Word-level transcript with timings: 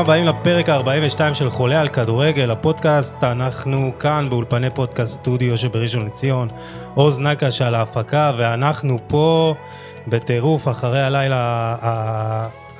הבאים 0.00 0.24
לפרק 0.24 0.68
ה-42 0.68 1.34
של 1.34 1.50
חולה 1.50 1.80
על 1.80 1.88
כדורגל, 1.88 2.50
הפודקאסט. 2.50 3.24
אנחנו 3.24 3.92
כאן 3.98 4.26
באולפני 4.28 4.70
פודקאסט 4.70 5.12
סטודיו 5.12 5.56
שבראשון 5.56 6.06
לציון, 6.06 6.48
עוז 6.94 7.20
נקש 7.20 7.62
על 7.62 7.74
ההפקה, 7.74 8.32
ואנחנו 8.38 8.98
פה 9.06 9.54
בטירוף 10.06 10.68
אחרי 10.68 11.02
הלילה 11.02 11.76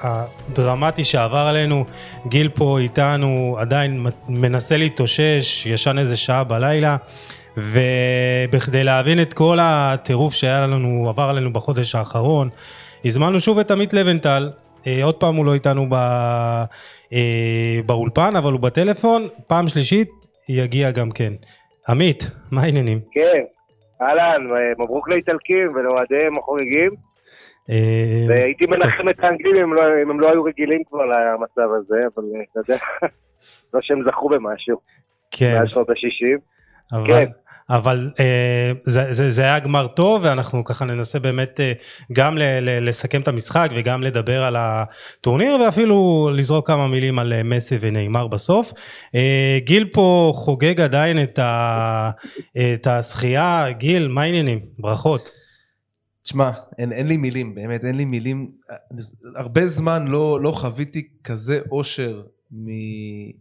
הדרמטי 0.02 1.04
שעבר 1.04 1.38
עלינו. 1.38 1.84
גיל 2.28 2.48
פה 2.48 2.78
איתנו 2.78 3.56
עדיין 3.58 4.06
מנסה 4.28 4.76
להתאושש, 4.76 5.66
ישן 5.66 5.98
איזה 5.98 6.16
שעה 6.16 6.44
בלילה. 6.44 6.96
ובכדי 7.56 8.84
להבין 8.84 9.22
את 9.22 9.34
כל 9.34 9.58
הטירוף 9.62 10.34
שהיה 10.34 10.60
לנו, 10.60 11.08
עבר 11.08 11.28
עלינו 11.28 11.52
בחודש 11.52 11.94
האחרון, 11.94 12.48
הזמנו 13.04 13.40
שוב 13.40 13.58
את 13.58 13.70
עמית 13.70 13.92
לבנטל, 13.92 14.50
עוד 15.02 15.14
פעם 15.14 15.36
הוא 15.36 15.46
לא 15.46 15.54
איתנו 15.54 15.86
ב, 15.90 15.94
אה, 17.12 17.80
באולפן, 17.86 18.36
אבל 18.36 18.52
הוא 18.52 18.60
בטלפון, 18.60 19.22
פעם 19.46 19.68
שלישית 19.68 20.08
יגיע 20.48 20.90
גם 20.90 21.10
כן. 21.10 21.32
עמית, 21.88 22.22
מה 22.50 22.62
העניינים? 22.62 23.00
כן, 23.10 23.42
אהלן, 24.02 24.46
מברוק 24.78 25.08
לאיטלקים 25.08 25.74
ולאוהדיהם 25.74 26.38
החוגגים. 26.38 26.90
אה, 27.70 28.26
והייתי 28.28 28.66
מנחם 28.66 29.08
את 29.08 29.14
האנגלים 29.18 29.74
לא, 29.74 29.82
אם 30.02 30.10
הם 30.10 30.20
לא 30.20 30.30
היו 30.30 30.44
רגילים 30.44 30.82
כבר 30.84 31.04
למצב 31.04 31.68
הזה, 31.78 31.98
אבל 32.14 32.24
אתה 32.52 32.60
יודע, 32.60 32.82
לא 33.74 33.80
שהם 33.82 34.02
זכו 34.10 34.28
במשהו. 34.28 34.76
כן. 35.30 35.58
מאז 35.58 35.68
שנות 35.68 35.90
ה-60. 35.90 36.40
אבל, 36.92 37.06
כן. 37.06 37.30
אבל 37.70 38.10
אה, 38.20 38.72
זה, 38.84 39.12
זה, 39.12 39.30
זה 39.30 39.42
היה 39.42 39.58
גמר 39.58 39.86
טוב 39.86 40.20
ואנחנו 40.24 40.64
ככה 40.64 40.84
ננסה 40.84 41.18
באמת 41.18 41.60
אה, 41.60 41.72
גם 42.12 42.38
ל, 42.38 42.42
ל, 42.42 42.88
לסכם 42.88 43.20
את 43.20 43.28
המשחק 43.28 43.70
וגם 43.76 44.02
לדבר 44.02 44.44
על 44.44 44.56
הטורניר 44.58 45.54
ואפילו 45.54 46.30
לזרוק 46.34 46.66
כמה 46.66 46.88
מילים 46.88 47.18
על 47.18 47.32
אה, 47.32 47.42
מסי 47.42 47.78
ונאמר 47.80 48.26
בסוף. 48.26 48.72
אה, 49.14 49.58
גיל 49.64 49.88
פה 49.92 50.32
חוגג 50.34 50.80
עדיין 50.80 51.22
את, 51.22 51.38
ה, 51.38 52.10
את 52.74 52.86
הזכייה, 52.86 53.66
גיל 53.70 54.08
מה 54.08 54.22
העניינים? 54.22 54.60
ברכות. 54.78 55.30
תשמע, 56.22 56.50
אין, 56.78 56.92
אין 56.92 57.06
לי 57.06 57.16
מילים, 57.16 57.54
באמת 57.54 57.84
אין 57.84 57.96
לי 57.96 58.04
מילים. 58.04 58.50
הרבה 59.36 59.66
זמן 59.66 60.08
לא, 60.08 60.40
לא 60.42 60.50
חוויתי 60.50 61.08
כזה 61.24 61.60
אושר 61.70 62.22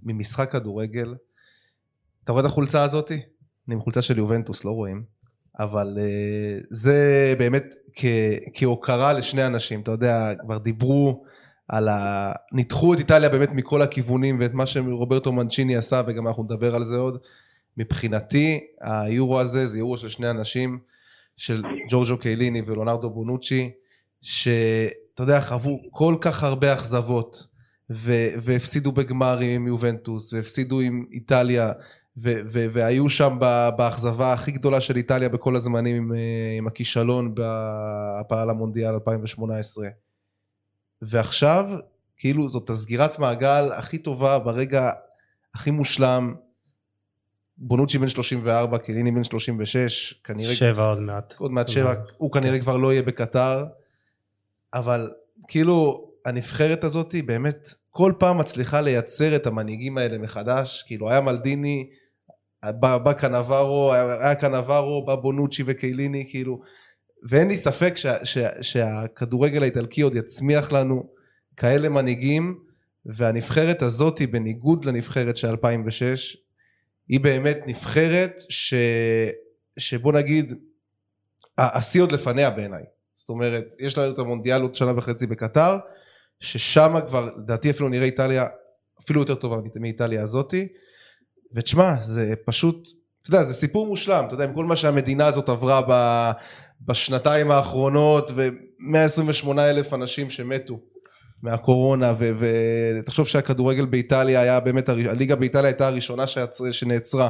ממשחק 0.03 0.51
כדורגל. 0.51 1.15
אתה 2.23 2.31
רואה 2.31 2.45
את 2.45 2.49
החולצה 2.49 2.83
הזאתי? 2.83 3.19
אני 3.69 3.75
עם 3.75 3.81
חולצה 3.81 4.01
של 4.01 4.17
יובנטוס, 4.17 4.65
לא 4.65 4.71
רואים. 4.71 5.03
אבל 5.59 5.97
uh, 5.97 6.67
זה 6.69 7.33
באמת 7.39 7.75
כהוקרה 8.53 9.13
לשני 9.13 9.45
אנשים, 9.45 9.81
אתה 9.81 9.91
יודע, 9.91 10.33
כבר 10.41 10.57
דיברו 10.57 11.23
על 11.67 11.87
ה... 11.87 12.31
ניתחו 12.51 12.93
את 12.93 12.99
איטליה 12.99 13.29
באמת 13.29 13.49
מכל 13.51 13.81
הכיוונים 13.81 14.39
ואת 14.39 14.53
מה 14.53 14.65
שרוברטו 14.65 15.31
מנצ'יני 15.31 15.75
עשה 15.75 16.01
וגם 16.07 16.27
אנחנו 16.27 16.43
נדבר 16.43 16.75
על 16.75 16.83
זה 16.83 16.97
עוד. 16.97 17.17
מבחינתי 17.77 18.59
היורו 18.81 19.39
הזה 19.39 19.65
זה 19.65 19.77
יורו 19.77 19.97
של 19.97 20.09
שני 20.09 20.29
אנשים, 20.29 20.79
של 21.37 21.63
ג'ורג'ו 21.89 22.17
קייליני 22.17 22.61
ולונרדו 22.65 23.09
בונוצ'י, 23.09 23.71
שאתה 24.21 25.23
יודע, 25.23 25.41
חוו 25.41 25.79
כל 25.91 26.15
כך 26.21 26.43
הרבה 26.43 26.73
אכזבות 26.73 27.47
והפסידו 28.41 28.91
בגמרים 28.91 29.61
עם 29.61 29.67
יובנטוס 29.67 30.33
והפסידו 30.33 30.79
עם 30.79 31.05
איטליה 31.11 31.71
ו- 32.21 32.41
ו- 32.51 32.65
והיו 32.71 33.09
שם 33.09 33.37
באכזבה 33.77 34.33
הכי 34.33 34.51
גדולה 34.51 34.81
של 34.81 34.95
איטליה 34.95 35.29
בכל 35.29 35.55
הזמנים 35.55 35.95
עם, 35.95 36.13
אה, 36.13 36.55
עם 36.57 36.67
הכישלון 36.67 37.35
בהפעל 37.35 38.49
המונדיאל 38.49 38.93
2018. 38.93 39.87
ועכשיו, 41.01 41.69
כאילו 42.17 42.49
זאת 42.49 42.69
הסגירת 42.69 43.19
מעגל 43.19 43.71
הכי 43.71 43.97
טובה 43.97 44.39
ברגע 44.39 44.91
הכי 45.53 45.71
מושלם. 45.71 46.35
בונוצ'י 47.57 47.97
בן 47.97 48.09
34, 48.09 48.77
קליני 48.77 49.11
בן 49.11 49.23
36, 49.23 50.13
כנראה... 50.23 50.53
שבע 50.53 50.83
עוד 50.83 50.99
מעט. 50.99 51.33
עוד 51.37 51.51
מעט 51.51 51.69
שבע, 51.69 51.93
הוא 52.17 52.31
כנראה 52.31 52.59
כבר 52.59 52.77
לא 52.77 52.93
יהיה 52.93 53.03
בקטר, 53.03 53.65
אבל 54.73 55.11
כאילו 55.47 56.09
הנבחרת 56.25 56.83
הזאת 56.83 57.15
באמת 57.25 57.69
כל 57.89 58.13
פעם 58.19 58.37
מצליחה 58.37 58.81
לייצר 58.81 59.35
את 59.35 59.47
המנהיגים 59.47 59.97
האלה 59.97 60.17
מחדש, 60.17 60.83
כאילו 60.87 61.09
היה 61.09 61.21
מלדיני 61.21 61.89
בא, 62.79 63.13
קנברו, 63.13 63.93
היה 63.93 64.35
קנברו, 64.35 65.05
בא 65.05 65.15
בונוצ'י 65.15 65.63
וקייליני, 65.65 66.25
כאילו, 66.29 66.61
ואין 67.29 67.47
לי 67.47 67.57
ספק 67.57 67.97
שה, 67.97 68.25
שה, 68.25 68.63
שהכדורגל 68.63 69.61
האיטלקי 69.61 70.01
עוד 70.01 70.15
יצמיח 70.15 70.71
לנו 70.71 71.03
כאלה 71.57 71.89
מנהיגים, 71.89 72.59
והנבחרת 73.05 73.81
הזאתי, 73.81 74.27
בניגוד 74.27 74.85
לנבחרת 74.85 75.37
של 75.37 75.47
2006, 75.47 76.37
היא 77.07 77.19
באמת 77.19 77.59
נבחרת 77.67 78.41
ש, 78.49 78.73
שבוא 79.77 80.13
נגיד, 80.13 80.53
השיא 81.57 82.01
עוד 82.01 82.11
לפניה 82.11 82.49
בעיניי. 82.49 82.83
זאת 83.15 83.29
אומרת, 83.29 83.65
יש 83.79 83.97
לנו 83.97 84.11
את 84.11 84.19
המונדיאל 84.19 84.61
עוד 84.61 84.75
שנה 84.75 84.97
וחצי 84.97 85.27
בקטר, 85.27 85.77
ששם 86.39 86.95
כבר, 87.07 87.29
לדעתי 87.37 87.69
אפילו 87.69 87.89
נראה 87.89 88.05
איטליה 88.05 88.45
אפילו 89.03 89.21
יותר 89.21 89.35
טובה 89.35 89.57
מאיטליה 89.79 90.23
הזאתי. 90.23 90.67
ותשמע, 91.53 91.95
זה 92.01 92.33
פשוט, 92.45 92.89
אתה 93.21 93.29
יודע, 93.29 93.43
זה 93.43 93.53
סיפור 93.53 93.87
מושלם, 93.87 94.25
אתה 94.25 94.33
יודע, 94.33 94.43
עם 94.43 94.53
כל 94.53 94.65
מה 94.65 94.75
שהמדינה 94.75 95.25
הזאת 95.25 95.49
עברה 95.49 95.81
ב, 95.87 95.93
בשנתיים 96.81 97.51
האחרונות, 97.51 98.31
ו-128 98.35 99.59
אלף 99.59 99.93
אנשים 99.93 100.31
שמתו 100.31 100.79
מהקורונה, 101.43 102.13
ותחשוב 102.19 103.27
שהכדורגל 103.27 103.85
באיטליה 103.85 104.41
היה 104.41 104.59
באמת, 104.59 104.89
הליגה 104.89 105.35
באיטליה 105.35 105.65
הייתה 105.65 105.87
הראשונה 105.87 106.27
שעצר, 106.27 106.71
שנעצרה, 106.71 107.29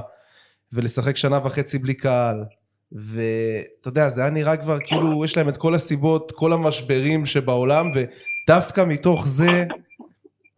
ולשחק 0.74 1.18
שנה 1.18 1.40
וחצי 1.44 1.78
בלי 1.78 1.94
קהל. 1.94 2.44
ואתה 2.92 3.88
יודע, 3.88 4.10
זה 4.10 4.22
היה 4.22 4.30
נראה 4.30 4.58
כבר 4.58 4.78
כאילו 4.80 5.26
יש 5.26 5.38
להם 5.38 5.50
את 5.50 5.58
כל 5.58 5.76
הסיבות, 5.76 6.32
כל 6.36 6.54
המשברים 6.54 7.26
שבעולם, 7.26 7.92
ודווקא 7.96 8.86
מתוך 8.88 9.28
זה 9.28 9.66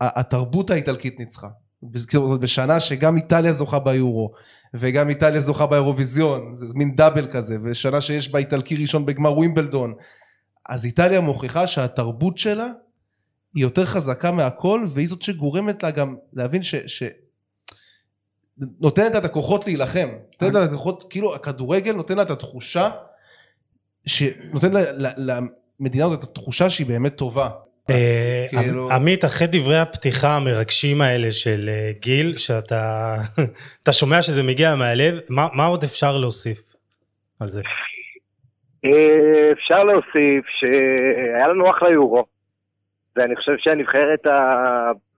התרבות 0.01 0.69
האיטלקית 0.69 1.19
ניצחה. 1.19 1.47
בשנה 2.39 2.79
שגם 2.79 3.17
איטליה 3.17 3.53
זוכה 3.53 3.79
ביורו 3.79 4.31
וגם 4.73 5.09
איטליה 5.09 5.41
זוכה 5.41 5.67
באירוויזיון 5.67 6.55
זה 6.55 6.65
מין 6.75 6.95
דאבל 6.95 7.27
כזה 7.31 7.57
ושנה 7.63 8.01
שיש 8.01 8.29
בה 8.29 8.39
איטלקי 8.39 8.75
ראשון 8.75 9.05
בגמר 9.05 9.37
ווימבלדון 9.37 9.93
אז 10.69 10.85
איטליה 10.85 11.21
מוכיחה 11.21 11.67
שהתרבות 11.67 12.37
שלה 12.37 12.67
היא 13.55 13.63
יותר 13.63 13.85
חזקה 13.85 14.31
מהכל 14.31 14.85
והיא 14.89 15.07
זאת 15.07 15.21
שגורמת 15.21 15.83
לה 15.83 15.91
גם 15.91 16.15
להבין 16.33 16.63
ש... 16.63 16.75
ש... 16.75 17.03
נותנת 18.57 19.11
לה 19.11 19.19
את 19.19 19.25
הכוחות 19.25 19.67
להילחם, 19.67 20.09
נותנת 20.31 20.53
לה 20.53 20.63
את 20.63 20.69
הכוחות, 20.69 21.05
כאילו 21.09 21.35
הכדורגל 21.35 21.93
נותן 21.93 22.17
לה 22.17 22.23
את 22.23 22.31
התחושה, 22.31 22.89
שנותן 24.05 24.71
למדינה 25.17 26.05
הזאת 26.05 26.19
את 26.19 26.23
התחושה 26.23 26.69
שהיא 26.69 26.87
באמת 26.87 27.15
טובה. 27.15 27.49
אה, 27.89 28.45
כאילו- 28.49 28.91
עמית, 28.91 29.25
אחרי 29.25 29.47
דברי 29.51 29.79
הפתיחה 29.79 30.35
המרגשים 30.37 31.01
האלה 31.01 31.31
של 31.31 31.69
אה, 31.69 31.91
גיל, 31.99 32.37
שאתה 32.37 33.15
שומע 33.99 34.21
שזה 34.21 34.43
מגיע 34.43 34.75
מהלב, 34.75 35.19
מה 35.29 35.65
עוד 35.65 35.83
אפשר 35.83 36.17
להוסיף 36.17 36.59
על 37.39 37.47
זה? 37.47 37.61
אה, 38.85 39.51
אפשר 39.51 39.83
להוסיף 39.83 40.45
שהיה 40.59 41.47
לנו 41.47 41.69
אחלה 41.69 41.89
יורו, 41.89 42.25
ואני 43.15 43.35
חושב 43.35 43.51
שהנבחרת 43.57 44.19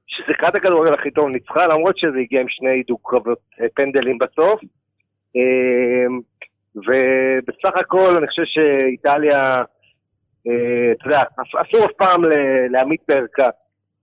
ששיחקה 0.08 0.48
את 0.48 0.56
הכדורגל 0.56 0.94
הכי 0.94 1.12
טוב 1.12 1.30
ניצחה, 1.30 1.68
למרות 1.68 1.98
שזה 1.98 2.18
הגיע 2.20 2.42
עם 2.42 2.50
שני 2.50 2.84
דו 2.88 2.98
קרבות 2.98 3.40
פנדלים 3.76 4.18
בסוף. 4.18 4.62
ובסך 6.76 7.78
הכל 7.80 8.18
אני 8.18 8.28
חושב 8.28 8.44
שאיטליה 8.46 9.60
אה, 9.60 9.64
אתה 10.48 11.08
יודע, 11.08 11.24
אסור 11.38 11.86
אף 11.86 11.92
פעם 11.98 12.22
להעמיד 12.70 13.00
בערכה. 13.08 13.50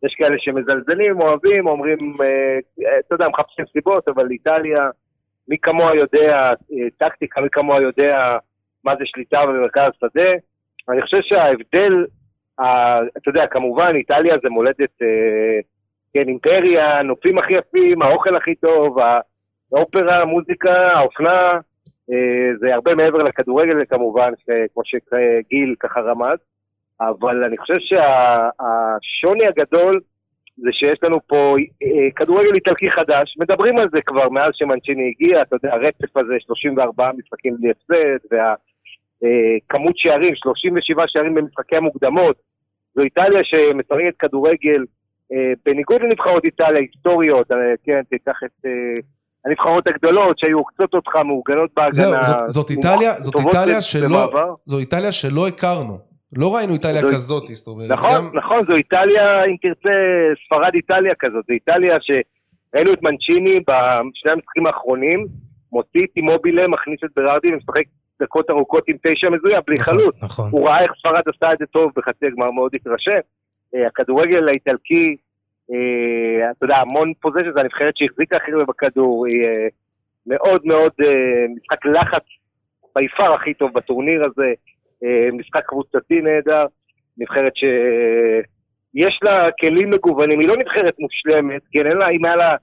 יש 0.03 0.15
כאלה 0.15 0.37
שמזלזלים, 0.39 1.21
אוהבים, 1.21 1.67
אומרים, 1.67 1.99
אה, 2.23 2.99
אתה 2.99 3.15
יודע, 3.15 3.29
מחפשים 3.29 3.65
סיבות, 3.73 4.09
אבל 4.09 4.31
איטליה, 4.31 4.89
מי 5.49 5.59
כמוה 5.59 5.95
יודע 5.95 6.53
אה, 6.73 6.89
טקטיקה, 6.99 7.41
מי 7.41 7.49
כמוה 7.53 7.83
יודע 7.83 8.37
מה 8.85 8.97
זה 8.97 9.07
שליטה 9.07 9.47
במרכז 9.47 9.93
השדה. 9.97 10.31
אני 10.89 11.03
חושב 11.03 11.21
שההבדל, 11.23 12.07
אתה 13.17 13.29
יודע, 13.29 13.47
כמובן, 13.47 13.93
איטליה 13.97 14.37
זה 14.43 14.49
מולדת, 14.49 14.99
כן, 16.15 16.29
אימפריה, 16.29 16.99
הנופים 16.99 17.39
הכי 17.39 17.53
יפים, 17.53 18.03
האוכל 18.03 18.37
הכי 18.37 18.55
טוב, 18.55 18.99
האופרה, 19.73 20.23
המוזיקה, 20.23 20.93
האופנה, 20.93 21.51
אה, 21.53 21.59
זה 22.61 22.75
הרבה 22.75 22.95
מעבר 22.95 23.19
לכדורגל 23.19 23.85
כמובן, 23.89 24.33
כמו 24.75 24.83
שגיל 24.85 25.75
ככה 25.81 26.01
רמז, 26.01 26.39
אבל 27.01 27.45
אני 27.45 27.59
חושב 27.59 27.79
שהשוני 27.79 29.47
הגדול 29.47 30.01
זה 30.57 30.73
שיש 30.73 30.99
לנו 31.03 31.19
פה 31.27 31.57
אה, 31.83 32.11
כדורגל 32.17 32.55
איטלקי 32.55 32.91
חדש, 32.91 33.37
מדברים 33.39 33.79
על 33.79 33.89
זה 33.93 33.99
כבר 34.07 34.29
מאז 34.29 34.53
שמנצ'יני 34.55 35.09
הגיע, 35.09 35.43
אתה 35.43 35.57
יודע, 35.57 35.75
הרצף 35.75 36.17
הזה, 36.17 36.35
34 36.41 37.11
משחקים 37.19 37.57
בלי 37.57 37.71
הפסד, 37.71 38.27
והכמות 38.31 39.95
אה, 39.97 40.01
שערים, 40.03 40.35
37 40.35 41.05
שערים 41.09 41.35
במשחקי 41.35 41.77
המוקדמות, 41.77 42.37
זו 42.95 43.03
איטליה 43.03 43.45
שמשחקת 43.45 44.17
כדורגל 44.19 44.85
אה, 45.33 45.53
בניגוד 45.65 46.03
לנבחרות 46.03 46.45
איטליה 46.45 46.81
היסטוריות, 46.81 47.53
אה, 47.53 47.57
כן, 47.85 48.03
תיקח 48.03 48.41
את 48.45 48.67
אה, 48.67 49.01
הנבחרות 49.47 49.87
הגדולות 49.87 50.39
שהיו 50.39 50.59
עוקצות 50.59 50.95
אותך, 50.95 51.17
מאורגנות 51.17 51.71
בהגנה. 51.77 51.93
זהו, 51.93 52.15
זאת, 52.25 52.37
זאת 52.47 52.71
איטליה, 52.71 53.13
זאת 53.21 53.35
איטליה 53.47 53.83
שלא. 53.83 54.31
זו 54.67 54.79
איטליה 54.79 55.13
שלא 55.13 55.49
הכרנו. 55.49 55.99
לא 56.37 56.55
ראינו 56.57 56.73
איטליה 56.73 57.01
זו- 57.01 57.09
כזאת, 57.09 57.47
זאת 57.47 57.67
אומרת. 57.67 57.91
נכון, 57.91 58.11
גם- 58.15 58.31
נכון, 58.35 58.67
זו 58.67 58.75
איטליה, 58.77 59.45
אם 59.45 59.57
תרצה, 59.63 59.95
ספרד 60.47 60.71
איטליה 60.75 61.15
כזאת, 61.19 61.45
זו 61.49 61.53
איטליה 61.53 61.97
שראינו 62.01 62.93
את 62.93 63.03
מנצ'יני 63.03 63.61
בשני 63.61 64.33
המשחקים 64.33 64.67
האחרונים, 64.67 65.27
מוציא 65.73 66.05
את 66.05 66.17
אימובילה, 66.17 66.69
מכניס 66.69 67.01
את 67.05 67.11
ברארדי 67.17 67.53
ומשחק 67.55 67.83
דקות 68.23 68.51
ארוכות 68.51 68.85
עם 68.89 68.97
תשע 69.07 69.29
מזויף, 69.31 69.65
בלי 69.67 69.77
נכון, 69.81 69.95
חלוץ. 69.95 70.15
נכון. 70.23 70.49
הוא 70.51 70.69
ראה 70.69 70.83
איך 70.83 70.93
ספרד 70.99 71.23
עשתה 71.35 71.53
את 71.53 71.59
זה 71.59 71.67
טוב 71.67 71.91
בחצי 71.97 72.27
הגמר, 72.27 72.51
מאוד 72.51 72.71
התרשם. 72.75 73.21
אה, 73.75 73.87
הכדורגל 73.87 74.49
האיטלקי, 74.49 75.17
אתה 76.51 76.65
יודע, 76.65 76.77
המון 76.77 77.13
פוזיישן, 77.15 77.53
זה 77.53 77.61
הנבחרת 77.61 77.97
שהחזיקה 77.97 78.37
הכי 78.37 78.53
הרבה 78.53 78.65
בכדור, 78.65 79.27
היא 79.27 79.45
אה, 79.45 79.69
מאוד 80.27 80.61
מאוד 80.65 80.93
אה, 81.03 81.47
משחק 81.57 81.87
לחץ 81.87 82.25
ביפר 82.95 83.33
הכי 83.35 83.55
טוב 83.55 83.73
בטורניר 83.75 84.25
הזה, 84.25 84.53
אה, 85.05 85.29
משחק 85.33 85.63
קבוצתי 85.67 86.21
נהדר, 86.21 86.67
נבחרת 87.19 87.53
שיש 87.57 89.19
לה 89.23 89.49
כלים 89.61 89.91
מגוונים, 89.91 90.41
היא 90.41 90.49
לא 90.49 90.57
נבחרת 90.57 90.95
מושלמת, 90.99 91.63
כן, 91.73 91.87
אין 91.87 91.97
לה, 91.97 92.09
אם 92.09 92.25
היה 92.25 92.37
לה, 92.37 92.57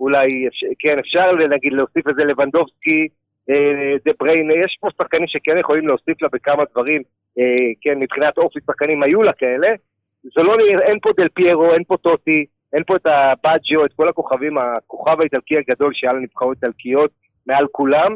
אולי, 0.00 0.48
כן, 0.78 0.98
אפשר 0.98 1.32
נגיד 1.32 1.72
להוסיף 1.72 2.08
איזה 2.08 2.24
לבנדובסקי, 2.24 3.08
אה, 3.50 3.94
דה 4.04 4.12
בריין, 4.20 4.50
יש 4.64 4.78
פה 4.80 4.88
שחקנים 4.98 5.26
שכן 5.26 5.58
יכולים 5.58 5.88
להוסיף 5.88 6.22
לה 6.22 6.28
בכמה 6.32 6.62
דברים, 6.72 7.02
אה, 7.38 7.72
כן, 7.80 7.98
מבחינת 7.98 8.38
אופי 8.38 8.58
שחקנים 8.66 9.02
היו 9.02 9.22
לה 9.22 9.32
כאלה. 9.32 9.68
זה 10.24 10.42
לא 10.42 10.56
נראה, 10.56 10.86
אין 10.86 10.98
פה 11.02 11.10
דל 11.16 11.28
פיירו, 11.28 11.72
אין 11.72 11.84
פה 11.84 11.96
טוטי, 11.96 12.44
אין 12.72 12.82
פה 12.86 12.96
את 12.96 13.06
הבאג'יו, 13.06 13.84
את 13.84 13.92
כל 13.92 14.08
הכוכבים, 14.08 14.58
הכוכב 14.58 15.20
האיטלקי 15.20 15.54
הגדול 15.58 15.94
שהיה 15.94 16.12
לנבחרות 16.12 16.56
איטלקיות 16.56 17.10
מעל 17.46 17.66
כולם, 17.72 18.14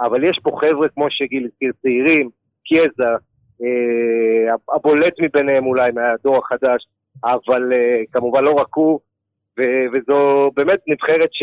אבל 0.00 0.24
יש 0.24 0.40
פה 0.42 0.58
חבר'ה 0.60 0.88
כמו 0.88 1.06
שגיל 1.10 1.44
הזכיר, 1.44 1.72
צעירים, 1.82 2.28
קיאזה, 2.64 3.12
אה, 3.62 4.54
הבולט 4.74 5.14
מביניהם 5.20 5.66
אולי 5.66 5.90
מהדור 5.90 6.38
החדש, 6.38 6.86
אבל 7.24 7.72
אה, 7.72 8.02
כמובן 8.12 8.44
לא 8.44 8.50
רק 8.50 8.74
הוא, 8.74 9.00
ו- 9.58 9.86
וזו 9.92 10.50
באמת 10.54 10.80
נבחרת 10.86 11.28
ש... 11.32 11.42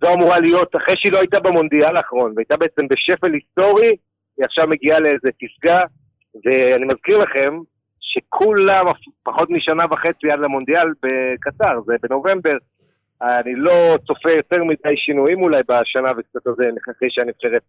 זו 0.00 0.12
אמורה 0.12 0.38
להיות, 0.40 0.76
אחרי 0.76 0.96
שהיא 0.96 1.12
לא 1.12 1.18
הייתה 1.18 1.40
במונדיאל 1.40 1.96
האחרון, 1.96 2.32
והייתה 2.36 2.56
בעצם 2.56 2.88
בשפל 2.88 3.32
היסטורי, 3.32 3.96
היא 4.36 4.44
עכשיו 4.44 4.66
מגיעה 4.66 5.00
לאיזה 5.00 5.28
פסגה, 5.40 5.82
ואני 6.44 6.84
מזכיר 6.84 7.18
לכם 7.18 7.58
שכולם 8.06 8.86
פחות 9.22 9.50
משנה 9.50 9.84
וחצי 9.90 10.30
עד 10.30 10.38
למונדיאל 10.38 10.88
בקטר, 11.02 11.80
זה 11.86 11.94
בנובמבר. 12.02 12.56
אני 13.22 13.54
לא 13.54 13.98
צופה 14.06 14.30
יותר 14.30 14.64
מדי 14.64 14.96
שינויים 14.96 15.42
אולי 15.42 15.62
בשנה 15.68 16.12
וקצת 16.18 16.46
הזה, 16.46 16.70
אחרי 16.92 17.08
שהנבחרת 17.10 17.62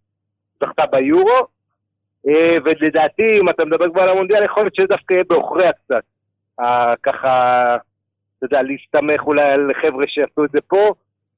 זכתה 0.63 0.86
ביורו, 0.86 1.48
אה, 2.28 2.57
ולדעתי, 2.66 3.39
אם 3.42 3.50
אתה 3.50 3.66
מדבר 3.66 3.89
כבר 3.92 4.01
על 4.01 4.10
המונדיאל, 4.10 4.44
יכול 4.44 4.63
להיות 4.63 4.75
שזה 4.75 4.88
דווקא 4.88 5.13
יהיה 5.13 5.24
בעוכריה 5.30 5.72
קצת. 5.74 6.04
ככה, 7.04 7.75
אתה 8.38 8.45
יודע, 8.45 8.62
להסתמך 8.62 9.22
אולי 9.28 9.42
על 9.42 9.72
חבר'ה 9.81 10.06
שעשו 10.07 10.45
את 10.45 10.50
זה 10.51 10.60
פה. 10.68 10.94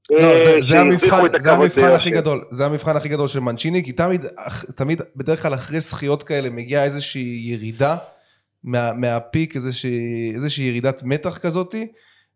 לא, 0.10 0.18
אה, 0.18 0.46
זה, 0.46 0.62
זה 0.62 0.80
המבחן, 0.82 1.40
זה 1.40 1.52
המבחן. 1.52 1.94
הכי 1.96 2.12
גדול, 2.12 2.46
זה 2.50 2.66
המבחן 2.66 2.96
הכי 2.96 3.10
גדול 3.10 3.28
של 3.28 3.40
מנצ'יני, 3.40 3.84
כי 3.84 3.92
תמיד, 3.92 4.22
תמיד, 4.76 5.02
בדרך 5.16 5.42
כלל 5.42 5.54
אחרי 5.54 5.80
זכיות 5.80 6.24
כאלה 6.24 6.50
מגיעה 6.50 6.84
איזושהי 6.84 7.40
ירידה 7.44 7.96
מה, 8.64 8.94
מהפיק, 8.94 9.56
איזושהי, 9.56 10.32
איזושהי 10.34 10.64
ירידת 10.66 11.02
מתח 11.04 11.38
כזאתי, 11.38 11.88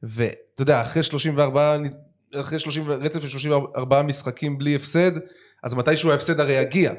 ואתה 0.04 0.62
יודע, 0.62 0.81
אחרי 0.81 1.04
34, 1.04 1.78
נ- 1.78 2.40
אחרי 2.40 2.60
30, 2.60 2.90
רצף 2.90 3.20
של 3.22 3.28
34 3.30 4.02
משחקים 4.04 4.58
בלי 4.58 4.75
הפסד, 4.75 5.12
אז 5.64 5.75
מתישהו 5.75 6.12
ההפסד 6.12 6.40
הרי 6.40 6.54
יגיע, 6.54 6.92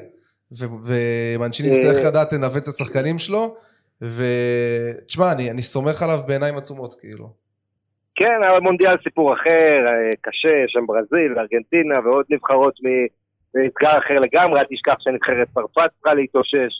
ו- 0.59 0.65
ומנצ'יני 0.85 1.69
אה. 1.69 1.75
יצטרך 1.75 2.05
לדעת 2.05 2.33
לנווט 2.33 2.63
את 2.63 2.67
השחקנים 2.67 3.19
שלו, 3.19 3.55
ותשמע, 4.01 5.31
אני, 5.31 5.51
אני 5.51 5.61
סומך 5.61 6.01
עליו 6.01 6.19
בעיניים 6.27 6.57
עצומות, 6.57 6.95
כאילו. 6.99 7.29
כן, 8.15 8.39
אבל 8.49 8.59
מונדיאל 8.59 8.97
סיפור 9.03 9.33
אחר, 9.33 9.73
אה, 9.87 10.11
קשה, 10.21 10.63
שם 10.67 10.85
ברזיל 10.87 11.33
וארגנטינה 11.35 11.99
ועוד 11.99 12.25
נבחרות 12.29 12.73
מאתגר 13.55 13.97
אחר 13.97 14.19
לגמרי, 14.19 14.59
אל 14.59 14.65
תשכח 14.71 14.95
שנבחרת 14.99 15.47
צרפת 15.53 15.89
צריכה 15.95 16.13
להתאושש 16.13 16.73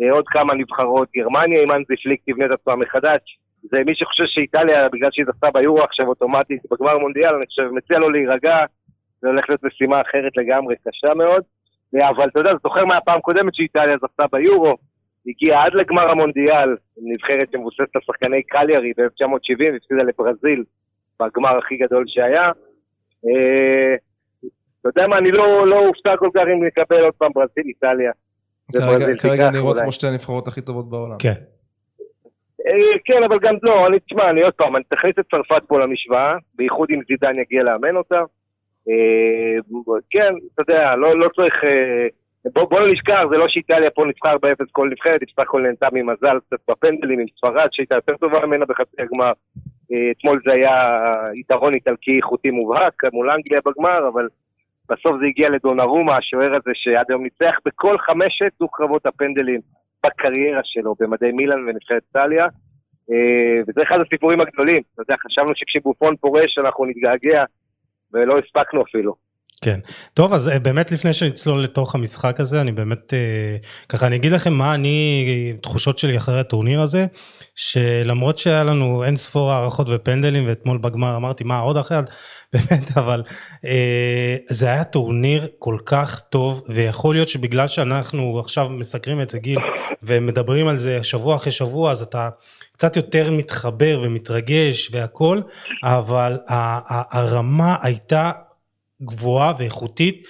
ועוד 0.00 0.24
כמה 0.28 0.54
נבחרות, 0.54 1.08
גרמניה 1.16 1.62
עם 1.62 1.72
אנזי 1.72 1.96
פליק 2.02 2.20
תבנה 2.26 2.46
את 2.46 2.50
עצמה 2.50 2.76
מחדש. 2.76 3.38
זה 3.62 3.78
מי 3.86 3.94
שחושב 3.94 4.24
שאיטליה, 4.26 4.88
בגלל 4.88 5.08
שהיא 5.12 5.26
זכתה 5.26 5.50
ביורו 5.50 5.82
עכשיו 5.82 6.08
אוטומטית 6.08 6.62
בגמר 6.70 6.98
מונדיאל, 6.98 7.34
אני 7.34 7.46
חושב, 7.46 7.68
מציע 7.72 7.98
לו 7.98 8.10
להירגע, 8.10 8.56
זה 9.20 9.28
הולך 9.28 9.48
להיות 9.48 9.64
משימה 9.64 10.00
אחרת 10.00 10.36
לגמרי, 10.36 10.74
קשה 10.88 11.14
מאוד. 11.14 11.42
אה, 11.96 12.10
אבל 12.10 12.28
אתה 12.28 12.40
יודע, 12.40 12.50
זוכר 12.62 12.84
מהפעם 12.84 13.18
הקודמת 13.18 13.54
שאיטליה 13.54 13.96
זכתה 13.98 14.24
ביורו, 14.32 14.76
הגיעה 15.26 15.64
עד 15.64 15.74
לגמר 15.74 16.10
המונדיאל, 16.10 16.76
נבחרת 16.96 17.48
שמבוססת 17.52 17.96
על 17.96 18.02
שחקני 18.06 18.42
קליארי 18.42 18.92
ב-1970, 18.96 19.72
והפסידה 19.72 20.02
לברזיל 20.02 20.64
בגמר 21.22 21.58
הכי 21.58 21.76
גדול 21.76 22.04
שהיה. 22.06 22.50
אה, 23.26 23.94
אתה 24.80 24.88
יודע 24.88 25.06
מה, 25.06 25.18
אני 25.18 25.30
לא, 25.30 25.66
לא 25.66 25.78
אופתע 25.78 26.16
כל 26.16 26.28
כך 26.34 26.42
אם 26.52 26.64
נקבל 26.64 27.04
עוד 27.04 27.14
פעם 27.14 27.32
ברזיל, 27.34 27.64
איטליה. 27.64 28.12
כרגע, 29.18 29.50
נראות. 29.50 29.76
כמו 29.80 29.92
שתי 29.92 30.06
הנבחרות 30.06 30.48
הכי 30.48 30.60
טובות 30.60 30.90
בעולם. 30.90 31.16
כן. 31.18 31.32
אה, 32.66 32.98
כן, 33.04 33.22
אבל 33.22 33.38
גם 33.38 33.54
לא, 33.62 33.86
אני, 33.86 34.00
תשמע, 34.00 34.30
אני 34.30 34.42
עוד 34.42 34.54
פעם, 34.54 34.76
אני 34.76 34.84
תכניס 34.84 35.14
את 35.20 35.24
צרפת 35.30 35.62
פה 35.66 35.80
למשוואה, 35.80 36.36
בייחוד 36.54 36.88
אם 36.90 37.00
זידן 37.08 37.38
יגיע 37.38 37.62
לאמן 37.62 37.96
אותה. 37.96 38.20
אה, 38.88 39.78
כן, 40.10 40.34
אתה 40.54 40.62
יודע, 40.62 40.96
לא, 40.96 41.18
לא 41.18 41.28
צריך... 41.36 41.54
אה, 41.64 42.06
בוא, 42.54 42.64
בוא 42.64 42.80
לא 42.80 42.92
נשכח, 42.92 43.20
זה 43.30 43.36
לא 43.36 43.48
שאיטליה 43.48 43.90
פה 43.90 44.04
ניצחה 44.04 44.34
4-0 44.34 44.36
כל 44.72 44.88
נבחרת, 44.92 45.20
היא 45.20 45.28
בסך 45.28 45.42
הכל 45.42 45.62
נהנתה 45.62 45.88
ממזל 45.92 46.38
קצת 46.46 46.56
בפנדלים 46.70 47.18
עם 47.20 47.26
ספרד, 47.36 47.68
שהייתה 47.72 47.94
יותר 47.94 48.16
טובה 48.16 48.46
ממנה 48.46 48.64
בחצי 48.64 48.96
הגמר. 48.98 49.32
אתמול 50.10 50.40
זה 50.44 50.52
היה 50.52 51.02
יתרון 51.34 51.74
איטלקי 51.74 52.16
איכותי 52.16 52.50
מובהק 52.50 53.04
מול 53.12 53.30
אנגליה 53.30 53.60
בגמר, 53.66 54.08
אבל 54.08 54.28
בסוף 54.90 55.16
זה 55.20 55.26
הגיע 55.26 55.48
לדונרומה, 55.48 56.16
השוער 56.16 56.54
הזה 56.54 56.70
שעד 56.74 57.06
היום 57.08 57.22
ניצח 57.22 57.54
בכל 57.64 57.98
חמשת 57.98 58.52
דו-קרבות 58.60 59.06
הפנדלים 59.06 59.60
בקריירה 60.06 60.60
שלו 60.64 60.94
במדי 61.00 61.32
מילאן 61.32 61.68
ונבחרת 61.68 62.02
איטליה. 62.08 62.46
אה, 63.10 63.62
וזה 63.68 63.82
אחד 63.82 63.98
הסיפורים 64.06 64.40
הגדולים. 64.40 64.82
אתה 64.94 65.02
יודע, 65.02 65.14
חשבנו 65.26 65.52
שכשבופון 65.54 66.16
פורש 66.16 66.58
אנחנו 66.58 66.84
נתגעגע, 66.84 67.44
ולא 68.12 68.38
הספקנו 68.38 68.82
אפילו. 68.82 69.14
כן. 69.64 69.80
טוב, 70.14 70.32
אז 70.32 70.48
אה, 70.48 70.58
באמת 70.58 70.92
לפני 70.92 71.12
שנצלול 71.12 71.62
לתוך 71.62 71.94
המשחק 71.94 72.40
הזה, 72.40 72.60
אני 72.60 72.72
באמת, 72.72 73.14
אה, 73.14 73.56
ככה 73.88 74.06
אני 74.06 74.16
אגיד 74.16 74.32
לכם 74.32 74.52
מה 74.52 74.74
אני, 74.74 75.52
תחושות 75.60 75.98
שלי 75.98 76.16
אחרי 76.16 76.40
הטורניר 76.40 76.80
הזה, 76.80 77.06
שלמרות 77.54 78.38
שהיה 78.38 78.64
לנו 78.64 79.04
אין 79.04 79.16
ספור 79.16 79.52
הערכות 79.52 79.86
ופנדלים, 79.90 80.48
ואתמול 80.48 80.78
בגמר 80.78 81.16
אמרתי, 81.16 81.44
מה, 81.44 81.58
עוד 81.58 81.76
אחת? 81.76 82.10
באמת, 82.52 82.96
אבל 82.96 83.22
אה, 83.64 84.36
זה 84.50 84.66
היה 84.66 84.84
טורניר 84.84 85.46
כל 85.58 85.78
כך 85.86 86.20
טוב, 86.20 86.62
ויכול 86.68 87.14
להיות 87.14 87.28
שבגלל 87.28 87.66
שאנחנו 87.66 88.38
עכשיו 88.38 88.68
מסקרים 88.68 89.20
את 89.20 89.30
זה, 89.30 89.38
גיל, 89.38 89.58
ומדברים 90.02 90.68
על 90.68 90.78
זה 90.78 91.02
שבוע 91.02 91.36
אחרי 91.36 91.52
שבוע, 91.52 91.90
אז 91.90 92.02
אתה 92.02 92.28
קצת 92.72 92.96
יותר 92.96 93.30
מתחבר 93.30 94.00
ומתרגש 94.02 94.90
והכל, 94.92 95.40
אבל 95.82 96.38
הרמה 97.10 97.76
הייתה 97.82 98.30
גבוהה 99.02 99.52
ואיכותית 99.58 100.22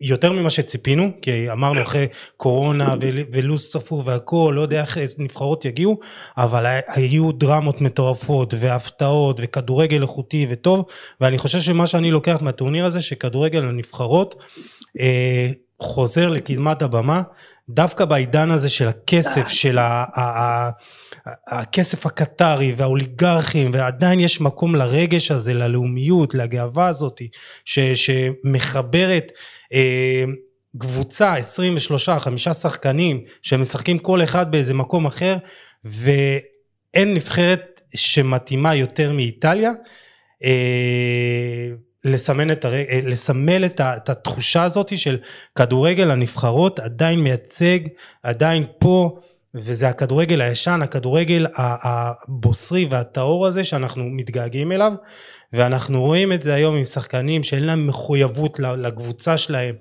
יותר 0.00 0.32
ממה 0.32 0.50
שציפינו, 0.50 1.10
כי 1.22 1.52
אמרנו 1.52 1.82
אחרי 1.82 2.06
קורונה 2.36 2.94
ול- 3.00 3.20
ולו"ז 3.32 3.70
צפוף 3.70 4.06
והכל, 4.06 4.52
לא 4.56 4.62
יודע 4.62 4.80
איך 4.80 4.98
נבחרות 5.18 5.64
יגיעו, 5.64 5.98
אבל 6.36 6.78
היו 6.88 7.32
דרמות 7.32 7.80
מטורפות 7.80 8.54
והפתעות 8.58 9.36
וכדורגל 9.40 10.02
איכותי 10.02 10.46
וטוב, 10.50 10.84
ואני 11.20 11.38
חושב 11.38 11.60
שמה 11.60 11.86
שאני 11.86 12.10
לוקח 12.10 12.38
מהטורניר 12.40 12.84
הזה, 12.84 13.00
שכדורגל 13.00 13.62
הנבחרות 13.62 14.34
אה, 15.00 15.50
חוזר 15.82 16.28
לקדמת 16.28 16.82
הבמה, 16.82 17.22
דווקא 17.68 18.04
בעידן 18.04 18.50
הזה 18.50 18.68
של 18.68 18.88
הכסף, 18.88 19.48
של 19.48 19.78
ה... 19.78 20.70
הכסף 21.26 22.06
הקטרי 22.06 22.74
והאוליגרכים 22.76 23.70
ועדיין 23.74 24.20
יש 24.20 24.40
מקום 24.40 24.74
לרגש 24.74 25.30
הזה 25.30 25.54
ללאומיות 25.54 26.34
לגאווה 26.34 26.88
הזאת 26.88 27.20
ש, 27.64 27.78
שמחברת 27.78 29.32
אה, 29.72 30.24
קבוצה 30.78 31.34
23 31.34 32.08
חמישה 32.08 32.54
שחקנים 32.54 33.24
שמשחקים 33.42 33.98
כל 33.98 34.22
אחד 34.22 34.50
באיזה 34.50 34.74
מקום 34.74 35.06
אחר 35.06 35.36
ואין 35.84 37.14
נבחרת 37.14 37.80
שמתאימה 37.94 38.74
יותר 38.74 39.12
מאיטליה 39.12 39.72
אה, 40.44 41.68
לסמן 42.04 42.50
את 42.50 42.64
הר... 42.64 42.74
אה, 42.74 43.00
לסמל 43.04 43.64
את, 43.64 43.80
ה... 43.80 43.96
את 43.96 44.08
התחושה 44.08 44.62
הזאת 44.62 44.98
של 44.98 45.18
כדורגל 45.54 46.10
הנבחרות 46.10 46.78
עדיין 46.78 47.20
מייצג 47.20 47.78
עדיין 48.22 48.64
פה 48.78 49.18
וזה 49.54 49.88
הכדורגל 49.88 50.40
הישן, 50.40 50.80
הכדורגל 50.82 51.46
הבוסרי 51.56 52.86
והטהור 52.90 53.46
הזה 53.46 53.64
שאנחנו 53.64 54.04
מתגעגעים 54.04 54.72
אליו, 54.72 54.92
ואנחנו 55.52 56.00
רואים 56.00 56.32
את 56.32 56.42
זה 56.42 56.54
היום 56.54 56.76
עם 56.76 56.84
שחקנים 56.84 57.42
שאין 57.42 57.64
להם 57.64 57.86
מחויבות 57.86 58.58
לקבוצה 58.58 59.36
שלהם. 59.36 59.74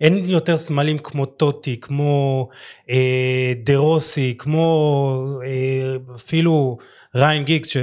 אין 0.00 0.24
יותר 0.24 0.56
סמלים 0.56 0.98
כמו 0.98 1.26
טוטי, 1.26 1.80
כמו 1.80 2.48
אה, 2.90 3.52
דה 3.64 3.76
רוסי, 3.76 4.34
כמו 4.38 5.40
אה, 5.44 5.96
אפילו 6.14 6.78
ריין 7.14 7.44
גיגס, 7.44 7.76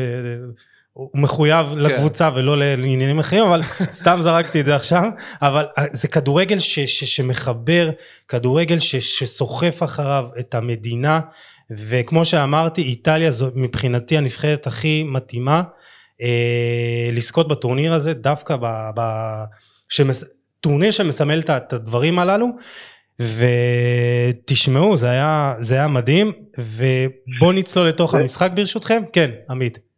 הוא 0.94 1.10
מחויב 1.14 1.68
כן. 1.72 1.80
לקבוצה 1.80 2.30
ולא 2.36 2.58
לעניינים 2.58 3.20
אחרים, 3.20 3.44
אבל 3.44 3.62
סתם 4.02 4.20
זרקתי 4.22 4.60
את 4.60 4.66
זה 4.66 4.76
עכשיו, 4.76 5.04
אבל 5.42 5.66
אה, 5.78 5.84
זה 5.92 6.08
כדורגל 6.08 6.60
ש, 6.60 6.80
ש, 6.80 7.04
שמחבר, 7.04 7.90
כדורגל 8.28 8.80
ש, 8.80 8.96
שסוחף 8.96 9.84
אחריו 9.84 10.28
את 10.40 10.56
המדינה, 10.56 11.20
וכמו 11.72 12.26
שאמרתי, 12.26 12.82
איטליה 12.82 13.32
זו 13.32 13.50
מבחינתי 13.56 14.18
הנבחרת 14.18 14.68
הכי 14.68 15.04
מתאימה 15.04 15.64
אה, 16.22 17.10
לזכות 17.14 17.48
בטורניר 17.48 17.94
הזה, 17.94 18.14
דווקא 18.14 18.56
ב... 18.56 18.90
ב 18.96 19.02
שמס, 19.90 20.24
טורניר 20.62 20.92
שמסמל 20.92 21.40
את 21.40 21.74
הדברים 21.74 22.20
הללו, 22.20 22.48
ותשמעו, 23.20 24.98
זה 24.98 25.10
היה, 25.10 25.56
זה 25.60 25.76
היה 25.76 25.88
מדהים, 25.88 26.32
ובואו 26.58 27.52
נצלול 27.52 27.88
לתוך 27.88 28.16
המשחק 28.16 28.52
ברשותכם. 28.56 29.04
כן, 29.14 29.32
עמית. 29.50 29.93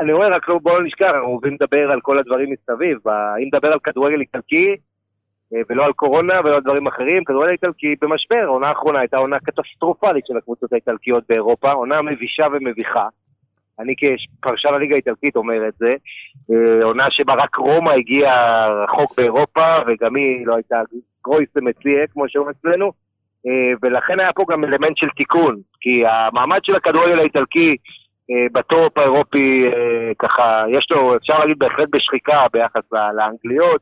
אני 0.00 0.12
אומר 0.12 0.32
רק 0.32 0.48
לא, 0.48 0.58
בואו 0.58 0.82
נשכח, 0.82 1.06
אנחנו 1.14 1.28
אוהבים 1.28 1.54
לדבר 1.60 1.90
על 1.90 2.00
כל 2.00 2.18
הדברים 2.18 2.50
מסביב. 2.50 3.08
אם 3.08 3.46
נדבר 3.46 3.72
על 3.72 3.78
כדורגל 3.78 4.20
איטלקי, 4.20 4.76
אה, 5.54 5.60
ולא 5.70 5.84
על 5.84 5.92
קורונה 5.92 6.40
ולא 6.44 6.54
על 6.54 6.62
דברים 6.62 6.86
אחרים, 6.86 7.24
כדורגל 7.24 7.52
איטלקי 7.52 7.94
במשבר. 8.00 8.42
העונה 8.44 8.68
האחרונה 8.68 8.98
הייתה 8.98 9.16
עונה 9.16 9.38
קטסטרופלית 9.38 10.26
של 10.26 10.36
הקבוצות 10.36 10.72
האיטלקיות 10.72 11.24
באירופה, 11.28 11.72
עונה 11.72 12.02
מבישה 12.02 12.46
ומביכה. 12.52 13.08
אני 13.78 13.94
כפרשן 13.96 14.74
הליגה 14.74 14.94
האיטלקית 14.94 15.36
אומר 15.36 15.68
את 15.68 15.74
זה. 15.74 15.94
אה, 16.50 16.84
עונה 16.84 17.10
שבה 17.10 17.34
רק 17.34 17.56
רומא 17.56 17.90
הגיעה 17.90 18.68
רחוק 18.84 19.16
באירופה, 19.16 19.76
וגם 19.86 20.16
היא 20.16 20.46
לא 20.46 20.54
הייתה 20.54 20.76
גרויסע 21.24 21.48
מציאה, 21.56 22.06
כמו 22.06 22.28
שאומרים 22.28 22.54
אצלנו. 22.60 22.92
אה, 23.46 23.72
ולכן 23.82 24.20
היה 24.20 24.32
פה 24.32 24.44
גם 24.48 24.64
אלמנט 24.64 24.96
של 24.96 25.08
תיקון, 25.08 25.56
כי 25.80 26.06
המעמד 26.06 26.60
של 26.62 26.76
הכדורגל 26.76 27.18
האיטלקי 27.18 27.76
בטופ 28.52 28.98
האירופי, 28.98 29.64
אה, 29.66 30.12
ככה, 30.18 30.64
יש 30.78 30.86
לו, 30.90 31.16
אפשר 31.16 31.38
להגיד 31.38 31.58
בהחלט 31.58 31.88
בשחיקה 31.92 32.46
ביחס 32.52 32.82
לאנגליות. 32.92 33.80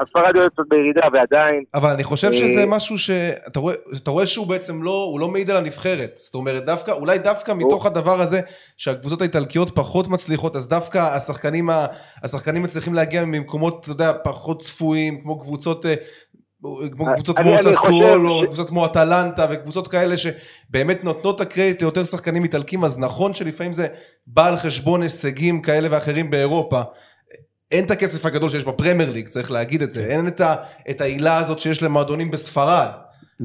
הספרדיות 0.00 0.52
קצת 0.52 0.62
בירידה 0.68 1.00
ועדיין. 1.12 1.64
אבל 1.74 1.88
אני 1.94 2.04
חושב 2.04 2.32
שזה 2.32 2.60
אה, 2.60 2.66
משהו 2.66 2.98
שאתה 2.98 3.60
רואה, 3.60 3.74
רואה 4.06 4.26
שהוא 4.26 4.46
בעצם 4.46 4.82
לא, 4.82 5.08
הוא 5.10 5.20
לא 5.20 5.28
מעיד 5.28 5.50
על 5.50 5.56
הנבחרת. 5.56 6.12
זאת 6.14 6.34
אומרת, 6.34 6.64
דווקא, 6.64 6.90
אולי 6.90 7.18
דווקא 7.18 7.52
מתוך 7.52 7.86
הדבר 7.86 8.20
הזה 8.20 8.40
שהקבוצות 8.76 9.20
האיטלקיות 9.20 9.70
פחות 9.70 10.08
מצליחות, 10.08 10.56
אז 10.56 10.68
דווקא 10.68 10.98
השחקנים, 10.98 11.68
השחקנים 12.22 12.62
מצליחים 12.62 12.94
להגיע 12.94 13.24
ממקומות, 13.24 13.80
אתה 13.80 13.90
יודע, 13.90 14.12
פחות 14.24 14.60
צפויים, 14.60 15.20
כמו 15.22 15.40
קבוצות 15.40 15.86
קבוצות 17.14 17.38
כמו 17.38 17.56
ססואל, 17.58 18.26
או 18.26 18.46
קבוצות 18.46 18.68
כמו 18.68 18.86
אטלנטה 18.86 19.46
וקבוצות 19.50 19.88
כאלה 19.88 20.14
שבאמת 20.16 21.04
נותנות 21.04 21.36
את 21.36 21.40
הקרדיט 21.40 21.80
ליותר 21.80 22.04
שחקנים 22.04 22.42
איטלקים 22.42 22.84
אז 22.84 22.98
נכון 22.98 23.32
שלפעמים 23.32 23.72
זה 23.72 23.86
בא 24.26 24.46
על 24.46 24.56
חשבון 24.56 25.02
הישגים 25.02 25.62
כאלה 25.62 25.88
ואחרים 25.90 26.30
באירופה. 26.30 26.82
אין 27.70 27.84
את 27.84 27.90
הכסף 27.90 28.26
הגדול 28.26 28.50
שיש 28.50 28.64
בפרמייר 28.64 29.10
ליג 29.10 29.28
צריך 29.28 29.50
להגיד 29.50 29.82
את 29.82 29.90
זה. 29.90 30.04
אין 30.04 30.28
את, 30.28 30.40
ה, 30.40 30.54
את 30.90 31.00
העילה 31.00 31.36
הזאת 31.36 31.60
שיש 31.60 31.82
למועדונים 31.82 32.30
בספרד. 32.30 32.88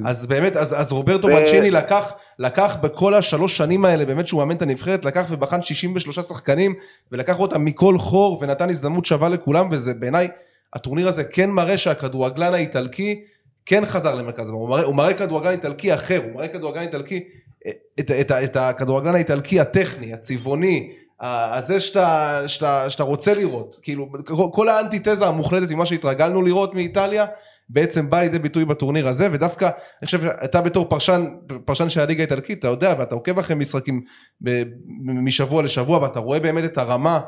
אז 0.06 0.28
באמת 0.28 0.58
אז, 0.58 0.82
אז 0.82 0.92
רוברטו 0.92 1.28
ו... 1.28 1.32
מנצ'יני 1.32 1.72
לקח 1.72 2.14
לקח 2.40 2.78
בכל 2.82 3.14
השלוש 3.14 3.58
שנים 3.58 3.86
האלה 3.86 4.06
באמת 4.06 4.28
שהוא 4.28 4.40
מאמן 4.40 4.56
את 4.56 4.62
הנבחרת 4.62 5.06
לקח 5.06 5.26
ובחן 5.30 5.62
63 5.62 6.20
שחקנים 6.20 6.74
ולקח 7.12 7.40
אותם 7.40 7.66
מכל 7.66 7.98
חור 7.98 8.40
ונתן 8.42 8.70
הזדמנות 8.70 9.06
שווה 9.06 9.30
לכולם 9.30 9.68
וזה 9.72 9.94
בעיניי 9.94 10.28
הטורניר 10.74 11.08
הזה 11.08 11.24
כן 11.24 11.50
מראה 11.50 11.78
שהכדורגלן 11.78 12.54
האיטלקי 12.54 13.24
כן 13.66 13.86
חזר 13.86 14.16
למרכז, 14.16 14.50
הוא 14.50 14.70
מראה, 14.70 14.84
הוא 14.84 14.96
מראה 14.96 15.14
כדורגלן 15.14 15.52
איטלקי 15.52 15.94
אחר, 15.94 16.22
הוא 16.24 16.36
מראה 16.36 16.48
כדורגלן 16.48 16.82
איטלקי, 16.82 17.24
את, 17.68 17.76
את, 18.00 18.12
את, 18.12 18.32
את 18.32 18.56
הכדורגלן 18.56 19.16
האיטלקי 19.16 19.60
הטכני, 19.60 20.14
הצבעוני, 20.14 20.94
הזה 21.22 21.80
שאתה, 21.80 22.42
שאתה, 22.48 22.90
שאתה 22.90 23.04
רוצה 23.04 23.34
לראות, 23.34 23.80
כאילו 23.82 24.10
כל 24.52 24.70
האנטיתזה 24.70 25.26
המוחלטת 25.26 25.72
ממה 25.72 25.86
שהתרגלנו 25.86 26.42
לראות 26.42 26.74
מאיטליה, 26.74 27.26
בעצם 27.70 28.10
בא 28.10 28.20
לידי 28.20 28.40
ביטוי 28.40 28.66
בטורניר 28.66 29.08
הזה, 29.08 29.28
ודווקא, 29.32 29.66
אני 29.66 30.06
חושב 30.06 30.22
שאתה 30.22 30.62
בתור 30.62 30.90
פרשן, 30.90 31.26
פרשן 31.66 31.90
של 31.90 32.02
הליגה 32.02 32.24
האיטלקית, 32.24 32.60
אתה 32.60 32.68
יודע, 32.68 32.96
ואתה 33.00 33.16
עוקב 33.16 33.40
אחרי 33.40 33.56
משחקים 33.56 34.02
ב, 34.44 34.64
משבוע 35.06 35.64
לשבוע, 35.64 36.00
ואתה 36.00 36.20
רואה 36.20 36.40
באמת 36.40 36.64
את 36.64 36.78
הרמה 36.78 37.20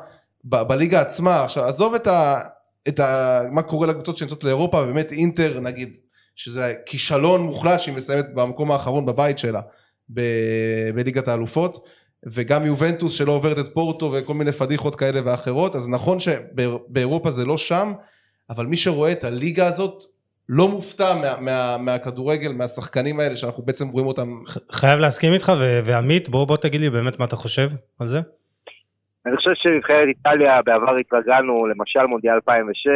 ב, 0.43 0.61
בליגה 0.61 1.01
עצמה, 1.01 1.43
עכשיו 1.43 1.65
עזוב 1.65 1.93
את 1.93 2.07
ה... 2.07 2.39
את 2.87 2.99
ה... 2.99 3.41
מה 3.51 3.61
קורה 3.61 3.87
לקבוצות 3.87 4.17
שנמצאות 4.17 4.43
לאירופה, 4.43 4.85
באמת 4.85 5.11
אינטר 5.11 5.59
נגיד, 5.59 5.97
שזה 6.35 6.73
כישלון 6.85 7.41
מוחלט 7.41 7.79
שהיא 7.79 7.95
מסיימת 7.95 8.33
במקום 8.33 8.71
האחרון 8.71 9.05
בבית 9.05 9.39
שלה 9.39 9.61
ב... 10.13 10.21
בליגת 10.95 11.27
האלופות, 11.27 11.87
וגם 12.25 12.65
יובנטוס 12.65 13.13
שלא 13.13 13.31
עוברת 13.31 13.59
את 13.59 13.65
פורטו 13.73 14.11
וכל 14.13 14.33
מיני 14.33 14.51
פדיחות 14.51 14.95
כאלה 14.95 15.19
ואחרות, 15.25 15.75
אז 15.75 15.89
נכון 15.89 16.19
שבאירופה 16.19 17.31
זה 17.31 17.45
לא 17.45 17.57
שם, 17.57 17.93
אבל 18.49 18.65
מי 18.65 18.77
שרואה 18.77 19.11
את 19.11 19.23
הליגה 19.23 19.67
הזאת 19.67 20.03
לא 20.49 20.67
מופתע 20.67 21.15
מה, 21.15 21.39
מה, 21.39 21.77
מהכדורגל, 21.77 22.51
מהשחקנים 22.51 23.19
האלה 23.19 23.35
שאנחנו 23.35 23.63
בעצם 23.63 23.87
רואים 23.87 24.07
אותם. 24.07 24.43
חייב 24.71 24.99
להסכים 24.99 25.33
איתך, 25.33 25.51
ועמית, 25.85 26.29
בוא, 26.29 26.45
בוא 26.45 26.57
תגיד 26.57 26.81
לי 26.81 26.89
באמת 26.89 27.19
מה 27.19 27.25
אתה 27.25 27.35
חושב 27.35 27.69
על 27.99 28.07
זה. 28.07 28.19
אני 29.25 29.37
חושב 29.37 29.51
שנבחרת 29.53 30.07
איטליה, 30.07 30.61
בעבר 30.61 30.95
התרגלנו, 30.95 31.67
למשל 31.67 32.05
מונדיאל 32.05 32.33
2006, 32.33 32.87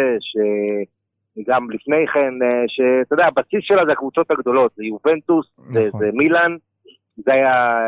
גם 1.48 1.72
לפני 1.72 2.08
כן, 2.14 2.34
אה, 2.44 2.64
שאתה 2.68 3.14
יודע, 3.14 3.26
הבסיס 3.26 3.60
שלה 3.62 3.86
זה 3.86 3.92
הקבוצות 3.92 4.32
הגדולות, 4.32 4.72
זה 4.76 4.84
יובנטוס, 4.84 5.48
נכון. 5.70 6.00
זה, 6.00 6.10
מילאן, 6.14 6.56
זה 7.18 7.34
היה 7.34 7.80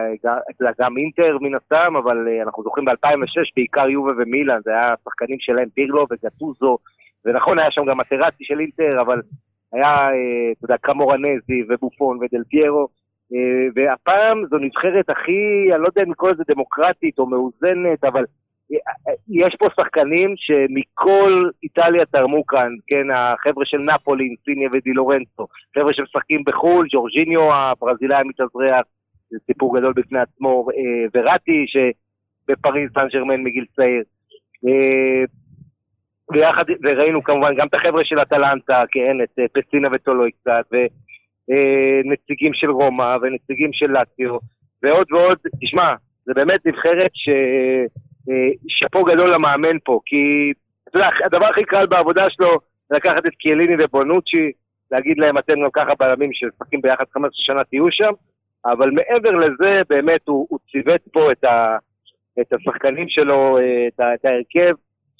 זה 0.59 0.65
גם 0.79 0.97
אינטר 0.97 1.37
מן 1.41 1.55
הסתם, 1.55 1.95
אבל 1.95 2.27
אה, 2.27 2.43
אנחנו 2.43 2.63
זוכרים 2.63 2.85
ב-2006 2.85 3.51
בעיקר 3.55 3.89
יובה 3.89 4.11
ומילאן, 4.17 4.59
זה 4.63 4.71
היה 4.71 4.93
שחקנים 5.05 5.37
שלהם, 5.39 5.69
פירלו 5.69 6.05
וגטוזו, 6.11 6.77
ונכון, 7.25 7.59
היה 7.59 7.71
שם 7.71 7.85
גם 7.85 7.97
מטרצי 7.97 8.43
של 8.43 8.59
אינטר, 8.59 9.01
אבל 9.01 9.21
היה, 9.73 9.87
אה, 9.87 10.51
אתה 10.51 10.65
יודע, 10.65 10.77
קמורנזי 10.77 11.63
ובופון 11.69 12.17
ודל 12.17 12.43
פיירו, 12.49 12.81
אה, 12.81 12.87
והפעם 13.75 14.45
זו 14.49 14.57
נבחרת 14.57 15.09
הכי, 15.09 15.69
אני 15.73 15.81
לא 15.81 15.87
יודע 15.87 16.03
אם 16.03 16.11
לקרוא 16.11 16.31
לזה 16.31 16.43
דמוקרטית 16.47 17.19
או 17.19 17.25
מאוזנת, 17.25 18.03
אבל 18.03 18.25
אה, 18.73 19.13
יש 19.29 19.55
פה 19.59 19.67
שחקנים 19.75 20.33
שמכל 20.37 21.49
איטליה 21.63 22.05
תרמו 22.05 22.45
כאן, 22.45 22.69
כן, 22.87 23.07
החבר'ה 23.13 23.65
של 23.65 23.77
נפולי, 23.77 24.35
סיניה 24.45 24.69
ודי 24.73 24.93
לורנצו, 24.93 25.47
חבר'ה 25.75 25.93
שמשחקים 25.93 26.43
בחו"ל, 26.45 26.87
ג'ורג'יניו 26.91 27.53
הברזילאי 27.53 28.17
המתאזרח, 28.17 28.85
זה 29.29 29.37
סיפור 29.45 29.77
גדול 29.77 29.93
בפני 29.93 30.19
עצמו, 30.19 30.67
אה, 30.71 31.05
וראטי 31.13 31.65
שבפריז 31.67 32.89
סן 32.93 33.07
ג'רמן 33.07 33.43
מגיל 33.43 33.65
צעיר. 33.75 34.03
ויחד, 36.31 36.65
וראינו 36.83 37.23
כמובן 37.23 37.55
גם 37.55 37.67
את 37.67 37.73
החבר'ה 37.73 38.05
של 38.05 38.21
אטלנטה, 38.21 38.83
כן, 38.91 39.17
את 39.23 39.39
פסינה 39.53 39.87
וטולוי 39.91 40.31
קצת, 40.31 40.65
אה, 40.73 40.85
נציגים 42.05 42.53
של 42.53 42.69
רומא 42.69 43.17
ונציגים 43.21 43.73
של 43.73 43.87
לאציו 43.87 44.37
ועוד 44.83 45.11
ועוד, 45.11 45.37
תשמע, 45.61 45.93
זה 46.25 46.33
באמת 46.33 46.65
נבחרת 46.65 47.11
ששאפו 47.13 49.07
אה, 49.07 49.13
גדול 49.13 49.33
למאמן 49.33 49.77
פה, 49.83 49.99
כי 50.05 50.53
אתה 50.89 50.97
יודע, 50.97 51.09
הדבר 51.25 51.45
הכי 51.45 51.63
קל 51.63 51.85
בעבודה 51.85 52.29
שלו 52.29 52.57
זה 52.89 52.95
לקחת 52.95 53.25
את 53.25 53.35
קיאליני 53.39 53.83
ובונוצ'י, 53.83 54.51
להגיד 54.91 55.17
להם 55.17 55.37
אתם 55.37 55.53
גם 55.63 55.69
ככה 55.73 55.91
בלמים 55.99 56.29
שמשחקים 56.33 56.81
ביחד 56.81 57.03
15 57.13 57.31
שנה 57.33 57.63
תהיו 57.63 57.91
שם, 57.91 58.11
אבל 58.65 58.91
מעבר 58.91 59.31
לזה 59.31 59.81
באמת 59.89 60.21
הוא, 60.27 60.47
הוא 60.49 60.59
ציוות 60.71 61.01
פה 61.13 61.31
את, 61.31 61.43
ה, 61.43 61.77
את 62.41 62.53
השחקנים 62.53 63.09
שלו, 63.09 63.57
אה, 63.57 63.87
את, 63.87 63.99
ה, 63.99 64.13
את 64.13 64.25
ההרכב, 64.25 64.73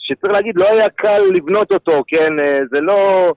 שצריך 0.07 0.33
להגיד 0.33 0.55
לא 0.55 0.67
היה 0.67 0.89
קל 0.89 1.21
לבנות 1.33 1.71
אותו, 1.71 2.03
כן, 2.07 2.33
זה 2.69 2.79
לא... 2.79 3.31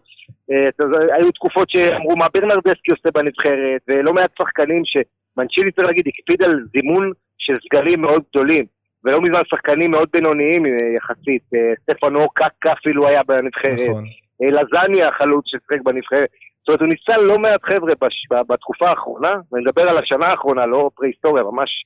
אה, 0.51 1.17
היו 1.17 1.33
תקופות 1.33 1.71
שאמרו 1.71 2.17
מה 2.17 2.27
ברנרדסקי 2.35 2.91
עושה 2.91 3.09
בנבחרת, 3.15 3.81
ולא 3.89 4.13
מעט 4.13 4.31
שחקנים 4.39 4.83
שמנצ'ילי 4.85 5.73
צריך 5.73 5.87
להגיד 5.87 6.05
הקפיד 6.09 6.43
על 6.43 6.61
זימון 6.73 7.13
של 7.39 7.57
סגלים 7.65 8.01
מאוד 8.01 8.23
גדולים, 8.31 8.65
ולא 9.05 9.21
מזמן 9.21 9.43
שחקנים 9.45 9.91
מאוד 9.91 10.09
בינוניים 10.13 10.67
אה, 10.67 10.71
יחסית, 10.97 11.43
אה, 11.55 11.73
סטפנו 11.83 12.29
קקה 12.29 12.73
אפילו 12.73 13.07
היה 13.07 13.23
בנבחרת, 13.23 13.89
נכון. 13.91 14.05
לזניה 14.41 15.09
החלוץ 15.09 15.45
ששיחק 15.47 15.83
בנבחרת, 15.85 16.29
זאת 16.59 16.69
אומרת 16.69 16.81
הוא 16.81 16.89
ניסה 16.89 17.23
לא 17.23 17.39
מעט 17.39 17.63
חבר'ה 17.65 17.93
בש... 18.01 18.27
בתקופה 18.49 18.91
האחרונה, 18.91 19.35
ואני 19.53 19.65
מדבר 19.65 19.83
על 19.83 19.99
השנה 19.99 20.27
האחרונה, 20.27 20.67
לא 20.67 20.91
פרה-היסטוריה, 20.95 21.45
ממש 21.45 21.85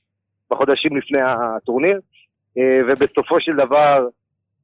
בחודשים 0.51 0.97
לפני 0.97 1.21
הטורניר, 1.21 1.99
ובסופו 2.87 3.39
של 3.39 3.55
דבר, 3.55 4.07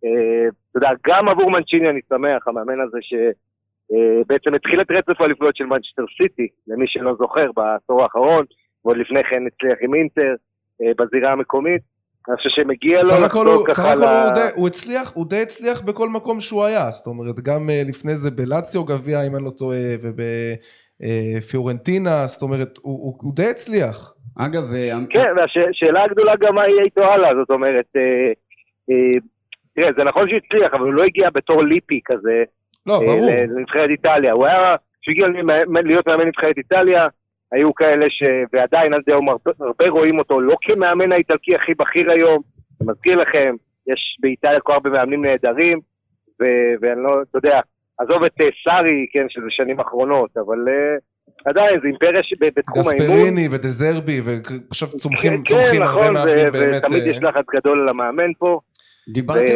אתה 0.01 0.77
יודע, 0.77 0.89
גם 1.07 1.29
עבור 1.29 1.51
מנצ'יני 1.51 1.89
אני 1.89 1.99
שמח, 2.09 2.47
המאמן 2.47 2.79
הזה 2.87 2.97
ש... 3.01 3.13
אה, 3.93 4.21
התחיל 4.55 4.81
את 4.81 4.91
רצף 4.91 5.21
האליפויות 5.21 5.55
של 5.55 5.63
מנצ'סטר 5.65 6.03
סיטי, 6.17 6.47
למי 6.67 6.85
שלא 6.87 7.15
זוכר, 7.19 7.51
בעשור 7.55 8.03
האחרון, 8.03 8.45
ועוד 8.85 8.97
לפני 8.97 9.23
כן 9.29 9.43
הצליח 9.47 9.77
עם 9.81 9.93
אינטר 9.95 10.33
אה, 10.81 10.91
בזירה 10.97 11.31
המקומית. 11.31 11.81
אני 12.29 12.37
חושב 12.37 12.49
שמגיע 12.49 12.97
לו 12.97 13.03
סך 13.03 13.23
הכל 13.25 13.45
הוא- 13.47 13.67
סך 13.73 13.79
הכל 13.79 13.99
ל... 13.99 14.03
הוא 14.03 14.33
די- 14.35 14.51
הוא 14.55 14.67
הצליח, 14.67 15.11
הוא 15.15 15.25
די 15.29 15.41
הצליח 15.41 15.81
בכל 15.81 16.09
מקום 16.09 16.41
שהוא 16.41 16.63
היה, 16.63 16.91
זאת 16.91 17.07
אומרת, 17.07 17.35
גם 17.39 17.69
אה, 17.69 17.81
לפני 17.89 18.15
זה 18.15 18.31
בלציו 18.31 18.83
גביע, 18.85 19.27
אם 19.27 19.35
אני 19.35 19.45
לא 19.45 19.49
טועה, 19.57 19.77
ובפיורנטינה, 21.01 22.27
זאת 22.27 22.41
אומרת, 22.41 22.77
הוא- 22.81 22.99
הוא 23.03 23.13
הוא 23.21 23.35
די 23.35 23.49
הצליח. 23.51 24.13
אגב, 24.39 24.63
אה, 24.73 24.89
כן, 25.09 25.27
והשאלה 25.37 26.03
הגדולה 26.03 26.33
גם 26.39 26.55
מה 26.55 26.67
יהיה 26.67 26.83
איתו 26.83 27.01
הלאה, 27.03 27.35
זאת 27.35 27.49
אומרת, 27.49 27.85
אה, 27.95 28.31
אה, 28.89 29.19
תראה, 29.75 29.89
זה 29.97 30.03
נכון 30.03 30.29
שהוא 30.29 30.39
הצליח, 30.45 30.73
אבל 30.73 30.83
הוא 30.85 30.93
לא 30.93 31.03
הגיע 31.03 31.29
בתור 31.29 31.63
ליפי 31.63 31.99
כזה 32.05 32.43
לא, 32.85 32.93
אה, 32.93 32.99
ברור. 32.99 33.29
לנבחרת 33.57 33.89
איטליה. 33.89 34.31
הוא 34.33 34.45
היה, 34.45 34.75
כשהוא 35.01 35.13
הגיע 35.13 35.27
למ- 35.27 35.77
להיות 35.87 36.07
מאמן 36.07 36.27
נבחרת 36.27 36.57
איטליה, 36.57 37.07
היו 37.51 37.75
כאלה 37.75 38.05
ש... 38.09 38.23
ועדיין 38.53 38.93
עד 38.93 39.01
היום 39.07 39.29
הרבה, 39.29 39.51
הרבה 39.59 39.89
רואים 39.89 40.19
אותו 40.19 40.41
לא 40.41 40.55
כמאמן 40.61 41.11
האיטלקי 41.11 41.55
הכי 41.55 41.73
בכיר 41.73 42.11
היום. 42.11 42.41
אני 42.81 42.89
מזכיר 42.91 43.15
לכם, 43.15 43.55
יש 43.87 44.17
באיטליה 44.19 44.59
כל 44.59 44.73
הרבה 44.73 44.89
מאמנים 44.89 45.25
נהדרים, 45.25 45.79
ו... 46.41 46.45
ואני 46.81 47.03
לא, 47.03 47.21
אתה 47.29 47.37
יודע, 47.37 47.59
עזוב 47.99 48.23
את 48.23 48.31
אה, 48.41 48.45
סארי, 48.63 49.05
כן, 49.13 49.25
שזה 49.29 49.45
שנים 49.49 49.79
אחרונות, 49.79 50.37
אבל 50.37 50.57
אה, 50.67 50.95
עדיין, 51.45 51.79
זה 51.81 51.87
אימפריה 51.87 52.23
שבתחום 52.23 52.83
האימון. 52.91 53.07
גספריני 53.17 53.47
ודזרבי, 53.51 54.21
ופשוט 54.25 54.89
צומחים 54.89 55.31
כן, 55.31 55.43
צומחים 55.43 55.81
הרבה 55.81 55.99
נכון, 56.01 56.13
מאמנים 56.13 56.51
באמת. 56.51 56.83
ותמיד 56.83 57.03
אה, 57.03 57.09
יש 57.09 57.17
לחץ 57.21 57.45
גדול 57.55 57.81
על 57.81 57.89
המאמן 57.89 58.33
פה, 58.39 58.59
דיברתם, 59.07 59.53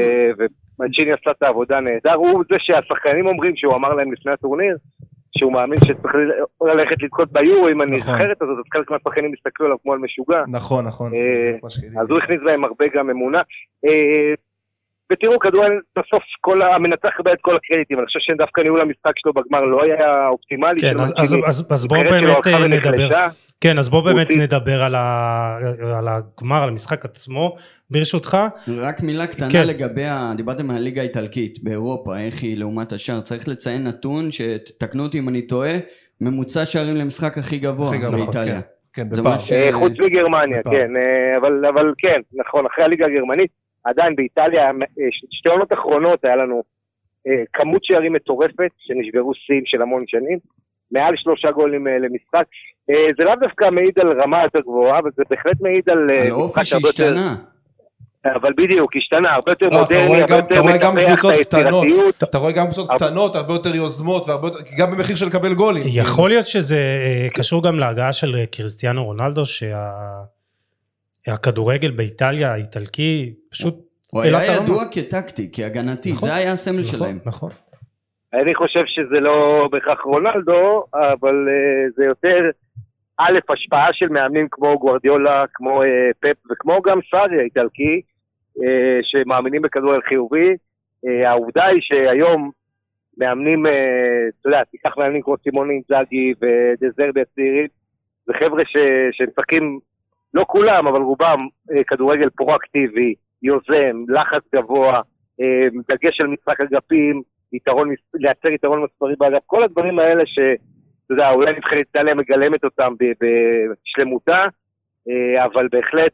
ומנצ'יני 0.79 1.11
עשה 1.13 1.31
את 1.31 1.43
העבודה 1.43 1.79
נהדר. 1.79 2.13
הוא 2.13 2.43
זה 2.49 2.55
שהשחקנים 2.59 3.27
אומרים 3.27 3.55
שהוא 3.55 3.75
אמר 3.75 3.93
להם 3.93 4.13
לפני 4.13 4.31
הטורניר, 4.31 4.77
שהוא 5.37 5.53
מאמין 5.53 5.77
שצריך 5.79 6.15
ללכת 6.61 7.03
לזכות 7.03 7.31
ביורו 7.31 7.67
עם 7.67 7.81
הנבחרת 7.81 8.41
הזאת, 8.41 8.57
אז 8.59 8.63
חלק 8.73 8.91
מהשחקנים 8.91 9.31
הסתכלו 9.37 9.65
עליו 9.65 9.77
כמו 9.83 9.93
על 9.93 9.99
משוגע. 9.99 10.43
נכון, 10.47 10.85
נכון. 10.85 11.11
אה. 11.13 11.51
אז 12.01 12.09
הוא 12.09 12.17
הכניס 12.17 12.39
בהם 12.45 12.63
הרבה 12.65 12.85
גם 12.95 13.09
אמונה. 13.09 13.41
אה, 13.85 14.33
ותראו, 15.11 15.39
כדורגל 15.39 15.73
בסוף 15.97 16.23
כל 16.41 16.61
המנצח 16.61 17.09
קיבל 17.17 17.33
את 17.33 17.37
כל 17.41 17.55
הקרדיטים, 17.55 17.97
אני 17.99 18.05
חושב 18.05 18.19
שדווקא 18.19 18.61
ניהול 18.61 18.81
המשחק 18.81 19.11
שלו 19.15 19.33
בגמר 19.33 19.61
לא 19.61 19.83
היה 19.83 20.27
אופטימלי. 20.27 20.79
כן, 20.79 20.99
אז- 20.99 21.87
בואו 21.87 22.01
באמת 22.03 22.47
אה, 22.47 22.67
נדבר. 22.67 23.09
כן, 23.61 23.77
אז 23.77 23.89
הוא 23.93 24.01
באמת 24.01 24.27
הוציא- 24.27 24.41
נדבר 24.43 24.83
על 24.83 24.95
ה- 24.95 25.57
על 25.97 26.07
הגמר, 26.07 26.63
על 26.63 26.69
המשחק 26.69 27.05
עצמו, 27.05 27.55
ברשותך. 27.89 28.37
רק 28.77 29.01
מילה 29.03 29.27
קטנה 29.27 29.47
כן. 29.51 29.67
לגבי, 29.67 30.03
ה- 30.05 30.33
דיברתם 30.37 30.69
על 30.69 30.75
הליגה 30.77 31.01
האיטלקית 31.01 31.63
באירופה, 31.63 32.17
איך 32.19 32.43
היא 32.43 32.57
לעומת 32.57 32.91
השאר, 32.91 33.21
צריך 33.21 33.47
לציין 33.47 33.83
נתון, 33.87 34.31
שתקנו 34.31 35.03
אותי 35.03 35.19
אם 35.19 35.29
אני 35.29 35.41
טועה, 35.47 35.73
ממוצע 36.21 36.65
שערים 36.65 36.95
למשחק 36.95 37.37
הכי 37.37 37.57
גבוה 37.59 37.89
הכי 37.89 37.97
גבוה, 37.97 38.17
באיטליה. 38.25 38.61
כן, 38.93 39.09
בפער. 39.09 39.23
מה 39.23 39.37
ש- 39.37 39.51
אה, 39.51 39.69
חוץ 39.73 39.91
מגרמניה. 39.99 40.63
כן, 40.63 40.95
אה, 40.97 41.37
אבל, 41.37 41.65
אבל 41.65 41.93
כן, 41.97 42.21
נכון, 42.33 42.65
אחרי 42.65 42.83
הליגה 42.85 43.05
הגרמנית, 43.05 43.51
עדיין 43.83 44.15
באיטליה, 44.15 44.63
אה, 44.65 44.71
שתי 45.31 45.49
עונות 45.49 45.73
אחרונות 45.73 46.25
היה 46.25 46.35
לנו 46.35 46.63
כמות 47.53 47.83
שערים 47.85 48.13
מטורפת, 48.13 48.71
שנשברו 48.77 49.31
שיאים 49.35 49.63
של 49.65 49.81
המון 49.81 50.03
שנים, 50.07 50.39
מעל 50.91 51.13
שלושה 51.17 51.51
גולים 51.51 51.87
אה, 51.87 51.97
למשחק. 51.97 52.45
אה, 52.89 52.95
זה 53.17 53.23
לאו 53.23 53.33
דווקא 53.39 53.69
מעיד 53.69 53.99
על 53.99 54.21
רמה 54.21 54.43
יותר 54.43 54.59
גבוהה, 54.59 54.99
אבל 54.99 55.09
זה 55.17 55.23
בהחלט 55.29 55.61
מעיד 55.61 55.89
על 55.89 56.09
אה, 56.09 56.21
על 56.21 56.31
אופי 56.31 56.65
שהשתנה. 56.65 57.35
אבל 58.35 58.53
בדיוק, 58.57 58.91
השתנה, 58.97 59.33
הרבה 59.33 59.51
יותר 59.51 59.65
לא, 59.65 59.79
מודרני, 59.79 60.21
הרבה 60.21 60.35
יותר 60.35 60.63
מטפח 60.63 61.25
את 61.25 61.29
היצירתיות. 61.29 62.23
אתה 62.23 62.37
רואה 62.37 62.51
גם 62.51 62.65
קבוצות 62.65 62.89
קטנות, 62.91 63.35
הרבה 63.35 63.53
יותר 63.53 63.75
יוזמות, 63.75 64.27
גם 64.77 64.91
במחיר 64.91 65.15
של 65.15 65.25
לקבל 65.25 65.53
גולים. 65.53 65.83
יכול 65.87 66.29
להיות 66.29 66.47
שזה 66.47 66.79
קשור 67.33 67.63
גם 67.63 67.79
להגעה 67.79 68.13
של 68.13 68.45
קריסטיאנו 68.51 69.05
רונלדו, 69.05 69.43
שהכדורגל 71.25 71.91
באיטליה, 71.91 72.53
האיטלקי, 72.53 73.33
פשוט... 73.51 73.75
הוא 74.11 74.21
היה 74.21 74.53
הרמה. 74.53 74.63
ידוע 74.63 74.83
כטקטי, 74.91 75.49
כהגנתי, 75.53 76.11
נכון, 76.11 76.29
זה 76.29 76.35
היה 76.35 76.51
הסמל 76.51 76.81
נכון, 76.81 76.97
שלהם. 76.97 77.19
נכון. 77.25 77.51
אני 78.41 78.55
חושב 78.55 78.83
שזה 78.85 79.19
לא 79.19 79.69
בהכרח 79.71 80.01
רונלדו, 80.01 80.83
אבל 80.93 81.47
uh, 81.47 81.93
זה 81.95 82.05
יותר, 82.05 82.49
א', 83.17 83.39
השפעה 83.49 83.93
של 83.93 84.09
מאמנים 84.09 84.47
כמו 84.51 84.79
גוורדיולה, 84.79 85.45
כמו 85.53 85.83
uh, 85.83 85.85
פפ 86.19 86.51
וכמו 86.51 86.81
גם 86.81 86.99
סארי 87.11 87.39
האיטלקי, 87.39 88.01
uh, 88.57 88.61
שמאמינים 89.01 89.61
בכדורגל 89.61 90.01
חיובי. 90.01 90.53
Uh, 91.05 91.27
העובדה 91.27 91.65
היא 91.65 91.81
שהיום 91.81 92.51
מאמנים, 93.17 93.65
uh, 93.65 93.69
אתה 94.41 94.49
יודע, 94.49 94.63
תיקח 94.63 94.97
מאמנים 94.97 95.21
כמו 95.21 95.35
סימון 95.43 95.69
אינזאגי 95.69 96.33
ודזרבי 96.41 97.21
הצעירים, 97.21 97.67
זה 98.25 98.33
חבר'ה 98.33 98.63
שמשחקים, 99.11 99.79
לא 100.33 100.45
כולם, 100.47 100.87
אבל 100.87 101.01
רובם, 101.01 101.47
uh, 101.71 101.83
כדורגל 101.87 102.29
פרואקטיבי, 102.29 103.13
יוזם, 103.43 104.03
לחץ 104.07 104.41
גבוה, 104.55 105.01
uh, 105.41 105.81
דגש 105.89 106.21
על 106.21 106.27
משחק 106.27 106.61
אגפים, 106.61 107.21
יתרון, 107.53 107.93
לייצר 108.13 108.47
יתרון 108.47 108.83
מספרי 108.83 109.15
באגף, 109.17 109.41
כל 109.45 109.63
הדברים 109.63 109.99
האלה 109.99 110.23
שאתה 110.25 111.13
יודע, 111.13 111.31
אולי 111.31 111.51
נבחרת 111.51 111.77
איטליה 111.77 112.15
מגלמת 112.15 112.63
אותם 112.63 112.93
בשלמותה, 112.99 114.45
אה, 115.09 115.45
אבל 115.45 115.67
בהחלט 115.71 116.11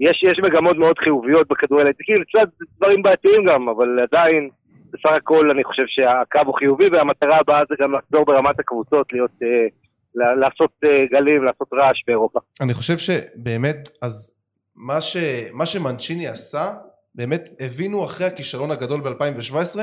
יש, 0.00 0.22
יש 0.22 0.38
מגמות 0.42 0.76
מאוד 0.76 0.98
חיוביות 0.98 1.48
בכדורגל, 1.48 1.90
כאילו 1.98 2.24
קצת 2.24 2.48
דברים 2.76 3.02
בעייתיים 3.02 3.44
גם, 3.44 3.68
אבל 3.68 4.00
עדיין, 4.00 4.50
בסך 4.92 5.10
הכל 5.16 5.50
אני 5.50 5.64
חושב 5.64 5.82
שהקו 5.86 6.40
הוא 6.46 6.58
חיובי, 6.58 6.88
והמטרה 6.88 7.38
הבאה 7.38 7.62
זה 7.68 7.74
גם 7.80 7.92
לחזור 7.92 8.24
ברמת 8.24 8.60
הקבוצות, 8.60 9.12
להיות, 9.12 9.30
אה, 9.42 9.66
לעשות 10.14 10.70
אה, 10.84 11.06
גלים, 11.10 11.44
לעשות 11.44 11.68
רעש 11.72 12.02
באירופה. 12.06 12.40
אני 12.60 12.74
חושב 12.74 12.98
שבאמת, 12.98 13.88
אז 14.02 14.32
מה, 14.76 15.00
ש, 15.00 15.16
מה 15.52 15.66
שמנצ'יני 15.66 16.28
עשה, 16.28 16.64
באמת 17.14 17.48
הבינו 17.60 18.04
אחרי 18.04 18.26
הכישלון 18.26 18.70
הגדול 18.70 19.00
ב-2017, 19.00 19.78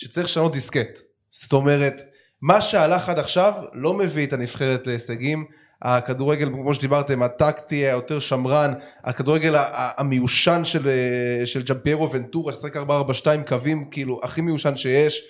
שצריך 0.00 0.26
לשנות 0.26 0.52
דיסקט. 0.52 1.00
זאת 1.30 1.52
אומרת, 1.52 2.02
מה 2.42 2.60
שהלך 2.60 3.08
עד 3.08 3.18
עכשיו 3.18 3.54
לא 3.72 3.94
מביא 3.94 4.26
את 4.26 4.32
הנבחרת 4.32 4.86
להישגים. 4.86 5.44
הכדורגל, 5.82 6.48
כמו 6.48 6.74
שדיברתם, 6.74 7.22
הטקטי, 7.22 7.76
היותר 7.76 8.18
שמרן, 8.18 8.72
הכדורגל 9.04 9.54
המיושן 9.96 10.60
של, 10.64 10.88
אה, 10.88 11.46
של 11.46 11.62
ג'מפיירו 11.62 12.12
ונטורה, 12.12 12.52
ששחק 12.52 12.76
4-4-2 12.76 13.42
קווים, 13.46 13.90
כאילו, 13.90 14.20
הכי 14.22 14.40
מיושן 14.40 14.76
שיש, 14.76 15.22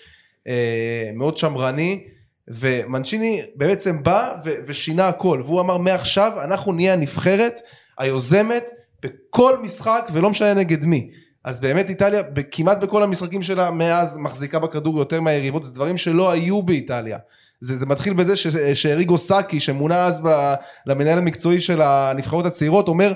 אה, 0.49 1.11
מאוד 1.15 1.37
שמרני. 1.37 2.05
ומנצ'יני 2.49 3.43
בעצם 3.55 4.03
בא 4.03 4.35
ו- 4.45 4.55
ושינה 4.67 5.09
הכל, 5.09 5.43
והוא 5.45 5.61
אמר 5.61 5.79
מעכשיו 5.79 6.33
אנחנו 6.45 6.73
נהיה 6.73 6.93
הנבחרת 6.93 7.61
היוזמת 7.99 8.71
בכל 9.03 9.59
משחק 9.63 10.11
ולא 10.13 10.31
משנה 10.31 10.55
נגד 10.55 10.85
מי. 10.85 11.11
אז 11.45 11.61
באמת 11.61 11.89
איטליה 11.89 12.23
כמעט 12.51 12.79
בכל 12.79 13.03
המשחקים 13.03 13.43
שלה 13.43 13.71
מאז 13.71 14.19
מחזיקה 14.19 14.59
בכדור 14.59 14.99
יותר 14.99 15.21
מהיריבות, 15.21 15.65
זה 15.65 15.73
דברים 15.73 15.97
שלא 15.97 16.31
היו 16.31 16.63
באיטליה. 16.63 17.19
זה, 17.61 17.77
זה 17.77 17.87
מתחיל 17.87 18.13
בזה 18.13 18.37
שאריגו 18.75 19.19
סאקי 19.19 19.61
שמונה 19.61 20.05
אז 20.05 20.21
ב, 20.25 20.55
למנהל 20.87 21.19
המקצועי 21.19 21.61
של 21.61 21.83
הנבחרות 21.83 22.47
הצעירות 22.47 22.89
אומר 22.89 23.13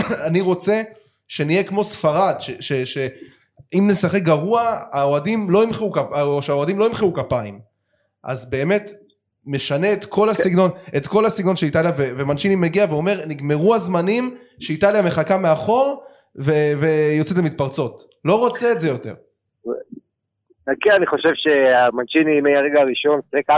אני 0.26 0.40
רוצה 0.40 0.82
שנהיה 1.28 1.64
כמו 1.64 1.84
ספרד, 1.84 2.34
ש, 2.40 2.50
ש, 2.60 2.72
ש, 2.72 2.98
אם 3.74 3.88
נשחק 3.90 4.22
גרוע 4.22 4.78
האוהדים 4.92 5.50
לא 5.50 5.64
ימחאו 5.64 5.92
כפ- 5.92 6.20
או 6.20 6.42
שהאוהדים 6.42 6.78
לא 6.78 6.84
ימחאו 6.84 7.14
כפיים. 7.14 7.60
אז 8.24 8.50
באמת 8.50 8.90
משנה 9.46 9.92
את 9.92 10.04
כל 10.04 10.28
הסגנון, 10.28 10.70
את 10.96 11.06
כל 11.06 11.26
הסגנון 11.26 11.56
של 11.56 11.66
איטליה 11.66 11.92
ומנצ'יני 11.96 12.54
מגיע 12.54 12.86
ואומר 12.88 13.20
נגמרו 13.26 13.74
הזמנים 13.74 14.36
שאיטליה 14.58 15.02
מחכה 15.02 15.36
מאחור 15.36 16.02
ויוצאת 16.36 17.38
למתפרצות. 17.38 18.02
לא 18.24 18.38
רוצה 18.38 18.72
את 18.72 18.80
זה 18.80 18.88
יותר. 18.88 19.14
כן, 20.80 20.90
אני 20.90 21.06
חושב 21.06 21.32
שמנצ'יני 21.34 22.40
מהרגע 22.40 22.80
הראשון, 22.80 23.20
שיחק 23.30 23.50
4-3-3, 23.50 23.54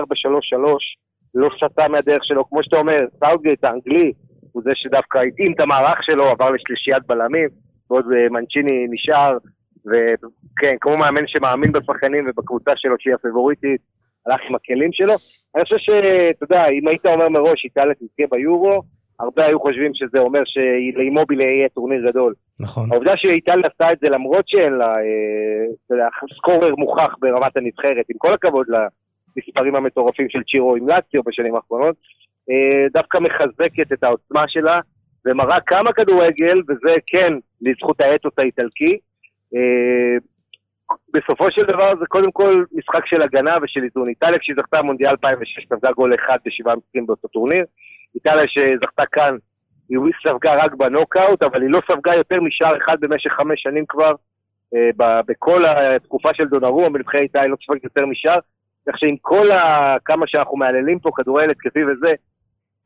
לא 1.35 1.49
סטה 1.57 1.89
מהדרך 1.89 2.25
שלו, 2.25 2.49
כמו 2.49 2.63
שאתה 2.63 2.77
אומר, 2.77 3.01
סאוטגייט 3.21 3.65
האנגלי, 3.65 4.13
הוא 4.53 4.63
זה 4.63 4.71
שדווקא 4.75 5.19
התאים 5.19 5.53
את 5.53 5.61
המערך 5.61 6.03
שלו, 6.03 6.25
עבר 6.25 6.51
לשלישיית 6.51 7.07
בלמים, 7.07 7.49
ועוד 7.91 8.05
אה, 8.13 8.29
מנצ'יני 8.29 8.87
נשאר, 8.91 9.39
וכן, 9.87 10.77
כמו 10.81 10.97
מאמן 10.97 11.27
שמאמין 11.27 11.73
בשחקנים 11.73 12.25
ובקבוצה 12.29 12.71
שלו 12.77 12.95
שהיא 12.99 13.15
הפייבוריטית, 13.15 13.81
הלך 14.27 14.41
עם 14.49 14.55
הכלים 14.55 14.93
שלו. 14.93 15.15
אני 15.57 15.65
חושב 15.65 15.77
שאתה 15.79 16.45
יודע, 16.45 16.67
אם 16.69 16.89
היית 16.89 17.07
אומר 17.07 17.29
מראש 17.29 17.65
איטליה 17.65 17.95
תזכה 17.95 18.23
ביורו, 18.31 18.83
הרבה 19.21 19.47
היו 19.47 19.61
חושבים 19.61 19.95
שזה 19.95 20.19
אומר 20.19 20.43
שלאימובילה 20.45 21.45
יהיה 21.45 21.69
טורניר 21.69 22.11
גדול. 22.11 22.35
נכון. 22.61 22.93
העובדה 22.93 23.17
שאיטליה 23.17 23.67
עשתה 23.67 23.93
את 23.93 23.99
זה 24.01 24.09
למרות 24.09 24.49
שאין 24.49 24.73
לה, 24.73 24.95
אה, 25.97 26.09
סקורר 26.37 26.75
מוכח 26.75 27.15
ברמת 27.21 27.57
הנבחרת, 27.57 28.07
עם 28.11 28.19
כל 28.19 28.35
הכבוד 28.35 28.67
למספרים 28.69 29.77
המטורפים 29.77 30.29
של 30.29 30.43
צ'ירו 30.51 30.77
עם 30.77 30.89
לאציו 30.89 31.23
בשנים 31.23 31.55
האחרונות, 31.55 31.97
אה, 32.51 32.89
דווקא 32.93 33.19
מחזקת 33.19 33.93
את 33.93 34.05
העוצמה 34.05 34.49
שלה, 34.49 34.81
ומראה 35.27 35.61
כמה 35.61 35.93
כדורגל, 35.93 36.59
וזה 36.69 36.95
כן 37.07 37.33
לזכות 37.61 38.01
האתוס 38.01 38.39
האיטלקי. 38.39 38.99
אה, 39.55 40.17
בסופו 41.15 41.51
של 41.51 41.65
דבר 41.65 41.93
זה 41.99 42.07
קודם 42.09 42.33
כל 42.33 42.65
משחק 42.73 43.07
של 43.07 43.23
הגנה 43.23 43.57
ושל 43.63 43.85
איזון. 43.85 44.09
איטליה 44.09 44.39
כשהיא 44.39 44.57
זכתה 44.57 44.79
במונדיאל 44.79 45.11
2006 45.11 45.67
ספגה 45.67 45.93
גול 45.93 46.15
אחד 46.15 46.39
בשבעה 46.47 46.77
משחקים 46.77 47.07
באותו 47.07 47.29
טורניר. 47.29 47.65
איטליה 48.15 48.49
שזכתה 48.49 49.07
כאן, 49.13 49.37
היא 49.89 49.99
ספגה 50.23 50.65
רק 50.65 50.75
בנוקאוט, 50.75 51.43
אבל 51.43 51.63
היא 51.63 51.71
לא 51.71 51.81
ספגה 51.89 52.15
יותר 52.15 52.41
משער 52.41 52.77
אחד 52.77 52.97
במשך 53.01 53.31
חמש 53.31 53.63
שנים 53.63 53.85
כבר. 53.89 54.15
אה, 54.75 55.21
בכל 55.27 55.65
התקופה 55.67 56.35
של 56.35 56.49
דונרו, 56.49 56.91
בנבחרת 56.91 57.23
איטליה 57.23 57.47
לא 57.47 57.57
ספגת 57.65 57.85
יותר 57.85 58.07
משער. 58.07 58.39
כך 58.89 58.99
שעם 58.99 59.17
כל 59.21 59.51
ה... 59.51 59.97
כמה 60.05 60.27
שאנחנו 60.27 60.57
מהללים 60.57 60.99
פה, 60.99 61.11
כדורגל 61.17 61.51
התקפי 61.51 61.85
וזה, 61.85 62.15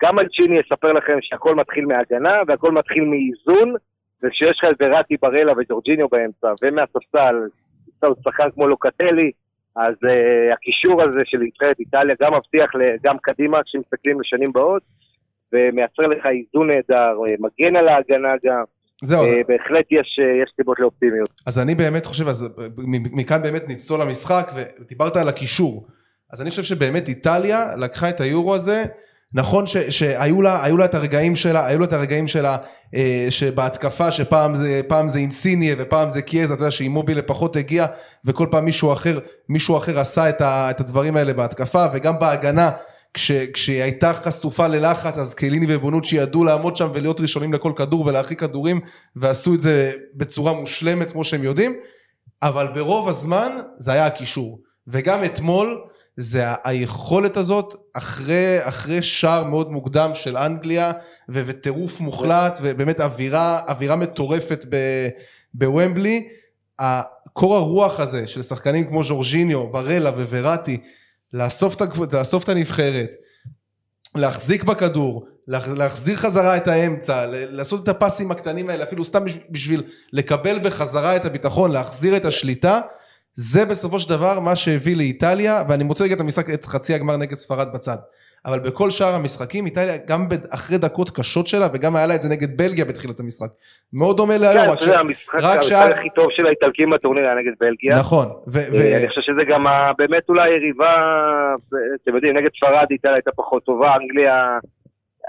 גם 0.03 0.19
אלצ'יני 0.19 0.59
יספר 0.59 0.93
לכם 0.93 1.19
שהכל 1.21 1.55
מתחיל 1.55 1.87
מהגנה 1.87 2.41
והכל 2.47 2.73
מתחיל 2.73 3.05
מאיזון, 3.05 3.75
וכשיש 4.23 4.59
לך 4.59 4.65
את 4.71 4.77
וראטי 4.81 5.17
ברלה 5.23 5.53
וג'ורג'יניו 5.57 6.09
באמצע, 6.09 6.53
ומהספסל, 6.63 7.37
שחקן 8.25 8.51
כמו 8.51 8.69
לוקטלי, 8.69 9.31
אז 9.77 9.95
uh, 9.95 10.53
הקישור 10.53 11.03
הזה 11.03 11.21
של 11.25 11.39
נבחרת 11.39 11.81
איטליה 11.81 12.17
גם 12.21 12.35
מבטיח 12.35 12.71
גם 13.03 13.19
קדימה 13.19 13.63
כשמסתכלים 13.63 14.21
לשנים 14.21 14.53
באות, 14.53 14.83
ומייצר 15.53 16.03
לך 16.03 16.27
איזון 16.27 16.71
נהדר, 16.71 17.15
אה, 17.27 17.35
מגן 17.39 17.77
על 17.77 17.89
ההגנה 17.89 18.35
גם. 18.45 18.65
זהו. 19.03 19.25
Uh, 19.25 19.47
בהחלט 19.49 19.87
יש, 19.91 20.19
uh, 20.21 20.43
יש 20.43 20.53
סיבות 20.57 20.79
לאופטימיות. 20.79 21.29
אז 21.47 21.59
אני 21.59 21.75
באמת 21.75 22.07
חושב, 22.07 22.29
אז 22.29 22.49
מכאן 23.13 23.43
באמת 23.43 23.63
נצלול 23.69 24.01
למשחק, 24.01 24.51
ודיברת 24.55 25.17
על 25.17 25.29
הקישור. 25.29 25.87
אז 26.33 26.43
אני 26.43 26.51
חושב 26.51 26.63
שבאמת 26.63 27.09
איטליה 27.09 27.77
לקחה 27.77 28.09
את 28.09 28.21
היורו 28.21 28.55
הזה, 28.55 28.85
נכון 29.35 29.67
ש, 29.67 29.77
שהיו 29.77 30.43
לה, 30.43 30.69
לה 30.79 30.85
את 30.85 30.95
הרגעים 30.95 31.37
שלה, 31.37 31.67
היו 31.67 31.79
לה 31.79 31.85
את 31.85 31.93
הרגעים 31.93 32.29
שלה 32.29 32.57
אה, 32.95 33.27
שבהתקפה 33.31 34.13
שפעם 34.13 34.55
זה, 34.55 34.81
זה 35.07 35.19
אינסיניה 35.19 35.75
ופעם 35.79 36.11
זה 36.11 36.23
קיאזה, 36.23 36.55
אתה 36.55 36.63
יודע 36.63 36.71
שאימובילה 36.71 37.23
פחות 37.23 37.57
הגיע 37.57 37.87
וכל 38.25 38.47
פעם 38.51 38.65
מישהו 38.65 38.93
אחר, 38.93 39.19
מישהו 39.49 39.77
אחר 39.77 40.01
עשה 40.01 40.29
את, 40.29 40.41
ה, 40.41 40.71
את 40.71 40.81
הדברים 40.81 41.17
האלה 41.17 41.33
בהתקפה 41.33 41.85
וגם 41.93 42.19
בהגנה 42.19 42.71
כש, 43.19 43.33
כשהיא 43.33 43.83
הייתה 43.83 44.13
חשופה 44.15 44.67
ללחץ 44.67 45.19
אז 45.19 45.35
קליני 45.35 45.67
ובונוצ'י 45.69 46.17
ידעו 46.17 46.45
לעמוד 46.45 46.77
שם 46.77 46.91
ולהיות 46.95 47.21
ראשונים 47.21 47.53
לכל 47.53 47.73
כדור 47.77 48.07
ולהרחיק 48.07 48.41
כדורים 48.41 48.81
ועשו 49.17 49.55
את 49.55 49.61
זה 49.61 49.93
בצורה 50.15 50.53
מושלמת 50.53 51.13
כמו 51.13 51.25
שהם 51.25 51.45
יודעים. 51.45 51.77
אבל 52.43 52.69
ברוב 52.75 53.09
הזמן 53.09 53.53
זה 53.79 53.93
היה 53.93 54.07
הקישור. 54.07 54.61
וגם 54.87 55.25
אתמול 55.25 55.85
זה 56.17 56.45
היכולת 56.65 57.37
הזאת 57.37 57.75
אחרי, 57.95 58.59
אחרי 58.63 59.03
שער 59.03 59.45
מאוד 59.45 59.73
מוקדם 59.73 60.11
של 60.15 60.37
אנגליה 60.37 60.93
ו- 61.29 61.43
וטירוף 61.47 62.01
מוחלט 62.01 62.59
ובאמת 62.63 63.01
אווירה, 63.01 63.61
אווירה 63.69 63.97
מטורפת 63.97 64.65
בוומבלי, 65.55 66.29
קור 67.33 67.57
הרוח 67.57 68.01
הזה 68.01 68.27
של 68.27 68.43
שחקנים 68.43 68.85
כמו 68.85 69.05
ז'ורג'יניו, 69.05 69.67
ברלה 69.73 70.11
ווראטי, 70.11 70.81
לאסוף 71.33 71.75
את, 71.75 72.13
לאסוף 72.13 72.45
את 72.45 72.49
הנבחרת, 72.49 73.11
להחזיק 74.15 74.65
בכדור, 74.65 75.27
להחזיר 75.49 76.17
חזרה 76.17 76.57
את 76.57 76.69
האמצע, 76.69 77.27
לעשות 77.31 77.83
את 77.83 77.89
הפסים 77.89 78.31
הקטנים 78.31 78.71
האלה, 78.71 78.85
אפילו 78.85 79.05
סתם 79.05 79.25
בשביל 79.51 79.83
לקבל 80.13 80.59
בחזרה 80.59 81.17
את 81.17 81.25
הביטחון, 81.25 81.71
להחזיר 81.71 82.17
את 82.17 82.25
השליטה, 82.25 82.81
זה 83.35 83.65
בסופו 83.65 84.01
של 84.01 84.09
דבר 84.09 84.41
מה 84.41 84.57
שהביא 84.57 84.97
לאיטליה, 84.97 85.65
ואני 85.69 85.85
מוצא 85.85 86.05
רגע 86.05 86.15
את 86.15 86.21
המשחק, 86.21 86.51
את 86.51 86.65
חצי 86.65 86.95
הגמר 86.95 87.17
נגד 87.17 87.35
ספרד 87.35 87.73
בצד. 87.73 87.97
אבל 88.47 88.59
בכל 88.59 88.91
שאר 88.91 89.15
המשחקים, 89.15 89.67
איטליה 89.67 89.97
גם 90.09 90.21
אחרי 90.55 90.79
דקות 90.79 91.11
קשות 91.11 91.47
שלה, 91.47 91.67
וגם 91.75 91.97
היה 91.97 92.07
לה 92.07 92.15
את 92.15 92.21
זה 92.21 92.29
נגד 92.29 92.57
בלגיה 92.57 92.85
בתחילת 92.85 93.21
המשחק. 93.21 93.49
מאוד 93.93 94.17
דומה 94.17 94.39
להיום, 94.39 94.71
רק, 94.71 94.81
ש... 94.81 94.89
רק 95.35 95.63
שאז... 95.63 95.87
המשחק 95.87 95.99
הכי 95.99 96.11
טוב 96.15 96.27
של 96.31 96.47
האיטלקים 96.47 96.91
בטורניר 96.91 97.25
היה 97.25 97.35
נגד 97.35 97.53
בלגיה. 97.61 97.95
נכון. 97.95 98.27
ו... 98.27 98.59
ו... 98.73 98.97
אני 98.99 99.09
חושב 99.09 99.21
שזה 99.21 99.45
גם 99.49 99.67
באמת 99.99 100.29
אולי 100.29 100.51
יריבה, 100.51 100.95
אתם 102.03 102.15
יודעים, 102.15 102.37
נגד 102.37 102.51
ספרד 102.57 102.87
איטליה 102.91 103.15
הייתה 103.15 103.31
פחות 103.37 103.65
טובה, 103.65 103.97
אנגליה, 103.97 104.59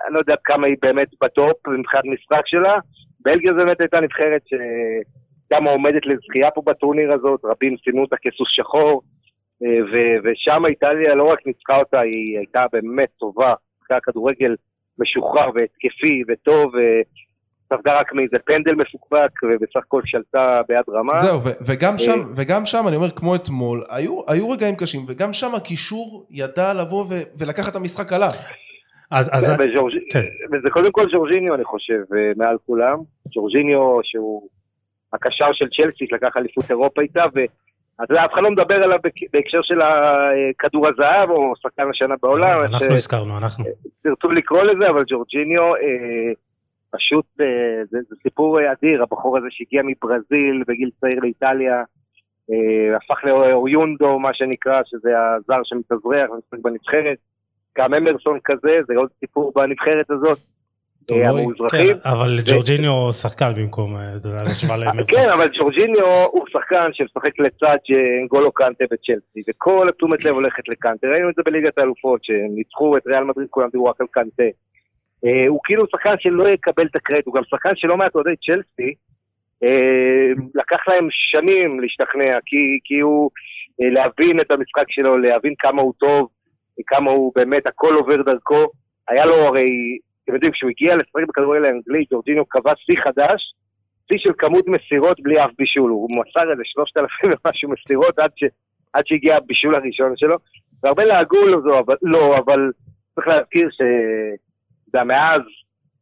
אני 0.05 0.13
לא 0.13 0.19
יודע 0.19 0.35
כמה 0.43 0.67
היא 0.67 0.75
באמת 0.81 1.07
בטופ 1.23 1.67
מבחינת 1.67 2.03
משחק 2.05 2.41
שלה. 2.45 2.77
בלגיה 3.19 3.53
זו 3.53 3.57
באמת 3.57 3.81
הייתה 3.81 3.99
נבחרת 3.99 4.41
ש... 4.45 4.53
כמה 5.49 5.69
עומדת 5.71 6.05
לזכייה 6.05 6.51
פה 6.51 6.61
בטורניר 6.65 7.13
הזאת, 7.13 7.39
רבים 7.45 7.75
סימנו 7.83 8.01
אותה 8.01 8.15
כסוס 8.21 8.47
שחור, 8.51 8.91
אה, 8.91 8.99
ו- 9.61 10.17
ושם 10.23 10.65
איטליה 10.65 11.15
לא 11.15 11.23
רק 11.23 11.39
ניצחה 11.45 11.77
אותה, 11.77 11.99
היא 11.99 12.37
הייתה 12.37 12.65
באמת 12.73 13.09
טובה, 13.19 13.53
אחרי 13.85 13.97
כדורגל 14.03 14.55
משוחרר 14.99 15.49
והתקפי 15.55 16.23
וטוב, 16.27 16.71
ספגה 17.73 17.99
רק 17.99 18.13
מאיזה 18.13 18.37
פנדל 18.45 18.75
מפוקפק, 18.75 19.31
ובסך 19.43 19.77
הכל 19.85 20.01
שלטה 20.05 20.61
ביד 20.67 20.83
רמה. 20.89 21.15
זהו, 21.15 21.43
ו- 21.43 21.57
וגם, 21.67 21.97
שם, 21.97 22.11
אה, 22.11 22.25
וגם 22.35 22.65
שם, 22.65 22.83
אני 22.87 22.95
אומר, 22.95 23.09
כמו 23.09 23.35
אתמול, 23.35 23.83
היו, 23.89 24.21
היו 24.27 24.49
רגעים 24.49 24.75
קשים, 24.75 25.01
וגם 25.07 25.33
שם 25.33 25.55
הקישור 25.55 26.27
ידע 26.31 26.73
לבוא 26.81 27.05
ו- 27.05 27.27
ולקחת 27.39 27.71
את 27.71 27.75
המשחק 27.75 28.13
עליו. 28.13 28.29
אז, 29.11 29.29
אז... 29.33 29.59
וג'ורג'... 29.59 29.93
כן. 30.11 30.25
וזה 30.51 30.69
קודם 30.69 30.91
כל 30.91 31.05
ג'ורג'יניו, 31.11 31.55
אני 31.55 31.63
חושב, 31.63 32.01
אה, 32.15 32.31
מעל 32.37 32.57
כולם. 32.65 32.97
ג'ורג'יניו, 33.35 33.99
שהוא 34.03 34.49
הקשר 35.13 35.53
של 35.53 35.65
צ'לסי, 35.65 36.05
שלקח 36.09 36.37
אליפות 36.37 36.69
אירופה 36.69 37.01
איתה, 37.01 37.23
ואתה 37.33 37.51
יודע, 38.09 38.25
אף 38.25 38.33
אחד 38.33 38.41
לא 38.41 38.51
מדבר 38.51 38.83
עליו 38.83 38.99
בהקשר 39.33 39.61
של 39.61 39.79
כדור 40.59 40.87
הזהב, 40.87 41.29
או 41.29 41.53
שחקן 41.55 41.89
השנה 41.89 42.15
בעולם. 42.21 42.59
אנחנו 42.61 42.93
הזכרנו, 42.93 43.37
אנחנו. 43.37 43.65
תרצו 44.03 44.31
לקרוא 44.31 44.63
לזה, 44.63 44.89
אבל 44.89 45.03
ג'ורג'יניו, 45.07 45.75
אה, 45.75 46.31
פשוט, 46.91 47.25
אה, 47.41 47.45
זה, 47.89 47.97
זה 48.09 48.15
סיפור 48.23 48.59
אדיר, 48.71 49.03
הבחור 49.03 49.37
הזה 49.37 49.47
שהגיע 49.49 49.81
מברזיל 49.85 50.63
בגיל 50.67 50.89
צעיר 50.99 51.19
לאיטליה, 51.19 51.83
אה, 52.51 52.97
הפך 52.97 53.23
לאוריונדו, 53.23 54.19
מה 54.19 54.33
שנקרא, 54.33 54.81
שזה 54.85 55.09
הזר 55.35 55.61
שמתאזרח 55.63 56.29
ומשחק 56.29 56.59
בנבחרת. 56.63 57.17
גם 57.77 57.93
אמרסון 57.93 58.39
כזה, 58.43 58.79
זה 58.87 58.93
עוד 58.95 59.09
סיפור 59.19 59.51
בנבחרת 59.55 60.11
הזאת. 60.11 60.37
המאוזרחים. 61.11 61.87
כן, 61.87 62.09
אבל 62.09 62.39
ג'ורג'יניו 62.45 63.11
שחקן 63.11 63.53
במקום, 63.55 63.95
אה. 63.95 64.13
כן, 65.15 65.29
אבל 65.29 65.49
ג'ורג'יניו 65.59 66.25
הוא 66.31 66.45
שחקן 66.51 66.89
שמשחק 66.93 67.39
לצד 67.39 67.77
גולו 68.27 68.51
קנטה 68.51 68.85
בצ'לסי, 68.91 69.43
וכל 69.49 69.89
תשומת 69.97 70.25
לב 70.25 70.35
הולכת 70.35 70.67
לקנטה. 70.67 71.07
ראינו 71.07 71.29
את 71.29 71.35
זה 71.35 71.41
בליגת 71.45 71.77
האלופות, 71.77 72.23
שהם 72.23 72.55
ניצחו 72.55 72.97
את 72.97 73.07
ריאל 73.07 73.23
מדריד, 73.23 73.47
כולם 73.49 73.69
דיברו 73.71 73.85
רק 73.85 74.01
על 74.01 74.07
קנטה. 74.11 74.49
אה, 75.25 75.47
הוא 75.47 75.59
כאילו 75.63 75.85
שחקן 75.91 76.15
שלא 76.19 76.49
יקבל 76.49 76.85
את 76.85 76.95
הקרדיט, 76.95 77.25
הוא 77.25 77.33
גם 77.33 77.43
שחקן 77.43 77.75
שלא 77.75 77.97
מעט 77.97 78.15
אוהדי 78.15 78.35
צ'לסי, 78.45 78.93
אה, 79.63 80.31
לקח 80.55 80.87
להם 80.87 81.07
שנים 81.11 81.79
להשתכנע, 81.79 82.37
כי 82.85 82.99
הוא, 82.99 83.29
להבין 83.79 84.39
את 84.39 84.51
המשחק 84.51 84.85
שלו, 84.89 85.17
להבין 85.17 85.53
כמה 85.59 85.81
הוא 85.81 85.93
טוב, 85.99 86.27
כמה 86.87 87.11
הוא 87.11 87.31
באמת, 87.35 87.67
הכל 87.67 87.93
עובר 87.93 88.21
דרכו. 88.21 88.65
היה 89.07 89.25
לו 89.25 89.35
הרי 89.35 89.97
אתם 90.29 90.35
יודעים, 90.35 90.51
כשהוא 90.51 90.69
הגיע 90.69 90.95
לשחק 90.95 91.27
בכדורגל 91.27 91.65
האנגלי, 91.65 92.05
ג'ורג'יניו 92.11 92.45
קבע 92.45 92.73
שיא 92.75 92.95
חדש, 93.03 93.53
שיא 94.07 94.17
של 94.17 94.31
כמות 94.37 94.67
מסירות 94.67 95.19
בלי 95.19 95.45
אף 95.45 95.51
בישול. 95.57 95.91
הוא 95.91 96.09
מסר 96.11 96.51
איזה 96.51 96.61
שלושת 96.65 96.97
אלפים 96.97 97.31
ומשהו 97.45 97.69
מסירות 97.69 98.19
עד, 98.19 98.31
ש, 98.35 98.43
עד 98.93 99.07
שהגיע 99.07 99.35
הבישול 99.37 99.75
הראשון 99.75 100.17
שלו, 100.17 100.35
והרבה 100.83 101.05
לעגו 101.05 101.47
לו 101.47 101.61
זו, 101.61 101.79
אבל 101.79 101.95
לא, 102.01 102.37
אבל 102.37 102.71
צריך 103.15 103.27
להזכיר 103.27 103.69
ש... 103.71 103.81
יודע, 104.87 105.03
מאז 105.03 105.41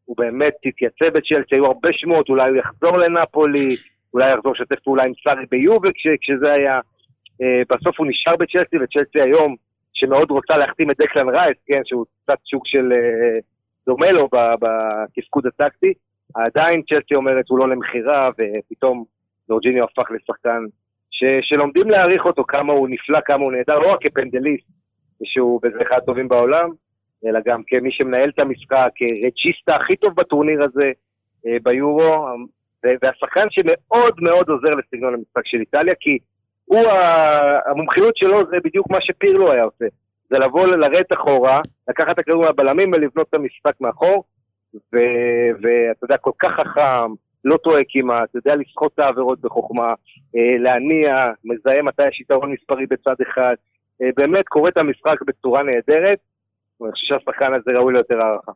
הוא 0.06 0.16
באמת 0.18 0.54
התייצב 0.66 1.18
בצ'לסי, 1.18 1.56
היו 1.56 1.66
הרבה 1.66 1.90
שמות, 1.92 2.30
אולי 2.30 2.50
הוא 2.50 2.58
יחזור 2.58 2.98
לנפולי, 2.98 3.76
אולי 4.14 4.34
יחזור 4.34 4.54
לשתף 4.54 4.80
פעולה 4.84 5.04
עם 5.04 5.12
סארי 5.24 5.46
ביובל 5.52 5.92
כש, 5.96 6.08
כשזה 6.22 6.52
היה. 6.52 6.80
Uh, 7.42 7.66
בסוף 7.70 8.00
הוא 8.00 8.08
נשאר 8.08 8.36
בצ'לסי, 8.36 8.78
וצ'לסי 8.78 9.22
היום, 9.22 9.56
שמאוד 9.94 10.32
רוצה 10.32 10.58
להחתים 10.58 10.92
את 10.92 10.98
דקלן 11.02 11.30
רייס, 11.30 11.58
כן, 11.68 11.82
שהוא 11.86 12.06
קצת 12.24 12.38
שוק 12.46 12.68
של... 12.68 12.92
Uh, 12.92 13.57
דומה 13.88 14.12
לו 14.12 14.30
בתפקוד 14.62 15.48
הטקטי, 15.48 15.94
עדיין 16.36 16.82
צ'לסי 16.82 17.16
אומרת 17.16 17.46
הוא 17.50 17.60
לא 17.60 17.70
למכירה, 17.70 18.30
ופתאום 18.30 19.04
ג'ורג'יניו 19.50 19.84
הפך 19.84 20.12
לשחקן 20.12 20.64
ש, 21.12 21.24
שלומדים 21.42 21.90
להעריך 21.90 22.26
אותו, 22.26 22.44
כמה 22.44 22.74
הוא 22.74 22.90
נפלא, 22.90 23.20
כמה 23.26 23.44
הוא 23.44 23.52
נהדר, 23.52 23.80
לא 23.80 23.94
רק 23.94 24.00
כפנדליסט, 24.02 24.68
שהוא 25.24 25.60
בזה 25.64 25.82
אחד 25.82 25.98
הטובים 25.98 26.28
בעולם, 26.28 26.70
אלא 27.26 27.40
גם 27.46 27.62
כמי 27.68 27.92
שמנהל 27.92 28.30
את 28.30 28.40
המשחק, 28.40 28.90
כרג'יסטה 28.96 29.76
הכי 29.76 29.96
טוב 29.96 30.14
בטורניר 30.16 30.64
הזה 30.64 30.92
אה, 31.48 31.58
ביורו, 31.64 32.28
והשחקן 33.02 33.48
שמאוד 33.50 34.22
מאוד 34.22 34.50
עוזר 34.50 34.70
לסגנון 34.76 35.14
המשחק 35.14 35.46
של 35.46 35.60
איטליה, 35.60 35.94
כי 36.00 36.18
הוא, 36.66 36.88
המומחיות 37.66 38.18
שלו 38.18 38.46
זה 38.50 38.58
בדיוק 38.64 38.90
מה 38.90 39.02
שפירלו 39.02 39.52
היה 39.52 39.64
עושה. 39.64 39.86
זה 40.30 40.38
לבוא 40.38 40.68
לרדת 40.68 41.14
אחורה, 41.14 41.62
לקחת 41.90 42.10
את 42.10 42.20
הכדור 42.20 42.42
מהבלמים 42.46 42.92
ולבנות 42.92 43.28
את 43.30 43.34
המשחק 43.34 43.82
מאחור, 43.82 44.24
ואתה 44.94 46.04
יודע, 46.04 46.18
כל 46.18 46.32
כך 46.40 46.52
חכם, 46.52 47.14
לא 47.46 47.58
טועה 47.58 47.82
כמעט, 47.90 48.36
יודע 48.36 48.56
לסחוט 48.56 48.94
את 48.94 49.00
העבירות 49.00 49.42
בחוכמה, 49.42 49.94
אה, 50.36 50.58
להניע, 50.60 51.26
מזהה 51.46 51.82
מתי 51.82 52.08
יש 52.08 52.22
יתרון 52.22 52.52
מספרי 52.52 52.86
בצד 52.86 53.16
אחד, 53.22 53.56
אה, 54.02 54.10
באמת 54.16 54.48
קורא 54.48 54.70
את 54.70 54.78
המשחק 54.78 55.22
בצורה 55.28 55.64
נהדרת, 55.64 56.20
ואני 56.82 56.92
חושב 56.92 57.08
שהשחקן 57.08 57.54
הזה 57.54 57.72
ראוי 57.72 57.94
ליותר 57.94 58.22
הערכה. 58.22 58.52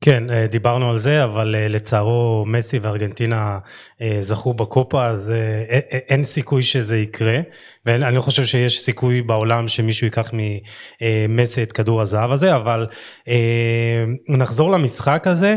כן, 0.00 0.30
אה, 0.30 0.46
דיברנו 0.46 0.90
על 0.90 0.98
זה, 0.98 1.24
אבל 1.24 1.54
אה, 1.54 1.68
לצערו 1.68 2.44
מסי 2.46 2.78
וארגנטינה 2.78 3.58
אה, 4.02 4.18
זכו 4.20 4.54
בקופה, 4.54 5.06
אז 5.06 5.32
אין 6.08 6.24
סיכוי 6.24 6.62
שזה 6.62 6.98
יקרה, 6.98 7.38
ואני 7.86 8.16
לא 8.16 8.20
חושב 8.20 8.44
שיש 8.44 8.80
סיכוי 8.80 9.22
בעולם 9.22 9.68
שמישהו 9.68 10.04
ייקח 10.04 10.30
ממסי 10.32 11.62
את 11.62 11.72
כדור 11.72 12.00
הזהב 12.00 12.30
הזה, 12.30 12.56
אבל 12.56 12.86
נחזור 14.28 14.70
למשחק 14.70 15.26
הזה. 15.26 15.56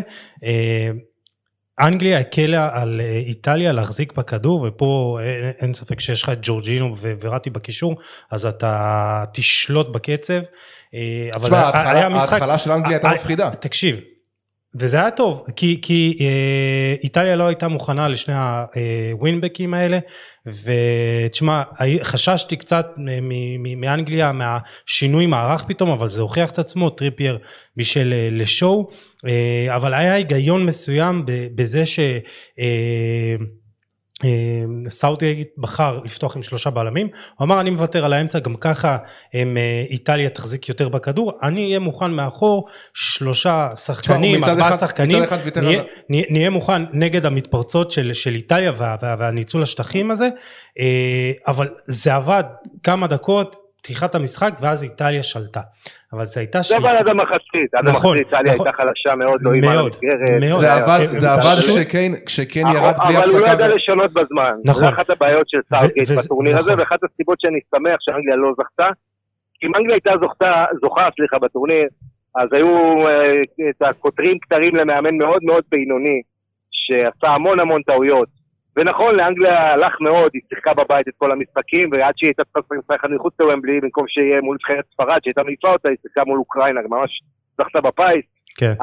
אנגליה 1.79 2.19
הקלה 2.19 2.69
על 2.73 3.01
איטליה 3.25 3.71
להחזיק 3.71 4.13
בכדור, 4.13 4.67
ופה 4.67 5.19
אין, 5.23 5.51
אין 5.59 5.73
ספק 5.73 5.99
שיש 5.99 6.23
לך 6.23 6.29
את 6.29 6.37
ג'ורג'ינו 6.41 6.95
וראטי 7.21 7.49
בקישור, 7.49 7.95
אז 8.31 8.45
אתה 8.45 9.23
תשלוט 9.33 9.89
בקצב. 9.89 10.41
אבל 11.33 11.43
תשמע, 11.43 11.57
ההתחלה 11.57 12.57
של 12.57 12.71
אנגליה 12.71 12.97
הייתה 12.97 13.11
מפחידה. 13.15 13.49
תקשיב, 13.49 13.99
וזה 14.75 14.97
היה 14.97 15.11
טוב, 15.11 15.45
כי, 15.55 15.79
כי 15.81 16.17
אה, 16.21 16.95
איטליה 17.03 17.35
לא 17.35 17.43
הייתה 17.43 17.67
מוכנה 17.67 18.07
לשני 18.07 18.35
הווינבקים 19.13 19.73
האלה, 19.73 19.99
ותשמע, 20.45 21.63
חששתי 22.03 22.55
קצת 22.55 22.87
מאנגליה, 23.77 24.31
מהשינוי 24.31 25.25
מערך 25.25 25.63
פתאום, 25.63 25.89
אבל 25.89 26.07
זה 26.07 26.21
הוכיח 26.21 26.49
את 26.49 26.59
עצמו, 26.59 26.89
טריפייר 26.89 27.37
בישל 27.77 28.13
אה, 28.13 28.29
לשואו, 28.31 28.89
אה, 29.27 29.75
אבל 29.75 29.93
היה 29.93 30.13
היגיון 30.13 30.65
מסוים 30.65 31.25
בזה 31.55 31.85
ש... 31.85 31.99
אה, 32.59 33.35
סאוטגייט 34.89 35.49
בחר 35.57 35.99
לפתוח 36.05 36.35
עם 36.35 36.43
שלושה 36.43 36.69
בלמים, 36.69 37.07
הוא 37.37 37.45
אמר 37.45 37.61
אני 37.61 37.69
מוותר 37.69 38.05
על 38.05 38.13
האמצע, 38.13 38.39
גם 38.39 38.55
ככה 38.55 38.97
הם, 39.33 39.57
אה, 39.57 39.85
איטליה 39.89 40.29
תחזיק 40.29 40.69
יותר 40.69 40.89
בכדור, 40.89 41.33
אני 41.43 41.65
אהיה 41.65 41.79
מוכן 41.79 42.11
מאחור, 42.11 42.67
שלושה 42.93 43.69
שחקנים, 43.75 44.43
ארבעה 44.43 44.77
שחקנים, 44.77 45.23
נהיה, 45.55 45.83
נהיה, 46.09 46.23
נהיה 46.29 46.49
מוכן 46.49 46.81
נגד 46.93 47.25
המתפרצות 47.25 47.91
של, 47.91 48.13
של 48.13 48.35
איטליה 48.35 48.71
וה, 48.77 48.95
וה, 49.01 49.15
והניצול 49.19 49.63
השטחים 49.63 50.11
הזה, 50.11 50.29
אה, 50.79 51.31
אבל 51.47 51.69
זה 51.85 52.15
עבד 52.15 52.43
כמה 52.83 53.07
דקות, 53.07 53.55
פתיחת 53.81 54.15
המשחק 54.15 54.53
ואז 54.61 54.83
איטליה 54.83 55.23
שלטה. 55.23 55.61
אבל 56.13 56.25
זה 56.25 56.39
הייתה 56.39 56.63
שליטה. 56.63 56.81
זה 56.81 56.89
עבד 56.89 56.99
עד 56.99 57.07
המחצית, 57.07 57.73
עד 57.73 57.85
נכון, 57.85 58.17
המחצית 58.17 58.33
איטליה 58.33 58.53
נכון. 58.53 58.67
הייתה 58.67 58.77
חלשה 58.77 59.15
מאוד, 59.15 59.41
לא 59.41 59.53
איימה 59.53 59.73
למסגרת. 59.75 60.41
מאוד, 60.49 60.61
זה 60.61 60.73
עבד, 60.73 61.05
זה 61.05 61.31
עבד 61.33 61.57
כשקיין 62.25 62.67
ירד 62.67 62.95
בלי 63.05 63.17
הפסקה. 63.17 63.37
אבל 63.37 63.39
הוא 63.39 63.39
לא 63.39 63.47
ידע 63.47 63.75
לשנות 63.75 64.13
בזמן. 64.13 64.53
נכון. 64.65 64.81
זה 64.81 64.89
אחת 64.89 65.09
הבעיות 65.09 65.49
של 65.49 65.57
סאוטגייט 65.69 66.09
בטורניר 66.25 66.57
הזה, 66.57 66.71
נכון. 66.71 66.79
ואחת 66.79 66.99
הסיבות 67.03 67.41
שאני 67.41 67.59
שמח 67.75 67.97
שאנגליה 67.99 68.35
לא 68.35 68.51
זכתה. 68.57 68.89
אם 69.63 69.75
אנגליה 69.75 69.95
הייתה 69.95 70.11
זוכה, 70.81 71.09
סליחה, 71.15 71.39
בטורניר, 71.39 71.87
אז 72.35 72.49
היו 72.51 72.67
אה, 73.07 73.69
את 73.69 73.81
הכותרים 73.81 74.37
כתרים 74.41 74.75
למאמן 74.75 75.17
מאוד 75.17 75.43
מאוד 75.43 75.63
בינוני, 75.71 76.21
שעשה 76.71 77.27
המון 77.27 77.59
המון 77.59 77.81
טעויות. 77.81 78.40
ונכון, 78.75 79.15
לאנגליה 79.15 79.73
הלך 79.73 80.01
מאוד, 80.01 80.31
היא 80.33 80.41
שיחקה 80.49 80.73
בבית 80.73 81.07
את 81.07 81.13
כל 81.17 81.31
המשחקים, 81.31 81.89
ועד 81.91 82.13
שהיא 82.17 82.27
הייתה 82.27 82.43
צריכה 82.43 82.75
לשחק 82.75 82.99
אחד 82.99 83.11
מחוץ 83.11 83.33
לוומבלי, 83.39 83.79
במקום 83.81 84.05
שיהיה 84.07 84.41
מול 84.41 84.55
נבחרת 84.55 84.85
ספרד, 84.93 85.19
שהייתה 85.23 85.43
מעיפה 85.43 85.71
אותה, 85.71 85.89
היא 85.89 85.97
שיחקה 86.01 86.23
מול 86.25 86.39
אוקראינה, 86.39 86.81
ממש 86.89 87.21
זכתה 87.57 87.81
בפיס. 87.81 88.25
כן. 88.57 88.73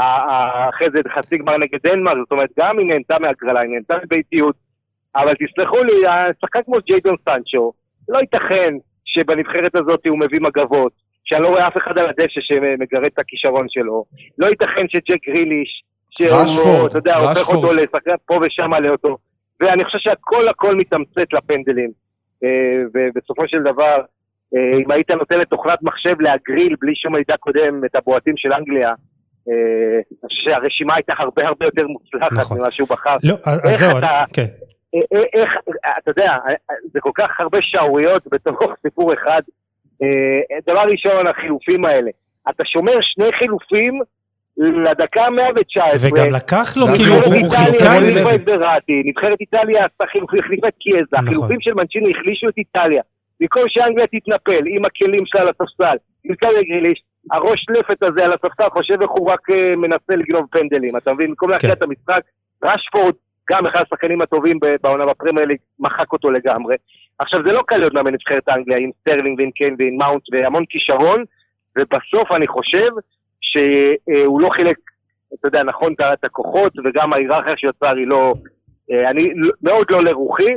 אחרי 0.69 0.91
זה 0.91 0.99
חצי 1.15 1.39
גמר 1.39 1.57
נגד 1.57 1.79
דנמרק, 1.83 2.17
זאת 2.19 2.33
אומרת, 2.33 2.49
גם 2.59 2.79
היא 2.79 2.87
נהנתה 2.87 3.19
מהגרלה, 3.19 3.61
היא 3.61 3.71
נהנתה 3.71 3.95
מביתיות, 4.05 4.57
אבל 5.17 5.35
תסלחו 5.35 5.83
לי, 5.83 6.07
השחקן 6.07 6.61
כמו 6.65 6.77
ג'יידון 6.87 7.17
סנצ'ו, 7.25 7.73
לא 8.09 8.19
ייתכן 8.19 8.75
שבנבחרת 9.05 9.75
הזאת 9.75 10.07
הוא 10.07 10.19
מביא 10.19 10.41
מגבות, 10.41 10.93
שאני 11.25 11.43
לא 11.43 11.49
רואה 11.49 11.69
אף 11.69 11.77
אחד 11.77 11.99
על 11.99 12.07
הדשא 12.09 12.41
שמגרד 12.41 13.05
את 13.05 13.19
הכישרון 13.19 13.67
שלו, 13.69 14.05
לא 14.39 14.47
ייתכן 14.47 14.89
שג'ק 14.89 15.29
גריליש, 15.29 15.83
שהוא, 16.11 16.87
אתה 16.87 16.99
יודע, 16.99 17.17
הופך 17.17 17.49
אותו 17.49 17.73
לשחקן 17.73 18.15
פה 18.27 18.39
ושם 18.43 18.71
מעלה 18.71 18.89
אותו. 18.89 19.17
ואני 19.61 19.85
חושב 19.85 19.99
שהכל 19.99 20.49
הכל 20.49 20.75
מתמצת 20.75 21.33
לפנדלים. 21.33 21.91
אה, 22.45 22.83
ובסופו 22.95 23.49
של 23.49 23.63
דבר, 23.63 24.01
אה, 24.57 24.79
אם 24.85 24.91
היית 24.91 25.11
נותן 25.11 25.39
לתוכנת 25.39 25.83
מחשב 25.83 26.21
להגריל 26.21 26.77
בלי 26.81 26.95
שום 26.95 27.15
מידע 27.17 27.37
קודם 27.37 27.85
את 27.85 27.95
הבועטים 27.95 28.37
של 28.37 28.53
אנגליה, 28.53 28.89
אה, 29.49 29.55
אני 30.23 30.29
חושב 30.29 30.43
שהרשימה 30.43 30.95
הייתה 30.95 31.13
הרבה 31.19 31.47
הרבה 31.47 31.65
יותר 31.65 31.87
מוצלחת 31.87 32.33
נכון. 32.33 32.59
ממה 32.59 32.71
שהוא 32.71 32.89
בחר. 32.89 33.17
לא, 33.25 33.35
אז 33.45 33.79
זהו, 33.79 33.99
אתה, 33.99 34.25
כן. 34.33 34.47
איך, 35.13 35.51
אתה 35.99 36.11
יודע, 36.11 36.33
זה 36.93 37.01
כל 37.01 37.11
כך 37.15 37.41
הרבה 37.41 37.59
שערוריות 37.61 38.23
בתוך 38.33 38.59
סיפור 38.83 39.15
אחד. 39.15 39.43
דבר 40.67 40.81
ראשון, 40.91 41.27
החילופים 41.27 41.85
האלה. 41.85 42.11
אתה 42.51 42.65
שומר 42.65 42.99
שני 43.01 43.33
חילופים 43.39 44.01
לדקה 44.59 45.31
119. 45.31 46.11
וגם 46.11 46.31
לקח 46.35 46.77
לו, 46.77 46.87
כאילו, 46.87 47.15
הוא 47.15 47.35
לי. 48.89 49.03
נבחרת 49.05 49.41
איטליה 49.41 49.85
עשתה 49.85 50.05
חילופים, 50.13 50.41
החליפה 50.41 50.69
את 50.69 50.75
קיאזה. 50.81 51.03
נכון. 51.13 51.27
החילופים 51.27 51.61
של 51.61 51.75
מנצ'יני 51.75 52.11
החלישו 52.11 52.49
את 52.49 52.59
איטליה. 52.59 53.03
במקום 53.41 53.63
שאנגליה 53.69 54.07
תתנפל 54.07 54.63
עם 54.67 54.85
הכלים 54.85 55.27
שלה 55.27 55.41
על 55.41 55.49
הספסל, 55.49 55.97
עם 56.25 56.35
קריה 56.35 56.63
גריליש, 56.63 57.03
הראש 57.33 57.67
לפת 57.71 58.03
הזה 58.03 58.25
על 58.25 58.33
הספסל 58.33 58.69
חושב 58.71 59.03
איך 59.03 59.11
הוא 59.11 59.31
רק 59.31 59.51
אה, 59.51 59.77
מנסה 59.77 60.17
לגנוב 60.17 60.47
פנדלים, 60.51 60.97
אתה 60.97 61.13
מבין? 61.13 61.29
במקום 61.29 61.51
להכריע 61.51 61.75
כן. 61.75 61.79
את 61.79 61.83
המשחק, 61.83 62.23
רשפורד, 62.65 63.15
גם 63.51 63.67
אחד 63.67 63.81
השחקנים 63.81 64.21
הטובים 64.21 64.59
בעונה 64.83 65.07
בפרמייר 65.07 65.47
ליג, 65.47 65.59
מחק 65.79 66.13
אותו 66.13 66.31
לגמרי. 66.31 66.77
עכשיו, 67.19 67.43
זה 67.43 67.53
לא 67.53 67.63
קל 67.67 67.77
להיות 67.77 67.95
מאמן 67.95 68.15
נבחרת 68.15 68.49
אנגליה 68.49 68.79
עם 68.79 68.91
סטרלינג 69.01 69.39
ועם 69.39 69.51
קיין 69.51 69.77
ועם 69.79 69.97
מאונט 69.97 70.23
והמון 70.33 70.65
כישרון, 70.69 71.25
ובסוף 71.79 72.33
אני 72.33 72.47
חושב 72.47 72.91
שהוא 73.53 74.41
לא 74.41 74.49
חילק, 74.49 74.77
אתה 75.35 75.49
יודע, 75.49 75.63
נכון 75.63 75.95
את 76.13 76.25
הכוחות, 76.25 76.73
וגם 76.85 77.13
ההיררכיה 77.13 77.57
שיצר 77.57 77.97
היא 77.97 78.07
לא... 78.07 78.35
אה, 78.91 79.11
אני 79.11 79.33
מאוד 79.63 79.87
לא 79.91 80.05
לרוחי. 80.05 80.55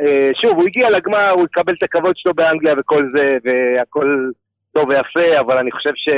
אה, 0.00 0.30
שוב, 0.34 0.56
הוא 0.56 0.66
הגיע 0.66 0.90
לגמר, 0.90 1.30
הוא 1.30 1.44
יקבל 1.44 1.74
את 1.78 1.82
הכבוד 1.82 2.16
שלו 2.16 2.34
באנגליה 2.34 2.74
וכל 2.78 3.10
זה, 3.12 3.36
והכל 3.44 4.30
טוב 4.72 4.88
ויפה, 4.88 5.40
אבל 5.40 5.58
אני 5.58 5.72
חושב 5.72 5.92
ש... 5.94 6.08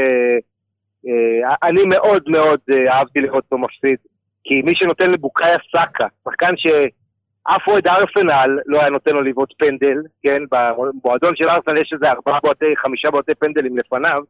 אה, 1.07 1.54
אני 1.62 1.85
מאוד 1.85 2.22
מאוד 2.26 2.61
אהבתי 2.88 3.20
לראות 3.20 3.44
אותו 3.44 3.59
מפסיד, 3.59 3.98
כי 4.44 4.62
מי 4.62 4.74
שנותן 4.74 5.11
לבוקאיה 5.11 5.59
סאקה, 5.72 6.07
שחקן 6.24 6.57
שאף 6.57 7.66
אוהד 7.66 7.87
ארסנל 7.87 8.59
לא 8.66 8.81
היה 8.81 8.90
נותן 8.90 9.11
לו 9.11 9.22
לבעוט 9.22 9.52
פנדל, 9.59 9.98
כן, 10.22 10.42
במועדון 10.50 11.37
של 11.37 11.48
ארסנל 11.48 11.76
יש 11.76 11.92
איזה 11.92 12.11
ארבעה 12.11 12.38
בועטי, 12.42 12.76
חמישה 12.76 13.11
בועטי 13.11 13.35
פנדלים 13.35 13.78
לפניו, 13.78 14.22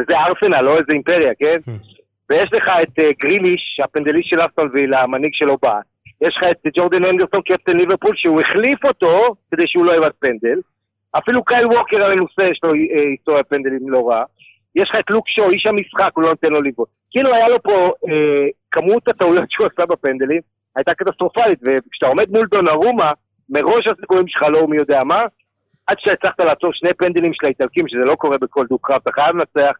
וזה 0.00 0.18
ארסנל, 0.18 0.60
לא 0.60 0.78
איזה 0.78 0.92
אימפריה, 0.92 1.32
כן? 1.38 1.56
Hmm. 1.66 1.70
ויש 2.30 2.52
לך 2.52 2.70
את 2.82 2.98
uh, 2.98 3.02
גריליש, 3.20 3.80
הפנדליסט 3.84 4.28
של 4.28 4.46
אסטון 4.46 4.70
וילה, 4.72 5.02
המנהיג 5.02 5.34
שלו 5.34 5.56
בא. 5.62 5.80
יש 6.20 6.36
לך 6.36 6.42
את 6.50 6.66
ג'ורדן 6.74 7.04
אנדרסון, 7.04 7.42
קפטן 7.42 7.76
ליברפול, 7.76 8.16
שהוא 8.16 8.40
החליף 8.40 8.84
אותו 8.84 9.34
כדי 9.50 9.66
שהוא 9.66 9.84
לא 9.84 9.96
יבד 9.96 10.10
פנדל. 10.20 10.60
אפילו 11.18 11.44
קייל 11.44 11.66
ווקר 11.66 12.04
המנוסה, 12.04 12.44
יש 12.44 12.60
לו 12.62 12.74
אה, 12.74 13.02
היסטוריה 13.10 13.42
פנדלים 13.42 13.90
לא 13.90 14.08
רע. 14.10 14.24
יש 14.74 14.90
לך 14.90 14.96
את 15.00 15.10
לוק 15.10 15.28
שו, 15.28 15.50
איש 15.50 15.66
המשחק, 15.66 16.10
הוא 16.14 16.22
לא 16.22 16.30
נותן 16.30 16.48
לו 16.48 16.62
לבעוט. 16.62 16.88
כאילו 17.10 17.34
היה 17.34 17.48
לו 17.48 17.62
פה, 17.62 17.92
אה, 18.08 18.46
כמות 18.70 19.08
הטעויות 19.08 19.50
שהוא 19.50 19.66
עשה 19.66 19.86
בפנדלים 19.86 20.40
הייתה 20.76 20.94
קטסטרופלית, 20.94 21.58
וכשאתה 21.62 22.06
עומד 22.06 22.30
מול 22.30 22.46
דונרומה, 22.50 23.12
מראש 23.50 23.86
הסיכויים 23.86 24.28
שלך 24.28 24.42
לא 24.42 24.68
מי 24.68 24.76
יודע 24.76 25.04
מה, 25.04 25.24
עד 25.86 25.96
שהצלחת 26.00 26.40
לעצור 26.40 26.72
שני 26.72 26.94
פנדלים 26.94 27.34
של 27.34 27.46
האיטלקים, 27.46 27.88
שזה 27.88 28.04
לא 28.04 28.14
קורה 28.14 28.38
בכל 28.38 28.66
דו-קרב, 28.66 29.00
אתה 29.02 29.12
חייב 29.12 29.36
לנצח, 29.36 29.76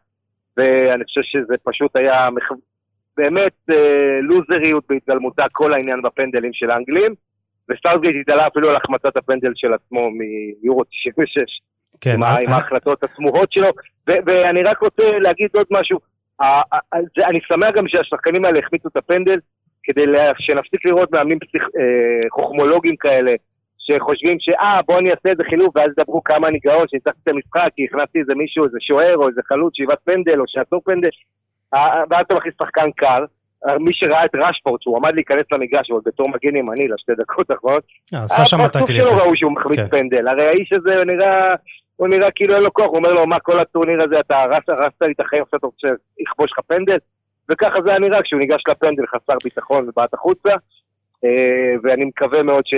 ואני 0.57 1.03
חושב 1.03 1.21
שזה 1.23 1.55
פשוט 1.63 1.95
היה 1.95 2.29
מח... 2.29 2.51
באמת 3.17 3.53
אה, 3.69 4.19
לוזריות 4.21 4.83
בהתגלמותה 4.89 5.45
כל 5.51 5.73
העניין 5.73 6.01
בפנדלים 6.01 6.53
של 6.53 6.71
האנגלים, 6.71 7.13
וסטארטגייט 7.69 8.15
התעלה 8.21 8.47
אפילו 8.47 8.69
על 8.69 8.75
החמצת 8.75 9.17
הפנדל 9.17 9.51
של 9.55 9.73
עצמו 9.73 10.09
מיורו 10.11 10.83
96, 10.83 11.61
כן, 12.01 12.13
עם, 12.13 12.23
I... 12.23 12.41
עם 12.47 12.53
ההחלטות 12.53 13.03
התמוהות 13.03 13.51
שלו, 13.51 13.69
ו- 14.09 14.21
ואני 14.25 14.63
רק 14.63 14.79
רוצה 14.79 15.03
להגיד 15.19 15.49
עוד 15.53 15.67
משהו, 15.71 15.99
אני 17.29 17.39
שמח 17.47 17.75
גם 17.75 17.87
שהשחקנים 17.87 18.45
האלה 18.45 18.59
החמיצו 18.59 18.87
את 18.87 18.97
הפנדל, 18.97 19.39
כדי 19.83 20.01
שנפסיק 20.39 20.85
לראות 20.85 21.11
מאמנים 21.11 21.39
פסיכ... 21.39 21.61
אה, 21.61 22.29
חוכמולוגים 22.29 22.95
כאלה, 22.95 23.31
שחושבים 23.83 24.37
שאה, 24.39 24.79
בוא 24.87 24.99
אני 24.99 25.11
אעשה 25.11 25.29
איזה 25.29 25.43
חילוף, 25.49 25.75
ואז 25.75 25.91
ידברו 25.97 26.23
כמה 26.23 26.47
אני 26.47 26.59
גאון, 26.59 26.87
שניצחתי 26.87 27.19
את 27.23 27.27
המשחק, 27.27 27.69
כי 27.75 27.85
הכנסתי 27.85 28.19
איזה 28.19 28.35
מישהו, 28.35 28.65
איזה 28.65 28.77
שוער, 28.81 29.17
או 29.17 29.27
איזה 29.27 29.41
חלוץ, 29.45 29.73
שאיבת 29.75 29.99
פנדל, 30.03 30.39
או 30.39 30.45
שעצור 30.47 30.81
פנדל, 30.85 31.09
ואז 32.09 32.25
אתה 32.25 32.33
מכניס 32.33 32.53
שחקן 32.59 32.91
קל. 32.95 33.23
מי 33.79 33.93
שראה 33.93 34.25
את 34.25 34.35
רשפורט, 34.35 34.81
שהוא 34.81 34.97
עמד 34.97 35.15
להיכנס 35.15 35.45
למגרש, 35.51 35.91
אבל 35.91 35.99
בתור 36.05 36.29
מגן 36.29 36.55
ימני 36.55 36.87
לשתי 36.87 37.11
דקות 37.17 37.51
האחרונות, 37.51 37.83
אה, 38.13 38.23
עשה 38.23 38.45
שם 38.45 38.57
את 38.65 38.75
הקליפה. 38.75 39.09
שלו 39.09 39.17
ראו 39.17 39.35
שהוא 39.35 39.51
מחמיץ 39.51 39.79
כן. 39.79 39.87
פנדל, 39.87 40.27
הרי 40.27 40.47
האיש 40.47 40.73
הזה 40.73 40.95
הוא 40.95 41.03
נראה, 41.03 41.55
הוא 41.95 42.07
נראה 42.07 42.31
כאילו 42.31 42.55
אין 42.55 42.63
לו 42.63 42.73
כוח, 42.73 42.85
הוא 42.85 42.97
אומר 42.97 43.13
לו, 43.13 43.27
מה 43.27 43.39
כל 43.39 43.59
הטורניר 43.59 44.01
הזה, 44.03 44.19
אתה 44.19 44.41
הרסת 44.67 45.01
לי 45.01 45.11
את 45.11 45.19
החיים, 45.19 45.43
עכשיו 45.43 45.57
אתה 45.57 45.67
רוצה 45.67 45.87
שיכבוש 46.17 46.51
לך 46.51 46.59
פנדל? 46.67 46.97
וככה 47.49 47.81
זה 47.81 47.89
היה 47.89 47.99
נראה 47.99 48.23
כשהוא 48.23 48.39
ניגש 48.39 48.63
לפנדל 48.67 49.07
חסר 49.07 49.33
ביטחון 49.43 49.89
ובעט 49.89 50.13
החוצה, 50.13 50.49
אה, 51.25 51.73
ואני 51.83 52.05
מקווה 52.05 52.43
מאוד 52.43 52.65
ש... 52.65 52.73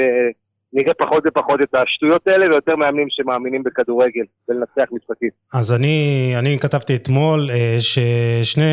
נראה 0.76 0.94
פחות 0.94 1.24
ופחות 1.28 1.60
את 1.62 1.76
השטויות 1.76 2.28
האלה, 2.28 2.46
ויותר 2.46 2.76
מאמנים 2.76 3.08
שמאמינים 3.10 3.64
בכדורגל, 3.64 4.24
ולנצח 4.50 4.92
משחקים. 4.92 5.30
אז 5.54 5.74
אני, 5.74 6.34
אני 6.40 6.60
כתבתי 6.60 6.96
אתמול 6.96 7.50
אה, 7.52 7.76
ששני 7.80 8.64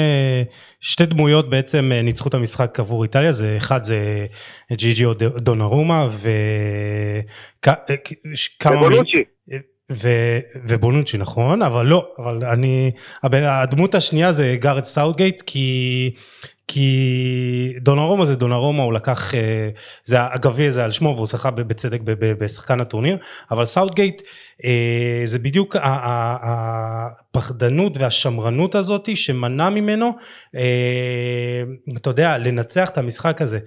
שתי 0.81 1.07
דמויות 1.07 1.51
בעצם 1.51 1.93
אה, 1.93 2.03
ניצחו 2.03 2.29
את 2.29 2.35
המשחק 2.35 2.81
עבור 2.81 3.03
איטליה, 3.03 3.33
זה 3.33 3.55
אחד 3.57 3.83
זה 3.83 4.27
ג'יג'יו 4.73 5.15
דונארומה 5.37 6.07
וכמה... 7.61 7.75
ובונוצ'י. 8.77 9.25
ו, 9.93 10.09
ובונוצ'י 10.69 11.19
נכון 11.19 11.63
אבל 11.63 11.87
לא 11.87 12.09
אבל 12.19 12.45
אני 12.45 12.91
הדמות 13.33 13.95
השנייה 13.95 14.33
זה 14.33 14.57
גארת' 14.59 14.83
סאוטגייט 14.83 15.43
כי 15.47 16.11
כי 16.69 17.75
דונארומה 17.81 18.25
זה 18.25 18.37
דונארומה, 18.37 18.83
הוא 18.83 18.93
לקח, 18.93 19.35
אה, 19.35 19.69
זה 20.05 20.17
הגביע 20.21 20.71
זה 20.71 20.85
על 20.85 20.93
שמו 20.93 21.13
והוא 21.15 21.27
זכה 21.27 21.51
בצדק 21.51 22.01
בשחקן 22.05 22.81
הטורניר, 22.81 23.17
אבל 23.51 23.65
סאוטגייט 23.65 24.23
זה 25.25 25.39
בדיוק 25.39 25.77
הפחדנות 26.43 27.97
והשמרנות 27.97 28.75
הזאת 28.75 29.17
שמנע 29.17 29.71
ממנו, 29.71 30.13
אה, 30.57 31.63
אתה 31.97 32.11
יודע, 32.11 32.39
לנצח 32.39 32.89
את 32.89 32.99
המשחק 32.99 33.43
הזה. 33.43 33.59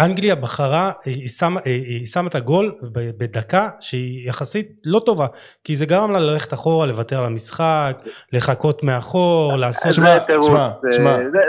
אנגליה 0.00 0.34
בחרה, 0.34 0.92
היא 1.04 1.28
שמה, 1.28 1.60
היא 1.64 2.06
שמה 2.06 2.28
את 2.28 2.34
הגול 2.34 2.74
בדקה 2.92 3.68
שהיא 3.80 4.28
יחסית 4.28 4.68
לא 4.86 5.00
טובה, 5.06 5.26
כי 5.64 5.76
זה 5.76 5.86
גרם 5.86 6.12
לה 6.12 6.18
ללכת 6.18 6.54
אחורה, 6.54 6.86
לוותר 6.86 7.18
על 7.18 7.24
המשחק, 7.24 7.96
לחכות 8.32 8.82
מאחור, 8.82 9.56
לעשות... 9.56 9.92
זה 9.92 10.18
תירוץ, 10.26 10.50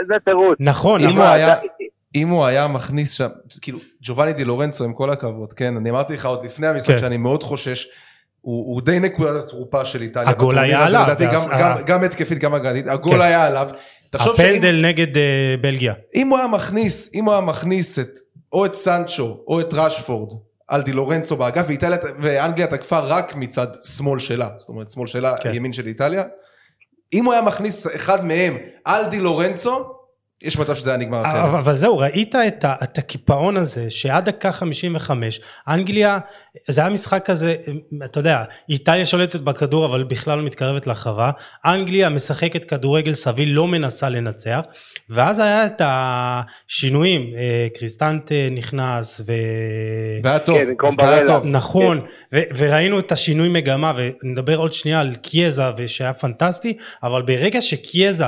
זה 0.08 0.14
תירוץ. 0.24 0.56
נכון, 0.60 1.00
אם 1.04 1.16
הוא 1.16 1.24
היה... 1.24 1.54
אם 2.14 2.28
הוא 2.28 2.44
היה 2.44 2.68
מכניס 2.68 3.10
שם, 3.10 3.28
כאילו, 3.60 3.78
ג'ובאני 4.02 4.32
די 4.32 4.44
לורנצו, 4.44 4.84
עם 4.84 4.92
כל 4.92 5.10
הכבוד, 5.10 5.52
כן, 5.52 5.76
אני 5.76 5.90
אמרתי 5.90 6.14
לך 6.14 6.26
עוד 6.26 6.44
לפני 6.44 6.66
המשחק 6.66 6.88
כן. 6.88 6.98
שאני 6.98 7.16
מאוד 7.16 7.42
חושש, 7.42 7.88
הוא, 8.40 8.74
הוא 8.74 8.82
די 8.82 9.00
נקודת 9.00 9.44
התרופה 9.44 9.84
של 9.84 10.02
איטליה. 10.02 10.28
הגול 10.28 10.58
היה 10.58 10.86
עליו. 10.86 11.02
לדעתי, 11.04 11.26
גם, 11.26 11.42
גם, 11.60 11.76
גם 11.86 12.04
התקפית, 12.04 12.38
גם 12.38 12.54
הגנית, 12.54 12.88
הגול 12.88 13.14
כן. 13.14 13.20
היה 13.20 13.46
עליו. 13.46 13.68
הפנדל 14.14 14.76
שאם, 14.76 14.84
נגד 14.84 15.16
uh, 15.16 15.18
בלגיה. 15.60 15.94
אם 16.14 16.28
הוא 16.28 16.38
היה 16.38 16.46
מכניס, 16.46 17.10
אם 17.14 17.24
הוא 17.24 17.32
היה 17.32 17.40
מכניס 17.40 17.98
את, 17.98 18.18
או 18.52 18.66
את 18.66 18.74
סנצ'ו, 18.74 19.44
או 19.48 19.60
את 19.60 19.74
ראשפורד, 19.74 20.38
על 20.68 20.82
די 20.82 20.92
לורנצו 20.92 21.36
באגף, 21.36 21.64
ואיטליה, 21.68 21.98
ואנגליה 22.18 22.66
תקפה 22.66 22.98
רק 22.98 23.34
מצד 23.34 23.66
שמאל 23.84 24.18
שלה, 24.18 24.48
זאת 24.58 24.68
אומרת, 24.68 24.90
שמאל 24.90 25.06
שלה, 25.06 25.36
כן. 25.36 25.54
ימין 25.54 25.72
של 25.72 25.86
איטליה. 25.86 26.22
אם 27.12 27.24
הוא 27.24 27.32
היה 27.32 27.42
מכניס 27.42 27.86
אחד 27.96 28.24
מהם 28.24 28.56
על 28.84 29.04
די 29.10 29.20
לורנצו, 29.20 29.84
יש 30.42 30.58
מצב 30.58 30.74
שזה 30.74 30.90
היה 30.90 30.96
נגמר 30.96 31.22
אחרת. 31.22 31.54
אבל 31.58 31.74
זהו, 31.74 31.98
ראית 31.98 32.34
את, 32.34 32.64
ה, 32.64 32.74
את 32.82 32.98
הקיפאון 32.98 33.56
הזה, 33.56 33.90
שעד 33.90 34.24
דקה 34.24 34.52
55, 34.52 35.40
אנגליה, 35.68 36.18
זה 36.68 36.80
היה 36.80 36.90
משחק 36.90 37.26
כזה, 37.26 37.56
אתה 38.04 38.20
יודע, 38.20 38.44
איטליה 38.68 39.06
שולטת 39.06 39.40
בכדור, 39.40 39.86
אבל 39.86 40.04
בכלל 40.04 40.38
לא 40.38 40.44
מתקרבת 40.44 40.86
לרחבה, 40.86 41.30
אנגליה 41.64 42.08
משחקת 42.08 42.64
כדורגל 42.64 43.12
סביל, 43.12 43.48
לא 43.48 43.66
מנסה 43.66 44.08
לנצח, 44.08 44.60
ואז 45.10 45.38
היה 45.38 45.66
את 45.66 45.82
השינויים, 45.84 47.22
אה, 47.36 47.66
קריסטנט 47.78 48.32
נכנס, 48.50 49.20
ו... 49.26 49.32
והיה 50.22 50.38
טוב, 50.38 50.58
כן, 50.58 50.88
והיה 50.98 51.26
טוב. 51.26 51.46
נכון, 51.46 52.00
כן. 52.00 52.38
ו- 52.38 52.56
וראינו 52.56 52.98
את 52.98 53.12
השינוי 53.12 53.48
מגמה, 53.48 53.92
ונדבר 53.96 54.56
עוד 54.56 54.72
שנייה 54.72 55.00
על 55.00 55.14
קיאזה, 55.14 55.62
שהיה 55.86 56.14
פנטסטי, 56.14 56.76
אבל 57.02 57.22
ברגע 57.22 57.60
שקיאזה, 57.60 58.24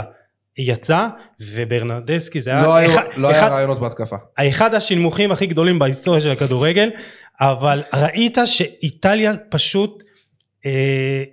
יצא 0.58 1.08
וברנרדסקי 1.54 2.40
זה 2.40 2.52
לא 2.52 2.76
היה, 2.76 2.88
אחד, 2.88 3.02
לא 3.16 3.30
אחד, 3.30 3.38
היה 3.40 3.48
רעיונות 3.48 3.80
בהתקפה. 3.80 4.16
אחד 4.38 4.74
השינמוכים 4.74 5.32
הכי 5.32 5.46
גדולים 5.46 5.78
בהיסטוריה 5.78 6.20
של 6.20 6.30
הכדורגל 6.30 6.90
אבל 7.40 7.82
ראית 7.94 8.38
שאיטליה 8.44 9.32
פשוט 9.50 10.02
אה, 10.66 11.24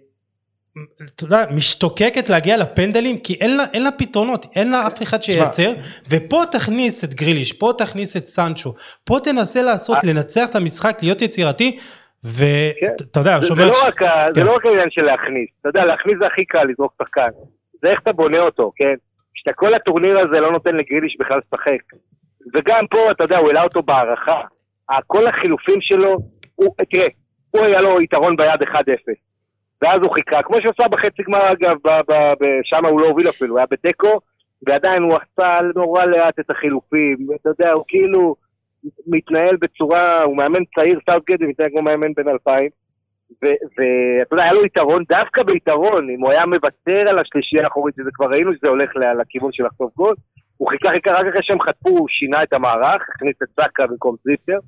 אתה 1.15 1.23
יודע, 1.23 1.45
משתוקקת 1.55 2.29
להגיע 2.29 2.57
לפנדלים 2.57 3.17
כי 3.17 3.37
אין 3.41 3.57
לה, 3.57 3.63
אין 3.73 3.83
לה 3.83 3.91
פתרונות, 3.91 4.45
אין 4.55 4.71
לה 4.71 4.87
אף 4.87 5.01
אחד 5.01 5.21
שייצר 5.21 5.73
ופה 6.09 6.43
תכניס 6.51 7.03
את 7.03 7.13
גריליש, 7.13 7.53
פה 7.53 7.71
תכניס 7.77 8.17
את 8.17 8.27
סנצ'ו, 8.27 8.73
פה 9.03 9.17
תנסה 9.23 9.61
לעשות, 9.61 9.97
אה. 10.03 10.09
לנצח 10.09 10.49
את 10.49 10.55
המשחק, 10.55 10.97
להיות 11.01 11.21
יצירתי 11.21 11.77
ואתה 12.23 13.03
כן. 13.13 13.19
יודע, 13.19 13.37
שומר... 13.41 13.73
זה, 13.73 13.79
לא 13.79 13.87
רק, 13.87 13.99
כן. 13.99 14.05
זה 14.35 14.43
לא 14.43 14.55
רק 14.55 14.65
העניין 14.65 14.89
של 14.91 15.01
להכניס, 15.01 15.49
אתה 15.61 15.69
יודע, 15.69 15.85
להכניס 15.85 16.17
זה 16.19 16.25
הכי 16.27 16.45
קל 16.45 16.63
לזרוק 16.63 16.93
שחקן, 17.01 17.29
זה 17.81 17.87
איך 17.87 17.99
אתה 18.03 18.11
בונה 18.11 18.39
אותו, 18.39 18.71
כן? 18.75 18.95
שאתה 19.33 19.53
כל 19.53 19.73
הטורניר 19.73 20.19
הזה 20.19 20.39
לא 20.39 20.51
נותן 20.51 20.75
לגריליש 20.75 21.17
בכלל 21.19 21.37
לשחק. 21.37 21.83
וגם 22.53 22.87
פה, 22.87 23.11
אתה 23.11 23.23
יודע, 23.23 23.37
הוא 23.37 23.47
העלה 23.47 23.63
אותו 23.63 23.81
בהארכה. 23.83 24.41
כל 25.07 25.27
החילופים 25.27 25.81
שלו, 25.81 26.17
הוא, 26.55 26.75
תראה, 26.89 27.07
הוא 27.51 27.65
היה 27.65 27.81
לו 27.81 28.01
יתרון 28.01 28.35
ביד 28.35 28.63
1-0. 28.63 28.75
ואז 29.81 30.01
הוא 30.01 30.13
חיכה, 30.13 30.43
כמו 30.43 30.61
שעשה 30.61 30.87
בחצי 30.87 31.23
גמר 31.23 31.51
אגב, 31.51 31.77
שם 32.63 32.85
הוא 32.85 33.01
לא 33.01 33.07
הוביל 33.07 33.29
אפילו, 33.29 33.51
הוא 33.51 33.59
היה 33.59 33.67
בתיקו, 33.71 34.19
ועדיין 34.67 35.03
הוא 35.03 35.17
עשה 35.17 35.59
נורא 35.75 36.05
לאט 36.05 36.39
את 36.39 36.49
החילופים, 36.49 37.17
אתה 37.41 37.49
יודע, 37.49 37.71
הוא 37.71 37.83
כאילו 37.87 38.35
מתנהל 39.07 39.55
בצורה, 39.55 40.23
הוא 40.23 40.37
מאמן 40.37 40.65
צעיר, 40.75 40.99
סאוטגייט, 41.05 41.41
ומתנהל 41.41 41.69
כמו 41.69 41.81
מאמן 41.81 42.13
בן 42.13 42.27
אלפיים, 42.27 42.69
ואתה 43.41 44.33
יודע, 44.33 44.43
היה 44.43 44.53
לו 44.53 44.65
יתרון, 44.65 45.03
דווקא 45.09 45.43
ביתרון, 45.43 46.09
אם 46.09 46.21
הוא 46.21 46.31
היה 46.31 46.45
מוותר 46.45 47.09
על 47.09 47.19
השלישייה 47.19 47.63
האחורית, 47.63 47.95
וזה 47.99 48.09
כבר 48.13 48.29
ראינו 48.29 48.53
שזה 48.53 48.67
הולך 48.67 48.91
לכיוון 49.21 49.51
של 49.51 49.65
לחטוף 49.65 49.95
גול, 49.95 50.15
הוא 50.57 50.69
חיכה 50.69 50.89
חיכה 50.89 51.11
רק 51.11 51.25
אחרי 51.27 51.43
שהם 51.43 51.61
חטפו, 51.61 51.89
הוא 51.89 52.07
שינה 52.09 52.43
את 52.43 52.53
המערך, 52.53 53.01
הכניס 53.15 53.35
את 53.43 53.47
סאקה 53.55 53.87
במקום 53.87 54.15
זריפטר, 54.23 54.59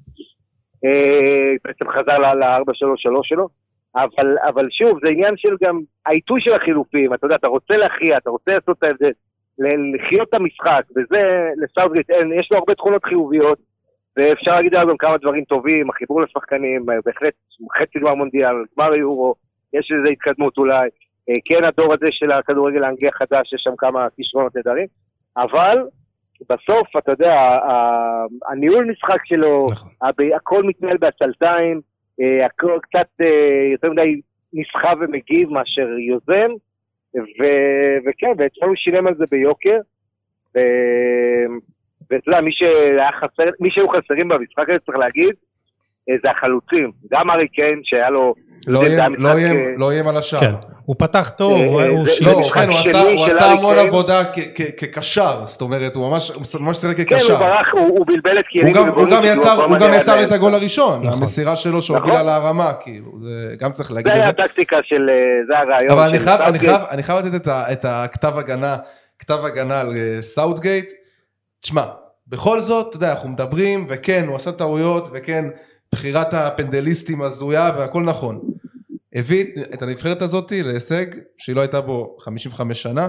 אה, 0.85 1.53
בעצם 1.65 1.89
חזר 1.89 2.17
ל-4-3-3 2.17 3.23
שלו, 3.23 3.47
אבל, 3.95 4.37
אבל 4.47 4.67
שוב, 4.71 4.99
זה 5.01 5.09
עניין 5.09 5.37
של 5.37 5.55
גם 5.63 5.79
העיתוי 6.05 6.41
של 6.41 6.53
החילופים, 6.53 7.13
אתה 7.13 7.25
יודע, 7.25 7.35
אתה 7.35 7.47
רוצה 7.47 7.77
להכריע, 7.77 8.17
אתה 8.17 8.29
רוצה 8.29 8.53
לעשות 8.53 8.77
את 8.77 8.83
ההבדל, 8.83 9.11
לחיות 9.95 10.29
את 10.29 10.33
המשחק, 10.33 10.83
וזה 10.91 11.49
לסאוטגייט 11.57 12.09
אין, 12.09 12.33
יש 12.33 12.51
לו 12.51 12.57
הרבה 12.57 12.75
תכונות 12.75 13.05
חיוביות, 13.05 13.59
ואפשר 14.17 14.55
להגיד 14.55 14.75
עליו 14.75 14.87
גם 14.87 14.97
כמה 14.97 15.17
דברים 15.17 15.43
טובים, 15.43 15.89
החיבור 15.89 16.21
לשחקנים, 16.21 16.89
אה, 16.89 16.95
בהחלט 17.05 17.33
חצי 17.77 17.99
גמר 17.99 18.13
מונדיאל, 18.15 18.55
גמר 18.77 18.95
יורו, 18.95 19.35
יש 19.73 19.91
איזו 19.91 20.09
התקדמות 20.11 20.57
אולי. 20.57 20.89
אה, 21.29 21.35
כן, 21.45 21.63
הדור 21.63 21.93
הזה 21.93 22.07
של 22.11 22.31
הכדורגל 22.31 22.83
האנגלי 22.83 23.07
החדש, 23.07 23.53
יש 23.53 23.61
שם 23.63 23.75
כמה 23.77 24.07
כישרונות 24.15 24.55
נהדרים, 24.55 24.87
אבל 25.37 25.77
בסוף, 26.49 26.87
אתה 26.97 27.11
יודע, 27.11 27.59
הניהול 28.51 28.85
משחק 28.85 29.25
שלו, 29.25 29.67
נכון. 29.71 29.91
הכל 30.35 30.63
מתנהל 30.63 30.97
בעצלתיים, 30.97 31.81
אה, 32.21 32.45
הכל 32.45 32.79
קצת 32.81 33.07
יותר 33.71 33.91
מדי 33.91 34.21
נסחב 34.53 34.97
ומגיב 35.01 35.49
מאשר 35.49 35.87
יוזם, 35.87 36.51
וכן, 38.05 38.31
ואצלנו 38.37 38.67
הוא 38.67 38.75
שילם 38.75 39.07
על 39.07 39.15
זה 39.15 39.23
ביוקר. 39.31 39.77
ואתה 42.11 42.29
יודע, 42.29 42.41
מי 42.41 42.51
חסר, 43.19 43.49
מי 43.59 43.69
שהיו 43.71 43.89
חסרים 43.89 44.27
במשחק 44.27 44.69
הזה, 44.69 44.79
צריך 44.85 44.97
להגיד, 44.97 45.33
אה, 46.09 46.15
זה 46.23 46.31
החלוצים. 46.31 46.91
גם 47.11 47.29
הארי 47.31 47.47
קיין, 47.47 47.81
שהיה 47.83 48.09
לו... 48.09 48.33
לא, 48.67 48.81
לא, 49.17 49.29
לא 49.77 49.91
איים 49.91 50.07
על 50.07 50.17
השער. 50.17 50.39
כן, 50.39 50.53
הוא 50.85 50.95
פתח 50.99 51.31
טוב, 51.37 51.61
אה, 51.61 51.87
הוא 51.87 52.05
לא, 52.21 52.41
כן, 52.53 52.69
הוא 53.15 53.25
עשה 53.25 53.45
המון 53.45 53.77
עבודה 53.77 54.21
כקשר, 54.77 55.45
זאת 55.45 55.61
אומרת, 55.61 55.95
הוא 55.95 56.11
ממש 56.59 56.77
שיחק 56.77 56.97
כקשר. 56.97 57.27
כן, 57.27 57.33
הוא 57.33 57.39
ברח, 57.39 57.67
הוא 57.73 58.05
בלבל 58.07 58.39
את 58.39 58.45
קייליני. 58.45 58.73
הוא 58.77 59.79
גם 59.79 59.93
יצר 59.93 60.23
את 60.23 60.31
הגול 60.31 60.53
הראשון, 60.53 61.01
נכון. 61.01 61.19
המסירה 61.19 61.55
שלו 61.55 61.81
שהובילה 61.81 62.13
נכון. 62.15 62.25
להרמה, 62.25 62.73
כאילו, 62.81 63.11
זה 63.21 63.55
גם 63.59 63.71
צריך 63.71 63.91
להגיד 63.91 64.07
את 64.07 64.13
זה. 64.13 64.19
זה 64.19 64.23
היה 64.23 64.45
הטקטיקה 64.45 64.77
של, 64.83 65.09
אה, 65.09 65.45
זה 65.47 65.57
הרעיון. 65.57 65.91
אבל 65.91 66.09
אני 66.91 67.03
חייב 67.03 67.25
לתת 67.25 67.47
את 67.47 67.85
הכתב 67.85 68.37
הגנה, 68.37 68.75
כתב 69.19 69.45
הגנה 69.45 69.81
על 69.81 69.93
סאוטגייט. 70.21 71.02
תשמע, 71.63 71.83
בכל 72.27 72.59
זאת, 72.59 72.89
אתה 72.89 72.95
יודע, 72.95 73.11
אנחנו 73.11 73.29
מדברים, 73.29 73.85
וכן, 73.89 74.23
הוא 74.27 74.35
עשה 74.35 74.51
טעויות, 74.51 75.07
וכן, 75.13 75.43
בחירת 75.91 76.33
הפנדליסטים 76.33 77.21
הזויה, 77.21 77.71
והכל 77.77 78.03
נכון. 78.03 78.41
הביא 79.15 79.45
את 79.73 79.81
הנבחרת 79.81 80.21
הזאת 80.21 80.51
להישג 80.51 81.05
שהיא 81.37 81.55
לא 81.55 81.61
הייתה 81.61 81.81
בו 81.81 82.17
55 82.19 82.83
שנה. 82.83 83.07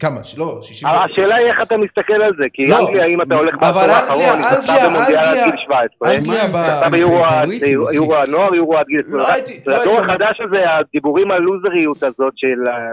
כמה? 0.00 0.20
לא, 0.36 0.58
60... 0.62 0.88
השאלה 0.88 1.34
היא 1.36 1.46
איך 1.46 1.56
אתה 1.62 1.76
מסתכל 1.76 2.12
על 2.12 2.32
זה, 2.38 2.44
כי 2.52 2.66
לא, 2.66 2.88
אנגליה, 2.88 3.06
אם 3.06 3.22
אתה 3.22 3.34
הולך 3.34 3.54
בעשור 3.54 3.80
האחרון, 3.80 4.22
היא 4.22 4.44
זכתה 4.44 4.88
במונדיאל 4.88 5.18
עד 5.18 5.34
גיל 5.44 5.56
17. 5.56 6.16
אנגליה, 6.16 6.46
זכתה 6.46 6.90
ביורו 6.90 8.16
הנוער, 8.16 8.54
יורו 8.54 8.76
עד 8.78 8.86
גיל 8.86 9.00
21. 9.00 9.82
הדור 9.82 10.00
החדש 10.00 10.40
הזה, 10.40 10.64
הדיבורים 10.78 11.30
על 11.30 11.40
לוזריות 11.40 12.02
הזאת 12.02 12.32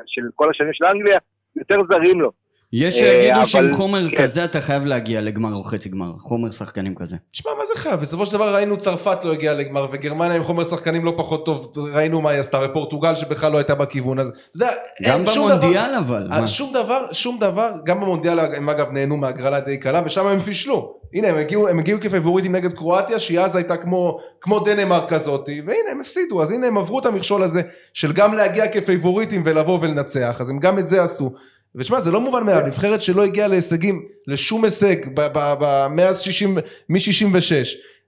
של 0.05 0.24
כל 0.36 0.49
השנים 0.49 0.74
של 0.74 0.86
אנגליה, 0.86 1.20
יותר 1.55 1.76
זרים 1.89 2.22
לו. 2.22 2.32
יש 2.74 2.99
שיגידו 2.99 3.45
שעם 3.45 3.72
חומר 3.72 4.09
כן. 4.09 4.24
כזה 4.24 4.43
אתה 4.43 4.61
חייב 4.61 4.84
להגיע 4.84 5.22
לגמר 5.22 5.53
או 5.53 5.63
חצי 5.63 5.89
גמר, 5.89 6.11
חומר 6.20 6.51
שחקנים 6.51 6.95
כזה. 6.95 7.15
תשמע, 7.32 7.51
מה 7.57 7.65
זה 7.65 7.82
חייב? 7.82 7.99
בסופו 7.99 8.26
של 8.26 8.34
דבר 8.34 8.55
ראינו 8.55 8.78
צרפת 8.78 9.24
לא 9.24 9.34
הגיעה 9.34 9.53
לגמר, 9.53 9.88
וגרמניה 9.91 10.36
עם 10.36 10.43
חומר 10.43 10.63
שחקנים 10.63 11.05
לא 11.05 11.13
פחות 11.17 11.45
טוב, 11.45 11.74
ראינו 11.93 12.22
מה 12.22 12.30
היא 12.30 12.39
עשתה, 12.39 12.59
ופורטוגל 12.65 13.15
שבכלל 13.15 13.51
לא 13.51 13.57
הייתה 13.57 13.76
בכיוון 13.76 14.20
הזה. 14.20 14.32
אתה 14.32 14.57
יודע, 14.57 14.70
גם 15.05 15.26
במונדיאל 15.26 15.95
אבל. 15.95 16.47
שום 16.47 16.74
דבר, 16.74 17.05
שום 17.11 17.39
דבר, 17.39 17.72
גם 17.86 18.01
במונדיאל 18.01 18.39
הם 18.39 18.70
אגב 18.70 18.91
נהנו 18.91 19.17
מהגרלה 19.17 19.59
די 19.59 19.78
קלה, 19.78 20.01
ושם 20.05 20.28
הם 20.28 20.39
פישלו. 20.39 20.99
הנה, 21.13 21.28
הם 21.28 21.36
הגיעו, 21.36 21.67
הם 21.67 21.80
הגיעו 21.80 21.99
כפייבוריטים 22.01 22.55
נגד 22.55 22.74
קרואטיה, 22.74 23.20
שהיא 23.20 23.39
אז 23.39 23.55
הייתה 23.55 23.78
כמו 23.78 24.20
כמו 24.41 24.59
דנמרק 24.59 25.13
כזאתי, 25.13 25.61
והנה 25.67 25.91
הם 25.91 26.01
הפסידו, 26.01 26.41
אז 26.41 26.51
הנה 26.51 26.67
הם 26.67 26.78
עברו 26.78 26.99
את 26.99 27.05
המכשול 27.05 27.43
הזה 27.43 27.61
של 27.93 28.13
גם 28.13 28.34
להגיע 28.34 28.67
כפייבוריטים 28.67 29.43
ולבוא 29.45 29.80
ולנצח, 29.82 30.38
אז 30.39 30.49
הם 30.49 30.59
גם 30.59 30.80
את 30.80 30.88
זה 30.88 31.03
עשו. 31.03 31.32
ותשמע, 31.76 31.99
זה 31.99 32.11
לא 32.11 32.22
מובן 32.22 32.43
מאליו, 32.45 32.67
נבחרת 32.67 33.01
שלא 33.01 33.24
הגיעה 33.24 33.47
להישגים, 33.47 34.01
לשום 34.28 34.63
הישג, 34.63 34.95
מאז 35.89 36.20
60, 36.20 36.57
מ-66, 36.89 37.51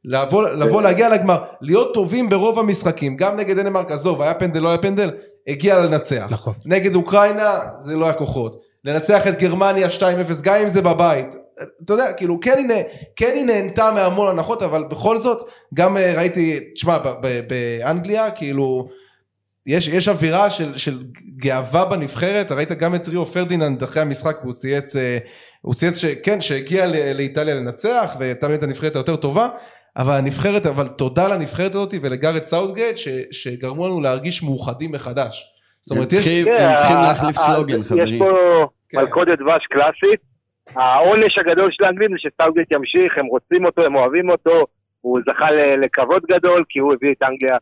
לבוא, 0.05 0.43
לבוא 0.49 0.81
להגיע 0.81 1.09
לגמר, 1.09 1.37
להיות 1.61 1.93
טובים 1.93 2.29
ברוב 2.29 2.59
המשחקים, 2.59 3.15
גם 3.17 3.35
נגד 3.35 3.59
דנמרק, 3.59 3.91
עזוב, 3.91 4.21
היה 4.21 4.33
פנדל, 4.33 4.59
לא 4.59 4.69
היה 4.69 4.77
פנדל, 4.77 5.09
הגיע 5.47 5.79
לנצח. 5.79 6.27
נכון. 6.29 6.53
נגד 6.65 6.95
אוקראינה, 6.95 7.49
זה 7.79 7.97
לא 7.97 8.05
היה 8.05 8.13
כוחות. 8.13 8.61
לנצח 8.85 9.27
את 9.27 9.39
גרמניה 9.39 9.87
2-0, 9.87 10.01
גם 10.43 10.55
אם 10.55 10.67
זה 10.67 10.81
בבית. 10.81 11.35
אתה 11.85 11.93
יודע, 11.93 12.13
כאילו, 12.13 12.39
כן 12.39 12.57
היא, 12.57 12.65
נה- 12.67 12.73
כן 13.15 13.31
היא 13.35 13.45
נהנתה 13.45 13.91
מהמון 13.91 14.27
הנחות, 14.29 14.63
אבל 14.63 14.83
בכל 14.83 15.17
זאת, 15.19 15.37
גם 15.73 15.97
אה, 15.97 16.13
ראיתי, 16.17 16.59
תשמע, 16.75 16.97
באנגליה, 17.47 18.31
כאילו, 18.31 18.87
יש, 19.67 19.87
יש 19.87 20.07
אווירה 20.09 20.49
של, 20.49 20.77
של 20.77 20.91
גאווה 21.37 21.85
בנבחרת, 21.85 22.51
ראית 22.51 22.71
גם 22.71 22.95
את 22.95 23.07
ריו 23.07 23.25
פרדיננד 23.25 23.83
אחרי 23.83 24.01
המשחק, 24.01 24.35
הוא 24.43 24.53
צייץ, 24.53 24.95
אה, 24.95 25.17
הוא 25.61 25.73
צייץ 25.73 25.97
שכן, 25.97 26.41
שהגיע 26.41 26.85
ל- 26.85 27.17
לאיטליה 27.17 27.55
לנצח, 27.55 28.15
והייתה 28.19 28.47
באמת 28.47 28.63
הנבחרת 28.63 28.95
היותר 28.95 29.15
טובה, 29.15 29.49
אבל 29.97 30.13
הנבחרת, 30.13 30.65
אבל 30.65 30.87
תודה 30.87 31.27
לנבחרת 31.27 31.71
הזאת 31.71 31.93
ולגארת' 32.01 32.43
סאוטגייט, 32.43 32.97
ש, 32.97 33.07
שגרמו 33.31 33.87
לנו 33.87 34.01
להרגיש 34.01 34.43
מאוחדים 34.43 34.91
מחדש. 34.91 35.43
זאת 35.81 35.97
אומרת, 35.97 36.13
יש... 36.13 36.27
כן, 36.45 36.55
הם 36.59 36.75
צריכים 36.75 36.95
ה- 36.97 37.01
להחליף 37.03 37.35
סלוגן, 37.35 37.81
יש 37.81 37.87
חברים. 37.87 38.19
פה 38.19 38.25
כן. 38.89 38.99
מלכודת 38.99 39.39
דבש 39.39 39.65
קלאסית. 39.69 40.19
העונש 40.75 41.37
הגדול 41.37 41.69
של 41.71 41.83
האנגלים 41.83 42.11
זה 42.11 42.17
שסאוגט 42.19 42.71
ימשיך, 42.71 43.17
הם 43.17 43.25
רוצים 43.25 43.65
אותו, 43.65 43.81
הם 43.81 43.95
אוהבים 43.95 44.29
אותו, 44.29 44.65
הוא 45.01 45.19
זכה 45.21 45.45
לכבוד 45.85 46.21
גדול, 46.31 46.63
כי 46.69 46.79
הוא 46.79 46.93
הביא 46.93 47.11
את 47.17 47.23
אנגליה 47.23 47.53
אה, 47.53 47.57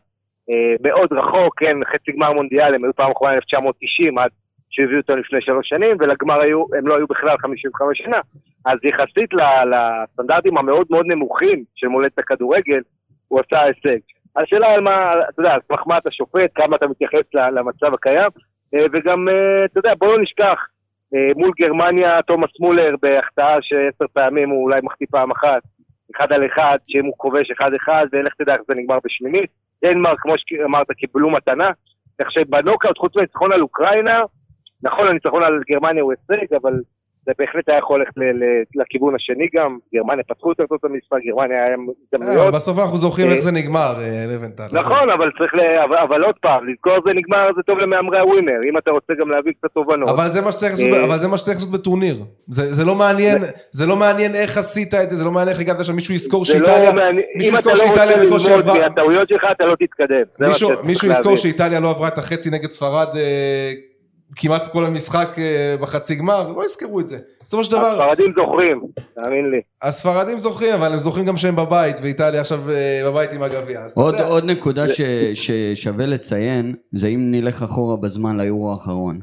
מאוד 0.80 1.12
רחוק, 1.12 1.58
כן, 1.58 1.76
חצי 1.92 2.12
גמר 2.12 2.32
מונדיאל, 2.32 2.74
הם 2.74 2.84
היו 2.84 2.94
פעם 2.94 3.10
אחרונה 3.10 3.34
1990, 3.34 4.18
עד 4.18 4.30
שהביאו 4.70 5.00
אותו 5.00 5.16
לפני 5.16 5.40
שלוש 5.40 5.68
שנים, 5.68 5.96
ולגמר 6.00 6.40
היו, 6.40 6.64
הם 6.78 6.86
לא 6.86 6.96
היו 6.96 7.06
בכלל 7.06 7.38
55 7.38 7.98
שנה. 7.98 8.20
אז 8.66 8.78
יחסית 8.84 9.30
לסטנדרטים 9.70 10.58
המאוד 10.58 10.86
מאוד 10.90 11.06
נמוכים 11.06 11.64
של 11.74 11.86
מולדת 11.86 12.18
הכדורגל, 12.18 12.80
הוא 13.28 13.40
עשה 13.40 13.62
הישג. 13.62 13.98
השאלה 14.36 14.66
על 14.66 14.80
מה, 14.80 15.12
אתה 15.28 15.40
יודע, 15.40 15.52
על 15.52 15.60
סמך 15.68 15.82
מה 15.86 15.98
אתה 15.98 16.10
שופט, 16.10 16.50
כמה 16.54 16.76
אתה 16.76 16.86
מתייחס 16.86 17.34
למצב 17.34 17.94
הקיים, 17.94 18.30
אה, 18.74 18.86
וגם, 18.92 19.28
אה, 19.28 19.64
אתה 19.64 19.78
יודע, 19.78 19.94
בוא 19.98 20.08
לא 20.08 20.22
נשכח, 20.22 20.58
אה, 21.14 21.30
מול 21.36 21.50
גרמניה, 21.60 22.22
תומאס 22.22 22.50
מולר 22.60 22.94
בהחטאה 23.02 23.56
שעשר 23.62 24.04
פעמים 24.12 24.50
הוא 24.50 24.64
אולי 24.64 24.80
מחטיא 24.82 25.06
פעם 25.10 25.30
אחת, 25.30 25.62
אחד 26.16 26.32
על 26.32 26.46
אחד, 26.46 26.78
שאם 26.88 27.04
הוא 27.04 27.14
כובש 27.16 27.50
אחד 27.50 27.74
אחד, 27.74 28.06
ולך 28.12 28.34
תדע 28.34 28.54
איך 28.54 28.62
זה 28.68 28.74
נגמר 28.74 28.98
בשמינית. 29.04 29.50
דנמרק, 29.84 30.20
כמו 30.20 30.34
שאמרת, 30.36 30.90
קיבלו 30.90 31.30
מתנה, 31.30 31.70
כך 32.20 32.32
שבנוקאוט, 32.32 32.98
חוץ 32.98 33.16
מניצחון 33.16 33.52
על 33.52 33.62
אוקראינה, 33.62 34.22
נכון, 34.82 35.08
הניצחון 35.08 35.42
על 35.42 35.60
גרמניה 35.70 36.02
הוא 36.02 36.12
הישג, 36.12 36.54
אבל 36.54 36.72
זה 37.30 37.34
בהחלט 37.38 37.68
היה 37.68 37.78
יכול 37.78 38.00
ללכת 38.00 38.14
לכיוון 38.74 39.14
השני 39.14 39.46
גם. 39.54 39.78
גרמניה 39.94 40.24
פתחו 40.28 40.48
יותר 40.48 40.66
טוב 40.66 40.78
את 40.80 40.84
המשחק, 40.84 41.18
גרמניה 41.26 41.56
היה 41.64 41.74
אה, 41.74 41.80
הזדמנויות. 42.04 42.54
בסוף 42.54 42.78
אנחנו 42.78 42.96
זוכרים 42.96 43.28
אה, 43.28 43.32
איך 43.34 43.40
זה 43.40 43.52
נגמר, 43.52 43.92
אה, 44.00 44.24
לבנטל. 44.28 44.68
נכון, 44.72 45.10
אבל 45.10 45.30
צריך 45.38 45.54
ל... 45.54 45.60
אבל, 46.04 46.24
עוד 46.24 46.34
פעם, 46.42 46.68
לזכור 46.68 46.96
זה 47.06 47.12
נגמר, 47.14 47.48
זה 47.56 47.62
טוב 47.62 47.78
למהמרי 47.78 48.18
הווינר. 48.18 48.60
אם 48.70 48.78
אתה 48.78 48.90
רוצה 48.90 49.12
גם 49.20 49.30
להביא 49.30 49.52
קצת 49.52 49.70
תובנות. 49.74 50.08
אבל 50.08 50.26
זה 50.28 50.42
מה 50.42 50.52
שצריך 51.38 51.56
לעשות, 51.56 51.70
בטורניר. 51.70 52.16
זה, 52.48 52.84
לא 52.84 52.94
מעניין, 52.94 53.38
זה 53.70 53.86
לא 53.86 53.96
מעניין 53.96 54.34
איך 54.34 54.58
עשית 54.58 54.94
את 54.94 55.10
זה, 55.10 55.16
זה 55.16 55.24
לא 55.24 55.30
מעניין 55.30 55.48
איך 55.48 55.60
הגעת 55.60 55.84
שם, 55.84 55.94
מישהו 55.94 56.14
יזכור 56.14 56.40
לא 56.40 56.44
שאיטליה, 56.44 56.92
מישהו 57.36 57.54
אם 57.54 57.58
אתה 57.58 57.70
יזכור 57.70 57.72
לא 57.72 57.90
רוצה 57.90 58.06
שאיטליה 58.06 58.26
בקושי 58.26 58.50
ללמוד 58.50 58.68
עברה, 58.68 58.88
מהטעויות 58.88 59.28
שלך, 59.28 59.44
אתה 59.52 59.64
לא 59.64 59.74
תתקדם. 59.74 60.26
מישהו. 60.84 61.10
יזכור 61.10 61.36
שאיטליה 61.36 61.80
לא 61.80 61.90
עברה 61.90 62.08
את 62.08 62.18
החצי 62.18 62.50
נגד 62.50 62.68
ספרד 62.68 63.08
כמעט 64.36 64.72
כל 64.72 64.84
המשחק 64.84 65.28
אה, 65.38 65.74
בחצי 65.80 66.14
גמר, 66.14 66.52
לא 66.52 66.64
יזכרו 66.64 67.00
את 67.00 67.06
זה. 67.06 67.18
בסופו 67.42 67.64
של 67.64 67.70
דבר, 67.70 67.86
הספרדים 67.86 68.32
זוכרים, 68.36 68.82
תאמין 69.14 69.50
לי. 69.50 69.60
הספרדים 69.82 70.38
זוכרים, 70.38 70.74
אבל 70.74 70.92
הם 70.92 70.98
זוכרים 70.98 71.26
גם 71.26 71.36
שהם 71.36 71.56
בבית, 71.56 71.96
ואיטליה 72.02 72.40
עכשיו 72.40 72.70
אה, 72.70 73.02
בבית 73.04 73.32
עם 73.32 73.42
הגביע. 73.42 73.80
עוד, 73.94 74.14
יודע. 74.14 74.26
עוד 74.26 74.44
נקודה 74.44 74.88
ש, 74.88 75.00
ששווה 75.34 76.06
לציין, 76.06 76.74
זה 76.92 77.08
אם 77.08 77.30
נלך 77.30 77.62
אחורה 77.62 77.96
בזמן 77.96 78.36
ליורו 78.36 78.72
האחרון. 78.72 79.20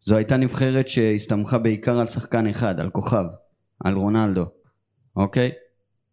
זו 0.00 0.16
הייתה 0.16 0.36
נבחרת 0.36 0.88
שהסתמכה 0.88 1.58
בעיקר 1.58 1.98
על 1.98 2.06
שחקן 2.06 2.46
אחד, 2.46 2.80
על 2.80 2.90
כוכב, 2.90 3.24
על 3.84 3.94
רונלדו, 3.94 4.44
אוקיי? 5.16 5.50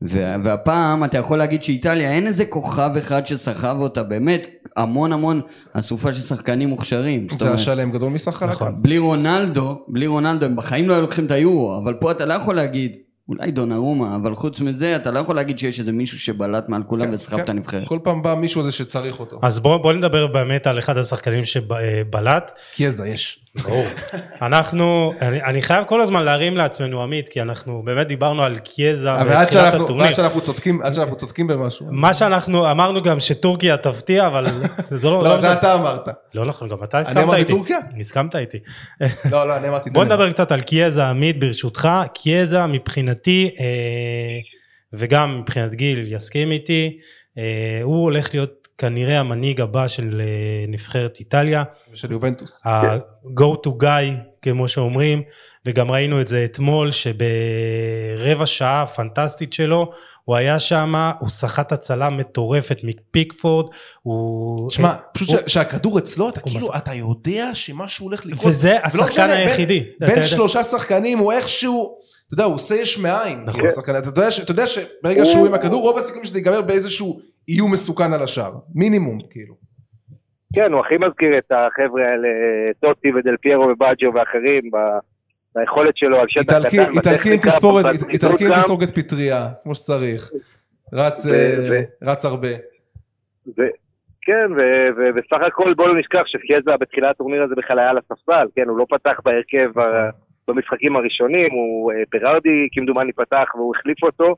וה, 0.01 0.35
והפעם 0.43 1.03
אתה 1.03 1.17
יכול 1.17 1.37
להגיד 1.37 1.63
שאיטליה 1.63 2.11
אין 2.11 2.27
איזה 2.27 2.45
כוכב 2.45 2.89
אחד 2.97 3.27
שסחב 3.27 3.77
אותה, 3.79 4.03
באמת 4.03 4.47
המון 4.77 5.13
המון 5.13 5.41
אסופה 5.73 6.13
של 6.13 6.21
שחקנים 6.21 6.69
מוכשרים. 6.69 7.27
זה 7.29 7.45
אומרת, 7.45 7.59
השלם 7.59 7.91
גדול 7.91 8.11
מסך 8.11 8.31
חלקה. 8.31 8.51
נכון. 8.51 8.75
בלי 8.81 8.97
רונלדו, 8.97 9.81
בלי 9.87 10.07
רונלדו 10.07 10.45
הם 10.45 10.55
בחיים 10.55 10.87
לא 10.87 10.93
היו 10.93 11.01
לוקחים 11.01 11.25
את 11.25 11.31
היורו, 11.31 11.77
אבל 11.83 11.93
פה 11.93 12.11
אתה 12.11 12.25
לא 12.25 12.33
יכול 12.33 12.55
להגיד, 12.55 12.97
אולי 13.29 13.51
דונרומה, 13.51 14.15
אבל 14.15 14.35
חוץ 14.35 14.61
מזה 14.61 14.95
אתה 14.95 15.11
לא 15.11 15.19
יכול 15.19 15.35
להגיד 15.35 15.59
שיש 15.59 15.79
איזה 15.79 15.91
מישהו 15.91 16.19
שבלט 16.19 16.69
מעל 16.69 16.83
כולם 16.83 17.05
כן, 17.05 17.13
וסחב 17.13 17.37
כן. 17.37 17.43
את 17.43 17.49
הנבחרת. 17.49 17.87
כל 17.87 17.99
פעם 18.03 18.21
בא 18.21 18.35
מישהו 18.35 18.61
הזה 18.61 18.71
שצריך 18.71 19.19
אותו. 19.19 19.39
אז 19.41 19.59
בואו 19.59 19.81
בוא 19.81 19.93
נדבר 19.93 20.27
באמת 20.27 20.67
על 20.67 20.79
אחד 20.79 20.97
השחקנים 20.97 21.43
שבלט. 21.43 22.51
קיאזה 22.73 23.07
יש. 23.07 23.39
ברור. 23.63 23.85
אנחנו, 24.41 25.13
אני, 25.21 25.43
אני 25.43 25.61
חייב 25.61 25.85
כל 25.85 26.01
הזמן 26.01 26.23
להרים 26.25 26.57
לעצמנו 26.57 27.01
עמית, 27.03 27.29
כי 27.29 27.41
אנחנו 27.41 27.81
באמת 27.85 28.07
דיברנו 28.07 28.43
על 28.43 28.59
קיאזה 28.59 29.07
בתחילת 29.13 29.51
שאנחנו- 29.51 29.83
הטורניר. 29.83 30.07
עד 30.07 30.13
שאנחנו 30.13 30.41
צודקים, 30.41 30.81
עד 30.81 30.93
שאנחנו 30.93 31.15
צודקים 31.15 31.47
במשהו. 31.47 31.85
מה 31.91 32.13
שאנחנו 32.13 32.71
אמרנו 32.71 33.01
גם 33.01 33.19
שטורקיה 33.19 33.77
תפתיע, 33.77 34.27
אבל 34.27 34.45
זה 34.89 35.09
לא... 35.09 35.23
לא, 35.23 35.37
זה 35.37 35.53
אתה 35.53 35.73
אמרת. 35.73 36.09
לא 36.33 36.45
נכון, 36.45 36.69
גם 36.69 36.83
אתה 36.83 36.97
אני 36.97 37.01
הסכמת 37.01 37.23
אמרתי 37.23 37.39
איתי. 37.39 37.51
טורקיה? 37.51 37.77
הסכמת 37.99 38.35
איתי. 38.35 38.57
לא, 39.31 39.47
לא, 39.47 39.57
אני 39.57 39.69
אמרתי 39.69 39.89
בוא. 39.89 40.03
נדבר 40.05 40.31
קצת 40.31 40.51
על 40.51 40.61
קיאזה 40.61 41.05
עמית 41.05 41.39
ברשותך. 41.39 41.89
קיאזה 42.13 42.65
מבחינתי, 42.65 43.49
אה, 43.59 43.65
וגם 44.93 45.39
מבחינת 45.41 45.73
גיל 45.73 46.13
יסכים 46.13 46.51
איתי, 46.51 46.97
אה, 47.37 47.43
הוא 47.83 48.03
הולך 48.03 48.33
להיות 48.33 48.66
כנראה 48.77 49.19
המנהיג 49.19 49.61
הבא 49.61 49.87
של 49.87 50.21
אה, 50.23 50.25
נבחרת 50.67 51.17
איטליה. 51.19 51.63
של 51.93 52.11
יובנטוס. 52.11 52.61
ה-go 52.65 53.55
to 53.67 53.83
guy 53.83 54.13
כמו 54.41 54.67
שאומרים 54.67 55.21
וגם 55.65 55.91
ראינו 55.91 56.21
את 56.21 56.27
זה 56.27 56.45
אתמול 56.45 56.91
שברבע 56.91 58.45
שעה 58.45 58.81
הפנטסטית 58.81 59.53
שלו 59.53 59.91
הוא 60.25 60.35
היה 60.35 60.59
שם 60.59 61.11
הוא 61.19 61.29
סחט 61.29 61.71
הצלה 61.71 62.09
מטורפת 62.09 62.77
מפיקפורד 62.83 63.65
הוא 64.01 64.69
שמע, 64.69 64.93
פשוט 65.13 65.29
הוא- 65.29 65.37
שהכדור 65.47 65.99
אצלו, 65.99 66.29
אתה 66.29 66.39
כאילו, 66.41 66.67
מס- 66.69 66.75
אתה 66.77 66.93
יודע 66.93 67.49
שמשהו 67.53 68.05
הולך 68.05 68.25
לקרות. 68.25 68.45
וזה 68.45 68.77
השחקן 68.83 69.27
בין- 69.27 69.29
היחידי. 69.37 69.83
בין 69.99 70.09
יודע. 70.09 70.23
שלושה 70.23 70.63
שחקנים 70.63 71.17
הוא 71.17 71.31
איכשהו, 71.31 71.97
אתה 72.25 72.33
יודע, 72.33 72.43
הוא 72.43 72.55
עושה 72.55 72.75
יש 72.75 72.97
מאין. 72.97 73.43
נכון. 73.45 73.61
כאילו, 73.83 73.97
אתה 73.99 74.07
יודע 74.09 74.31
ש- 74.31 74.39
אתה 74.39 74.51
יודע 74.51 74.67
שברגע 74.67 75.21
הוא- 75.21 75.31
שהוא 75.31 75.47
עם 75.47 75.53
הכדור, 75.53 75.81
רוב 75.81 75.97
הסיכויים 75.97 76.25
שזה 76.25 76.37
ייגמר 76.39 76.61
באיזשהו 76.61 77.19
איום 77.49 77.71
מסוכן 77.71 78.13
על 78.13 78.23
השער. 78.23 78.51
מינימום, 78.75 79.19
כאילו. 79.29 79.55
כן, 80.55 80.71
הוא 80.73 80.79
הכי 80.81 80.95
מזכיר 80.97 81.37
את 81.37 81.51
החבר'ה 81.51 82.03
האלה, 82.09 82.27
טוטי 82.81 83.13
ודל 83.13 83.35
פיירו 83.41 83.63
ובאג'ו 83.63 84.11
ואחרים, 84.13 84.63
ביכולת 85.55 85.97
שלו 85.97 86.19
על 86.19 86.25
שטח 86.29 86.41
איטלקי- 86.57 86.77
קטן, 86.77 86.91
איטלקי 86.91 87.07
עם 87.07 87.15
בטכניקה, 87.17 87.49
תספורת- 87.49 87.85
בזריזות 87.85 88.09
איטלקי 88.09 88.43
עם 88.45 88.49
גם. 88.51 88.59
תספורת 88.59 88.89
פטריה, 88.99 89.47
כמו 89.63 89.75
שצריך. 89.75 90.31
רץ 90.93 91.25
ו- 91.25 91.29
אה, 91.29 91.55
ו- 91.71 92.09
רץ 92.09 92.25
הרבה. 92.25 92.47
ו- 93.57 93.73
כן, 94.21 94.47
ו- 94.57 94.89
ו- 94.97 95.09
וסך 95.15 95.41
הכל 95.47 95.73
בואו 95.73 95.87
לא 95.87 95.99
נשכח 95.99 96.21
שקיאזה 96.25 96.71
בתחילת 96.79 97.15
הטורניר 97.15 97.43
הזה 97.43 97.55
בכלל 97.57 97.79
היה 97.79 97.89
על 97.89 97.97
הספסל, 97.97 98.47
כן, 98.55 98.67
הוא 98.69 98.77
לא 98.77 98.85
פתח 98.89 99.19
בהרכב 99.25 99.79
ה- 99.79 100.09
במשחקים 100.47 100.95
הראשונים, 100.95 101.51
הוא 101.51 101.91
אה, 101.91 101.97
פרארדי 102.09 102.67
כמדומני 102.71 103.13
פתח 103.13 103.45
והוא 103.55 103.73
החליף 103.75 104.03
אותו, 104.03 104.35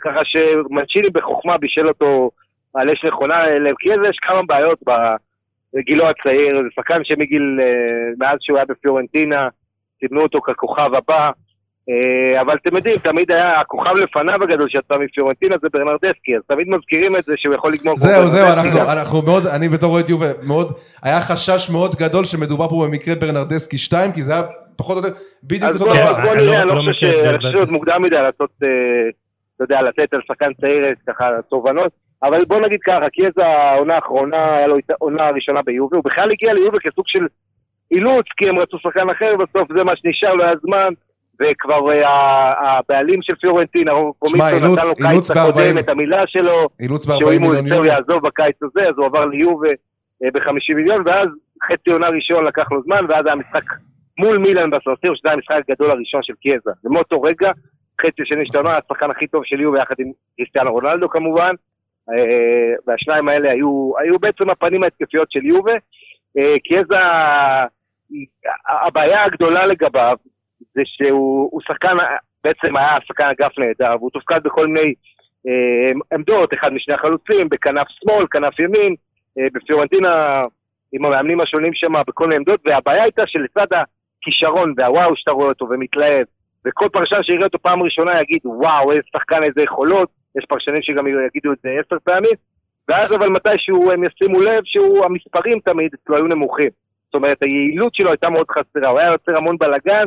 ככה 0.00 0.20
שמנצ'יני 0.24 1.10
בחוכמה 1.10 1.58
בישל 1.58 1.88
אותו 1.88 2.30
על 2.74 2.90
אש 2.90 3.04
נכונה, 3.04 3.34
לקיאזה 3.58 4.06
יש 4.10 4.16
כמה 4.22 4.42
בעיות 4.46 4.78
בגילו 5.76 6.04
הצעיר, 6.10 6.62
זה 6.62 6.68
שחקן 6.76 7.04
שמגיל, 7.04 7.58
אה, 7.62 7.66
מאז 8.18 8.38
שהוא 8.40 8.56
היה 8.56 8.66
בפיורנטינה, 8.68 9.48
סימנו 10.00 10.22
אותו 10.22 10.40
ככוכב 10.40 10.90
הבא, 10.94 11.30
אה, 11.90 12.40
אבל 12.40 12.56
אתם 12.62 12.76
יודעים, 12.76 12.98
תמיד 12.98 13.30
היה 13.30 13.60
הכוכב 13.60 13.90
לפניו 13.96 14.42
הגדול 14.42 14.68
שיצא 14.68 14.94
מפיורנטינה 15.04 15.56
זה 15.62 15.68
ברנרדסקי, 15.72 16.36
אז 16.36 16.42
תמיד 16.48 16.68
מזכירים 16.68 17.16
את 17.16 17.24
זה 17.26 17.32
שהוא 17.36 17.54
יכול 17.54 17.72
לגמור 17.72 17.96
זהו, 17.96 18.28
זהו. 18.28 18.46
אנחנו, 18.52 18.92
אנחנו 18.92 19.22
מאוד, 19.22 19.42
אני 19.56 19.68
בתור 19.68 19.90
אוהד 19.94 20.10
יובה, 20.10 20.26
מאוד, 20.48 20.66
היה 21.02 21.20
חשש 21.20 21.70
מאוד 21.72 21.90
גדול 21.94 22.24
שמדובר 22.24 22.68
פה 22.68 22.84
במקרה 22.88 23.14
ברנרדסקי 23.14 23.78
2, 23.78 24.12
כי 24.12 24.20
זה 24.22 24.32
היה 24.32 24.42
פחות 24.76 24.96
או 24.96 25.02
יותר 25.02 25.16
בדיוק 25.44 25.70
אז 25.70 25.82
אותו 25.82 25.84
דבר. 25.94 26.14
כן, 26.14 26.22
בוא 26.22 26.32
אני 26.32 26.42
נראה, 26.42 26.42
לא- 26.42 26.60
אני 26.62 26.68
לא 26.68 26.74
לא 26.76 26.80
חושב 26.80 26.90
מכיר 26.90 27.10
את 27.20 27.24
ש- 27.24 27.28
אני 27.28 27.36
חושב 27.36 27.50
שעוד 27.50 27.52
ברנרדסקי. 27.52 27.76
מוקדם 27.78 28.02
מדי 28.02 28.16
לעשות, 28.16 28.50
אה, 28.62 28.68
אתה 29.56 29.64
יודע, 29.64 29.82
לתת 29.82 30.14
על 30.14 30.20
שחקן 30.28 30.52
צעיר 30.60 30.84
אה, 30.84 30.92
ככה 31.06 31.24
תובנות, 31.50 31.92
אבל 32.22 32.38
בוא 32.48 32.60
נגיד 32.60 32.80
ככה, 32.86 33.10
כי 33.12 33.26
איזה 33.26 33.46
העונה 33.46 33.94
האחרונה, 33.94 34.56
היה 34.56 34.66
לו 34.66 34.78
את 34.78 34.90
העונה 34.90 35.26
הראשונה 35.26 35.62
ביובה, 35.62 35.96
הוא 35.96 36.04
בכלל 36.04 36.30
הגיע 36.30 36.52
ליובה 36.54 36.78
כסוג 36.78 37.04
של 37.08 37.26
אילוץ, 37.90 38.26
כי 38.36 38.48
הם 38.48 38.58
רצו 38.58 38.78
שחקן 38.78 39.10
אחר, 39.10 39.34
בסוף 39.36 39.72
זה 39.76 39.84
מה 39.84 39.96
שנשאר, 39.96 40.34
לא 40.34 40.44
היה 40.44 40.52
זמן, 40.62 40.88
וכבר 41.40 41.92
אה, 41.92 42.08
הבעלים 42.78 43.22
של 43.22 43.34
פיורנטינה, 43.34 43.92
אילוץ- 43.92 44.78
נתן 44.78 44.88
לו 44.88 44.94
קיץ 44.94 45.30
הקודם 45.30 45.74
ב-40 45.76 45.80
את 45.80 45.88
המילה 45.88 46.26
שלו, 46.26 46.68
אילוץ 46.80 47.06
שאם 47.06 47.14
ב-40 47.14 47.24
הוא 47.30 47.40
מיליון 47.40 47.66
יורו. 47.66 47.84
יעזוב 47.84 48.26
בקיץ 48.26 48.56
הזה, 48.62 48.88
אז 48.88 48.94
הוא 48.96 49.06
עבר 49.06 49.24
ליובה 49.24 49.68
ב-50 50.34 50.74
מיליון, 50.76 51.02
ואז 51.06 51.28
חצי 51.72 51.90
עונה 51.90 52.08
ראשון 52.08 52.44
לקח 52.44 52.72
לו 52.72 52.82
זמן, 52.82 53.04
ואז 53.08 53.26
היה 53.26 53.34
משחק 53.34 53.64
מול 54.18 54.38
מילאן 54.38 54.70
בסרסיר, 54.70 55.14
שזה 55.14 55.28
היה 55.28 55.34
המשחק 55.34 55.56
הגדול 55.68 55.90
הראשון 55.90 56.22
של 56.22 56.32
קיאזה. 56.40 56.70
ומאותו 56.84 57.22
רגע, 57.22 57.50
חצי 58.02 58.22
שני 58.24 58.44
של 58.46 58.56
העונה, 58.56 58.78
השחקן 58.78 59.10
הכי 59.10 59.26
טוב 59.26 59.44
של 59.44 59.60
יובה, 59.60 59.78
יחד 59.78 59.94
עם 59.98 60.12
קריסטיאנו 60.36 60.72
רונלדו 60.72 61.08
כמובן, 61.08 61.54
אה, 62.10 62.74
והשניים 62.86 63.28
האלה 63.28 63.50
היו, 63.50 63.92
היו 63.98 64.18
בעצם 64.18 64.50
הפנים 64.50 64.82
ההתקפיות 64.82 65.32
של 65.32 65.44
יובה. 65.44 65.72
אה, 66.38 66.58
קיאזה, 66.64 66.96
הבעיה 68.68 69.24
הגדולה 69.24 69.66
לגביו, 69.66 70.16
זה 70.74 70.82
שהוא 70.84 71.48
הוא 71.52 71.60
שחקן, 71.60 71.96
בעצם 72.44 72.76
היה 72.76 72.98
שחקן 73.06 73.24
אגף 73.24 73.58
נהדר, 73.58 73.96
והוא 73.98 74.10
תופקד 74.10 74.42
בכל 74.42 74.66
מיני 74.66 74.94
אה, 75.48 75.92
עמדות, 76.12 76.54
אחד 76.54 76.72
משני 76.72 76.94
החלוצים, 76.94 77.48
בכנף 77.48 77.86
שמאל, 77.88 78.26
כנף 78.30 78.58
ימין, 78.58 78.94
אה, 79.38 79.46
בפיורנטינה, 79.52 80.42
עם 80.92 81.04
המאמנים 81.04 81.40
השונים 81.40 81.74
שם, 81.74 81.92
בכל 82.06 82.24
מיני 82.24 82.36
עמדות, 82.36 82.60
והבעיה 82.64 83.02
הייתה 83.02 83.26
שלצד 83.26 83.66
הכישרון 83.72 84.74
והוואו 84.76 85.16
שאתה 85.16 85.30
רואה 85.30 85.48
אותו 85.48 85.66
ומתלהב, 85.70 86.26
וכל 86.66 86.88
פרשן 86.92 87.22
שיראה 87.22 87.44
אותו 87.44 87.58
פעם 87.58 87.82
ראשונה 87.82 88.20
יגיד, 88.20 88.40
וואו, 88.44 88.92
איזה 88.92 89.02
שחקן, 89.16 89.42
איזה 89.44 89.62
יכולות, 89.62 90.08
יש 90.38 90.44
פרשנים 90.48 90.82
שגם 90.82 91.04
יגידו 91.06 91.52
את 91.52 91.58
זה 91.62 91.68
עשר 91.86 91.96
פעמים, 92.04 92.34
ואז 92.88 93.14
אבל 93.14 93.28
מתישהו 93.28 93.92
הם 93.92 94.04
ישימו 94.04 94.40
לב 94.40 94.62
שהמספרים 94.64 95.58
תמיד 95.64 95.90
אצלו 95.94 96.16
היו 96.16 96.26
נמוכים. 96.26 96.68
זאת 97.06 97.14
אומרת, 97.14 97.42
היעילות 97.42 97.94
שלו 97.94 98.10
הייתה 98.10 98.28
מאוד 98.30 98.46
חסרה, 98.50 98.88
הוא 98.88 98.98
היה 98.98 99.12
יוצר 99.12 99.36
המון 99.36 99.56
בלאגן, 99.60 100.06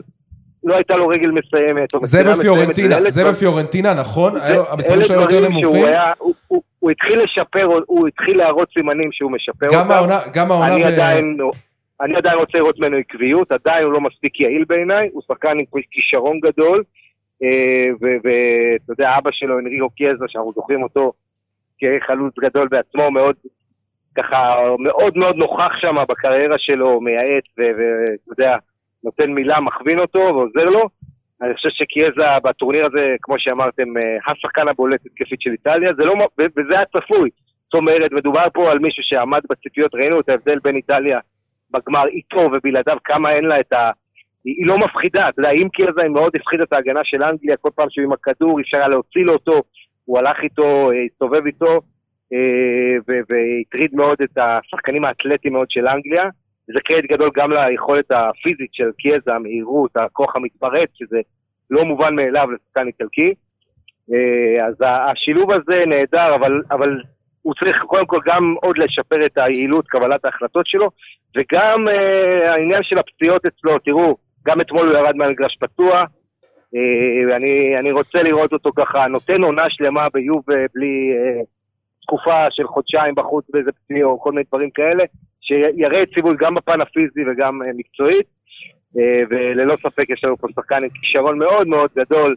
לא 0.63 0.75
הייתה 0.75 0.95
לו 0.95 1.07
רגל 1.07 1.31
מסיימת. 1.31 1.93
או 1.93 2.05
זה 2.05 2.17
מסיימת, 2.23 2.39
בפיורנטינה, 2.39 2.95
זה 3.09 3.23
בפיורנטינה, 3.31 3.93
נכון? 3.99 4.31
המספרים 4.71 5.03
שלו 5.03 5.15
יותר 5.21 5.49
נמוכים. 5.49 5.85
היה- 5.85 6.11
הוא- 6.17 6.33
הוא- 6.47 6.61
הוא 6.79 6.91
התחיל 6.91 7.21
לשפר, 7.23 7.67
הוא 7.87 8.07
התחיל 8.07 8.37
להראות 8.37 8.69
סימנים 8.73 9.11
שהוא 9.11 9.31
משפר 9.31 9.67
גם 9.73 9.79
אותם. 9.79 9.91
העונה, 9.91 10.17
גם 10.33 10.51
העונה 10.51 10.75
אני 10.75 10.83
ב... 10.83 10.87
עדיין, 10.87 11.37
אני 12.01 12.15
עדיין 12.15 12.37
רוצה 12.37 12.57
לראות 12.57 12.79
ממנו 12.79 12.97
עקביות, 12.97 13.51
עדיין 13.51 13.83
הוא 13.83 13.93
לא 13.93 14.01
מספיק 14.01 14.39
יעיל 14.39 14.65
בעיניי, 14.67 15.09
הוא 15.13 15.21
שחקן 15.27 15.59
עם 15.59 15.65
כישרון 15.91 16.39
גדול, 16.39 16.83
אה, 17.43 17.87
ואתה 18.01 18.91
יודע, 18.93 19.17
אבא 19.17 19.29
שלו, 19.33 19.59
אנריגו 19.59 19.89
קיאזה, 19.89 20.25
שאנחנו 20.27 20.53
זוכרים 20.55 20.83
אותו 20.83 21.11
כחלוץ 21.79 22.33
גדול 22.39 22.67
בעצמו, 22.67 23.11
מאוד, 23.11 23.35
ככה, 24.15 24.55
מאוד 24.79 25.17
מאוד 25.17 25.35
נוכח 25.35 25.71
שם 25.77 25.95
בקריירה 26.09 26.57
שלו, 26.57 27.01
מייעץ, 27.01 27.43
ואתה 27.57 28.31
יודע, 28.31 28.57
נותן 29.03 29.31
מילה, 29.31 29.59
מכווין 29.59 29.99
אותו 29.99 30.19
ועוזר 30.19 30.69
לו. 30.69 30.89
אני 31.41 31.53
חושב 31.53 31.69
שקיאזה 31.69 32.39
בטורניר 32.43 32.85
הזה, 32.85 33.15
כמו 33.21 33.35
שאמרתם, 33.39 33.97
אה, 33.97 34.31
השחקן 34.31 34.67
הבולט 34.67 35.05
התקפית 35.05 35.41
של 35.41 35.51
איטליה, 35.51 35.93
זה 35.93 36.03
לא, 36.03 36.13
וזה 36.37 36.73
היה 36.73 36.85
צפוי. 36.85 37.29
זאת 37.63 37.73
אומרת, 37.73 38.11
מדובר 38.11 38.47
פה 38.53 38.71
על 38.71 38.79
מישהו 38.79 39.03
שעמד 39.03 39.41
בציפיות, 39.49 39.95
ראינו 39.95 40.19
את 40.19 40.29
ההבדל 40.29 40.59
בין 40.59 40.75
איטליה 40.75 41.19
בגמר 41.71 42.07
איתו 42.07 42.49
ובלעדיו, 42.53 42.97
כמה 43.03 43.31
אין 43.31 43.45
לה 43.45 43.59
את 43.59 43.73
ה... 43.73 43.91
היא, 44.45 44.55
היא 44.57 44.67
לא 44.67 44.77
מפחידה, 44.77 45.29
אתה 45.29 45.39
יודע, 45.39 45.51
אם 45.51 45.69
קיאזה 45.69 46.01
היא 46.01 46.09
מאוד 46.09 46.35
הפחידה 46.35 46.63
את 46.63 46.73
ההגנה 46.73 46.99
של 47.03 47.23
אנגליה, 47.23 47.57
כל 47.57 47.69
פעם 47.75 47.89
שהוא 47.89 48.03
עם 48.03 48.13
הכדור, 48.13 48.61
אפשר 48.61 48.77
היה 48.77 48.87
להוציא 48.87 49.25
לו 49.25 49.33
אותו, 49.33 49.61
הוא 50.05 50.19
הלך 50.19 50.37
איתו, 50.43 50.91
אה, 50.91 51.03
הסתובב 51.11 51.45
איתו, 51.45 51.81
אה, 52.33 52.95
והטריד 53.07 53.95
מאוד 53.95 54.17
את 54.23 54.37
השחקנים 54.37 55.05
האתלטיים 55.05 55.53
מאוד 55.53 55.71
של 55.71 55.87
אנגליה. 55.87 56.29
זה 56.67 56.79
קרדיט 56.85 57.11
גדול 57.11 57.29
גם 57.35 57.51
ליכולת 57.51 58.11
הפיזית 58.11 58.73
של 58.73 58.91
קיאזה, 58.97 59.33
המהירות, 59.33 59.97
הכוח 59.97 60.35
המתפרץ, 60.35 60.89
שזה 60.93 61.19
לא 61.69 61.85
מובן 61.85 62.15
מאליו 62.15 62.51
לשחקן 62.51 62.87
איטלקי. 62.87 63.33
אה, 64.13 64.65
אז 64.65 64.75
השילוב 64.81 65.51
הזה 65.51 65.83
נהדר, 65.87 66.35
אבל, 66.35 66.61
אבל 66.71 67.01
הוא 67.45 67.53
צריך 67.53 67.77
קודם 67.87 68.05
כל 68.05 68.19
גם 68.25 68.55
עוד 68.61 68.77
לשפר 68.77 69.25
את 69.25 69.37
היעילות 69.37 69.87
קבלת 69.87 70.25
ההחלטות 70.25 70.67
שלו, 70.67 70.89
וגם 71.35 71.87
אה, 71.87 72.51
העניין 72.51 72.83
של 72.83 72.97
הפציעות 72.97 73.45
אצלו, 73.45 73.79
תראו, 73.79 74.17
גם 74.45 74.61
אתמול 74.61 74.87
הוא 74.87 74.97
ירד 74.97 75.15
מהמגרש 75.15 75.57
פתוח, 75.59 76.09
אה, 76.75 77.35
אני, 77.35 77.79
אני 77.79 77.91
רוצה 77.91 78.23
לראות 78.23 78.53
אותו 78.53 78.69
ככה, 78.75 79.07
נותן 79.07 79.43
עונה 79.43 79.65
שלמה 79.69 80.07
ביובה 80.13 80.53
בלי 80.75 81.11
אה, 81.13 81.41
תקופה 82.01 82.45
של 82.51 82.67
חודשיים 82.67 83.15
בחוץ 83.15 83.45
באיזה 83.49 83.71
פציע 83.71 84.05
או 84.05 84.19
כל 84.19 84.31
מיני 84.31 84.43
דברים 84.47 84.69
כאלה, 84.69 85.03
שיראה 85.41 86.01
יציבות 86.01 86.37
גם 86.37 86.55
בפן 86.55 86.81
הפיזי 86.81 87.21
וגם 87.27 87.61
אה, 87.61 87.67
מקצועית, 87.75 88.25
אה, 88.97 89.21
וללא 89.29 89.75
ספק 89.83 90.09
יש 90.09 90.23
לנו 90.23 90.37
פה 90.37 90.47
שחקן 90.55 90.83
עם 90.83 90.89
כישרון 90.89 91.39
מאוד 91.39 91.67
מאוד 91.67 91.89
גדול 91.95 92.35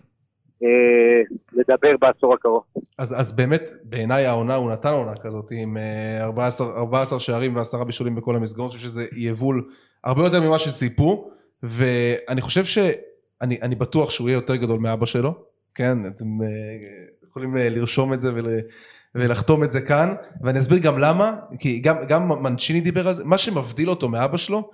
לדבר 1.52 1.96
בעשור 2.00 2.34
הקרוב. 2.34 2.62
אז, 2.98 3.20
אז 3.20 3.32
באמת, 3.32 3.62
בעיניי 3.84 4.26
העונה, 4.26 4.54
הוא 4.54 4.70
נתן 4.70 4.92
עונה 4.92 5.14
כזאת 5.14 5.48
עם 5.50 5.76
אה, 5.76 6.24
14, 6.24 6.66
14 6.76 7.20
שערים 7.20 7.56
ועשרה 7.56 7.84
בישולים 7.84 8.14
בכל 8.14 8.36
המסגרות, 8.36 8.70
אני 8.70 8.78
חושב 8.78 8.88
שזה 8.88 9.06
יבול 9.16 9.70
הרבה 10.04 10.24
יותר 10.24 10.40
ממה 10.40 10.58
שציפו, 10.58 11.30
ואני 11.62 12.40
חושב 12.40 12.64
ש... 12.64 12.78
אני, 13.42 13.58
אני 13.62 13.74
בטוח 13.74 14.10
שהוא 14.10 14.28
יהיה 14.28 14.36
יותר 14.36 14.56
גדול 14.56 14.80
מאבא 14.80 15.06
שלו, 15.06 15.34
כן? 15.74 15.98
אתם 16.06 16.42
אה, 16.42 16.48
יכולים 17.28 17.56
אה, 17.56 17.68
לרשום 17.70 18.12
את 18.12 18.20
זה 18.20 18.34
ול, 18.34 18.46
ולחתום 19.14 19.64
את 19.64 19.70
זה 19.70 19.80
כאן, 19.80 20.14
ואני 20.42 20.58
אסביר 20.58 20.78
גם 20.78 20.98
למה, 20.98 21.32
כי 21.58 21.80
גם, 21.80 21.96
גם 22.08 22.42
מנצ'יני 22.42 22.80
דיבר 22.80 23.08
על 23.08 23.14
זה, 23.14 23.24
מה 23.24 23.38
שמבדיל 23.38 23.90
אותו 23.90 24.08
מאבא 24.08 24.36
שלו, 24.36 24.70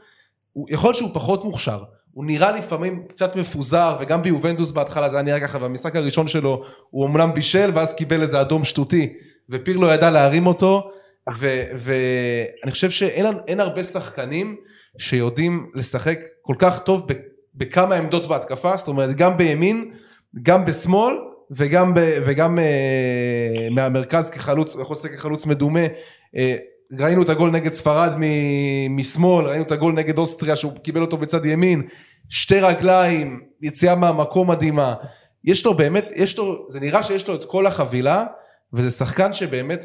הוא, 0.53 0.67
יכול 0.71 0.89
להיות 0.89 0.97
שהוא 0.97 1.11
פחות 1.15 1.45
מוכשר, 1.45 1.83
הוא 2.15 2.25
נראה 2.25 2.53
לפעמים 2.53 3.03
קצת 3.09 3.37
מפוזר, 3.37 3.97
וגם 4.01 4.23
ביובנדוס 4.23 4.73
בהתחלה 4.73 5.09
זה 5.09 5.17
היה 5.17 5.23
נראה 5.23 5.41
ככה, 5.41 5.59
והמשחק 5.61 5.97
הראשון 5.97 6.29
שלו 6.29 6.65
הוא 6.91 7.07
אמנם 7.07 7.35
בישל, 7.35 7.71
ואז 7.75 7.95
קיבל 7.95 8.23
איזה 8.23 8.41
אדום 8.41 8.65
שטותי, 8.65 9.13
ופירלו 9.51 9.89
ידע 9.89 10.11
להרים 10.11 10.47
אותו, 10.47 10.91
ואני 11.79 12.71
חושב 12.73 12.91
שאין 12.91 13.27
אין 13.49 13.61
הרבה 13.61 13.85
שחקנים 13.85 14.57
שיודעים 14.99 15.71
לשחק 15.75 16.21
כל 16.43 16.55
כך 16.59 16.79
טוב 16.79 17.07
בכמה 17.55 17.95
עמדות 17.95 18.27
בהתקפה, 18.27 18.77
זאת 18.77 18.89
אומרת 18.89 19.15
גם 19.15 19.37
בימין, 19.37 19.91
גם 20.43 20.65
בשמאל, 20.65 21.15
וגם, 21.51 21.95
ב, 21.95 22.01
וגם 22.27 22.59
אה, 22.59 23.69
מהמרכז 23.71 24.31
כחלוץ, 24.31 24.77
יכול 24.81 24.97
לשחק 24.97 25.15
כחלוץ 25.15 25.47
מדומה. 25.47 25.87
אה, 26.37 26.57
ראינו 26.93 27.23
את 27.23 27.29
הגול 27.29 27.51
נגד 27.51 27.73
ספרד 27.73 28.15
מ- 28.19 28.97
משמאל, 28.97 29.47
ראינו 29.47 29.63
את 29.63 29.73
הגול 29.73 29.93
נגד 29.93 30.19
אוסטריה 30.19 30.57
שהוא 30.57 30.73
קיבל 30.73 31.01
אותו 31.01 31.17
בצד 31.17 31.47
ימין, 31.47 31.83
שתי 32.29 32.61
רגליים, 32.61 33.41
יציאה 33.63 33.95
מהמקום 33.95 34.51
מדהימה. 34.51 34.95
יש 35.45 35.65
לו 35.65 35.75
באמת, 35.75 36.13
יש 36.17 36.39
לו, 36.39 36.67
זה 36.69 36.81
נראה 36.81 37.03
שיש 37.03 37.29
לו 37.29 37.35
את 37.35 37.45
כל 37.45 37.67
החבילה, 37.67 38.25
וזה 38.73 38.91
שחקן 38.91 39.33
שבאמת 39.33 39.85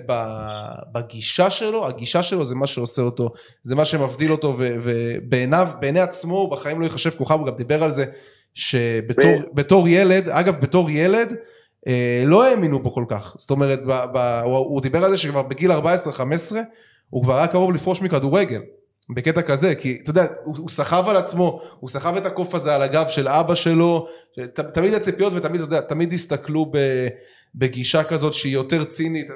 בגישה 0.91 1.49
שלו, 1.49 1.87
הגישה 1.87 2.23
שלו 2.23 2.45
זה 2.45 2.55
מה 2.55 2.67
שעושה 2.67 3.01
אותו, 3.01 3.29
זה 3.63 3.75
מה 3.75 3.85
שמבדיל 3.85 4.31
אותו, 4.31 4.55
ובעיניו, 4.57 5.67
בעיני 5.79 5.99
עצמו 5.99 6.37
הוא 6.37 6.51
בחיים 6.51 6.79
לא 6.79 6.85
ייחשב 6.85 7.09
כוכב, 7.09 7.39
הוא 7.39 7.47
גם 7.47 7.55
דיבר 7.55 7.83
על 7.83 7.91
זה, 7.91 8.05
שבתור 8.53 9.31
בתור 9.53 9.87
ילד, 9.87 10.29
אגב 10.29 10.55
בתור 10.61 10.89
ילד, 10.89 11.35
אה, 11.87 12.23
לא 12.25 12.45
האמינו 12.45 12.79
בו 12.79 12.93
כל 12.93 13.05
כך, 13.07 13.35
זאת 13.37 13.51
אומרת, 13.51 13.85
ב, 13.85 13.91
ב, 14.13 14.41
הוא, 14.43 14.57
הוא 14.57 14.81
דיבר 14.81 15.03
על 15.03 15.11
זה 15.11 15.17
שכבר 15.17 15.41
בגיל 15.41 15.71
14-15, 15.71 15.75
הוא 17.09 17.23
כבר 17.23 17.37
היה 17.37 17.47
קרוב 17.47 17.71
לפרוש 17.71 18.01
מכדורגל, 18.01 18.61
בקטע 19.09 19.41
כזה, 19.41 19.75
כי 19.75 19.99
אתה 20.03 20.09
יודע, 20.09 20.25
הוא, 20.43 20.55
הוא 20.57 20.69
סחב 20.69 21.09
על 21.09 21.17
עצמו, 21.17 21.61
הוא 21.79 21.89
סחב 21.89 22.15
את 22.15 22.25
הקוף 22.25 22.55
הזה 22.55 22.75
על 22.75 22.81
הגב 22.81 23.07
של 23.07 23.27
אבא 23.27 23.55
שלו, 23.55 24.07
ת, 24.53 24.59
תמיד 24.59 24.93
הציפיות 24.93 25.33
ותמיד, 25.35 25.61
אתה 25.61 25.63
יודע, 25.63 25.81
תמיד 25.81 26.13
הסתכלו 26.13 26.65
ב, 26.71 26.77
בגישה 27.55 28.03
כזאת 28.03 28.33
שהיא 28.33 28.53
יותר 28.53 28.83
צינית, 28.83 29.31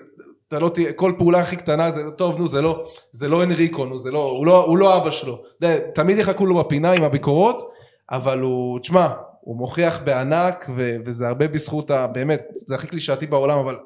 אתה 0.47 0.59
לא 0.59 0.69
תהיה, 0.69 0.93
כל 0.93 1.13
פעולה 1.17 1.39
הכי 1.39 1.55
קטנה 1.55 1.91
זה, 1.91 2.11
טוב 2.11 2.39
נו 2.39 2.47
זה 2.47 2.61
לא, 2.61 2.85
זה 3.11 3.27
לא 3.27 3.43
אנריקו, 3.43 3.85
נו 3.85 3.97
זה 3.97 4.11
לא, 4.11 4.23
הוא 4.23 4.45
לא, 4.45 4.65
הוא 4.65 4.77
לא 4.77 4.97
אבא 4.97 5.11
שלו, 5.11 5.41
יודע, 5.61 5.79
תמיד 5.79 6.17
יחכו 6.17 6.45
לו 6.45 6.63
בפינה 6.63 6.91
עם 6.91 7.03
הביקורות, 7.03 7.69
אבל 8.11 8.39
הוא, 8.39 8.79
תשמע, 8.79 9.09
הוא 9.41 9.57
מוכיח 9.57 9.99
בענק, 10.03 10.69
ו- 10.75 10.95
וזה 11.05 11.27
הרבה 11.27 11.47
בזכות, 11.47 11.91
ה, 11.91 12.07
באמת, 12.07 12.41
זה 12.65 12.75
הכי 12.75 12.87
קלישאתי 12.87 13.27
בעולם, 13.27 13.59
אבל 13.59 13.77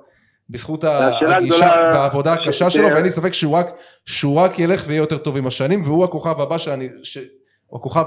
בזכות 0.50 0.84
הגישה 1.28 1.90
והעבודה 1.94 2.34
הקשה 2.34 2.70
שלו, 2.70 2.88
ש- 2.88 2.92
ואין 2.92 3.04
לי 3.04 3.10
ספק 3.10 3.34
שהוא 3.34 3.58
רק, 3.58 3.66
שהוא 4.06 4.40
רק 4.42 4.60
ילך 4.60 4.84
ויהיה 4.88 5.00
יותר 5.00 5.18
טוב 5.18 5.38
עם 5.38 5.48
השנים, 5.48 5.84
והוא 5.84 6.04
הכוכב 6.04 6.42
הבא 6.42 6.58
שאני, 6.58 6.90
ש... 7.04 7.18
הוא 7.68 7.80
הכוכב 7.80 8.04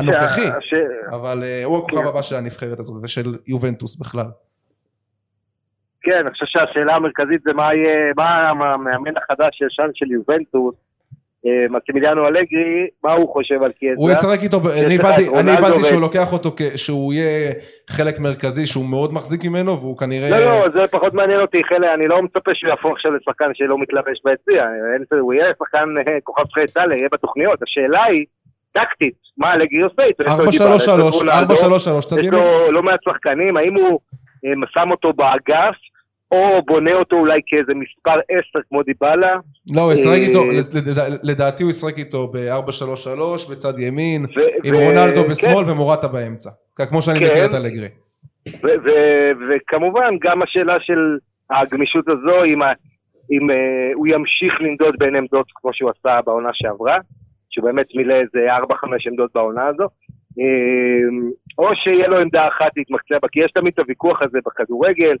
הנוכחי, 0.00 0.46
ש- 0.60 1.14
אבל 1.14 1.42
uh, 1.42 1.64
הוא 1.64 1.78
הכוכב 1.78 2.02
כן. 2.02 2.06
הבא 2.06 2.22
של 2.22 2.36
הנבחרת 2.36 2.78
הזאת, 2.78 3.04
ושל 3.04 3.34
יובנטוס 3.46 3.96
בכלל. 3.96 4.26
כן, 6.02 6.18
אני 6.20 6.30
חושב 6.30 6.46
שהשאלה 6.48 6.94
המרכזית 6.94 7.42
זה 7.44 7.52
מה 7.52 7.74
יהיה, 7.74 8.12
מה 8.16 8.48
המאמן 8.48 9.16
החדש 9.16 9.62
הישן 9.62 9.90
של 9.94 10.12
יובנטוס, 10.12 10.74
אה, 11.46 11.66
מקסימיליאנו 11.70 12.26
אלגרי, 12.26 12.86
מה 13.04 13.12
הוא 13.12 13.28
חושב 13.32 13.62
על 13.62 13.72
קיאזה? 13.72 13.96
הוא 13.96 14.10
ישחק 14.10 14.42
איתו, 14.42 14.56
אני 14.86 14.94
הבנתי, 14.94 15.28
אני 15.40 15.84
שהוא 15.84 16.00
לוקח 16.00 16.32
אותו, 16.32 16.50
שהוא 16.76 17.12
יהיה 17.12 17.52
חלק 17.90 18.18
מרכזי, 18.18 18.66
שהוא 18.66 18.84
מאוד 18.90 19.12
מחזיק 19.12 19.44
ממנו, 19.44 19.80
והוא 19.80 19.98
כנראה... 19.98 20.30
לא, 20.30 20.38
לא, 20.38 20.70
זה 20.74 20.86
פחות 20.90 21.14
מעניין 21.14 21.40
אותי, 21.40 21.64
חלק, 21.64 21.88
אני 21.94 22.08
לא 22.08 22.22
מצפה 22.22 22.50
שהוא 22.54 22.70
יהפוך 22.70 22.92
עכשיו 22.92 23.12
לשחקן 23.12 23.50
שלא 23.54 23.78
מתלבש 23.78 24.18
ביציע, 24.24 24.66
הוא 25.20 25.34
יהיה 25.34 25.52
שחקן 25.58 25.88
אה, 26.06 26.20
כוכב 26.22 26.42
שחי 26.50 26.60
איטליה, 26.60 26.96
יהיה 26.98 27.08
בתוכניות, 27.12 27.62
השאלה 27.62 28.04
היא, 28.04 28.24
טקטית, 28.72 29.14
מה 29.38 29.54
אלגרי 29.54 29.82
עושה? 29.82 30.02
איתו? 30.02 30.22
יש 30.22 30.28
לו 30.28 30.34
4 30.34 30.44
את 30.44 30.50
דיבלה, 30.50 30.78
3 30.78 30.82
יש 30.82 30.88
לו 30.88 31.12
3 31.12 31.14
רונלדו, 31.16 31.38
4 31.38 31.56
3 31.56 31.84
3 31.84 32.06
צד 32.06 32.18
יש 32.18 32.26
ימין. 32.26 32.40
לו 32.40 32.72
לא 32.72 32.82
מעט 32.82 33.00
שחקנים, 33.04 33.56
האם 33.56 33.74
הוא 33.74 34.00
אה, 34.44 34.50
שם 34.72 34.90
אותו 34.90 35.12
באגף, 35.12 35.76
או 36.34 36.62
בונה 36.62 36.92
אותו 36.92 37.16
אולי 37.16 37.40
כאיזה 37.46 37.72
מספר 37.74 38.20
10 38.28 38.58
כמו 38.68 38.82
דיבלה, 38.82 39.36
לא, 39.76 39.80
הוא 39.80 39.92
ישחק 39.92 40.12
אה, 40.12 40.26
איתו, 40.28 40.44
לד- 40.50 41.20
לדעתי 41.22 41.62
הוא 41.62 41.70
ישחק 41.70 41.98
איתו 41.98 42.28
ב-4-3-3 42.28 43.50
בצד 43.50 43.78
ימין, 43.78 44.26
עם 44.64 44.74
רונלדו 44.74 45.22
כן, 45.22 45.28
בשמאל 45.30 45.64
ומורטה 45.70 46.08
באמצע. 46.08 46.50
כמו 46.76 47.02
שאני 47.02 47.18
כן. 47.18 47.24
מכיר 47.24 47.44
את 47.44 47.54
אלגרי. 47.54 47.88
וכמובן 49.50 50.14
גם 50.20 50.42
השאלה 50.42 50.76
של 50.80 51.18
הגמישות 51.50 52.08
הזו, 52.08 52.44
אם, 52.44 52.62
אה, 53.50 53.54
הוא 53.94 54.06
ימשיך 54.06 54.60
לנדוד 54.60 54.94
בין 54.98 55.16
עמדות 55.16 55.46
כמו 55.54 55.70
שהוא 55.74 55.90
עשה 55.98 56.20
בעונה 56.26 56.48
שעברה, 56.52 56.98
שהוא 57.50 57.64
באמת 57.64 57.86
מילא 57.94 58.14
איזה 58.14 58.56
4-5 58.56 59.06
עמדות 59.10 59.30
בעונה 59.34 59.66
הזו, 59.66 59.84
אה, 60.40 61.28
או 61.58 61.76
שיהיה 61.76 62.08
לו 62.08 62.18
עמדה 62.18 62.48
אחת 62.48 62.70
להתמקצע 62.76 63.18
בה, 63.22 63.28
כי 63.32 63.40
יש 63.44 63.52
תמיד 63.52 63.72
את 63.72 63.78
הוויכוח 63.78 64.22
הזה 64.22 64.38
בכדורגל, 64.46 65.10
אה, 65.12 65.16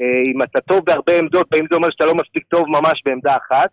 אם 0.00 0.42
אתה 0.42 0.60
טוב 0.60 0.84
בהרבה 0.84 1.18
עמדות, 1.18 1.46
האם 1.52 1.64
זה 1.70 1.74
אומר 1.74 1.90
שאתה 1.90 2.04
לא 2.04 2.14
מספיק 2.14 2.46
טוב 2.46 2.68
ממש 2.68 3.02
בעמדה 3.04 3.36
אחת, 3.36 3.70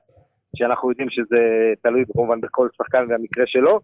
שאנחנו 0.55 0.89
יודעים 0.89 1.09
שזה 1.09 1.39
תלוי 1.83 2.03
כמובן 2.13 2.41
בכל 2.41 2.67
שחקן 2.77 3.03
והמקרה 3.09 3.43
שלו. 3.47 3.79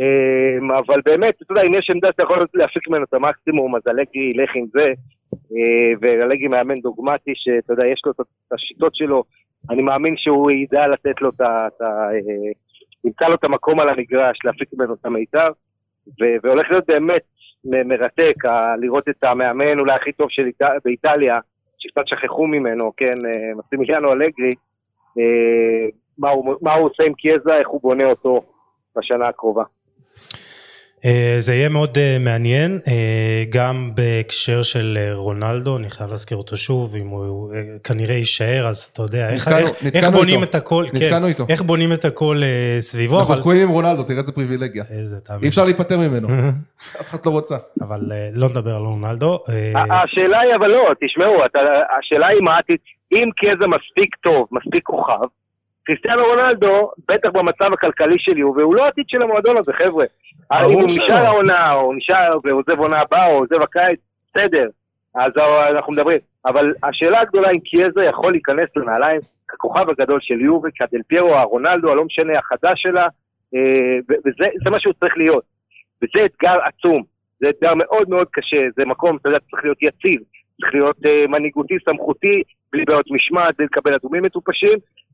אה, 0.00 0.78
אבל 0.78 1.00
באמת, 1.04 1.34
אתה 1.42 1.52
יודע, 1.52 1.62
אם 1.62 1.74
יש 1.74 1.90
עמדה 1.90 2.08
שאתה 2.12 2.22
יכול 2.22 2.46
להפיק 2.54 2.88
ממנו 2.88 3.04
את 3.04 3.14
המקסימום, 3.14 3.76
אז 3.76 3.82
אלגרי 3.88 4.32
ילך 4.34 4.50
עם 4.54 4.66
זה. 4.72 4.92
אה, 5.32 5.92
ואלגרי 6.00 6.48
מאמן 6.48 6.80
דוגמטי, 6.80 7.32
שאתה 7.34 7.72
יודע, 7.72 7.86
יש 7.86 8.02
לו 8.06 8.12
את 8.12 8.20
השיטות 8.52 8.94
שלו, 8.94 9.24
אני 9.70 9.82
מאמין 9.82 10.16
שהוא 10.16 10.50
ידע 10.50 10.86
לתת 10.86 11.20
לו 11.20 11.28
את 11.28 11.40
ה... 11.40 11.68
אה, 11.82 12.18
ימצא 13.04 13.24
לו 13.24 13.34
את 13.34 13.44
המקום 13.44 13.80
על 13.80 13.88
המגרש, 13.88 14.38
להפיק 14.44 14.68
ממנו 14.72 14.94
את 14.94 15.06
המיטב, 15.06 15.52
ו- 16.20 16.36
והולך 16.42 16.70
להיות 16.70 16.86
באמת 16.86 17.22
מרתק, 17.64 18.34
לראות 18.80 19.08
את 19.08 19.24
המאמן 19.24 19.78
אולי 19.78 19.94
הכי 19.94 20.12
טוב. 20.12 20.28
באיטליה, 20.84 21.38
שקצת 21.80 22.08
שכחו 22.08 22.46
ממנו, 22.46 22.92
כן, 22.96 23.26
אה, 23.26 23.54
מסימיליאנו 23.56 24.12
אלגרי, 24.12 24.54
אה, 25.18 25.88
מה 26.18 26.30
הוא, 26.30 26.54
מה 26.62 26.74
הוא 26.74 26.86
עושה 26.90 27.02
עם 27.02 27.14
קיאזה, 27.14 27.54
איך 27.54 27.68
הוא 27.68 27.80
בונה 27.82 28.04
אותו 28.04 28.42
בשנה 28.96 29.28
הקרובה. 29.28 29.64
אה, 31.04 31.36
זה 31.38 31.54
יהיה 31.54 31.68
מאוד 31.68 31.98
אה, 31.98 32.16
מעניין, 32.20 32.78
אה, 32.88 33.44
גם 33.50 33.90
בהקשר 33.94 34.62
של 34.62 34.98
רונלדו, 35.12 35.76
אני 35.76 35.90
חייב 35.90 36.10
להזכיר 36.10 36.36
אותו 36.38 36.56
שוב, 36.56 36.94
אם 36.96 37.06
הוא 37.06 37.54
אה, 37.54 37.60
כנראה 37.84 38.14
יישאר, 38.14 38.66
אז 38.66 38.90
אתה 38.92 39.02
יודע, 39.02 39.28
איך- 39.30 39.48
נתקענו- 39.48 39.58
איך- 39.66 39.70
איך 39.84 39.84
נתקענו 39.84 40.16
בונים 40.18 40.34
איתו. 40.40 40.50
את 40.50 40.54
הכל, 40.54 40.84
כן, 41.00 41.24
איתו. 41.24 41.44
איך 41.48 41.62
בונים 41.62 41.92
את 41.92 42.04
הכל 42.04 42.42
סביבו, 42.78 43.18
אנחנו 43.18 43.32
אבל... 43.34 43.40
תקועים 43.40 43.62
עם 43.62 43.68
רונלדו, 43.68 44.02
תראה 44.02 44.18
איזה 44.18 44.32
פריבילגיה. 44.32 44.84
איזה 44.90 45.20
תאמין. 45.20 45.42
אי 45.42 45.48
אפשר 45.48 45.64
להיפטר 45.64 45.98
ממנו, 45.98 46.28
אף 47.00 47.10
אחד 47.10 47.18
לא 47.26 47.30
רוצה. 47.30 47.56
אבל 47.80 48.00
לא 48.32 48.48
נדבר 48.48 48.74
על 48.76 48.82
רונלדו. 48.82 49.38
השאלה 49.74 50.40
היא, 50.40 50.54
אבל 50.54 50.66
לא, 50.68 50.82
תשמעו, 51.04 51.44
אתה, 51.46 51.58
השאלה 51.98 52.26
היא 52.26 52.40
מה 52.40 52.58
אם 53.12 53.28
קיאזה 53.36 53.64
מספיק 53.66 54.16
טוב, 54.22 54.46
מספיק 54.52 54.82
כוכב, 54.84 55.26
קריסטיאנו 55.84 56.22
רונלדו, 56.24 56.90
בטח 57.08 57.28
במצב 57.32 57.72
הכלכלי 57.72 58.18
של 58.18 58.38
יובה, 58.38 58.62
הוא 58.62 58.74
לא 58.74 58.84
העתיד 58.84 59.04
של 59.08 59.22
המועדון 59.22 59.56
הזה, 59.58 59.72
חבר'ה. 59.72 60.04
ברור 60.50 60.72
אם 60.72 60.80
הוא 60.80 60.88
שלא. 60.88 61.04
נשאר 61.04 61.26
העונה, 61.26 61.72
או 61.72 61.92
נשאר 61.92 62.38
ועוזב 62.44 62.78
עונה 62.78 63.00
הבאה, 63.00 63.26
או 63.26 63.38
עוזב 63.38 63.62
הקיץ, 63.62 64.00
בסדר, 64.28 64.68
אז 65.14 65.32
אנחנו 65.70 65.92
מדברים. 65.92 66.18
אבל 66.46 66.74
השאלה 66.82 67.20
הגדולה 67.20 67.50
אם 67.50 67.60
קיאזה 67.60 68.04
יכול 68.04 68.32
להיכנס 68.32 68.68
לנעליים 68.76 69.20
ככוכב 69.48 69.90
הגדול 69.90 70.18
של 70.22 70.40
יובה, 70.40 70.68
כדל 70.74 71.00
פיירו, 71.08 71.34
הרונלדו, 71.34 71.90
הלא 71.90 72.04
משנה, 72.04 72.38
החדש 72.38 72.82
שלה, 72.82 73.06
אה, 73.54 73.98
וזה 74.08 74.44
זה 74.64 74.70
מה 74.70 74.80
שהוא 74.80 74.94
צריך 75.00 75.16
להיות. 75.16 75.44
וזה 76.02 76.24
אתגר 76.24 76.58
עצום, 76.64 77.02
זה 77.40 77.48
אתגר 77.50 77.74
מאוד 77.74 78.08
מאוד 78.08 78.26
קשה, 78.32 78.66
זה 78.76 78.84
מקום, 78.84 79.16
אתה 79.16 79.28
יודע, 79.28 79.38
צריך 79.50 79.64
להיות 79.64 79.82
יציב, 79.82 80.20
צריך 80.60 80.74
להיות 80.74 80.96
אה, 81.06 81.26
מנהיגותי, 81.28 81.74
סמכותי, 81.84 82.42
בלי 82.72 82.84
בעיות 82.84 83.10
משמעת, 83.10 83.56
בלי 83.56 83.66
לקבל 83.66 83.94
אדומים 83.94 84.22
מטופשים, 84.22 84.72
אה, 84.72 85.09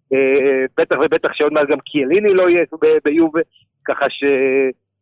בטח 0.78 0.96
ובטח 1.04 1.32
שעוד 1.32 1.52
מעט 1.52 1.68
גם 1.68 1.78
קיאליני 1.80 2.34
לא 2.34 2.48
יהיה 2.50 2.64
ב- 2.82 2.98
ביובה, 3.04 3.40
ככה 3.88 4.10
ש... 4.10 4.24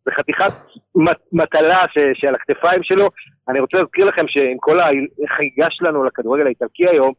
זה 0.07 0.11
חתיכת 0.13 0.53
מט- 0.97 1.29
מטלה 1.33 1.85
ש- 1.93 1.99
שעל 2.21 2.35
הכתפיים 2.35 2.83
שלו. 2.83 3.09
אני 3.49 3.61
רוצה 3.61 3.79
להזכיר 3.79 4.05
לכם 4.05 4.25
שעם 4.29 4.57
כל 4.61 4.79
החגיגה 4.81 5.67
שלנו 5.71 6.05
לכדורגל 6.05 6.47
האיטלקי 6.47 6.89
היום, 6.89 7.13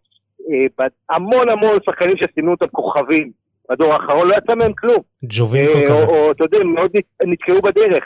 אה, 0.51 0.85
המון 1.09 1.49
המון 1.49 1.77
שחקנים 1.85 2.17
שסימנו 2.17 2.51
אותם 2.51 2.67
כוכבים 2.67 3.31
בדור 3.71 3.93
האחרון, 3.93 4.27
לא 4.27 4.35
יצא 4.35 4.55
מהם 4.55 4.73
כלום. 4.73 5.01
ג'ובינקו 5.23 5.77
אה, 5.77 5.85
כזה. 5.87 6.05
או, 6.05 6.31
אתה 6.31 6.43
יודע, 6.43 6.57
מאוד 6.63 6.91
נת- 6.97 7.27
נתקעו 7.27 7.61
בדרך. 7.61 8.03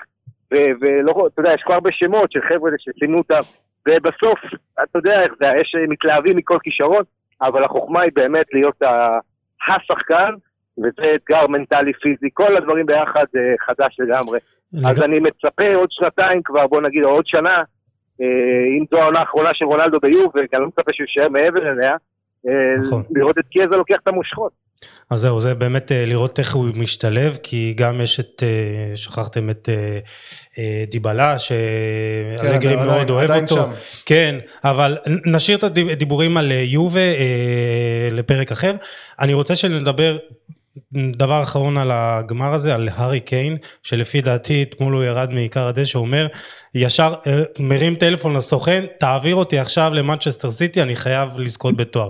ו- 0.53 0.71
ולא, 0.82 1.27
אתה 1.34 1.41
יודע, 1.41 1.53
יש 1.53 1.61
כל 1.63 1.73
הרבה 1.73 1.91
שמות 1.91 2.32
של 2.32 2.39
חבר'ה 2.41 2.71
שסימנו 2.77 3.17
אותם, 3.17 3.39
ובסוף, 3.88 4.39
אתה 4.84 4.99
יודע 4.99 5.21
איך 5.23 5.34
זה, 5.39 5.45
יש 5.61 5.75
אה, 5.75 5.88
מתלהבים 5.88 6.38
מכל 6.38 6.57
כישרון, 6.63 7.03
אבל 7.41 7.63
החוכמה 7.63 8.01
היא 8.01 8.11
באמת 8.15 8.45
להיות 8.53 8.82
ה- 8.82 9.19
השחקן, 9.68 10.34
וזה 10.78 11.16
אתגר 11.16 11.47
מנטלי 11.47 11.93
פיזי, 11.93 12.28
כל 12.34 12.57
הדברים 12.57 12.86
ביחד 12.86 13.26
אה, 13.36 13.41
חדש 13.66 13.97
לגמרי. 13.99 14.39
אז 14.89 14.97
לג- 14.97 15.03
אני 15.03 15.20
מצפה 15.20 15.76
עוד 15.76 15.89
שנתיים 15.91 16.41
כבר, 16.43 16.68
בוא 16.68 16.82
נגיד, 16.82 17.03
או 17.03 17.10
עוד 17.10 17.28
שנה, 17.28 17.57
אה, 18.22 18.26
אם 18.80 18.86
זו 18.91 18.97
העונה 19.01 19.20
האחרונה 19.20 19.49
של 19.53 19.66
רונלדו 19.66 19.99
ביובה, 19.99 20.47
כי 20.47 20.55
אני 20.55 20.62
לא 20.62 20.68
מצפה 20.68 20.93
שהוא 20.93 21.05
יישאר 21.07 21.30
מעבר 21.30 21.70
אליה, 21.72 21.95
אה, 22.47 22.53
נכון. 22.88 23.03
לראות 23.16 23.38
את 23.38 23.45
קיאזה 23.47 23.76
לוקח 23.76 23.97
את 24.03 24.07
המושכות. 24.07 24.51
אז 25.09 25.19
זהו, 25.19 25.39
זה 25.39 25.53
באמת 25.53 25.91
אה, 25.91 26.05
לראות 26.05 26.39
איך 26.39 26.55
הוא 26.55 26.65
משתלב, 26.75 27.38
כי 27.43 27.73
גם 27.77 28.01
יש 28.01 28.19
את, 28.19 28.43
אה, 28.43 28.95
שכחתם 28.95 29.49
את 29.49 29.69
אה, 30.57 30.84
דיבלה, 30.91 31.39
שאלגרי 31.39 32.77
כן, 32.77 32.86
מאוד 32.86 33.09
אוהב 33.09 33.30
עדיין 33.30 33.43
אותו. 33.43 33.55
שם. 33.55 33.71
כן, 34.05 34.36
אבל 34.63 34.97
נשאיר 35.25 35.57
את 35.57 35.63
הדיבורים 35.63 36.38
על 36.38 36.51
יובה 36.51 36.99
לפרק 38.11 38.51
אחר. 38.51 38.75
אני 39.19 39.34
רוצה 39.34 39.55
שנדבר 39.55 40.17
דבר 40.93 41.43
אחרון 41.43 41.77
על 41.77 41.91
הגמר 41.93 42.53
הזה, 42.53 42.75
על 42.75 42.89
הארי 42.95 43.19
קיין, 43.19 43.57
שלפי 43.84 44.21
דעתי 44.21 44.63
אתמול 44.63 44.93
הוא 44.93 45.03
ירד 45.03 45.34
מכר 45.34 45.68
הדשא, 45.67 45.97
אומר, 45.99 46.27
ישר 46.75 47.13
מרים 47.59 47.95
טלפון 47.95 48.36
לסוכן, 48.36 48.86
תעביר 48.99 49.36
אותי 49.36 49.59
עכשיו 49.59 49.93
למנצ'סטר 49.93 50.51
סיטי, 50.51 50.82
אני 50.82 50.95
חייב 50.95 51.39
לזכות 51.39 51.77
בתואר. 51.77 52.09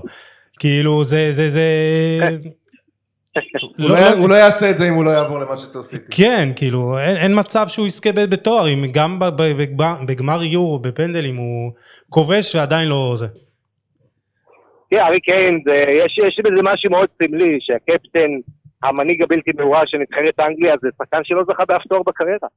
כאילו 0.60 1.04
זה, 1.04 1.32
זה, 1.32 1.50
זה... 1.50 1.68
הוא 3.80 3.90
לא 3.90 3.96
הוא 4.20 4.30
לא 4.30 4.36
יעשה 4.36 4.70
את 4.72 4.78
זה 4.78 4.90
אם 4.90 4.94
הוא 4.94 5.06
לא 5.06 5.10
יעבור 5.10 5.40
למנצ'סטר 5.40 5.82
סיטי. 5.82 6.24
כן, 6.24 6.50
כאילו, 6.56 7.00
אין, 7.00 7.40
מצב 7.40 7.68
שהוא 7.68 7.88
יזכה 7.88 8.10
בתואר, 8.12 8.74
אם 8.74 8.86
גם 8.94 9.20
בגמר, 10.06 10.44
יורו, 10.44 10.80
בפנדלים, 10.80 11.36
הוא 11.36 11.72
כובש 12.10 12.56
ועדיין 12.56 12.88
לא 12.88 13.14
זה. 13.16 13.28
תראה, 14.90 15.08
הארי 15.08 15.20
קיין, 15.20 15.60
יש, 16.28 16.40
בזה 16.40 16.62
משהו 16.64 16.92
מאוד 16.92 17.10
סמלי, 17.18 17.58
שהקפטן, 17.60 18.30
המנהיג 18.84 19.22
הבלתי 19.22 19.52
מעורר 19.58 19.86
של 19.86 19.98
נבחרת 19.98 20.40
אנגליה, 20.40 20.76
זה 20.82 20.88
שחקן 20.98 21.24
שלא 21.24 21.44
זכה 21.44 21.66
באף 21.66 21.82
תואר 21.88 22.04
בקריירה. 22.04 22.48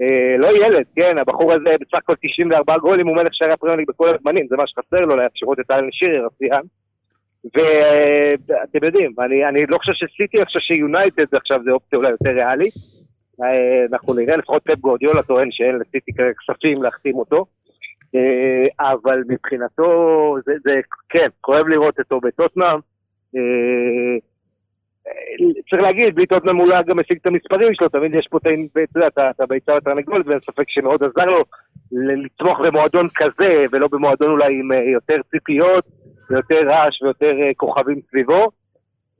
אה, 0.00 0.36
לא 0.38 0.48
ילד, 0.48 0.84
כן, 0.96 1.18
הבחור 1.18 1.52
הזה 1.52 1.70
בסך 1.80 1.98
הכל 1.98 2.14
94 2.22 2.78
גולים, 2.78 3.06
הוא 3.06 3.16
מלך 3.16 3.34
שערי 3.34 3.52
הפרמייר 3.52 3.78
ליג 3.78 3.88
בכל 3.88 4.14
הזמנים, 4.14 4.46
זה 4.50 4.56
מה 4.56 4.66
שחסר 4.66 5.00
לו, 5.00 5.16
להפשרות 5.16 5.60
את 5.60 5.70
אלן 5.70 5.92
שירר, 5.92 6.26
השיאן. 6.26 6.60
ואתם 7.44 8.84
יודעים, 8.86 9.12
אני, 9.18 9.48
אני 9.48 9.66
לא 9.66 9.78
חושב 9.78 9.92
שסיטי, 9.92 10.36
אני 10.36 10.46
חושב 10.46 10.60
שיונייטד 10.60 11.34
עכשיו 11.34 11.60
זה 11.64 11.70
אופציה 11.70 11.96
אולי 11.98 12.10
יותר 12.10 12.30
ריאלית. 12.30 12.74
אה, 13.42 13.84
אנחנו 13.92 14.14
נראה, 14.14 14.36
לפחות 14.36 14.62
פפ 14.64 14.78
גורדיולה 14.78 15.22
טוען 15.22 15.48
שאין 15.50 15.76
לסיטי 15.78 16.12
כספים 16.12 16.82
להחתים 16.82 17.14
אותו. 17.16 17.44
אה, 18.14 18.90
אבל 18.92 19.22
מבחינתו, 19.28 19.92
זה, 20.46 20.52
זה, 20.64 20.80
כן, 21.08 21.28
כואב 21.40 21.68
לראות 21.68 21.98
אותו 21.98 22.20
בטוטנאם. 22.20 22.78
אה, 23.36 24.18
צריך 25.70 25.82
להגיד, 25.82 26.14
בלי 26.14 26.26
טוטנאם 26.26 26.56
הוא 26.56 26.68
גם 26.86 26.98
משיג 26.98 27.18
את 27.20 27.26
המספרים 27.26 27.74
שלו, 27.74 27.88
תמיד 27.88 28.14
יש 28.14 28.26
פה 28.30 28.38
את 28.38 28.46
ה- 28.46 28.50
אתה 28.82 28.98
יודע, 28.98 29.06
את 29.06 29.18
ה- 29.18 29.30
את 29.30 29.40
הביצה 29.40 29.72
והתרנגולת, 29.72 30.26
ואין 30.26 30.40
ספק 30.40 30.64
שמאוד 30.68 31.02
עזר 31.04 31.24
לו 31.24 31.44
ל- 31.92 32.24
לתמוך 32.24 32.60
במועדון 32.60 33.08
כזה, 33.14 33.64
ולא 33.72 33.88
במועדון 33.92 34.30
אולי 34.30 34.60
עם 34.60 34.68
יותר 34.92 35.16
ציפיות, 35.30 35.84
ויותר 36.30 36.68
רעש 36.68 37.02
ויותר 37.02 37.32
אה, 37.42 37.50
כוכבים 37.56 38.00
סביבו. 38.10 38.48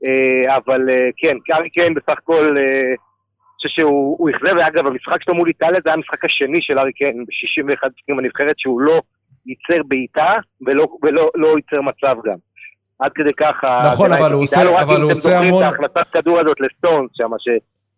אה, 0.05 0.57
אבל 0.57 0.89
אה, 0.89 1.09
כן, 1.17 1.35
קארי 1.45 1.69
קיין 1.69 1.93
בסך 1.93 2.09
הכל, 2.17 2.47
אני 2.47 2.95
חושב 3.55 3.69
שהוא 3.69 4.15
הוא 4.19 4.29
אכזב, 4.29 4.53
ואגב, 4.57 4.87
המשחק 4.87 5.23
שלו 5.23 5.35
מול 5.35 5.47
איטליה 5.47 5.79
זה 5.83 5.89
היה 5.89 5.93
המשחק 5.95 6.25
השני 6.25 6.61
של 6.61 6.79
ארי 6.79 6.93
קיין 6.93 7.25
ב-61 7.25 7.87
משחקים 7.87 8.17
בנבחרת, 8.17 8.55
שהוא 8.59 8.81
לא 8.81 9.01
ייצר 9.45 9.83
בעיטה 9.87 10.33
ולא, 10.67 10.87
ולא 11.03 11.29
לא 11.35 11.47
ייצר 11.55 11.81
מצב 11.81 12.15
גם. 12.25 12.35
עד 12.99 13.11
כדי 13.15 13.33
ככה... 13.37 13.79
נכון, 13.93 14.11
ההגנה 14.11 14.25
אבל 14.27 14.33
הוא 14.35 14.43
עושה- 14.43 14.81
אבל 14.83 15.01
הוא 15.01 15.11
עושה 15.11 15.39
המון- 15.39 15.63
את 15.63 15.67
ההחלטת 15.67 16.07
כדור 16.13 16.39
הזאת 16.39 16.57
לסטונס 16.59 17.11
שם, 17.13 17.29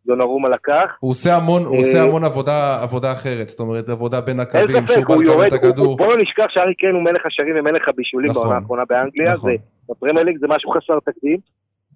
שדונרומה 0.04 0.50
לקח. 0.50 0.90
הוא 1.00 1.12
עושה 1.12 1.36
המון, 1.36 1.64
הוא 1.66 1.74
אה, 1.74 1.78
עושה 1.78 2.04
המון 2.04 2.24
עבודה, 2.24 2.84
עבודה 2.84 3.12
אחרת, 3.12 3.50
זאת 3.50 3.60
אומרת 3.60 3.90
עבודה 3.90 4.22
בין 4.22 4.30
אין 4.40 4.40
הקווים, 4.40 4.88
ספק, 4.88 4.94
שהוא 4.94 5.06
בא 5.08 5.14
הוא 5.14 5.24
לקבל 5.24 5.34
יורד, 5.34 5.54
את 5.54 5.64
הוא- 5.64 5.70
הכדור. 5.70 5.98
בוא 5.98 6.08
לא 6.08 6.22
נשכח 6.22 6.46
שארי 6.50 6.76
קיין 6.76 6.96
הוא 6.96 7.04
מלך 7.04 7.26
השערים 7.26 7.56
ומלך 7.60 7.88
הבישולים 7.90 8.30
נכון. 8.32 8.44
בעונה 8.44 8.58
האחרונה 8.60 8.84
באנגליה, 8.90 9.34
נכון. 9.34 9.52
זה 9.52 9.56
בפרמייר 9.90 10.26
ליג 10.26 10.38
זה 10.40 10.48
משהו 10.50 10.70
חסר 10.72 11.00
תקדים. 11.06 11.38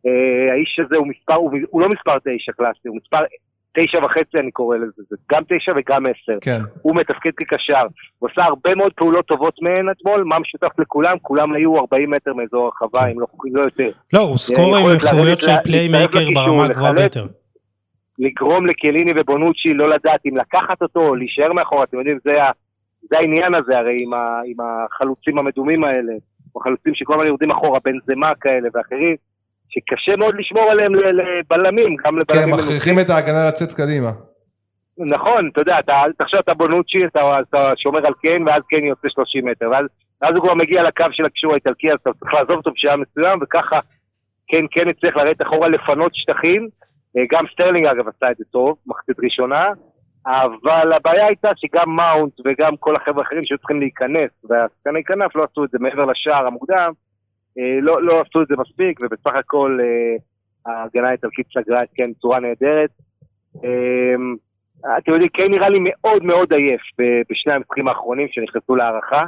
אה, 0.07 0.11
האיש 0.53 0.79
הזה 0.85 0.95
הוא 0.95 1.07
מספר, 1.07 1.33
הוא, 1.33 1.51
הוא 1.69 1.81
לא 1.81 1.89
מספר 1.89 2.17
תשע 2.19 2.51
קלאסי, 2.51 2.87
הוא 2.87 2.97
מספר 3.03 3.19
תשע 3.79 4.05
וחצי 4.05 4.37
אני 4.39 4.51
קורא 4.51 4.77
לזה, 4.77 5.01
זה 5.09 5.15
גם 5.31 5.43
תשע 5.49 5.71
וגם 5.77 6.05
עשר. 6.05 6.39
כן. 6.41 6.59
הוא 6.81 6.95
מתפקד 6.95 7.31
כקשר, 7.37 7.85
הוא 8.19 8.29
עשה 8.31 8.43
הרבה 8.43 8.75
מאוד 8.75 8.91
פעולות 8.95 9.25
טובות 9.25 9.53
מהן 9.61 9.89
אתמול, 9.89 10.23
מה 10.23 10.39
משותף 10.39 10.79
לכולם? 10.79 11.17
כולם 11.21 11.53
היו 11.53 11.79
40 11.79 12.11
מטר 12.11 12.33
מאזור 12.33 12.65
הרחבה, 12.65 12.99
כן. 13.01 13.11
אם 13.11 13.19
לא, 13.19 13.27
לא 13.53 13.61
יותר. 13.61 13.89
לא, 14.13 14.19
הוא 14.19 14.37
scorer 14.37 14.77
עם 14.77 14.85
יכולת 14.85 15.03
איכויות 15.03 15.25
לרדת 15.27 15.41
של 15.41 15.51
playmaker 15.63 16.19
להצטרף 16.19 16.35
ברמה 16.47 16.65
הגבוהה. 16.65 16.93
ביותר. 16.93 17.25
לגרום 18.19 18.65
לקייליני 18.65 19.11
ובונוצ'י 19.15 19.73
לא 19.73 19.89
לדעת 19.89 20.19
אם 20.25 20.37
לקחת 20.37 20.81
אותו 20.81 20.99
או 20.99 21.15
להישאר 21.15 21.53
מאחורה, 21.53 21.83
אתם 21.83 21.97
יודעים, 21.97 22.17
זה, 22.23 22.43
ה, 22.43 22.51
זה 23.09 23.17
העניין 23.17 23.55
הזה 23.55 23.77
הרי 23.77 23.97
עם, 24.03 24.13
ה, 24.13 24.41
עם 24.45 24.55
החלוצים 24.59 25.37
המדומים 25.37 25.83
האלה, 25.83 26.13
או 26.55 26.59
חלוצים 26.59 26.95
שכל 26.95 27.13
הזמן 27.13 27.27
יורדים 27.27 27.51
אחורה, 27.51 27.79
בנזמה 27.85 28.31
כאלה 28.41 28.69
ואחרים, 28.73 29.15
שקשה 29.69 30.15
מאוד 30.15 30.35
לשמור 30.37 30.71
עליהם 30.71 30.95
לבלמים, 30.95 31.95
גם 31.95 32.13
כן, 32.13 32.19
לבלמים 32.19 32.53
מכריחים 32.53 32.99
את 32.99 33.09
ההגנה 33.09 33.47
לצאת 33.47 33.73
קדימה. 33.73 34.11
נכון, 34.97 35.49
אתה 35.53 35.61
יודע, 35.61 35.79
אתה, 35.79 35.93
תחשוב 36.17 36.39
אתה 36.39 36.53
בונוצ'י, 36.53 37.05
אתה, 37.05 37.39
אתה 37.49 37.71
שומר 37.77 38.07
על 38.07 38.13
קיין, 38.13 38.47
ואז 38.47 38.63
קיין 38.69 38.85
יוצא 38.85 39.07
30 39.09 39.47
מטר, 39.47 39.69
ואז, 39.71 39.85
ואז 40.21 40.35
הוא 40.35 40.43
כבר 40.43 40.53
מגיע 40.53 40.83
לקו 40.83 41.05
של 41.11 41.25
הקישור 41.25 41.51
האיטלקי, 41.51 41.91
אז 41.91 41.97
אתה 42.01 42.09
צריך 42.19 42.33
לעזוב 42.33 42.51
אותו 42.51 42.71
בשלב 42.71 42.95
מסוים, 42.95 43.39
וככה 43.41 43.79
קיין 44.47 44.67
כן 44.71 44.87
הצליח 44.87 45.15
לרדת 45.15 45.41
אחורה 45.41 45.67
לפנות 45.67 46.15
שטחים, 46.15 46.67
גם 47.29 47.45
סטרלינג 47.51 47.85
אגב 47.85 48.07
עשה 48.07 48.31
את 48.31 48.37
זה 48.37 48.43
טוב, 48.51 48.77
מחצית 48.87 49.19
ראשונה, 49.23 49.65
אבל 50.27 50.93
הבעיה 50.93 51.25
הייתה 51.25 51.49
שגם 51.55 51.95
מאונט 51.95 52.33
וגם 52.45 52.77
כל 52.77 52.95
החבר'ה 52.95 53.23
האחרים 53.23 53.45
שהיו 53.45 53.57
צריכים 53.57 53.79
להיכנס, 53.79 54.31
והשחקני 54.43 55.03
כנף 55.03 55.35
לא 55.35 55.43
עשו 55.43 55.63
את 55.63 55.69
זה 55.69 55.77
מעבר 55.79 56.05
לשער 56.05 56.47
המוקדם, 56.47 56.91
אה, 57.59 57.81
לא, 57.81 58.01
לא 58.01 58.21
עשו 58.21 58.41
את 58.41 58.47
זה 58.47 58.55
מספיק, 58.57 58.99
ובסך 59.01 59.35
הכל 59.35 59.77
אה, 59.81 60.15
ההגנה 60.73 61.09
האיטלקית 61.09 61.47
סגרה 61.53 61.83
את 61.83 61.89
קיין 61.95 62.11
בצורה 62.11 62.39
נהדרת. 62.39 62.89
אה, 63.63 64.97
אתם 64.97 65.11
יודעים, 65.11 65.29
קיין 65.29 65.51
נראה 65.51 65.69
לי 65.69 65.79
מאוד 65.81 66.23
מאוד 66.23 66.53
עייף 66.53 66.81
בשני 67.29 67.53
המשחקים 67.53 67.87
האחרונים 67.87 68.27
שנכנסו 68.31 68.75
להערכה. 68.75 69.25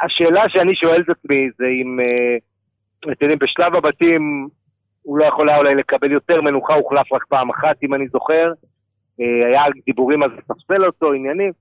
השאלה 0.00 0.48
שאני 0.48 0.74
שואל 0.74 1.00
את 1.00 1.08
עצמי 1.08 1.48
זה 1.58 1.66
אם, 1.66 2.00
אה, 2.00 2.36
אתם 3.12 3.24
יודעים, 3.24 3.38
בשלב 3.38 3.74
הבתים 3.74 4.48
הוא 5.04 5.18
לא 5.18 5.24
יכול 5.24 5.48
היה 5.48 5.58
אולי 5.58 5.74
לקבל 5.74 6.12
יותר 6.12 6.40
מנוחה, 6.40 6.74
הוחלף 6.74 7.12
רק 7.12 7.24
פעם 7.24 7.50
אחת, 7.50 7.76
אם 7.82 7.94
אני 7.94 8.08
זוכר. 8.08 8.52
אה, 9.20 9.46
היה 9.46 9.62
דיבורים 9.86 10.22
על 10.22 10.30
לספסל 10.30 10.84
אותו, 10.84 11.12
עניינים, 11.12 11.52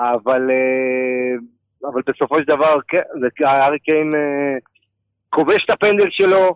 אבל, 0.00 0.50
אה, 0.50 1.88
אבל 1.90 2.02
בסופו 2.06 2.40
של 2.40 2.46
דבר, 2.46 2.78
כן, 2.88 3.02
הארי 3.44 3.78
קיין 3.78 4.14
אה, 4.14 4.58
כובש 5.30 5.64
את 5.64 5.70
הפנדל 5.70 6.10
שלו, 6.10 6.54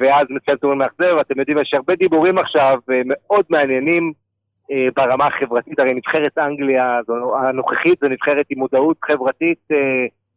ואז 0.00 0.26
מסיים 0.30 0.56
טורניר 0.58 0.78
מאכזב. 0.78 1.16
אתם 1.20 1.40
יודעים, 1.40 1.58
יש 1.58 1.74
הרבה 1.74 1.94
דיבורים 1.94 2.38
עכשיו 2.38 2.78
מאוד 3.04 3.44
מעניינים 3.50 4.12
ברמה 4.96 5.26
החברתית, 5.26 5.78
הרי 5.78 5.94
נבחרת 5.94 6.38
אנגליה 6.38 7.00
הנוכחית 7.42 7.98
זו 8.00 8.08
נבחרת 8.08 8.46
עם 8.50 8.58
מודעות 8.58 8.96
חברתית 9.04 9.68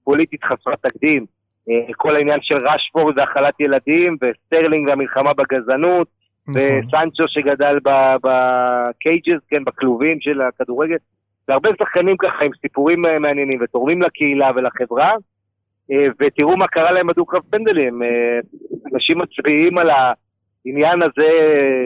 פוליטית 0.04 0.44
חסרת 0.44 0.86
תקדים. 0.86 1.26
אה, 1.70 1.94
כל 1.98 2.16
העניין 2.16 2.40
של 2.42 2.68
רשפורד 2.68 3.18
והאכלת 3.18 3.60
ילדים, 3.60 4.18
וסטרלינג 4.22 4.88
והמלחמה 4.88 5.34
בגזענות, 5.34 6.08
נכון. 6.48 6.62
וסנצ'ו 6.62 7.28
שגדל 7.28 7.78
ב 8.24 8.41
cages, 8.41 9.42
כן, 9.50 9.64
בכלובים 9.64 10.22
של 10.22 10.42
הכדורגל, 10.42 10.98
והרבה 11.48 11.70
שחקנים 11.80 12.18
ככה 12.18 12.46
עם 12.46 12.52
סיפורים 12.62 13.06
אה, 13.06 13.20
מעניינים 13.20 13.60
ותורמים 13.62 14.02
לקהילה 14.02 14.52
ולחברה, 14.56 15.12
אה, 15.92 16.08
ותראו 16.20 16.58
מה 16.58 16.68
קרה 16.68 16.92
להם 16.92 17.08
בדו-קרב 17.08 17.42
פנדלים. 17.50 18.02
אנשים 18.94 19.18
מצביעים 19.18 19.78
על 19.78 19.90
העניין 20.66 21.02
הזה 21.02 21.30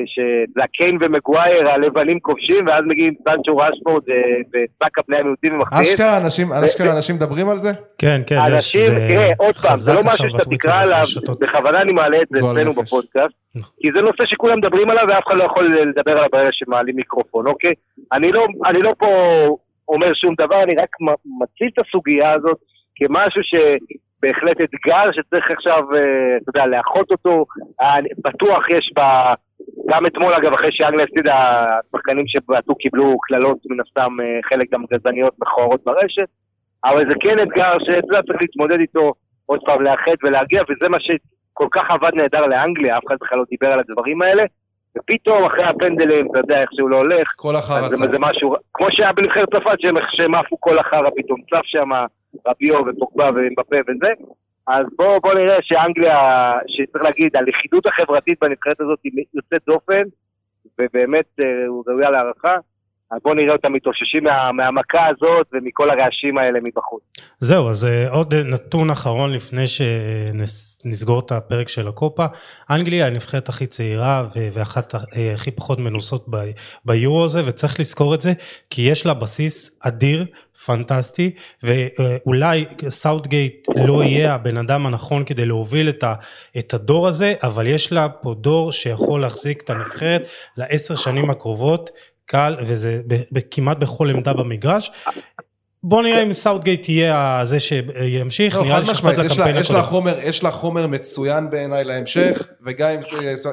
שזה 0.05 0.63
הקיין 0.63 0.97
ומגווייר, 1.01 1.69
הלבנים 1.69 2.19
כובשים, 2.19 2.67
ואז 2.67 2.83
מגיעים 2.87 3.13
סנצ'ו 3.23 3.57
רשפורד 3.57 4.03
אה, 4.09 4.15
ושק 4.53 5.07
בני 5.07 5.17
המיעוטים 5.17 5.53
ומחטיאים. 5.53 5.83
אשכרה 5.83 6.17
אנשים, 6.17 6.47
אשכרה 6.53 6.95
אנשים 6.95 7.15
מדברים 7.15 7.49
על 7.49 7.57
זה? 7.57 7.69
כן, 7.97 8.21
כן, 8.27 8.35
יש, 8.47 8.53
אנשים, 8.53 8.81
זה 8.81 9.05
תראה, 9.07 9.31
עוד 9.37 9.55
פעם, 9.57 9.75
זה 9.75 9.93
לא 9.93 10.01
משהו 10.05 10.29
שאתה 10.29 10.49
תקרא 10.49 10.81
עליו. 10.81 11.03
בכוונה 11.39 11.81
אני 11.81 11.91
מעלה 11.91 12.21
את 12.21 12.27
זה 12.31 12.39
אצלנו. 12.39 12.71
בפודקאסט, 12.71 13.35
נכון. 13.55 13.75
כי 13.81 13.87
זה 13.91 14.01
נושא 14.01 14.25
שכולם 14.25 14.57
מדברים 14.57 14.89
עליו 14.89 15.03
ואף 15.09 15.23
אחד 15.27 15.35
לא 15.35 15.43
יכול 15.43 15.77
לדבר 15.89 16.11
עליו 16.11 16.29
ברגע 16.31 16.49
שמעלים 16.51 16.95
מיקרופון, 16.95 17.47
אוקיי? 17.47 17.73
אני 18.13 18.31
לא, 18.31 18.47
אני 18.65 18.81
לא 18.81 18.93
פה 18.99 19.07
אומר 19.87 20.13
שום 20.13 20.35
דבר, 20.37 20.63
אני 20.63 20.75
רק 20.75 20.89
מ- 21.01 21.43
מציג 21.43 21.69
את 21.73 21.85
הסוגיה 21.87 22.31
הזאת 22.31 22.57
כמשהו 22.95 23.41
שבהחלט 24.19 24.57
אתגר 24.61 25.11
שצריך 25.11 25.51
עכשיו, 25.51 25.83
אה, 25.95 26.37
אתה 26.37 26.49
יודע, 26.49 26.65
לאחות 26.65 27.11
אותו. 27.11 27.45
בטוח 28.25 28.69
יש 28.69 28.91
ב... 28.95 29.01
גם 29.89 30.05
אתמול, 30.05 30.33
אגב, 30.33 30.53
אחרי 30.53 30.71
שאנגליה 30.71 31.05
הפסידה, 31.05 31.65
השחקנים 31.87 32.25
שבעטו 32.27 32.75
קיבלו 32.75 33.17
קללות, 33.19 33.57
מן 33.69 33.79
הסתם, 33.79 34.17
אה, 34.21 34.39
חלק 34.49 34.67
גם 34.71 34.83
גזעניות 34.93 35.33
מכוערות 35.41 35.81
ברשת. 35.83 36.27
אבל 36.85 37.05
זה 37.07 37.13
כן 37.19 37.39
אתגר 37.39 37.77
שאתה 37.79 38.07
יודע, 38.07 38.21
צריך 38.21 38.41
להתמודד 38.41 38.79
איתו 38.79 39.13
עוד 39.45 39.59
פעם, 39.65 39.81
לאחד 39.81 40.15
ולהגיע, 40.23 40.63
וזה 40.69 40.89
מה 40.89 40.97
שכל 40.99 41.67
כך 41.71 41.91
עבד 41.91 42.11
נהדר 42.13 42.45
לאנגליה, 42.45 42.97
אף 42.97 43.03
אחד 43.07 43.15
בכלל 43.21 43.37
לא 43.37 43.43
דיבר 43.49 43.67
על 43.67 43.79
הדברים 43.79 44.21
האלה. 44.21 44.43
ופתאום, 44.97 45.45
אחרי 45.45 45.63
הפנדלים, 45.63 46.27
אתה 46.31 46.39
יודע 46.39 46.61
איך 46.61 46.69
שהוא 46.73 46.89
לא 46.89 46.97
הולך, 46.97 47.27
כל 47.35 47.55
החרא 47.55 47.81
זה, 47.81 47.95
צף. 47.95 48.11
זה 48.11 48.17
משהו, 48.19 48.55
כמו 48.73 48.87
שהיה 48.91 49.13
בנבחרת 49.13 49.49
צרפת, 49.51 49.79
שהם 49.79 49.95
שהם 50.11 50.35
עפו 50.35 50.57
כל 50.59 50.79
החרא 50.79 51.09
פתאום, 51.15 51.39
צף 51.41 51.65
שם 51.65 51.89
רביו 52.47 52.75
ופוגבה 52.87 53.29
ומבפה 53.35 53.75
וזה. 53.87 54.13
אז 54.67 54.85
בואו 54.97 55.19
בוא 55.19 55.33
נראה 55.33 55.57
שאנגליה, 55.61 56.51
שצריך 56.67 57.03
להגיד, 57.03 57.35
הלכידות 57.35 57.85
החברתית 57.85 58.39
בנבחרת 58.41 58.81
הזאת 58.81 58.99
היא 59.03 59.25
יוצאת 59.33 59.61
דופן, 59.67 60.03
ובאמת 60.79 61.25
אה, 61.39 61.67
הוא 61.67 61.83
ראויה 61.87 62.09
להערכה. 62.09 62.55
אז 63.11 63.19
בואו 63.23 63.33
נראה 63.33 63.53
אותם 63.53 63.73
מתאוששים 63.73 64.23
מה, 64.23 64.51
מהמכה 64.51 65.07
הזאת 65.07 65.47
ומכל 65.53 65.89
הרעשים 65.89 66.37
האלה 66.37 66.59
מבחוץ. 66.63 67.01
זהו, 67.37 67.69
אז 67.69 67.85
אה, 67.85 68.09
עוד 68.09 68.35
נתון 68.35 68.89
אחרון 68.89 69.33
לפני 69.33 69.63
שנסגור 69.67 71.19
את 71.19 71.31
הפרק 71.31 71.69
של 71.69 71.87
הקופה. 71.87 72.25
אנגליה 72.69 73.05
היא 73.05 73.11
הנבחרת 73.11 73.49
הכי 73.49 73.67
צעירה 73.67 74.27
ואחת 74.53 74.95
אה, 74.95 75.33
הכי 75.33 75.51
פחות 75.51 75.79
מנוסות 75.79 76.25
ביורו 76.85 77.23
הזה, 77.23 77.41
וצריך 77.45 77.79
לזכור 77.79 78.15
את 78.15 78.21
זה, 78.21 78.33
כי 78.69 78.81
יש 78.81 79.05
לה 79.05 79.13
בסיס 79.13 79.79
אדיר, 79.79 80.25
פנטסטי, 80.65 81.31
ואולי 81.63 82.65
סאוטגייט 82.89 83.67
לא 83.75 84.03
יהיה 84.03 84.33
הבן 84.33 84.57
אדם 84.57 84.85
הנכון 84.85 85.25
כדי 85.25 85.45
להוביל 85.45 85.89
את, 85.89 86.03
את 86.57 86.73
הדור 86.73 87.07
הזה, 87.07 87.33
אבל 87.43 87.67
יש 87.67 87.93
לה 87.93 88.09
פה 88.09 88.33
דור 88.33 88.71
שיכול 88.71 89.21
להחזיק 89.21 89.61
את 89.61 89.69
הנבחרת 89.69 90.21
לעשר 90.57 90.95
שנים 90.95 91.29
הקרובות. 91.29 91.89
קל, 92.29 92.55
וזה 92.61 93.01
כמעט 93.51 93.77
בכל 93.77 94.09
עמדה 94.09 94.33
במגרש. 94.33 94.91
בוא 95.83 96.03
נראה 96.03 96.23
אם 96.23 96.33
סאוטגייט 96.33 96.89
יהיה 96.89 97.39
זה 97.43 97.59
שימשיך, 97.59 98.55
לא, 98.55 98.63
נראה 98.63 98.79
לי 98.79 98.85
לה- 98.85 98.91
לקמפיין 99.23 99.55
הקודם. 99.57 100.13
יש 100.23 100.43
לה 100.43 100.51
חומר 100.51 100.87
מצוין 100.87 101.49
בעיניי 101.49 101.83
להמשך, 101.83 102.47
וגם 102.65 102.89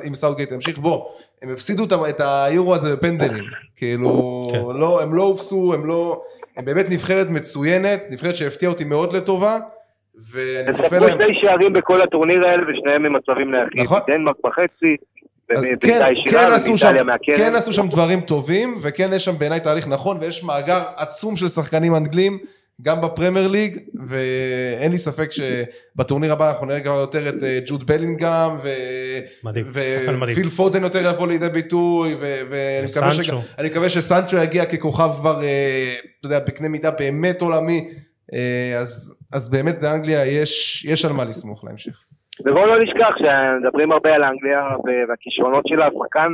אם 0.08 0.14
סאוטגייט 0.14 0.52
ימשיך, 0.52 0.78
בוא, 0.78 1.04
הם 1.42 1.48
הפסידו 1.52 1.84
את 2.08 2.20
היורו 2.24 2.74
הזה 2.74 2.96
בפנדלים, 2.96 3.44
כאילו, 3.76 4.42
כן. 4.52 4.58
לא, 4.80 5.02
הם 5.02 5.14
לא 5.14 5.22
הובסו, 5.22 5.74
הם 5.74 5.86
לא, 5.86 6.22
הם 6.56 6.64
באמת 6.64 6.86
נבחרת 6.90 7.30
מצוינת, 7.30 8.02
נבחרת 8.10 8.34
שהפתיעה 8.34 8.72
אותי 8.72 8.84
מאוד 8.84 9.12
לטובה, 9.12 9.58
ואני 10.32 10.66
הם 10.66 10.72
צופה 10.72 10.88
ספגו 10.88 11.06
להם, 11.06 11.18
שני 11.18 11.40
שערים 11.40 11.72
בכל 11.72 12.02
הטורניר 12.02 12.44
האלה 12.46 12.62
ושניהם 12.62 13.02
ממצבים 13.02 13.50
נייחים. 13.50 13.82
נכון. 13.82 14.00
דנמרק 14.06 14.36
בחצי, 14.44 14.96
כן, 15.80 16.00
כן 16.30 16.48
עשו 16.52 16.78
שם. 16.78 16.94
כן 17.36 17.54
עשו 17.54 17.72
שם 17.72 17.88
דברים 17.88 18.20
טובים, 18.20 18.78
וכן 18.82 19.10
יש 19.12 19.24
שם 19.24 19.38
בעיניי 19.38 19.60
תהליך 19.60 19.88
נכון, 19.88 20.18
ויש 20.20 20.44
מאגר 20.44 20.82
עצום 20.96 21.36
של 21.36 21.48
שחקנים 21.48 21.94
אנגלים, 21.94 22.38
גם 22.82 23.00
בפרמייר 23.00 23.48
ליג, 23.48 23.78
ואין 24.08 24.92
לי 24.92 24.98
ספק 24.98 25.30
שבטורניר 25.32 26.32
הבא 26.32 26.50
אנחנו 26.50 26.66
נראה 26.66 26.80
כבר 26.80 26.92
יותר 27.00 27.28
את 27.28 27.42
אה, 27.42 27.58
ג'וד 27.66 27.86
בלינגהם. 27.86 28.50
ופיל 30.32 30.50
פודן 30.50 30.82
יותר 30.82 31.10
יבוא 31.14 31.28
לידי 31.28 31.48
ביטוי, 31.48 32.16
ואני 32.50 33.68
מקווה, 33.68 33.90
שסנצ'ו 33.90 34.36
יגיע 34.36 34.64
ככוכב 34.64 35.10
כבר, 35.16 35.42
אה, 35.42 35.94
אתה 36.20 36.26
יודע, 36.26 36.38
בקנה 36.38 36.68
מידה 36.68 36.90
באמת 36.90 37.42
עולמי, 37.42 37.88
אה, 38.34 38.78
אז, 38.78 39.16
אז 39.32 39.48
באמת 39.48 39.80
באנגליה 39.80 40.26
יש, 40.26 40.84
יש 40.88 41.04
על 41.04 41.12
מה 41.12 41.24
לסמוך 41.24 41.64
להמשך. 41.64 42.05
ובואו 42.44 42.66
לא 42.66 42.82
נשכח 42.82 43.14
שמדברים 43.18 43.92
הרבה 43.92 44.14
על 44.14 44.24
אנגליה 44.24 44.68
והכישרונות 45.08 45.66
שלה, 45.66 45.86
השחקן, 45.86 46.32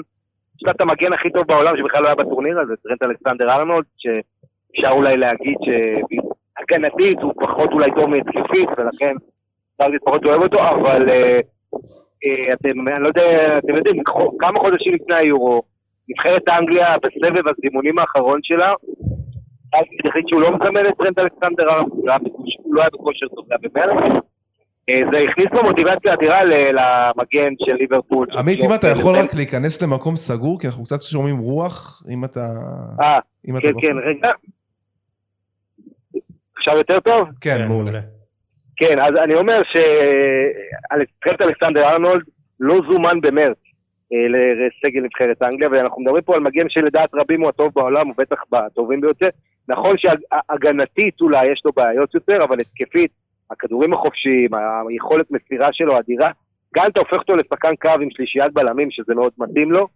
יש 0.56 0.62
לה 0.66 0.72
את 0.72 0.80
המגן 0.80 1.12
הכי 1.12 1.30
טוב 1.30 1.46
בעולם 1.46 1.76
שבכלל 1.76 2.02
לא 2.02 2.06
היה 2.06 2.14
בטורניר 2.14 2.60
הזה, 2.60 2.76
טרנט 2.76 3.02
אלכסנדר 3.02 3.50
ארנולד, 3.50 3.84
שאפשר 3.98 4.90
אולי 4.90 5.16
להגיד 5.16 5.56
שהגנתית 5.64 7.18
הוא 7.22 7.32
פחות 7.40 7.72
אולי 7.72 7.90
טוב 7.94 8.06
מהתקפית, 8.06 8.68
ולכן 8.78 9.14
אפשר 9.76 9.98
פחות 10.04 10.24
אוהב 10.24 10.42
אותו, 10.42 10.58
אבל 10.58 11.10
אה, 11.10 11.40
אה, 12.24 12.52
אתם, 12.52 12.88
אני 12.88 13.02
לא 13.02 13.08
יודע, 13.08 13.58
אתם 13.58 13.76
יודעים, 13.76 14.02
כמה 14.38 14.60
חודשים 14.60 14.94
לפני 14.94 15.14
היורו, 15.14 15.62
נבחרת 16.08 16.48
אנגליה 16.48 16.96
בסבב 17.02 17.48
הזימונים 17.48 17.98
האחרון 17.98 18.40
שלה, 18.42 18.74
אז 19.74 19.84
החליט 20.06 20.28
שהוא 20.28 20.40
לא 20.40 20.50
מזמן 20.50 20.86
את 20.88 20.94
טרנט 20.98 21.18
אלכסנדר 21.18 21.70
ארנולד, 21.70 22.20
הוא 22.62 22.74
לא 22.74 22.80
היה 22.80 22.90
בכושר 22.92 23.28
טוב, 23.28 23.46
היה 23.50 23.58
במרץ, 23.62 24.22
זה 24.90 25.18
הכניס 25.30 25.46
לו 25.52 25.62
מוטיבציה 25.62 26.14
אדירה 26.14 26.44
למגן 26.44 27.52
של 27.66 27.72
ליברפול. 27.74 28.26
עמית, 28.38 28.58
אם 28.64 28.74
אתה 28.74 28.86
זה- 28.86 29.00
יכול 29.00 29.14
זה- 29.14 29.20
רק 29.22 29.34
להיכנס 29.34 29.82
למקום 29.82 30.16
סגור, 30.16 30.60
כי 30.60 30.66
אנחנו 30.66 30.84
קצת 30.84 31.02
שומעים 31.02 31.38
רוח, 31.38 32.02
אם 32.10 32.24
אתה... 32.24 32.40
אה, 33.00 33.18
כן. 33.60 33.72
כן, 33.80 33.96
רגע. 34.06 34.30
עכשיו 36.56 36.76
יותר 36.76 37.00
טוב? 37.00 37.28
כן, 37.40 37.64
מעולה. 37.68 38.00
כן, 38.76 38.98
אז 38.98 39.14
אני 39.24 39.34
אומר 39.34 39.62
שטרנט 39.62 41.40
אלכסנדר 41.40 41.88
ארנולד 41.88 42.22
לא 42.60 42.80
זומן 42.88 43.20
במרץ 43.20 43.56
אה, 44.12 44.18
לסגל 44.28 45.00
נבחרת 45.00 45.42
אנגליה, 45.42 45.68
ואנחנו 45.70 46.02
מדברים 46.02 46.22
פה 46.22 46.34
על 46.34 46.40
מגן 46.40 46.68
שלדעת 46.68 47.10
רבים 47.14 47.40
הוא 47.40 47.48
הטוב 47.48 47.72
בעולם, 47.74 48.06
הוא 48.06 48.14
בטח 48.18 48.36
בטובים 48.52 49.00
ביותר. 49.00 49.28
נכון 49.68 49.96
שהגנתית 49.98 51.20
אולי 51.20 51.46
יש 51.52 51.62
לו 51.64 51.72
בעיות 51.72 52.14
יותר, 52.14 52.44
אבל 52.44 52.60
התקפית, 52.60 53.10
הכדורים 53.52 53.92
החופשיים, 53.92 54.50
היכולת 54.88 55.30
מסירה 55.30 55.72
שלו 55.72 55.98
אדירה. 55.98 56.30
גם 56.74 56.86
אתה 56.86 57.00
הופך 57.00 57.12
אותו 57.12 57.36
לשחקן 57.36 57.76
קו 57.76 57.88
עם 57.88 58.10
שלישיית 58.10 58.52
בלמים, 58.52 58.90
שזה 58.90 59.14
מאוד 59.14 59.32
מתאים 59.38 59.72
לו. 59.72 59.88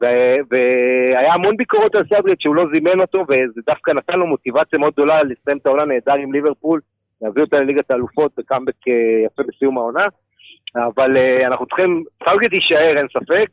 והיה 0.00 1.34
המון 1.34 1.56
ביקורות 1.56 1.94
על 1.94 2.04
סאדריץ' 2.08 2.42
שהוא 2.42 2.54
לא 2.54 2.64
זימן 2.72 3.00
אותו, 3.00 3.18
וזה 3.18 3.60
דווקא 3.66 3.90
נתן 3.90 4.18
לו 4.18 4.26
מוטיבציה 4.26 4.78
מאוד 4.78 4.92
גדולה 4.92 5.22
לסיים 5.22 5.56
את 5.56 5.66
העונה 5.66 5.84
נהדר 5.84 6.14
עם 6.14 6.32
ליברפול, 6.32 6.80
להביא 7.22 7.42
אותה 7.42 7.60
לליגת 7.60 7.90
האלופות 7.90 8.32
בקאמבק 8.38 8.88
אה, 8.88 9.26
יפה 9.26 9.42
בסיום 9.42 9.78
העונה. 9.78 10.06
אבל 10.76 11.16
אה, 11.16 11.46
אנחנו 11.46 11.66
צריכים, 11.66 12.04
סאוטגייט 12.24 12.52
יישאר, 12.52 12.98
אין 12.98 13.06
ספק. 13.08 13.48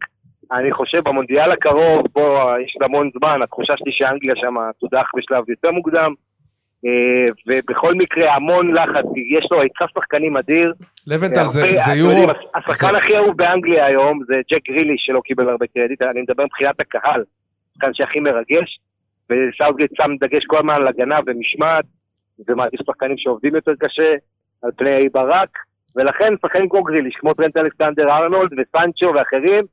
אני 0.51 0.71
חושב 0.71 1.01
במונדיאל 1.03 1.51
הקרוב, 1.51 2.07
פה 2.13 2.53
יש 2.63 2.77
המון 2.81 3.09
זמן, 3.19 3.41
התחושה 3.41 3.73
שלי 3.77 3.91
שאנגליה 3.91 4.35
שם 4.35 4.55
תודח 4.79 5.09
בשלב 5.15 5.49
יותר 5.49 5.71
מוקדם. 5.71 6.13
אה, 6.85 7.31
ובכל 7.47 7.93
מקרה 7.95 8.35
המון 8.35 8.73
לחץ, 8.73 9.05
יש 9.37 9.51
לו 9.51 9.61
היצע 9.61 9.85
שחקנים 9.95 10.37
אדיר. 10.37 10.73
לבנטל, 11.07 11.43
זה 11.43 11.61
זה 11.61 11.93
יורו. 11.95 12.31
השחקן 12.55 12.95
הכי 12.95 13.17
אהוב 13.17 13.37
באנגליה 13.37 13.85
היום 13.85 14.19
זה 14.27 14.35
ג'ק 14.51 14.69
גריליש 14.69 14.95
שלא 14.97 15.21
קיבל 15.21 15.49
הרבה 15.49 15.65
קרדיט, 15.67 16.01
אני 16.01 16.21
מדבר 16.21 16.43
מבחינת 16.43 16.79
הקהל, 16.79 17.23
השחקן 17.71 17.93
שהכי 17.93 18.19
מרגש, 18.19 18.79
וסאוטגייט 19.29 19.91
שם 19.95 20.11
דגש 20.19 20.45
כל 20.45 20.57
הזמן 20.57 20.73
על 20.73 20.87
הגנה 20.87 21.19
ומשמעת, 21.25 21.85
ומעדיף 22.47 22.79
שחקנים 22.85 23.17
שעובדים 23.17 23.55
יותר 23.55 23.71
קשה 23.79 24.15
על 24.63 24.71
פני 24.77 25.09
ברק, 25.09 25.49
ולכן 25.95 26.33
שחקנים 26.41 26.69
כמו 26.69 26.83
גריליש, 26.83 27.15
כמו 27.15 27.33
טרנט 27.33 27.57
אלכסנדר 27.57 28.09
ארנולד 28.09 28.51
וסנצ'ו 28.53 29.13
ואחרים, 29.15 29.63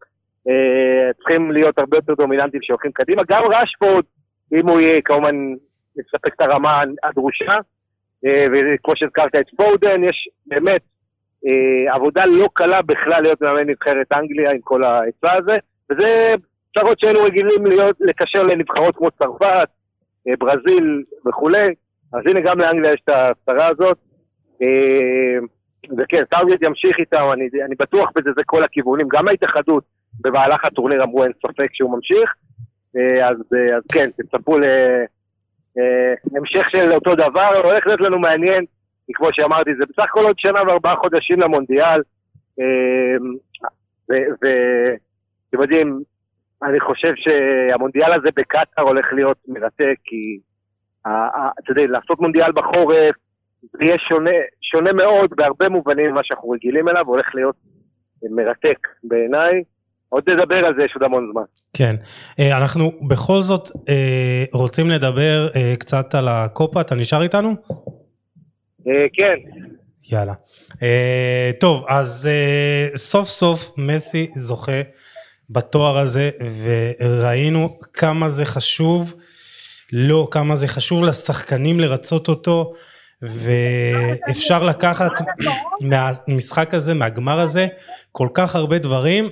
אה, 0.48 1.12
צריכים 1.16 1.50
להיות 1.52 1.78
הרבה 1.78 1.96
יותר 1.96 2.14
דומיננטיים 2.14 2.62
שהולכים 2.62 2.92
קדימה, 2.92 3.22
גם 3.28 3.42
רשפורד, 3.50 4.04
אם 4.52 4.68
הוא 4.68 4.80
יהיה 4.80 5.00
כמובן 5.02 5.36
מספק 5.98 6.34
את 6.34 6.40
הרמה 6.40 6.82
הדרושה, 7.02 7.58
אה, 8.26 8.46
וכמו 8.52 8.96
שהזכרת 8.96 9.34
את 9.34 9.46
פודן, 9.56 10.04
יש 10.04 10.28
באמת 10.46 10.80
אה, 11.46 11.94
עבודה 11.94 12.26
לא 12.26 12.48
קלה 12.52 12.82
בכלל 12.82 13.22
להיות 13.22 13.40
מאמן 13.40 13.70
נבחרת 13.70 14.12
אנגליה 14.12 14.50
עם 14.50 14.60
כל 14.60 14.84
ההיצע 14.84 15.32
הזה, 15.32 15.56
וזה 15.90 16.34
צרות 16.74 17.00
שהיינו 17.00 17.22
רגילים 17.22 17.66
להיות, 17.66 17.96
לקשר 18.00 18.42
לנבחרות 18.42 18.96
כמו 18.96 19.10
צרפת, 19.10 19.68
אה, 20.28 20.32
ברזיל 20.38 21.02
וכולי, 21.26 21.74
אז 22.12 22.26
הנה 22.26 22.40
גם 22.40 22.60
לאנגליה 22.60 22.92
יש 22.92 23.00
את 23.04 23.08
הצרה 23.08 23.66
הזאת. 23.66 23.98
וכן, 25.98 26.22
סאוטגייט 26.34 26.62
ימשיך 26.62 26.98
איתם, 26.98 27.24
אני, 27.32 27.48
אני 27.66 27.74
בטוח 27.78 28.10
בזה, 28.16 28.30
זה 28.36 28.42
כל 28.46 28.64
הכיוונים, 28.64 29.08
גם 29.10 29.28
ההתאחדות 29.28 29.84
במהלך 30.20 30.64
הטורניר 30.64 31.02
אמרו 31.02 31.24
אין 31.24 31.32
ספק 31.32 31.68
שהוא 31.72 31.96
ממשיך, 31.96 32.34
אז, 33.24 33.36
אז 33.76 33.82
כן, 33.92 34.10
תצפו 34.10 34.58
להמשך 36.32 36.70
של 36.70 36.92
אותו 36.92 37.14
דבר, 37.14 37.60
הולך 37.64 37.86
להיות 37.86 38.00
לנו 38.00 38.18
מעניין, 38.18 38.64
כי 39.06 39.12
כמו 39.12 39.28
שאמרתי, 39.32 39.74
זה 39.74 39.84
בסך 39.88 40.02
הכל 40.02 40.24
עוד 40.24 40.38
שנה 40.38 40.62
וארבעה 40.62 40.96
חודשים 40.96 41.40
למונדיאל, 41.40 42.00
ואתם 44.08 45.62
יודעים, 45.62 46.00
אני 46.62 46.80
חושב 46.80 47.12
שהמונדיאל 47.16 48.12
הזה 48.12 48.28
בקטאר 48.36 48.84
הולך 48.84 49.12
להיות 49.12 49.38
מרתק, 49.48 49.94
כי 50.04 50.38
אתה 51.58 51.70
יודע, 51.70 51.82
לעשות 51.88 52.20
מונדיאל 52.20 52.52
בחורף, 52.52 53.14
זה 53.62 53.84
יהיה 53.84 53.98
שונה, 53.98 54.30
שונה 54.62 54.92
מאוד 54.92 55.30
בהרבה 55.36 55.68
מובנים 55.68 56.10
ממה 56.10 56.20
שאנחנו 56.24 56.50
רגילים 56.50 56.88
אליו, 56.88 57.06
הולך 57.06 57.34
להיות 57.34 57.56
מרתק 58.30 58.88
בעיניי. 59.04 59.62
עוד 60.08 60.24
נדבר 60.30 60.56
על 60.56 60.74
זה, 60.76 60.82
יש 60.84 60.92
עוד 60.94 61.02
המון 61.02 61.28
זמן. 61.32 61.42
כן, 61.72 61.96
אה, 62.38 62.56
אנחנו 62.56 62.92
בכל 63.08 63.40
זאת 63.40 63.70
אה, 63.88 64.44
רוצים 64.52 64.90
לדבר 64.90 65.48
אה, 65.56 65.74
קצת 65.78 66.14
על 66.14 66.28
הקופה, 66.28 66.80
אתה 66.80 66.94
נשאר 66.94 67.22
איתנו? 67.22 67.54
כן, 69.12 69.34
יאללה. 70.12 70.32
טוב, 71.60 71.84
אז 71.88 72.28
סוף 72.96 73.28
סוף 73.28 73.72
מסי 73.76 74.30
זוכה 74.34 74.80
בתואר 75.50 75.98
הזה, 75.98 76.30
וראינו 76.62 77.78
כמה 77.92 78.28
זה 78.28 78.44
חשוב, 78.44 79.14
לא, 79.92 80.28
כמה 80.30 80.56
זה 80.56 80.68
חשוב 80.68 81.04
לשחקנים 81.04 81.80
לרצות 81.80 82.28
אותו, 82.28 82.72
ואפשר 83.22 84.64
לקחת 84.64 85.12
מהמשחק 85.80 86.74
הזה, 86.74 86.94
מהגמר 86.94 87.40
הזה, 87.40 87.66
כל 88.12 88.28
כך 88.34 88.56
הרבה 88.56 88.78
דברים, 88.78 89.28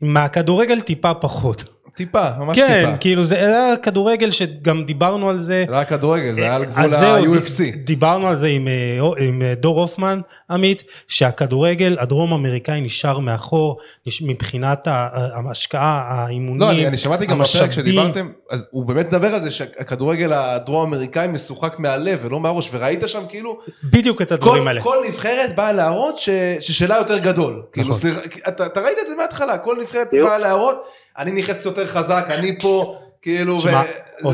מהכדורגל 0.00 0.80
טיפה 0.80 1.14
פחות. 1.14 1.75
טיפה, 1.96 2.28
ממש 2.38 2.58
כן, 2.58 2.82
טיפה. 2.86 2.96
כאילו 2.96 3.22
זה 3.22 3.36
היה 3.36 3.76
כדורגל 3.76 4.30
שגם 4.30 4.84
דיברנו 4.84 5.30
על 5.30 5.38
זה. 5.38 5.64
לא 5.68 5.76
היה 5.76 5.84
כדורגל, 5.84 6.32
זה 6.32 6.40
היה 6.42 6.56
על 6.56 6.64
גבול 6.64 6.84
ה-UFC. 6.94 7.76
ד- 7.76 7.84
דיברנו 7.84 8.28
על 8.28 8.36
זה 8.36 8.46
עם, 8.46 8.68
אה, 8.68 8.98
עם 9.26 9.42
אה, 9.42 9.54
דור 9.54 9.80
הופמן, 9.80 10.20
עמית, 10.50 10.82
שהכדורגל 11.08 11.96
הדרום 12.00 12.32
אמריקאי 12.32 12.80
נשאר 12.80 13.18
מאחור 13.18 13.78
מבחינת 14.22 14.88
ההשקעה, 14.90 16.02
האימונים, 16.08 16.60
לא, 16.60 16.70
אני, 16.70 16.86
אני 16.86 16.96
שמעתי 16.96 17.26
גם 17.26 17.38
בפרק. 17.38 17.70
שדיברתם, 17.70 18.28
אז 18.50 18.66
הוא 18.70 18.84
באמת 18.86 19.06
מדבר 19.06 19.34
על 19.34 19.44
זה 19.44 19.50
שהכדורגל 19.50 20.32
הדרום 20.32 20.94
אמריקאי 20.94 21.26
משוחק 21.28 21.74
מהלב 21.78 22.18
ולא 22.22 22.40
מהראש, 22.40 22.70
וראית 22.72 23.02
שם 23.06 23.22
כאילו, 23.28 23.58
בדיוק 23.84 24.22
את 24.22 24.28
כל, 24.28 24.34
הדברים 24.34 24.68
האלה. 24.68 24.82
כל 24.82 24.96
נבחרת 25.08 25.56
באה 25.56 25.72
להראות 25.72 26.18
ש, 26.18 26.28
ששלה 26.60 26.96
יותר 26.96 27.18
גדול. 27.18 27.62
כאילו, 27.72 27.88
נכון. 27.88 28.00
סליחה, 28.00 28.20
אתה, 28.48 28.66
אתה 28.66 28.80
ראית 28.80 28.98
את 29.02 29.08
זה 29.08 29.14
מההתחלה, 29.18 29.58
כל 29.58 29.76
נבחרת. 29.80 30.08
באה 30.24 30.38
להראות, 30.38 30.84
אני 31.18 31.30
נכנס 31.32 31.64
יותר 31.64 31.86
חזק, 31.86 32.26
אני 32.30 32.58
פה, 32.58 32.96
כאילו, 33.22 33.58
תשמע, 33.58 33.70
ו- 33.70 34.26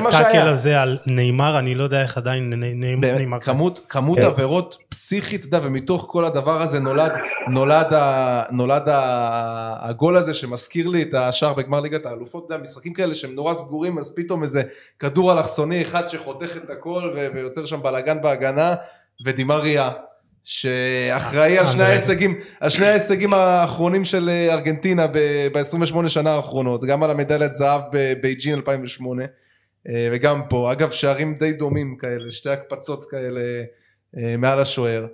מה 0.00 0.08
הטאקל. 0.08 0.48
הזה 0.48 0.80
על 0.80 0.98
נeyמר, 1.06 1.58
אני 1.58 1.74
לא 1.74 1.84
יודע 1.84 2.02
איך 2.02 2.16
עדיין 2.16 2.50
נ- 2.50 2.84
נ- 2.84 3.00
באמת, 3.00 3.16
נeyמר. 3.16 3.40
כמות, 3.40 3.80
כמות 3.88 4.18
כן. 4.18 4.24
עבירות 4.24 4.76
פסיכית, 4.88 5.40
אתה 5.44 5.56
יודע, 5.56 5.66
ומתוך 5.68 6.06
כל 6.10 6.24
הדבר 6.24 6.62
הזה 6.62 6.80
נולד, 6.80 7.12
נולד, 7.48 7.94
ה, 7.94 8.42
נולד 8.50 8.88
ה, 8.88 9.88
הגול 9.88 10.16
הזה 10.16 10.34
שמזכיר 10.34 10.88
לי 10.88 11.02
את 11.02 11.14
השער 11.14 11.52
בגמר 11.54 11.80
ליגת 11.80 12.06
האלופות, 12.06 12.44
אתה 12.46 12.54
יודע, 12.54 12.62
משחקים 12.64 12.92
כאלה 12.92 13.14
שהם 13.14 13.34
נורא 13.34 13.54
סגורים, 13.54 13.98
אז 13.98 14.14
פתאום 14.16 14.42
איזה 14.42 14.62
כדור 14.98 15.32
אלכסוני 15.32 15.82
אחד 15.82 16.08
שחותך 16.08 16.56
את 16.56 16.70
הכל 16.70 17.12
ו- 17.16 17.26
ויוצר 17.34 17.66
שם 17.66 17.82
בלאגן 17.82 18.22
בהגנה, 18.22 18.74
ודימריה, 19.24 19.90
שאחראי 20.44 21.58
על 21.58 21.66
שני. 21.66 21.82
ההישגים, 21.82 22.40
על 22.60 22.70
שני 22.70 22.86
ההישגים 22.86 23.34
האחרונים 23.34 24.04
של 24.04 24.28
אה, 24.28 24.52
ארגנטינה 24.52 25.06
ב-28 25.06 26.08
שנה 26.08 26.30
האחרונות, 26.30 26.84
גם 26.84 27.02
על 27.02 27.10
המדליית 27.10 27.54
זהב 27.54 27.82
בבייג'ין 27.92 28.54
2008. 28.54 29.24
אה, 29.88 30.08
וגם 30.12 30.42
פה, 30.48 30.72
אגב 30.72 30.90
שערים 30.90 31.34
די 31.34 31.52
דומים 31.52 31.96
כאלה, 31.96 32.30
שתי 32.30 32.50
הקפצות 32.50 33.10
כאלה 33.10 33.40
אה, 34.16 34.36
מעל 34.38 34.60
השוער, 34.60 35.06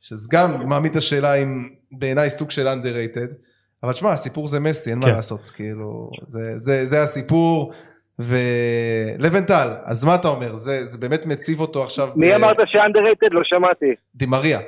שזה 0.00 0.28
גם 0.30 0.68
מעמיד 0.68 0.90
את 0.90 0.96
השאלה 0.96 1.34
אם 1.34 1.68
בעיניי 1.92 2.30
סוג 2.30 2.50
של 2.50 2.68
underrated, 2.68 3.34
אבל 3.82 3.92
תשמע, 3.92 4.12
הסיפור 4.12 4.48
זה 4.48 4.60
מסי, 4.60 4.90
אין 4.90 4.98
מה 4.98 5.06
כן. 5.06 5.14
לעשות, 5.14 5.50
כאילו, 5.54 6.10
זה, 6.28 6.58
זה, 6.58 6.86
זה 6.86 7.02
הסיפור, 7.02 7.72
ולבנטל, 8.18 9.68
אז 9.84 10.04
מה 10.04 10.14
אתה 10.14 10.28
אומר, 10.28 10.54
זה, 10.54 10.72
זה 10.72 11.08
באמת 11.08 11.26
מציב 11.26 11.60
אותו 11.60 11.82
עכשיו, 11.82 12.08
מי 12.16 12.30
ב- 12.30 12.34
אמרת 12.34 12.56
שאנדררייטד? 12.66 13.32
לא 13.32 13.40
שמעתי. 13.44 13.94
דימריה, 14.14 14.58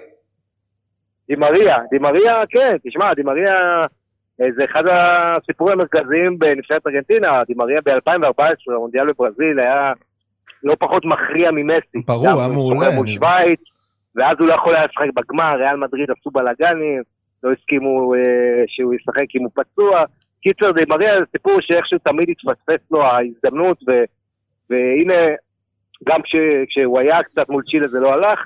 דימריה, 1.28 1.76
דימריה, 1.90 2.42
כן, 2.51 2.76
תשמע, 2.84 3.14
דימריה 3.14 3.55
אה, 4.40 4.47
זה 4.57 4.64
אחד 4.64 4.82
הסיפורים 4.86 5.80
המרכזיים 5.80 6.38
בנבחרת 6.38 6.86
ארגנטינה, 6.86 7.42
דימריה 7.49 7.80
ב-2014, 7.84 8.72
המונדיאל 8.74 9.12
בברזיל 9.12 9.61
היה 9.61 9.92
לא 10.62 10.76
פחות 10.78 11.05
מכריע 11.05 11.51
ממסי. 11.51 11.99
ברור, 12.07 12.40
היה 12.40 12.49
מעולה, 12.49 12.94
מול 12.94 13.09
שווייץ, 13.09 13.61
ואז 14.16 14.36
הוא 14.38 14.49
לא 14.49 14.55
יכול 14.55 14.74
היה 14.74 14.84
לשחק 14.84 15.07
בגמר, 15.14 15.57
ריאל 15.59 15.76
מדריד 15.76 16.11
עשו 16.11 16.30
בלאגנים, 16.30 17.03
לא 17.42 17.53
הסכימו 17.53 18.14
אה, 18.14 18.20
שהוא 18.66 18.94
ישחק 18.94 19.24
אם 19.34 19.42
הוא 19.42 19.51
פצוע. 19.55 20.05
קיצר, 20.47 20.72
זה 20.74 20.80
סיפור 21.32 21.57
שאיכשהו 21.61 21.99
תמיד 21.99 22.28
התפספס 22.30 22.90
לו 22.90 23.03
ההזדמנות, 23.03 23.78
ו, 23.88 23.92
והנה, 24.70 25.20
גם 26.09 26.22
כש, 26.22 26.36
כשהוא 26.68 27.01
היה 27.01 27.22
קצת 27.22 27.49
מול 27.49 27.62
צ'ילה 27.70 27.88
זה 27.88 27.99
לא 28.01 28.12
הלך, 28.12 28.38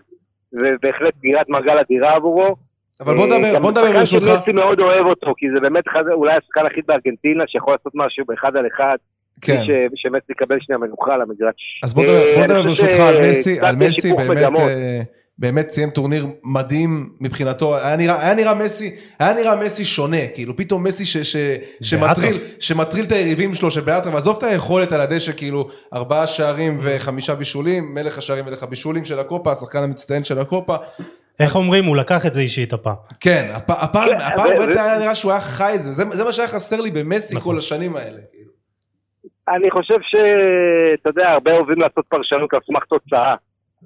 ובהחלט 0.52 1.14
סגירת 1.18 1.48
מעגל 1.48 1.78
אדירה 1.78 2.16
עבורו. 2.16 2.56
אבל 3.00 3.16
בוא 3.16 3.26
אה, 3.32 3.38
נדבר, 3.38 3.58
בוא 3.60 3.70
נדבר 3.70 3.92
ברשותך, 3.92 4.26
שמסי 4.26 4.52
מאוד 4.52 4.80
אוהב 4.80 5.06
אותו, 5.06 5.34
כי 5.36 5.46
זה 5.54 5.60
באמת 5.60 5.84
אחד, 5.88 6.04
אולי 6.12 6.36
השחקן 6.36 6.64
היחיד 6.64 6.84
בארגנטינה 6.86 7.44
שיכול 7.46 7.74
לעשות 7.74 7.92
משהו 7.94 8.24
באחד 8.28 8.56
על 8.56 8.66
אחד, 8.74 8.96
כן, 9.40 9.62
שמסי 9.94 10.32
יקבל 10.32 10.56
שנייה 10.60 10.78
מנוחה 10.78 11.14
על 11.14 11.22
המגרש. 11.22 11.80
אז 11.84 11.94
בוא 11.94 12.02
נדבר, 12.02 12.36
אה, 12.36 12.44
אני 12.44 12.62
ברשותך 12.62 13.00
על 13.00 13.28
מסי, 13.28 13.54
שקצת 13.54 13.66
על 13.66 13.76
מסי 13.76 14.12
באמת. 14.12 14.58
אה, 14.58 15.00
באמת 15.40 15.70
סיים 15.70 15.90
טורניר 15.90 16.26
מדהים 16.44 17.10
מבחינתו, 17.20 17.76
היה 17.76 17.96
נראה, 17.96 18.24
היה 18.24 18.34
נראה 18.34 18.54
מסי, 18.54 18.96
היה 19.18 19.34
נראה 19.34 19.56
מסי 19.56 19.84
שונה, 19.84 20.26
כאילו 20.34 20.56
פתאום 20.56 20.84
מסי 20.84 21.04
ש, 21.04 21.16
ש, 21.16 21.36
שמטריל, 21.82 22.36
שמטריל 22.58 23.04
את 23.04 23.12
היריבים 23.12 23.54
שלו, 23.54 23.70
שבאטרף, 23.70 24.14
עזוב 24.14 24.36
את 24.36 24.42
היכולת 24.42 24.92
על 24.92 25.00
הדשא, 25.00 25.32
כאילו 25.32 25.68
ארבעה 25.94 26.26
שערים 26.26 26.80
וחמישה 26.82 27.34
בישולים, 27.34 27.94
מלך 27.94 28.18
השערים 28.18 28.44
מלך 28.44 28.62
הבישולים 28.62 29.04
של 29.04 29.18
הקופה, 29.18 29.52
השחקן 29.52 29.78
המצטיין 29.78 30.24
של 30.24 30.38
הקופה. 30.38 30.76
איך 31.40 31.56
אומרים, 31.56 31.84
הוא 31.84 31.96
לקח 31.96 32.26
את 32.26 32.34
זה 32.34 32.40
אישית 32.40 32.72
הפעם. 32.72 32.94
כן, 33.20 33.50
הפ, 33.54 33.70
הפעם, 33.70 34.08
כן, 34.08 34.16
הפעם 34.20 34.48
באמת 34.58 34.76
היה 34.76 34.98
נראה 34.98 35.14
שהוא 35.14 35.32
היה 35.32 35.40
חי 35.40 35.72
את 35.74 35.82
זה, 35.82 35.92
זה, 35.92 36.04
זה 36.04 36.24
מה 36.24 36.32
שהיה 36.32 36.48
חסר 36.48 36.80
לי 36.80 36.90
במסי 36.90 37.36
נכון. 37.36 37.52
כל 37.52 37.58
השנים 37.58 37.96
האלה. 37.96 38.18
כאילו. 38.30 38.50
אני 39.48 39.70
חושב 39.70 39.98
שאתה 40.02 41.08
יודע, 41.08 41.28
הרבה 41.28 41.50
אוהבים 41.52 41.80
לעשות 41.80 42.04
פרשנות 42.08 42.54
על 42.54 42.60
סמך 42.66 42.84
תוצאה. 42.84 43.34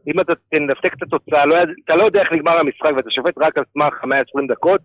אם 0.06 0.20
אתה 0.20 0.32
תנתק 0.50 0.94
את 0.94 1.02
התוצאה, 1.02 1.46
לא, 1.46 1.56
אתה 1.84 1.96
לא 1.96 2.04
יודע 2.04 2.20
איך 2.20 2.32
נגמר 2.32 2.58
המשחק 2.58 2.90
ואתה 2.96 3.10
שופט 3.10 3.34
רק 3.38 3.58
על 3.58 3.64
סמך 3.72 4.04
120 4.04 4.46
דקות, 4.46 4.80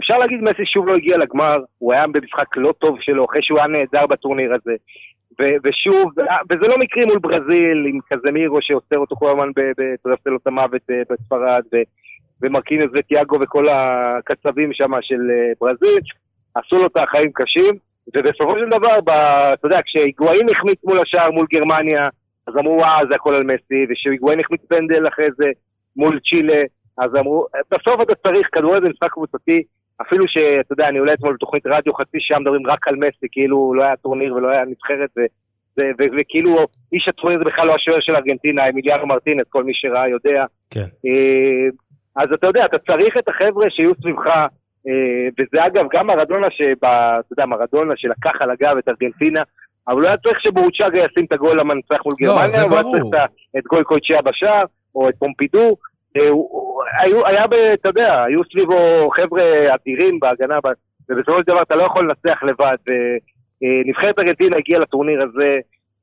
אפשר 0.00 0.18
להגיד 0.18 0.40
מסי 0.42 0.66
שוב 0.66 0.88
לא 0.88 0.96
הגיע 0.96 1.16
לגמר, 1.16 1.58
הוא 1.78 1.92
היה 1.92 2.06
במשחק 2.06 2.56
לא 2.56 2.72
טוב 2.78 2.96
שלו, 3.00 3.24
אחרי 3.24 3.42
שהוא 3.42 3.58
היה 3.58 3.66
נהדר 3.66 4.06
בטורניר 4.06 4.54
הזה. 4.54 4.74
ו- 5.40 5.56
ושוב, 5.64 6.12
וזה 6.50 6.66
לא 6.66 6.78
מקרים 6.78 7.08
מול 7.08 7.18
ברזיל, 7.18 7.86
עם 7.86 7.98
קזמירו 8.10 8.58
שעוצר 8.62 8.98
אותו 8.98 9.16
כל 9.16 9.30
הזמן 9.30 9.50
בטרפסלות 9.56 10.46
המוות 10.46 10.82
אה, 10.90 11.02
בספרד, 11.10 11.62
ומרקינס 12.42 12.90
וטיאגו 12.94 13.40
וכל 13.40 13.68
הקצבים 13.68 14.72
שם 14.72 14.92
של 15.00 15.30
אה, 15.30 15.52
ברזיל, 15.60 16.00
עשו 16.54 16.76
לו 16.76 16.86
את 16.86 16.96
החיים 16.96 17.30
קשים, 17.34 17.74
ובסופו 18.16 18.58
של 18.58 18.68
דבר, 18.68 19.00
ב- 19.00 19.10
אתה 19.54 19.66
יודע, 19.66 19.80
כשהיגואין 19.84 20.48
החמיץ 20.48 20.78
מול 20.84 21.00
השער 21.00 21.30
מול 21.30 21.46
גרמניה, 21.52 22.08
אז 22.54 22.58
אמרו, 22.58 22.76
וואה, 22.76 23.06
זה 23.08 23.14
הכל 23.14 23.34
על 23.34 23.42
מסי, 23.42 23.86
ושהיגואין 23.90 24.40
החמיץ 24.40 24.60
פנדל 24.68 25.08
אחרי 25.08 25.26
זה 25.36 25.44
מול 25.96 26.20
צ'ילה, 26.28 26.62
אז 26.98 27.16
אמרו, 27.16 27.46
בסוף 27.70 28.00
אתה 28.02 28.14
צריך, 28.14 28.48
כדורגל 28.52 28.80
זה 28.82 28.88
משחק 28.88 29.10
קבוצתי, 29.10 29.62
אפילו 30.02 30.28
שאתה 30.28 30.72
יודע, 30.72 30.88
אני 30.88 30.98
עולה 30.98 31.12
אתמול 31.12 31.34
בתוכנית 31.34 31.66
רדיו 31.66 31.94
חצי 31.94 32.16
שעה 32.20 32.38
מדברים 32.38 32.66
רק 32.66 32.88
על 32.88 32.96
מסי, 32.96 33.26
כאילו 33.32 33.74
לא 33.74 33.82
היה 33.82 33.96
טורניר 33.96 34.34
ולא 34.34 34.48
היה 34.48 34.64
נבחרת, 34.64 35.10
וכאילו 36.20 36.66
איש 36.92 37.08
הטורניר 37.08 37.38
זה 37.38 37.44
בכלל 37.44 37.66
לא 37.66 37.74
השוער 37.74 38.00
של 38.00 38.16
ארגנטינה, 38.16 38.68
אמיליאנו 38.68 39.06
מרטינס, 39.06 39.46
כל 39.48 39.64
מי 39.64 39.74
שראה 39.74 40.08
יודע. 40.08 40.44
כן. 40.70 40.80
אה, 40.80 41.68
אז 42.16 42.32
אתה 42.32 42.46
יודע, 42.46 42.64
אתה 42.64 42.78
צריך 42.78 43.16
את 43.16 43.28
החבר'ה 43.28 43.70
שיהיו 43.70 43.94
סביבך, 43.94 44.26
אה, 44.26 45.28
וזה 45.38 45.66
אגב 45.66 45.84
גם 45.92 46.06
מרדונה 46.06 46.46
שבה, 46.50 47.20
אתה 47.20 47.32
יודע, 47.32 47.46
מרדונה 47.46 47.94
שלקח 47.96 48.32
על 48.40 48.50
הגב 48.50 48.76
את 48.78 48.88
ארגנטינה, 48.88 49.42
אבל 49.88 50.02
לא 50.02 50.08
היה 50.08 50.16
צריך 50.16 50.40
שבורצ'אגה 50.40 50.98
ישים 50.98 51.24
את 51.24 51.32
הגול 51.32 51.60
המנצח 51.60 52.00
מול 52.04 52.14
לא, 52.20 52.26
גרמניה, 52.26 52.44
לא, 52.44 52.48
זה 52.48 52.68
ברור. 52.68 52.96
הוא 52.96 53.14
היה 53.14 53.26
צריך 53.26 53.40
את 53.58 53.64
גוי 53.64 53.84
קויצ'יה 53.84 54.22
בשער, 54.22 54.64
או 54.94 55.08
את 55.08 55.14
פומפידו, 55.18 55.76
אה, 56.16 56.22
היו, 57.00 57.26
היה, 57.26 57.44
אתה 57.74 57.88
יודע, 57.88 58.22
היו 58.22 58.44
סביבו 58.44 59.10
חבר'ה 59.16 59.74
אדירים 59.74 60.20
בהגנה, 60.20 60.58
ובסופו 61.08 61.38
של 61.38 61.46
דבר 61.46 61.62
אתה 61.62 61.76
לא 61.76 61.82
יכול 61.82 62.08
לנצח 62.08 62.42
לבד. 62.42 62.76
נבחרת 63.86 64.18
ארגנטינה 64.18 64.56
הגיעה 64.56 64.80
לטורניר 64.80 65.22
הזה, 65.22 65.58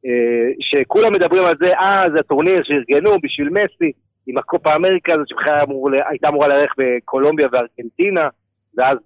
אה, 0.05 0.51
שכולם 0.59 1.13
מדברים 1.13 1.45
על 1.45 1.55
זה, 1.59 1.73
אה, 1.73 2.05
זה 2.13 2.19
הטורניר 2.19 2.63
שארגנו 2.63 3.17
בשביל 3.23 3.49
מסי, 3.49 3.91
עם 4.27 4.37
הקופה 4.37 4.75
אמריקה 4.75 5.13
הזאת 5.13 5.27
שבכלל 5.27 5.65
הייתה 6.09 6.27
אמורה 6.27 6.47
לארח 6.47 6.73
בקולומביה 6.77 7.47
וארגנטינה, 7.51 8.27
ואז, 8.77 8.97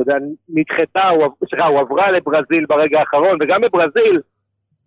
אתה 0.00 0.12
יודע, 0.12 0.26
נדחתה, 0.48 1.10
סליחה, 1.48 1.66
הוא 1.66 1.80
עברה 1.80 2.10
לברזיל 2.10 2.66
ברגע 2.68 3.00
האחרון, 3.00 3.38
וגם 3.40 3.60
בברזיל, 3.60 4.20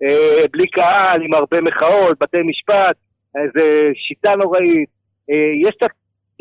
אה, 0.03 0.45
בלי 0.51 0.68
קהל, 0.68 1.22
עם 1.22 1.34
הרבה 1.34 1.62
מחאות, 1.62 2.20
בתי 2.20 2.38
משפט, 2.41 2.95
איזה 3.36 3.89
שיטה 3.93 4.36
נוראית. 4.36 4.89
אה, 5.30 5.70
יש 5.70 5.76
קצת, 5.76 5.91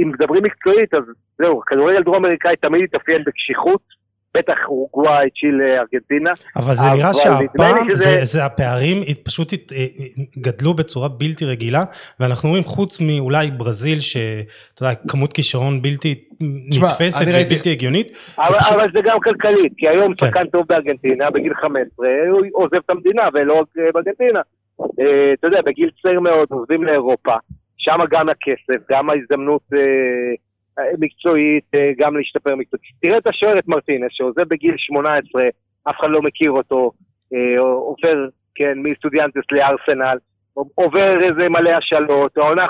אם 0.00 0.08
מדברים 0.08 0.42
מקצועית, 0.42 0.94
אז 0.94 1.02
זהו, 1.38 1.60
כדורגל 1.66 2.02
דרום 2.02 2.16
אמריקאי 2.16 2.56
תמיד 2.56 2.84
התאפיין 2.84 3.22
בקשיחות. 3.26 3.99
בטח 4.36 4.58
אורוגוואי, 4.66 5.28
צ'ילה, 5.30 5.80
ארגנטינה. 5.80 6.30
אבל 6.56 6.74
זה 6.74 6.90
נראה 6.90 7.14
שהפעם, 7.14 7.86
שזה... 7.88 8.04
זה, 8.04 8.20
זה 8.22 8.44
הפערים 8.44 9.02
פשוט 9.24 9.52
אה, 9.52 9.86
גדלו 10.38 10.74
בצורה 10.74 11.08
בלתי 11.08 11.44
רגילה, 11.44 11.84
ואנחנו 12.20 12.48
רואים 12.48 12.64
חוץ 12.64 13.00
מאולי 13.00 13.50
ברזיל, 13.50 14.00
שאתה 14.00 14.84
יודע, 14.84 14.94
כמות 15.08 15.32
כישרון 15.32 15.82
בלתי 15.82 16.14
נתפסת 16.40 17.26
ובלתי 17.28 17.70
הגיונית. 17.70 18.08
אבל, 18.38 18.58
פשוט... 18.58 18.72
אבל 18.72 18.88
זה 18.92 18.98
גם 19.04 19.20
כלכלית, 19.20 19.72
כי 19.76 19.88
היום 19.88 20.14
כן. 20.14 20.26
שחקן 20.26 20.46
טוב 20.46 20.64
בארגנטינה, 20.68 21.30
בגיל 21.30 21.54
15, 21.54 22.06
הוא 22.30 22.46
עוזב 22.52 22.74
את 22.74 22.90
המדינה, 22.90 23.22
ולא 23.34 23.54
רק 23.54 23.66
אה, 23.78 23.92
בארגנטינה. 23.94 24.40
אה, 24.80 25.32
אתה 25.32 25.46
יודע, 25.46 25.60
בגיל 25.66 25.90
צעיר 26.02 26.20
מאוד 26.20 26.48
עוזבים 26.50 26.84
לאירופה, 26.84 27.34
שם 27.78 27.98
גם 28.10 28.28
הכסף, 28.28 28.90
גם 28.90 29.10
ההזדמנות... 29.10 29.62
מקצועית, 30.98 31.64
אה, 31.74 31.90
גם 31.98 32.16
להשתפר 32.16 32.56
מקצועית. 32.56 32.84
תראה 33.02 33.18
את 33.18 33.26
השוער 33.26 33.58
את 33.58 33.68
מרטינס, 33.68 34.08
שעוזב 34.10 34.42
בגיל 34.48 34.74
18, 34.76 35.42
אף 35.90 35.96
אחד 36.00 36.08
לא 36.10 36.22
מכיר 36.22 36.50
אותו, 36.50 36.90
אה, 37.34 37.60
עובר, 37.60 38.26
כן, 38.54 38.78
מסטודיאנטס 38.78 39.52
לארסנל, 39.52 40.18
עובר 40.54 41.22
איזה 41.22 41.48
מלא 41.48 41.70
השאלות, 41.70 42.36
העונה, 42.36 42.66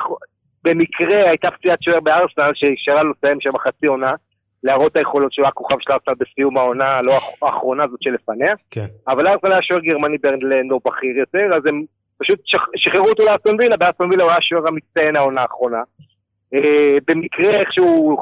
במקרה 0.65 1.29
הייתה 1.29 1.51
פציעת 1.51 1.83
שוער 1.83 2.01
בארסנל, 2.01 2.51
שאפשרה 2.55 3.03
לו 3.03 3.11
לסיים 3.11 3.41
שם 3.41 3.59
חצי 3.59 3.87
עונה, 3.87 4.15
להראות 4.63 4.93
את 4.93 4.97
היכולות 4.97 5.33
שהוא 5.33 5.45
היה 5.45 5.53
כוכב 5.53 5.77
של 5.81 5.93
ארסנל 5.93 6.15
בסיום 6.21 6.59
העונה, 6.59 7.03
לא 7.03 7.19
האחרונה 7.43 7.85
הזאת 7.85 8.03
שלפניה, 8.03 8.55
כן. 8.71 8.87
אבל 9.09 9.27
ארסנל 9.27 9.53
היה 9.53 9.63
שוער 9.63 9.81
גרמני 9.81 10.19
ברנד 10.19 10.73
לנו 10.73 10.81
בכיר 10.85 11.17
יותר, 11.19 11.57
אז 11.57 11.67
הם 11.67 11.85
פשוט 12.19 12.41
שחררו 12.77 13.09
אותו 13.09 13.25
לאסטון 13.25 13.57
וילה, 13.59 13.77
באסטון 13.77 14.11
וילה 14.11 14.23
הוא 14.23 14.31
היה 14.31 14.41
שוער 14.41 14.69
המצטיין 14.69 15.17
העונה 15.17 15.43
האחרונה. 15.43 15.83
אה, 16.55 16.99
במקרה 17.07 17.61
איכשהו 17.61 18.17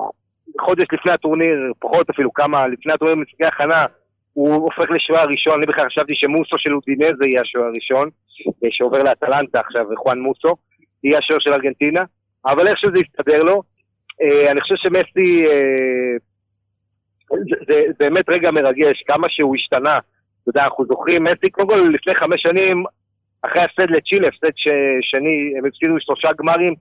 חודש 0.60 0.86
לפני 0.92 1.12
הטורניר, 1.12 1.72
פחות 1.78 2.10
אפילו 2.10 2.32
כמה, 2.32 2.66
לפני 2.68 2.92
הטורניר 2.92 3.16
במשחקי 3.16 3.44
הכנה, 3.44 3.86
הוא 4.32 4.54
הופך 4.54 4.90
לשוער 4.90 5.20
הראשון, 5.20 5.54
אני 5.54 5.66
בכלל 5.66 5.86
חשבתי 5.86 6.14
שמוסו 6.14 6.58
של 6.58 6.74
אודינזה 6.74 7.26
יהיה 7.26 7.40
השוער 7.40 7.64
הראשון, 7.64 8.08
אה, 8.64 8.68
שעובר 8.70 9.02
לאטלנטה 9.02 9.60
עכשיו, 9.60 9.86
חואן 9.96 10.18
מוסו, 10.18 10.56
יהיה 11.04 11.18
השוער 11.18 11.38
של 11.38 11.52
ארגנטינה, 11.52 12.04
אבל 12.46 12.68
איך 12.68 12.78
שזה 12.78 12.98
יסתדר 12.98 13.42
לו, 13.42 13.62
אה, 14.22 14.50
אני 14.50 14.60
חושב 14.60 14.76
שמסי, 14.76 15.46
זה, 17.30 17.74
זה 17.86 17.94
באמת 17.98 18.28
רגע 18.28 18.50
מרגש, 18.50 19.02
כמה 19.06 19.28
שהוא 19.28 19.56
השתנה, 19.56 19.98
אתה 20.42 20.50
יודע, 20.50 20.64
אנחנו 20.64 20.84
זוכרים, 20.86 21.24
מסי, 21.24 21.50
קודם 21.50 21.68
כל 21.68 21.90
לפני 21.94 22.14
חמש 22.14 22.42
שנים, 22.42 22.84
אחרי 23.42 23.62
הפסד 23.62 23.90
לצ'ילה, 23.90 24.28
הפסד 24.28 24.50
שני, 25.00 25.52
הם 25.58 25.64
הפסידו 25.66 26.00
שלושה 26.00 26.28
גמרים, 26.38 26.74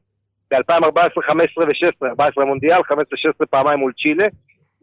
ב-2014, 0.52 1.22
15 1.28 1.66
ו-16, 1.66 2.08
14 2.10 2.46
מונדיאל, 2.46 2.80
15-16 2.80 3.46
פעמיים 3.50 3.80
מול 3.80 3.92
צ'ילה. 4.02 4.28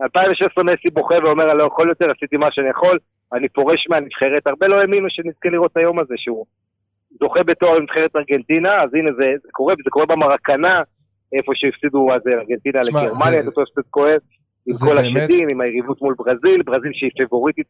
2016 0.03 0.65
מסי 0.65 0.91
בוכה 0.91 1.15
ואומר, 1.23 1.51
אני 1.51 1.59
לא 1.59 1.65
יכול 1.65 1.89
יותר, 1.89 2.11
עשיתי 2.11 2.37
מה 2.37 2.49
שאני 2.51 2.69
יכול, 2.69 2.99
אני 3.33 3.49
פורש 3.49 3.87
מהנבחרת. 3.91 4.47
הרבה 4.47 4.67
לא 4.67 4.81
האמינו 4.81 5.07
שנזכה 5.11 5.49
לראות 5.49 5.73
את 5.73 5.77
היום 5.77 5.99
הזה, 5.99 6.15
שהוא 6.17 6.47
זוכה 7.21 7.43
בתואר 7.43 7.79
נבחרת 7.79 8.17
ארגנטינה, 8.17 8.83
אז 8.83 8.95
הנה 8.95 9.13
זה, 9.13 9.25
זה 9.43 9.49
קורה, 9.53 9.75
וזה 9.75 9.91
קורה 9.91 10.07
במרקנה, 10.07 10.83
איפה 11.33 11.53
שהפסידו 11.55 12.13
אז 12.15 12.23
ארגנטינה 12.27 12.81
לגרמניה, 12.89 13.43
זה 13.43 13.51
אותו 13.51 13.63
הפסד 13.63 13.91
כואב, 13.91 14.21
כל 14.81 14.97
באמת... 14.97 15.23
השדים, 15.23 15.49
עם 15.49 15.61
היריבות 15.61 16.03
מול 16.03 16.15
ברזיל, 16.19 16.63
ברזיל 16.63 16.91
שהיא 16.95 17.11
פיבוריטית 17.17 17.67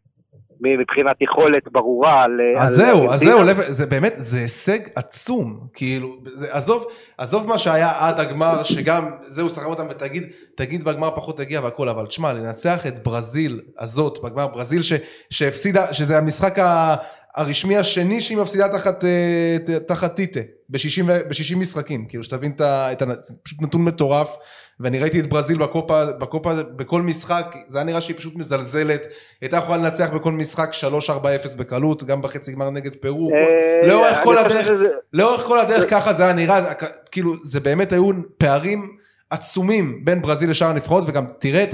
מבחינת 0.60 1.16
יכולת 1.20 1.62
ברורה 1.72 2.22
על... 2.22 2.40
אז 2.56 2.74
זהו, 2.74 3.10
אז 3.10 3.20
זהו, 3.20 3.40
זה 3.68 3.86
באמת, 3.86 4.12
זה 4.16 4.38
הישג 4.38 4.78
עצום, 4.94 5.60
כאילו, 5.74 6.16
זה, 6.24 6.46
עזוב, 6.50 6.86
עזוב 7.18 7.48
מה 7.48 7.58
שהיה 7.58 7.90
עד 7.98 8.20
הגמר, 8.20 8.62
שגם, 8.62 9.10
זהו, 9.22 9.50
סחב 9.50 9.66
אותם 9.66 9.86
ותגיד, 9.90 10.22
תגיד 10.54 10.84
בגמר 10.84 11.10
פחות 11.16 11.38
תגיע 11.38 11.60
והכל, 11.64 11.88
אבל 11.88 12.06
תשמע, 12.06 12.32
לנצח 12.32 12.86
את 12.86 13.04
ברזיל 13.04 13.60
הזאת, 13.78 14.18
בגמר 14.22 14.46
ברזיל 14.46 14.82
ש, 14.82 14.92
שהפסידה, 15.30 15.94
שזה 15.94 16.18
המשחק 16.18 16.58
ה... 16.58 16.94
הרשמי 17.36 17.76
השני 17.76 18.20
שהיא 18.20 18.38
מפסידה 18.38 18.68
תחת, 18.68 19.04
אה, 19.04 19.56
תחת 19.88 20.14
טיטה, 20.14 20.40
ב-60 20.68 21.56
משחקים, 21.56 22.06
כאילו 22.08 22.24
שתבין 22.24 22.52
את 22.56 23.02
ה... 23.02 23.06
פשוט 23.42 23.62
נתון 23.62 23.84
מטורף. 23.84 24.36
ואני 24.80 24.98
ראיתי 24.98 25.20
את 25.20 25.28
ברזיל 25.28 25.58
בקופה, 25.58 26.04
בקופה, 26.12 26.52
בכל 26.76 27.02
משחק, 27.02 27.56
זה 27.66 27.78
היה 27.78 27.84
נראה 27.84 28.00
שהיא 28.00 28.16
פשוט 28.16 28.36
מזלזלת, 28.36 29.02
הייתה 29.40 29.56
יכולה 29.56 29.78
לנצח 29.78 30.10
בכל 30.14 30.32
משחק 30.32 30.70
3-4-0 31.08 31.56
בקלות, 31.56 32.04
גם 32.04 32.22
בחצי 32.22 32.52
גמר 32.52 32.70
נגד 32.70 32.96
פרו, 32.96 33.30
אה, 33.34 33.88
לאורך 33.88 34.18
כל 34.24 34.38
הדרך, 34.38 34.68
לאורך 35.12 35.42
כל 35.42 35.58
הדרך 35.58 35.90
ככה 35.90 36.12
זה 36.12 36.24
היה 36.24 36.32
נראה, 36.32 36.74
כאילו 37.10 37.34
זה 37.44 37.60
באמת 37.60 37.92
היו 37.92 38.10
פערים 38.38 38.96
עצומים 39.30 40.04
בין 40.04 40.22
ברזיל 40.22 40.50
לשאר 40.50 40.68
הנבחרות, 40.68 41.04
וגם 41.06 41.24
תראה 41.38 41.64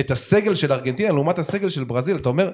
את 0.00 0.10
הסגל 0.10 0.54
של 0.54 0.72
ארגנטינה 0.72 1.12
לעומת 1.12 1.38
הסגל 1.38 1.68
של 1.68 1.84
ברזיל, 1.84 2.16
אתה 2.16 2.28
אומר, 2.28 2.50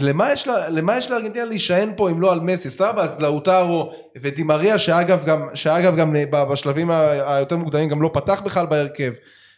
למה 0.00 0.32
יש, 0.32 0.46
לה, 0.46 0.70
למה 0.70 0.98
יש 0.98 1.10
לארגנטינה 1.10 1.44
להישען 1.44 1.88
פה 1.96 2.10
אם 2.10 2.20
לא 2.20 2.32
על 2.32 2.40
מסי? 2.40 2.70
סבבה, 2.70 3.02
אז 3.02 3.22
לאוטרו 3.22 3.92
ודימריה 4.16 4.78
שאגב 4.78 5.24
גם, 5.24 5.40
שאגב 5.54 5.96
גם 5.96 6.14
בשלבים 6.52 6.90
היותר 7.26 7.56
מוקדמים 7.56 7.88
גם 7.88 8.02
לא 8.02 8.10
פתח 8.14 8.42
בכלל 8.44 8.66
בהרכב. 8.66 9.12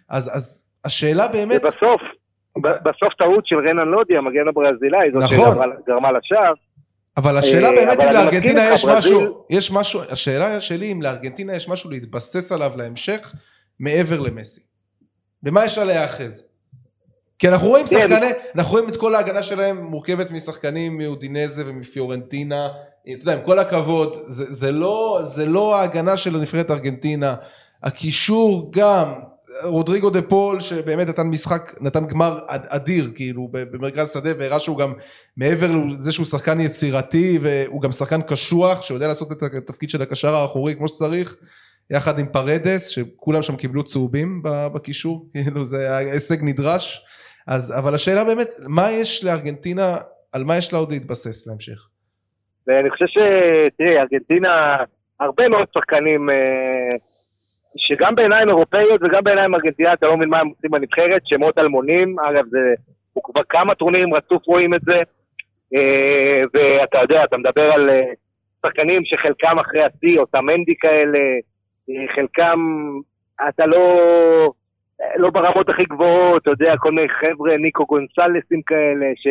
אז, 0.08 0.36
אז 0.36 0.64
השאלה 0.84 1.28
באמת... 1.28 1.60
ובסוף, 1.64 2.00
בסוף 2.58 3.14
טעות 3.18 3.46
של 3.46 3.56
רנן 3.56 3.88
לודי, 3.88 4.16
המגן 4.16 4.48
הברזילאי, 4.48 5.10
זאת 5.12 5.22
נכון. 5.22 5.58
שגרמה 5.84 6.12
לשער. 6.12 6.52
אבל 7.16 7.36
השאלה 7.36 7.68
אה, 7.68 7.72
באמת 7.74 8.00
אם 8.00 8.12
לארגנטינה 8.12 8.60
יש 8.74 8.84
משהו, 8.84 9.44
יש 9.50 9.72
משהו, 9.72 10.00
השאלה 10.10 10.60
שלי 10.60 10.92
אם 10.92 11.02
לארגנטינה 11.02 11.52
יש 11.52 11.68
משהו 11.68 11.90
להתבסס 11.90 12.52
עליו 12.52 12.72
להמשך, 12.76 13.34
מעבר 13.80 14.20
למסי? 14.20 14.60
במה 15.42 15.64
יש 15.64 15.78
לה 15.78 15.84
להיאחז? 15.84 16.47
כי 17.38 17.48
אנחנו 17.48 17.68
רואים 17.68 17.86
כן. 17.86 18.08
שחקני, 18.08 18.30
אנחנו 18.54 18.72
רואים 18.72 18.88
את 18.88 18.96
כל 18.96 19.14
ההגנה 19.14 19.42
שלהם 19.42 19.84
מורכבת 19.84 20.30
משחקנים 20.30 20.98
מאודינזה 20.98 21.62
ומפיורנטינה, 21.66 22.66
אתה 22.66 23.10
יודע, 23.22 23.34
עם 23.34 23.40
כל 23.46 23.58
הכבוד, 23.58 24.16
זה, 24.26 24.44
זה, 24.48 24.72
לא, 24.72 25.20
זה 25.22 25.46
לא 25.46 25.76
ההגנה 25.76 26.16
של 26.16 26.36
הנבחרת 26.36 26.70
ארגנטינה, 26.70 27.34
הקישור 27.82 28.70
גם, 28.72 29.12
רודריגו 29.64 30.10
דה 30.10 30.22
פול 30.22 30.60
שבאמת 30.60 31.08
נתן 31.08 31.26
משחק, 31.26 31.74
נתן 31.80 32.06
גמר 32.06 32.38
אד- 32.46 32.66
אדיר 32.68 33.10
כאילו 33.14 33.48
במרכז 33.52 34.12
שדה 34.12 34.30
והראה 34.38 34.60
שהוא 34.60 34.78
גם 34.78 34.92
מעבר 35.36 35.72
לזה 35.72 36.12
שהוא 36.12 36.26
שחקן 36.26 36.60
יצירתי 36.60 37.38
והוא 37.42 37.82
גם 37.82 37.92
שחקן 37.92 38.22
קשוח 38.22 38.82
שיודע 38.82 39.06
לעשות 39.06 39.32
את 39.32 39.42
התפקיד 39.42 39.90
של 39.90 40.02
הקשר 40.02 40.34
האחורי 40.34 40.74
כמו 40.74 40.88
שצריך 40.88 41.36
יחד 41.90 42.18
עם 42.18 42.26
פרדס 42.26 42.86
שכולם 42.86 43.42
שם 43.42 43.56
קיבלו 43.56 43.84
צהובים 43.84 44.42
בקישור. 44.44 45.26
כאילו 45.32 45.64
זה 45.64 45.78
היה 45.78 45.96
הישג 46.12 46.36
נדרש 46.42 47.04
אז 47.48 47.78
אבל 47.78 47.94
השאלה 47.94 48.24
באמת 48.24 48.48
מה 48.68 48.82
יש 49.00 49.24
לארגנטינה 49.24 49.96
על 50.32 50.42
מה 50.44 50.56
יש 50.58 50.72
לה 50.72 50.78
עוד 50.78 50.90
להתבסס 50.90 51.46
להמשך? 51.46 51.88
ואני 52.66 52.90
חושב 52.90 53.06
ש... 53.06 53.18
תראי, 53.78 53.98
ארגנטינה, 53.98 54.76
הרבה 55.20 55.48
מאוד 55.48 55.66
שחקנים, 55.74 56.30
אה, 56.30 56.96
שגם 57.76 58.14
בעיניים 58.14 58.48
אירופאיות 58.48 59.00
וגם 59.02 59.24
בעיניים 59.24 59.54
ארגנטינאיות, 59.54 59.98
אתה 59.98 60.06
לא 60.06 60.16
מבין 60.16 60.28
מה 60.28 60.40
הם 60.40 60.48
עושים 60.48 60.70
בנבחרת, 60.70 61.22
שמות 61.24 61.58
אלמונים, 61.58 62.18
אגב, 62.18 62.44
זה... 62.50 62.74
הוא 63.12 63.24
כבר 63.24 63.42
כמה 63.48 63.74
טורנירים 63.74 64.14
רצוף 64.14 64.46
רואים 64.46 64.74
את 64.74 64.80
זה, 64.80 65.02
אה, 65.74 66.42
ואתה 66.54 66.98
יודע, 66.98 67.24
אתה 67.24 67.36
מדבר 67.36 67.72
על 67.72 67.90
אה, 67.90 68.02
שחקנים 68.66 69.02
שחלקם 69.04 69.58
אחרי 69.58 69.82
השיא, 69.84 70.18
או 70.18 70.26
תמנדי 70.26 70.74
כאלה, 70.80 71.18
חלקם, 72.16 72.58
אתה 73.48 73.66
לא... 73.66 73.82
לא 75.16 75.30
ברמות 75.30 75.68
הכי 75.68 75.84
גבוהות, 75.84 76.42
אתה 76.42 76.50
יודע, 76.50 76.76
כל 76.76 76.92
מיני 76.92 77.08
חבר'ה, 77.08 77.56
ניקו 77.56 77.86
גונסלסים 77.86 78.62
כאלה, 78.62 79.06
ש... 79.16 79.26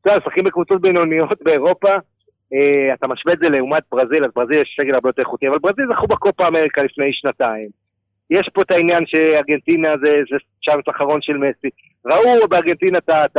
אתה 0.00 0.10
יודע, 0.10 0.18
משחקים 0.18 0.44
בקבוצות 0.44 0.80
בינוניות 0.80 1.42
באירופה, 1.42 1.88
אה, 2.52 2.94
אתה 2.94 3.06
משווה 3.06 3.34
את 3.34 3.38
זה 3.38 3.48
לעומת 3.48 3.82
ברזיל, 3.92 4.24
אז 4.24 4.30
ברזיל 4.36 4.62
יש 4.62 4.76
סגל 4.80 4.94
הרבה 4.94 5.08
יותר 5.08 5.22
איכותי, 5.22 5.48
אבל 5.48 5.58
ברזיל 5.58 5.84
זכו 5.92 6.06
בקופה 6.06 6.46
אמריקה 6.48 6.82
לפני 6.82 7.12
שנתיים. 7.12 7.68
יש 8.30 8.48
פה 8.54 8.62
את 8.62 8.70
העניין 8.70 9.06
שארגנטינה 9.06 9.96
זה, 9.96 10.20
זה 10.30 10.36
צ'אנס 10.64 10.84
אחרון 10.90 11.22
של 11.22 11.36
מסי. 11.36 11.68
ראו 12.06 12.48
בארגנטינה 12.48 12.98
את 12.98 13.08
ה- 13.08 13.24
את 13.24 13.36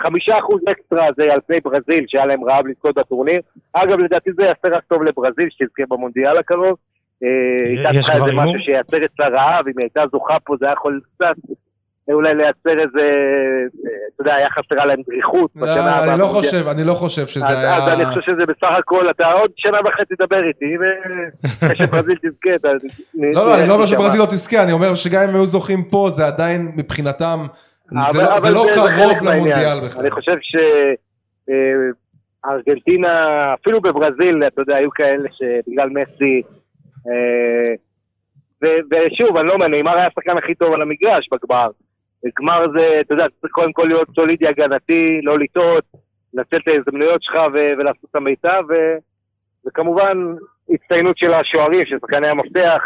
החמישה 0.00 0.38
אחוז 0.38 0.60
אקסטרה 0.70 1.06
הזה 1.06 1.32
על 1.32 1.40
פני 1.46 1.60
ברזיל, 1.60 2.04
שהיה 2.08 2.26
להם 2.26 2.44
רעב 2.44 2.66
לזכות 2.66 2.94
בטורניר. 2.94 3.40
אגב, 3.72 3.98
לדעתי 3.98 4.32
זה 4.32 4.42
יעשה 4.42 4.68
רק 4.68 4.84
טוב 4.84 5.02
לברזיל, 5.02 5.48
שתזכה 5.50 5.82
במונדיאל 5.88 6.38
הקרוב. 6.38 6.76
אה, 7.22 7.66
הייתה 7.68 7.90
צריכה 8.00 8.14
איזה? 8.14 8.40
משהו 8.40 8.60
שייצר 8.60 9.04
אצלה 9.04 9.28
רעב, 9.28 9.68
אם 9.68 9.72
היא 9.78 9.84
הייתה 9.84 10.02
זוכה 10.12 10.36
פה 10.44 10.56
זה 10.60 10.66
היה 10.66 10.72
יכול 10.72 11.00
קצת 11.14 11.36
אולי 12.12 12.34
לייצר 12.34 12.80
איזה, 12.80 13.00
אה, 13.00 13.92
אתה 14.14 14.22
יודע, 14.22 14.34
היה 14.34 14.50
חסרה 14.50 14.86
להם 14.86 15.00
דריכות 15.08 15.50
בשנה 15.56 15.76
לא, 15.76 15.80
הבאה. 15.80 16.12
אני 16.12 16.20
לא. 16.20 16.24
חושב 16.24 16.68
אני 16.68 16.84
לא 16.86 16.92
חושב 16.92 17.26
שזה 17.26 17.48
היה 17.48 17.76
אז 17.76 17.88
אני 17.88 18.06
חושב 18.06 18.20
שזה 18.20 18.46
בסך 18.46 18.72
הכל, 18.78 19.10
אתה 19.10 19.32
עוד 19.32 19.50
שנה 19.56 19.78
וחצי 19.84 20.14
תדבר 20.16 20.42
איתי, 20.48 20.74
ואחרי 20.80 21.76
שברזיל 21.86 22.16
תזכה, 22.16 22.54
אתה... 22.54 22.68
לא, 23.14 23.32
לא, 23.34 23.58
אני 23.58 23.68
לא 23.68 23.74
אומר 23.74 23.86
שברזיל 23.86 24.20
לא 24.20 24.26
תזכה, 24.26 24.62
אני 24.62 24.72
אומר 24.72 24.94
שגם 24.94 25.22
אם 25.28 25.34
היו 25.34 25.44
זוכים 25.44 25.82
פה, 25.90 26.06
זה 26.10 26.26
עדיין 26.26 26.60
מבחינתם, 26.76 27.38
זה 28.12 28.22
לא- 28.22 28.40
זה 28.40 28.50
לא 28.50 28.66
קרוב 28.74 29.28
למונדיאל 29.28 29.80
בכלל. 29.86 30.02
אני 30.02 30.10
חושב 30.10 30.36
שארגנטינה, 32.40 33.10
אפילו 33.54 33.80
בברזיל, 33.80 34.42
אתה 34.46 34.62
יודע, 34.62 34.76
היו 34.76 34.90
כאלה 34.90 35.28
שבגלל 35.32 35.88
מסי, 35.88 36.42
אה, 36.42 36.63
ושוב, 38.62 39.36
אני 39.36 39.46
לא 39.46 39.52
אומר, 39.52 39.68
נאמר 39.68 39.96
היה 39.96 40.06
השחקן 40.06 40.38
הכי 40.38 40.54
טוב 40.54 40.72
על 40.72 40.82
המגרש 40.82 41.28
בגמר. 41.32 41.68
גמר 42.40 42.66
זה, 42.72 43.00
אתה 43.00 43.14
יודע, 43.14 43.26
צריך 43.40 43.52
קודם 43.52 43.72
כל 43.72 43.84
להיות 43.84 44.08
סולידי 44.14 44.48
הגנתי, 44.48 45.20
לא 45.22 45.38
לטעות, 45.38 45.84
לנצל 46.34 46.56
את 46.56 46.68
ההזדמנויות 46.68 47.22
שלך 47.22 47.34
ולעשות 47.52 48.10
את 48.10 48.16
המיטב, 48.16 48.62
ו- 48.68 48.96
וכמובן, 49.66 50.18
הצטיינות 50.70 51.18
של 51.18 51.34
השוערים, 51.34 51.86
של 51.86 51.98
שחקני 52.00 52.28
המפתח, 52.28 52.84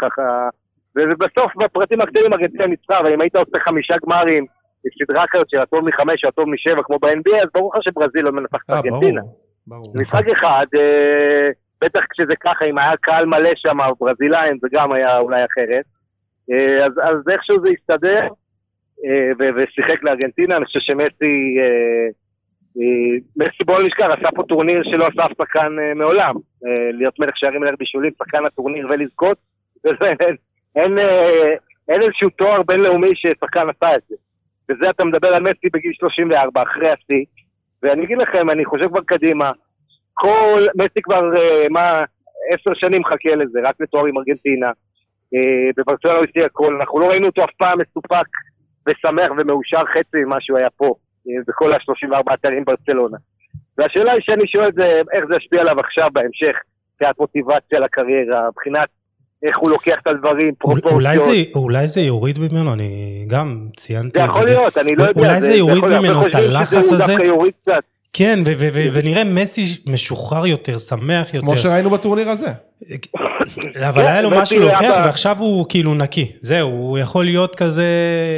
ובסוף, 0.95 1.51
בפרטים 1.57 2.01
הקטנים 2.01 2.33
ארגנטינה 2.33 2.67
ניצחה, 2.67 2.99
אבל 2.99 3.13
אם 3.13 3.21
היית 3.21 3.35
עושה 3.35 3.59
חמישה 3.59 3.95
גמרים, 4.05 4.45
בסדרה 4.85 5.25
כזאת 5.31 5.49
של 5.49 5.57
הטוב 5.57 5.85
מחמש 5.85 6.25
הטוב 6.25 6.49
משבע, 6.49 6.83
כמו 6.83 6.99
ב-NBA, 6.99 7.43
אז 7.43 7.49
ברור 7.53 7.71
לך 7.75 7.83
שברזיל 7.83 8.25
לא 8.25 8.31
מנצחת 8.31 8.65
את 8.65 8.69
אה, 8.69 8.77
ארגנטינה. 8.77 9.21
משחק 10.01 10.27
אחד, 10.27 10.65
אה, 10.75 11.49
בטח 11.81 11.99
כשזה 12.09 12.33
ככה, 12.35 12.65
אם 12.65 12.77
היה 12.77 12.97
קהל 13.01 13.25
מלא 13.25 13.49
שם, 13.55 13.77
ברזילאים, 13.99 14.57
זה 14.61 14.67
גם 14.71 14.91
היה 14.91 15.17
אולי 15.17 15.45
אחרת. 15.45 15.85
אה, 16.51 16.85
אז, 16.85 16.91
אז 17.03 17.29
איכשהו 17.29 17.61
זה 17.61 17.69
הסתדר, 17.69 18.27
אה, 19.05 19.47
ושיחק 19.55 20.03
לארגנטינה, 20.03 20.57
אני 20.57 20.65
חושב 20.65 20.79
שמסי, 20.79 21.57
אה, 21.59 22.07
מסי 23.37 23.63
בוא 23.65 23.79
לא 23.79 23.87
נשכח, 23.87 24.05
עשה 24.17 24.29
פה 24.35 24.43
טורניר 24.43 24.83
שלא 24.83 25.07
עשה 25.07 25.25
אף 25.25 25.31
שחקן 25.37 25.75
מעולם. 25.95 26.35
להיות 26.93 27.19
מלך 27.19 27.37
שערים 27.37 27.61
מלך 27.61 27.75
בישולים, 27.79 28.11
שחקן 28.17 28.45
הטורניר 28.45 28.87
ולזכות, 28.89 29.37
אין, 30.75 30.97
אין 31.89 32.01
איזשהו 32.01 32.29
תואר 32.29 32.63
בינלאומי 32.63 33.15
ששחקן 33.15 33.67
עשה 33.69 33.95
את 33.95 34.01
זה. 34.09 34.15
וזה 34.69 34.89
אתה 34.89 35.03
מדבר 35.03 35.27
על 35.27 35.43
מסי 35.43 35.67
בגיל 35.73 35.91
34, 35.93 36.61
אחרי 36.61 36.89
השיא, 36.89 37.25
ואני 37.83 38.05
אגיד 38.05 38.17
לכם, 38.17 38.49
אני 38.49 38.65
חושב 38.65 38.87
כבר 38.87 39.01
קדימה, 39.05 39.51
כל, 40.23 40.65
מסי 40.75 41.01
כבר, 41.01 41.23
אה, 41.37 41.69
מה, 41.69 42.03
עשר 42.53 42.71
שנים 42.73 43.01
מחכה 43.01 43.35
לזה, 43.35 43.59
רק 43.63 43.75
לתואר 43.79 44.05
עם 44.05 44.17
ארגנטינה. 44.17 44.67
אה, 45.35 45.69
בברצלונה 45.77 46.17
הוא 46.17 46.25
הציע 46.29 46.45
הכל, 46.45 46.75
אנחנו 46.79 46.99
לא 46.99 47.05
ראינו 47.05 47.27
אותו 47.27 47.43
אף 47.43 47.53
פעם 47.57 47.79
מסופק 47.81 48.27
ושמח 48.87 49.31
ומאושר 49.37 49.83
חצי 49.93 50.17
ממה 50.25 50.37
שהוא 50.41 50.57
היה 50.57 50.69
פה, 50.77 50.85
אה, 51.27 51.33
בכל 51.47 51.73
ה-34 51.73 52.35
תארים 52.41 52.65
ברצלונה. 52.65 53.17
והשאלה 53.77 54.11
היא 54.11 54.21
שאני 54.21 54.47
שואל 54.47 54.71
זה, 54.75 55.01
איך 55.13 55.25
זה 55.29 55.35
ישפיע 55.35 55.61
עליו 55.61 55.79
עכשיו 55.79 56.09
בהמשך, 56.13 56.55
מבחינת 56.93 57.19
מוטיבציה 57.19 57.79
לקריירה, 57.79 58.47
מבחינת 58.47 58.89
איך 59.43 59.57
הוא 59.57 59.69
לוקח 59.69 59.99
את 60.01 60.07
הדברים, 60.07 60.53
פרופורציות. 60.55 60.93
אולי 60.93 61.17
זה, 61.19 61.31
אולי 61.55 61.87
זה 61.87 62.01
יוריד 62.01 62.39
ממנו, 62.39 62.73
אני 62.73 63.23
גם 63.27 63.67
ציינתי 63.77 64.19
זה 64.19 64.25
את 64.25 64.31
זה. 64.31 64.37
יכול 64.37 64.43
ב- 64.43 64.49
להיות, 64.49 64.77
אני 64.77 64.95
לא 64.95 65.03
יודע. 65.03 65.21
אולי 65.21 65.41
זה 65.41 65.55
יוריד 65.55 65.77
יכול 65.77 65.89
להיות, 65.89 66.03
ממנו 66.03 66.27
את 66.27 66.35
הלחץ 66.35 66.91
הזה? 66.91 67.13
כן, 68.13 68.39
ו- 68.45 68.53
ו- 68.57 68.69
ו- 68.73 68.87
ונראה 68.93 69.23
מסי 69.23 69.65
משוחרר 69.85 70.45
יותר, 70.45 70.77
שמח 70.77 71.27
יותר. 71.33 71.39
כמו 71.39 71.57
שראינו 71.57 71.89
בטורניר 71.89 72.29
הזה. 72.29 72.47
אבל 73.81 74.05
היה 74.07 74.21
לו 74.21 74.29
מסי 74.29 74.41
משהו 74.41 74.59
להוכיח, 74.59 74.95
ועכשיו 75.05 75.39
הוא 75.39 75.65
כאילו 75.69 75.93
נקי. 75.93 76.31
זהו, 76.41 76.69
הוא 76.69 76.97
יכול 76.97 77.25
להיות 77.25 77.55
כזה 77.55 77.85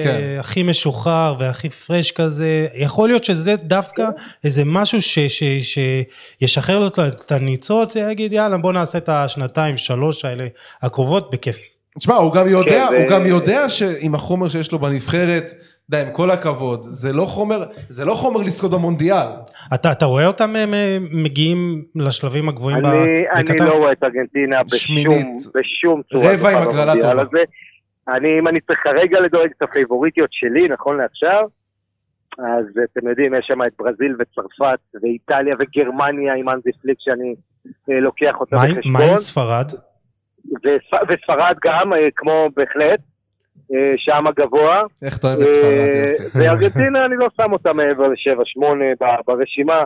כן. 0.04 0.22
הכי 0.40 0.64
משוחרר 0.64 1.36
והכי 1.40 1.70
פרש 1.70 2.12
כזה. 2.12 2.68
יכול 2.76 3.10
להיות 3.10 3.24
שזה 3.24 3.56
דווקא 3.56 4.06
איזה 4.44 4.64
משהו 4.66 5.02
ש- 5.02 5.20
ש- 5.20 5.78
שישחרר 6.42 6.80
לו 6.80 6.88
את 6.88 7.32
הניצוץ, 7.32 7.96
יגיד 7.96 8.34
יאללה 8.34 8.58
בוא 8.58 8.74
נעשה 8.74 8.98
את 8.98 9.10
השנתיים, 9.10 9.78
שלוש 9.78 10.26
האלה 10.26 10.48
הקרובות 10.82 11.32
בכיף. 11.32 11.58
תשמע, 12.00 12.16
הוא 12.16 12.34
גם 12.34 12.48
יודע, 12.48 12.88
כן, 12.92 12.96
הוא 13.02 13.10
גם 13.10 13.26
יודע 13.26 13.70
שעם 13.70 14.16
החומר 14.16 14.50
שיש 14.50 14.72
לו 14.72 14.80
בנבחרת, 14.80 15.54
די, 15.92 16.02
עם 16.08 16.14
כל 16.14 16.32
הכבוד, 16.32 16.80
זה 16.84 17.14
לא 17.14 17.24
חומר, 17.26 17.58
זה 17.90 18.06
לא 18.06 18.14
חומר 18.14 18.40
לזכות 18.42 18.72
במונדיאל. 18.72 19.28
אתה 19.74 19.92
אתה 19.92 20.06
רואה 20.06 20.28
אותם 20.28 20.56
אה, 20.56 20.66
מ- 20.66 21.24
מגיעים 21.24 21.86
לשלבים 21.96 22.50
הגבוהים 22.50 22.82
ב- 22.84 22.86
אני, 22.86 23.24
אני 23.36 23.44
בקטר? 23.44 23.66
לא 23.70 23.74
רואה 23.74 23.92
את 23.92 24.04
ארגנטינה 24.04 24.64
בשום, 24.64 24.78
שמינית. 24.98 25.28
בשום 25.56 26.02
צורה. 26.12 26.26
רבע 26.34 26.50
עם 26.50 26.68
הגרלה 26.70 26.94
טובה. 27.02 27.12
הזה. 27.22 27.44
אני, 28.08 28.40
אם 28.40 28.48
אני 28.48 28.60
צריך 28.62 28.80
כרגע 28.84 29.20
לדרג 29.20 29.50
את 29.58 29.62
הפייבוריטיות 29.62 30.30
שלי, 30.32 30.68
נכון 30.68 30.98
לעכשיו, 30.98 31.44
אז 32.40 32.66
אתם 32.94 33.08
יודעים, 33.08 33.34
יש 33.36 33.46
שם 33.48 33.64
את 33.68 33.72
ברזיל 33.80 34.16
וצרפת 34.20 34.80
ואיטליה 35.04 35.56
וגרמניה 35.60 36.34
עם 36.36 36.50
אנזי 36.50 36.70
פליק 36.82 36.98
שאני 37.00 37.36
אה, 37.92 38.00
לוקח 38.00 38.36
אותה 38.40 38.56
בחשבון. 38.56 38.82
מה 38.94 39.04
עם 39.04 39.16
ספרד? 39.16 39.72
וספ- 40.46 41.06
וספרד 41.10 41.56
גם, 41.66 41.94
אה, 41.94 42.08
כמו 42.16 42.48
בהחלט, 42.56 43.00
אה, 43.00 43.11
שם 43.98 44.28
הגבוה. 44.28 44.84
איך 45.06 45.18
אתה 45.18 45.28
אוהב 45.28 45.40
את 45.42 45.50
ספרד, 45.50 45.90
אה, 45.94 46.02
יוסי? 46.02 46.40
וארגנטינה, 46.40 47.06
אני 47.06 47.16
לא 47.16 47.28
שם 47.38 47.54
אותה 47.54 47.74
מעבר 47.74 48.08
לשבע, 48.08 48.44
שמונה 48.46 48.86
ב- 49.02 49.22
ברשימה. 49.26 49.84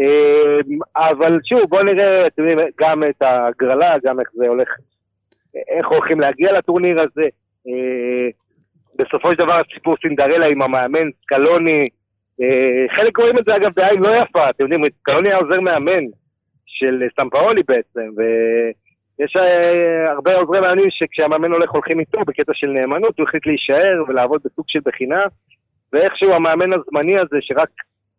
אה, 0.00 0.58
אבל 0.96 1.38
שוב, 1.44 1.60
בוא 1.68 1.82
נראה, 1.82 2.26
אתם 2.26 2.48
יודעים, 2.48 2.68
גם 2.80 3.02
את 3.04 3.22
ההגרלה, 3.22 3.94
גם 4.04 4.20
איך 4.20 4.28
זה 4.34 4.48
הולך, 4.48 4.68
איך 5.54 5.86
הולכים 5.86 6.20
להגיע 6.20 6.52
לטורניר 6.52 7.00
הזה. 7.00 7.28
אה, 7.68 8.28
בסופו 8.96 9.32
של 9.32 9.38
דבר 9.38 9.60
הסיפור 9.60 9.96
סינדרלה 10.02 10.46
עם 10.46 10.62
המאמן, 10.62 11.10
סקלוני, 11.22 11.84
אה, 12.42 12.96
חלק 12.96 13.16
רואים 13.16 13.38
את 13.38 13.44
זה 13.44 13.56
אגב 13.56 13.70
בעין 13.76 14.02
לא 14.02 14.16
יפה, 14.16 14.50
אתם 14.50 14.62
יודעים, 14.64 14.84
סקלוני 15.00 15.28
היה 15.28 15.38
עוזר 15.38 15.60
מאמן 15.60 16.04
של 16.66 17.02
סמפאולי 17.16 17.62
בעצם, 17.68 18.00
ויש 18.16 18.81
אה, 19.20 20.10
הרבה 20.10 20.36
עוזרי 20.36 20.60
מאמנים 20.60 20.90
שכשהמאמן 20.90 21.52
הולך 21.52 21.70
הולכים 21.70 22.00
איתו 22.00 22.18
בקטע 22.26 22.52
של 22.54 22.66
נאמנות, 22.66 23.18
הוא 23.18 23.28
החליט 23.28 23.46
להישאר 23.46 24.02
ולעבוד 24.08 24.40
בסוג 24.44 24.64
של 24.68 24.80
בחינה, 24.84 25.22
ואיכשהו 25.92 26.32
המאמן 26.32 26.72
הזמני 26.72 27.18
הזה 27.18 27.36
שרק 27.40 27.68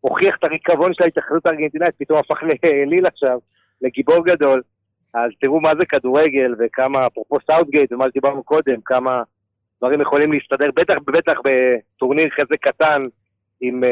הוכיח 0.01 0.35
את 0.39 0.43
הריקבון 0.43 0.93
של 0.93 1.03
ההתאחדות 1.03 1.45
הארגנטינאית, 1.45 1.95
פתאום 1.97 2.19
הפך 2.19 2.43
לאליל 2.43 3.07
עכשיו, 3.13 3.37
לגיבור 3.81 4.25
גדול. 4.25 4.61
אז 5.13 5.31
תראו 5.41 5.61
מה 5.61 5.75
זה 5.75 5.85
כדורגל 5.85 6.55
וכמה, 6.59 7.07
אפרופו 7.07 7.37
סאוטגייט 7.47 7.91
ומה 7.91 8.09
שדיברנו 8.09 8.43
קודם, 8.43 8.75
כמה 8.85 9.23
דברים 9.77 10.01
יכולים 10.01 10.33
להסתדר, 10.33 10.69
בטח 10.75 10.93
ובטח 11.07 11.37
בטורניר 11.43 12.29
כזה 12.35 12.57
קטן, 12.57 13.01
עם, 13.61 13.83
אה, 13.83 13.89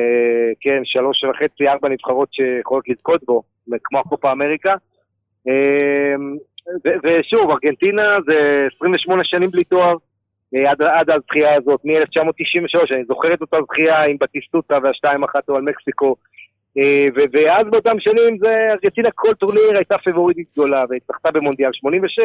כן, 0.60 0.82
שלוש 0.84 1.24
וחצי, 1.24 1.68
ארבע 1.68 1.90
נבחרות 1.90 2.34
שיכולות 2.34 2.90
לזכות 2.90 3.24
בו, 3.24 3.44
כמו 3.84 4.00
הקופה 4.00 4.32
אמריקה. 4.32 4.76
ושוב, 7.04 7.52
ארגנטינה 7.52 8.18
זה 8.26 8.68
28 8.76 9.24
שנים 9.24 9.52
בלי 9.52 9.64
תואר, 9.64 9.96
אה, 10.56 10.72
עד, 10.72 10.82
עד 10.82 11.10
הזכייה 11.10 11.56
הזאת, 11.56 11.82
מ-1993, 11.86 12.94
אני 12.94 13.06
זוכר 13.06 13.34
את 13.34 13.42
אותה 13.42 13.58
זכייה 13.68 14.04
עם 14.04 14.18
בטיסטוטה 14.20 14.78
והשתיים 14.84 15.24
אחת 15.24 15.50
על 15.50 15.62
מקסיקו. 15.62 16.16
אה, 16.78 17.08
ואז 17.32 17.68
באותם 17.70 18.00
שנים 18.00 18.38
זה, 18.38 18.68
ארגנטינה 18.72 19.10
כל 19.16 19.34
טורניר 19.34 19.76
הייתה 19.76 19.98
פבוריטית 19.98 20.48
גדולה, 20.54 20.84
והיא 20.90 21.02
זכתה 21.08 21.32
במונדיאל 21.32 21.74
86, 21.74 22.22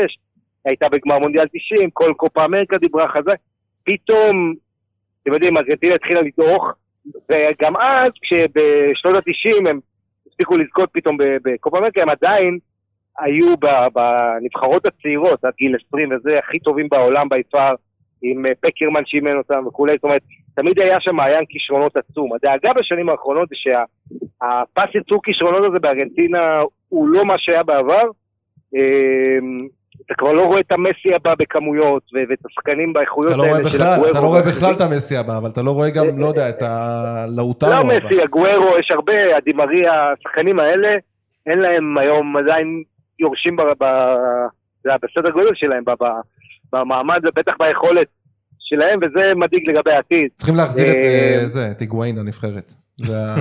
הייתה 0.64 0.88
בגמר 0.88 1.18
מונדיאל 1.18 1.46
90, 1.52 1.90
כל 1.92 2.12
קופה 2.16 2.44
אמריקה 2.44 2.78
דיברה 2.78 3.08
חזק. 3.08 3.36
פתאום, 3.84 4.54
אתם 5.22 5.32
יודעים, 5.32 5.56
ארגנטינה 5.56 5.94
התחילה 5.94 6.20
לדעוך, 6.22 6.72
וגם 7.30 7.76
אז, 7.76 8.12
כשבשנות 8.22 9.24
ה-90 9.26 9.68
הם 9.68 9.80
הפסיקו 10.26 10.56
לזכות 10.56 10.88
פתאום 10.92 11.16
בקופה 11.44 11.78
אמריקה, 11.78 12.02
הם 12.02 12.08
עדיין 12.08 12.58
היו 13.20 13.54
בנבחרות 13.94 14.86
הצעירות, 14.86 15.44
עד 15.44 15.52
גיל 15.58 15.76
20 15.88 16.08
וזה, 16.12 16.38
הכי 16.38 16.58
טובים 16.58 16.88
בעולם 16.88 17.28
ביפר, 17.28 17.74
עם 18.22 18.46
אה, 18.46 18.52
פקרמן 18.60 19.02
שאימן 19.06 19.36
אותם 19.36 19.66
וכולי, 19.66 19.94
זאת 19.94 20.04
אומרת, 20.04 20.22
תמיד 20.56 20.78
היה 20.78 21.00
שם 21.00 21.16
מעיין 21.16 21.44
כישרונות 21.48 21.96
עצום. 21.96 22.32
הדאגה 22.32 22.72
בשנים 22.72 23.08
האחרונות 23.08 23.48
זה 23.48 23.54
שהפס 23.58 24.94
ייצור 24.94 25.22
כישרונות 25.22 25.64
הזה 25.68 25.78
בארגנטינה 25.78 26.62
הוא 26.88 27.08
לא 27.08 27.24
מה 27.24 27.34
שהיה 27.38 27.62
בעבר. 27.62 28.02
אמ, 28.74 29.58
אתה 30.06 30.14
כבר 30.14 30.32
לא 30.32 30.42
רואה 30.42 30.60
את 30.60 30.72
המסי 30.72 31.14
הבא 31.14 31.34
בכמויות, 31.38 32.02
ואת 32.12 32.38
השחקנים 32.46 32.92
באיכויות 32.92 33.32
האלה 33.32 33.70
של 33.70 33.82
הגוורו. 33.82 34.10
אתה 34.10 34.20
לא 34.20 34.26
רואה 34.26 34.42
בכלל 34.42 34.72
את 34.76 34.80
המסי 34.80 35.16
הבא, 35.16 35.38
אבל 35.38 35.50
אתה 35.50 35.62
לא 35.62 35.70
רואה 35.70 35.90
גם, 35.90 36.04
לא 36.18 36.26
יודע, 36.26 36.48
את 36.48 36.62
הלאוטרו. 36.62 37.70
לא 37.70 37.84
מסי, 37.84 38.22
הגוורו, 38.22 38.78
יש 38.78 38.90
הרבה, 38.90 39.36
הדימריה, 39.36 40.12
השחקנים 40.12 40.58
האלה, 40.58 40.88
אין 41.46 41.58
להם 41.58 41.98
היום 41.98 42.36
עדיין 42.36 42.82
יורשים 43.20 43.56
בסדר 44.84 45.30
גודל 45.30 45.54
שלהם, 45.54 45.84
במעמד 46.72 47.20
ובטח 47.24 47.52
ביכולת 47.58 48.06
שלהם, 48.58 48.98
וזה 49.02 49.32
מדאיג 49.36 49.70
לגבי 49.70 49.90
העתיד. 49.90 50.28
צריכים 50.34 50.56
להחזיר 50.56 50.90
את 50.90 50.94
אה, 50.94 51.38
אה, 51.40 51.46
זה, 51.46 51.70
את 51.70 51.80
היגואין 51.80 52.18
לנבחרת. 52.18 52.72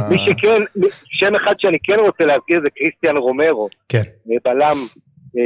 מי 0.09 0.17
שכן, 0.25 0.87
שם 1.05 1.35
אחד 1.35 1.53
שאני 1.57 1.77
כן 1.83 1.99
רוצה 1.99 2.23
להזכיר 2.23 2.61
זה 2.61 2.69
קריסטיאן 2.77 3.17
רומרו. 3.17 3.67
כן. 3.89 4.01
אה, 4.31 4.35
בלם 4.45 4.77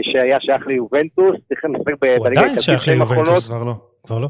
שהיה 0.02 0.40
שייך 0.40 0.68
ליובנטוס, 0.68 1.36
צריך 1.48 1.62
לשחק 1.66 1.94
בליגה 2.02 2.18
הוא 2.18 2.28
עדיין 2.28 2.60
שייך 2.60 2.88
ליובנטוס, 2.88 3.50
כבר 3.50 3.64
לא. 3.64 3.74
כבר 4.04 4.20
לא. 4.20 4.28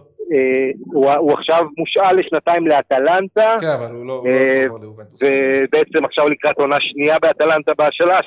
הוא 1.20 1.34
עכשיו 1.34 1.66
מושאל 1.78 2.20
לשנתיים 2.20 2.68
לאטלנטה. 2.68 3.58
כן, 3.62 3.68
אבל 3.68 3.96
הוא 3.96 4.06
לא 4.06 4.24
ליובנטוס. 4.80 5.24
ובעצם 5.24 6.06
עכשיו 6.06 6.30
לקראת 6.30 6.58
עונה 6.58 6.76
שנייה 6.80 7.20
באטלנטה 7.20 7.72
בהשאלה, 7.78 8.20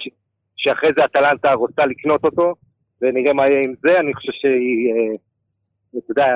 שאחרי 0.63 0.91
זה 0.97 1.05
אטלנטה 1.05 1.53
רוצה 1.53 1.87
לקנות 1.87 2.25
אותו. 2.25 2.55
ונראה 3.03 3.33
מה 3.33 3.49
יהיה 3.49 3.61
עם 3.63 3.75
זה, 3.83 4.01
אני 4.01 4.15
חושב 4.15 4.33
שהיא, 4.33 4.95
אתה 5.91 6.13
יודע, 6.13 6.27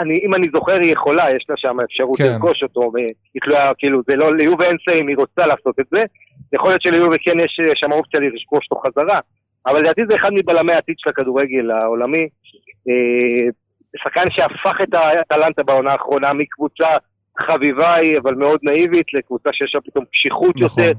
אני, 0.00 0.20
אם 0.26 0.34
אני 0.34 0.48
זוכר 0.52 0.72
היא 0.72 0.92
יכולה, 0.92 1.30
יש 1.36 1.46
לה 1.48 1.56
שם 1.56 1.76
אפשרות 1.80 2.18
כן. 2.18 2.24
לרכוש 2.24 2.62
אותו, 2.62 2.90
והיא 2.94 3.42
תלויה, 3.42 3.74
כאילו, 3.78 4.02
זה 4.06 4.16
לא, 4.16 4.36
ליובה 4.36 4.64
אין 4.64 4.76
סיים, 4.84 5.08
היא 5.08 5.16
רוצה 5.16 5.46
לעשות 5.46 5.80
את 5.80 5.86
זה, 5.90 6.04
יכול 6.52 6.70
להיות 6.70 6.82
שליובה 6.82 7.16
כן 7.22 7.40
יש 7.40 7.60
שם 7.74 7.92
אופציה 7.92 8.20
לרכוש 8.20 8.66
אותו 8.70 8.82
חזרה, 8.82 9.20
אבל 9.66 9.80
לדעתי 9.80 10.06
זה 10.06 10.16
אחד 10.16 10.30
מבלמי 10.32 10.72
העתיד 10.72 10.94
של 10.98 11.10
הכדורגל 11.10 11.70
העולמי, 11.70 12.28
אה, 12.88 13.50
שחקן 14.02 14.30
שהפך 14.30 14.80
את 14.82 14.94
האטלנטה 14.94 15.62
בעונה 15.62 15.92
האחרונה 15.92 16.32
מקבוצה 16.32 16.86
חביבה 17.38 17.96
אבל 18.18 18.34
מאוד 18.34 18.60
נאיבית, 18.62 19.06
לקבוצה 19.14 19.50
שיש 19.52 19.74
לה 19.74 19.80
פתאום 19.80 20.04
קשיחות 20.12 20.56
נכון. 20.56 20.84
יותר. 20.84 20.98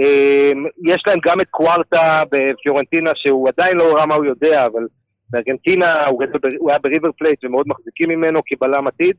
אמ, 0.00 0.66
יש 0.92 1.02
להם 1.06 1.18
גם 1.24 1.40
את 1.40 1.46
קוארטה 1.50 2.22
בפיורנטינה, 2.32 3.10
שהוא 3.14 3.48
עדיין 3.48 3.76
לא 3.76 3.94
ראה 3.94 4.06
מה 4.06 4.14
הוא 4.14 4.24
יודע, 4.24 4.66
אבל 4.66 4.86
בארגנטינה 5.30 6.06
הוא, 6.06 6.22
הוא 6.58 6.70
היה 6.70 6.78
בריבר 6.78 7.08
פלייט 7.18 7.44
ומאוד 7.44 7.66
מחזיקים 7.68 8.08
ממנו 8.08 8.40
כבלם 8.46 8.86
עתיד. 8.86 9.16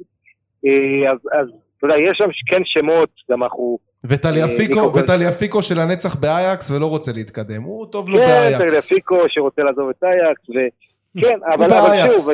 אה, 0.66 1.12
אז, 1.12 1.18
אז 1.40 1.48
אתה 1.78 1.88
יודע, 1.88 1.96
יש 1.98 2.18
שם 2.18 2.30
כן 2.48 2.62
שמות, 2.66 3.10
גם 3.32 3.44
אנחנו... 3.44 3.78
וטליאפיקו, 4.04 4.80
אה, 4.80 4.96
וטליאפיקו 4.96 5.64
שהנצח 5.64 6.16
באייקס 6.16 6.72
ולא 6.72 6.86
רוצה 6.86 7.12
להתקדם, 7.16 7.62
הוא 7.62 7.86
טוב 7.86 8.10
לו 8.10 8.18
כן, 8.18 8.26
באייקס. 8.26 8.58
כן, 8.58 8.70
טליאפיקו 8.70 9.16
שרוצה 9.28 9.62
לעזוב 9.62 9.90
את 9.90 10.04
אייקס, 10.04 10.50
וכן, 10.50 11.40
אבל, 11.54 11.66
אבל 11.66 12.18
שוב, 12.18 12.34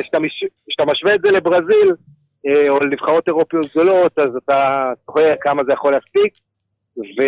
כשאתה 0.68 0.84
משווה 0.84 1.14
את 1.14 1.20
זה 1.20 1.30
לברזיל, 1.30 1.92
אה, 2.46 2.68
או 2.68 2.80
לנבחרות 2.80 3.28
אירופיות 3.28 3.66
גדולות, 3.70 4.18
אז 4.18 4.36
אתה 4.36 4.92
זוכר 5.06 5.34
כמה 5.40 5.64
זה 5.64 5.72
יכול 5.72 5.92
להספיק. 5.92 6.32
ו... 6.98 7.22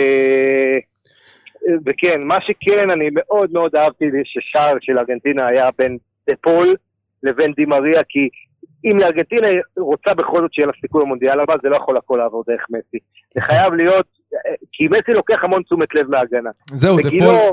וכן, 1.87 2.23
מה 2.23 2.41
שכן, 2.41 2.91
אני 2.91 3.09
מאוד 3.13 3.53
מאוד 3.53 3.77
אהבתי 3.77 4.05
ששער 4.25 4.77
של 4.81 4.99
ארגנטינה 4.99 5.47
היה 5.47 5.69
בין 5.79 5.99
דה 6.27 6.37
פול 6.43 6.77
לבין 7.23 7.53
דימריה, 7.53 8.03
כי 8.09 8.29
אם 8.85 8.99
לארגנטינה 8.99 9.47
רוצה 9.79 10.15
בכל 10.15 10.41
זאת 10.41 10.55
שיהיה 10.55 10.67
לה 10.67 10.73
סיכוי 10.81 11.03
במונדיאל 11.03 11.41
הבא, 11.41 11.55
זה 11.63 11.69
לא 11.69 11.77
יכול 11.77 11.97
הכל 11.97 12.17
לעבור 12.17 12.45
דרך 12.49 12.67
מסי. 12.71 12.99
זה 13.35 13.41
חייב 13.41 13.75
להיות, 13.75 14.07
כי 14.73 14.89
מסי 14.89 15.13
לוקח 15.13 15.45
המון 15.45 15.63
תשומת 15.63 15.95
לב 15.95 16.11
מההגנה. 16.11 16.51
זהו, 16.73 16.97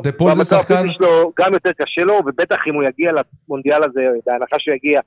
דה 0.04 0.12
פול 0.12 0.34
זה 0.34 0.44
שחקן... 0.44 0.90
שלו 0.90 1.32
גם 1.40 1.54
יותר 1.54 1.72
קשה 1.78 2.02
לו, 2.02 2.14
ובטח 2.26 2.60
אם 2.68 2.74
הוא 2.74 2.84
יגיע 2.84 3.12
למונדיאל 3.12 3.84
הזה, 3.84 4.02
בהנחה 4.26 4.60
שהוא 4.60 4.76
יגיע 4.76 5.02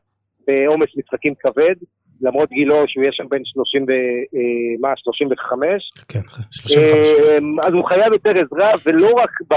בעומס 0.46 0.88
משחקים 0.96 1.34
כבד, 1.40 1.74
למרות 2.22 2.48
גילו 2.50 2.84
שהוא 2.88 3.02
יהיה 3.02 3.12
שם 3.12 3.28
בין 3.28 3.42
30 3.44 3.82
ו... 3.82 3.90
אה, 4.34 4.76
מה, 4.80 4.92
35? 4.96 5.90
כן, 6.08 6.20
35. 6.50 7.06
אה, 7.12 7.66
אז 7.66 7.72
הוא 7.72 7.84
חייב 7.84 8.12
יותר 8.12 8.30
עזרה, 8.30 8.72
ולא 8.86 9.10
רק 9.22 9.30
ב... 9.50 9.54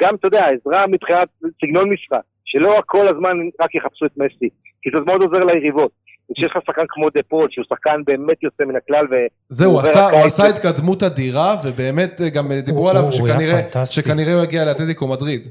גם, 0.00 0.14
אתה 0.14 0.26
יודע, 0.26 0.44
עזרה 0.46 0.86
מבחינת 0.86 1.28
סגנון 1.60 1.92
משחק, 1.92 2.24
שלא 2.44 2.82
כל 2.86 3.08
הזמן 3.08 3.36
רק 3.60 3.74
יחפשו 3.74 4.06
את 4.06 4.10
מסי, 4.16 4.48
כי 4.82 4.90
זה 4.92 4.98
מאוד 5.06 5.22
עוזר 5.22 5.44
ליריבות. 5.44 5.90
כשיש 6.34 6.50
לך 6.50 6.62
שחקן 6.66 6.82
כמו 6.88 7.10
דה 7.10 7.20
פול, 7.28 7.48
שהוא 7.50 7.64
שחקן 7.68 8.00
באמת 8.06 8.42
יוצא 8.42 8.64
מן 8.64 8.76
הכלל, 8.76 9.06
ו... 9.10 9.14
זהו, 9.48 9.72
הוא 9.72 9.80
עשה, 9.80 10.10
הוא 10.10 10.20
עשה 10.20 10.46
התקדמות 10.46 11.02
אדירה, 11.02 11.56
ובאמת 11.64 12.20
אה, 12.20 12.28
גם 12.30 12.44
דיברו 12.66 12.90
עליו 12.90 13.12
שכנראה, 13.12 13.86
שכנראה 13.86 14.34
הוא 14.34 14.44
יגיע 14.44 14.64
לאתלטיקו 14.64 15.06
מדריד. 15.08 15.48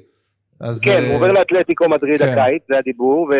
כן, 0.84 1.03
הוא 1.07 1.16
עובר 1.16 1.32
לאתלטיקו 1.32 1.90
מדריד 1.90 2.20
כן. 2.20 2.28
הקיץ, 2.28 2.64
זה 2.68 2.78
הדיבור, 2.78 3.32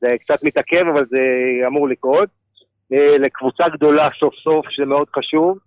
זה 0.00 0.08
קצת 0.20 0.44
מתעכב, 0.44 0.84
אבל 0.92 1.04
זה 1.10 1.18
אמור 1.66 1.88
לקרות. 1.88 2.28
אה, 2.92 3.18
לקבוצה 3.18 3.68
גדולה 3.68 4.08
סוף 4.18 4.34
סוף, 4.34 4.66
שזה 4.68 4.86
מאוד 4.86 5.08
חשוב. 5.16 5.58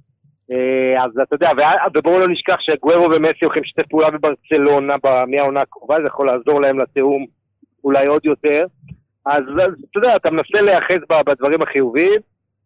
אה, 0.52 1.04
אז 1.04 1.12
אתה 1.24 1.36
יודע, 1.36 1.50
ובואו 1.96 2.20
לא 2.20 2.28
נשכח 2.28 2.58
שגוורו 2.60 3.10
ומסי 3.12 3.46
הולכים 3.46 3.64
לשתף 3.64 3.88
פעולה 3.90 4.12
בברצלונה 4.12 4.96
מהעונה 5.28 5.62
הקרובה, 5.62 6.02
זה 6.02 6.08
יכול 6.08 6.28
לעזור 6.28 6.62
להם 6.62 6.80
לתיאום 6.80 7.26
אולי 7.84 8.08
עוד 8.08 8.26
יותר. 8.26 8.66
אז, 9.26 9.44
אז 9.44 9.74
אתה 9.92 10.00
יודע, 10.00 10.16
אתה 10.16 10.30
מנסה 10.30 10.62
להיאחז 10.62 11.02
בדברים 11.26 11.62
החיוביים, 11.62 12.22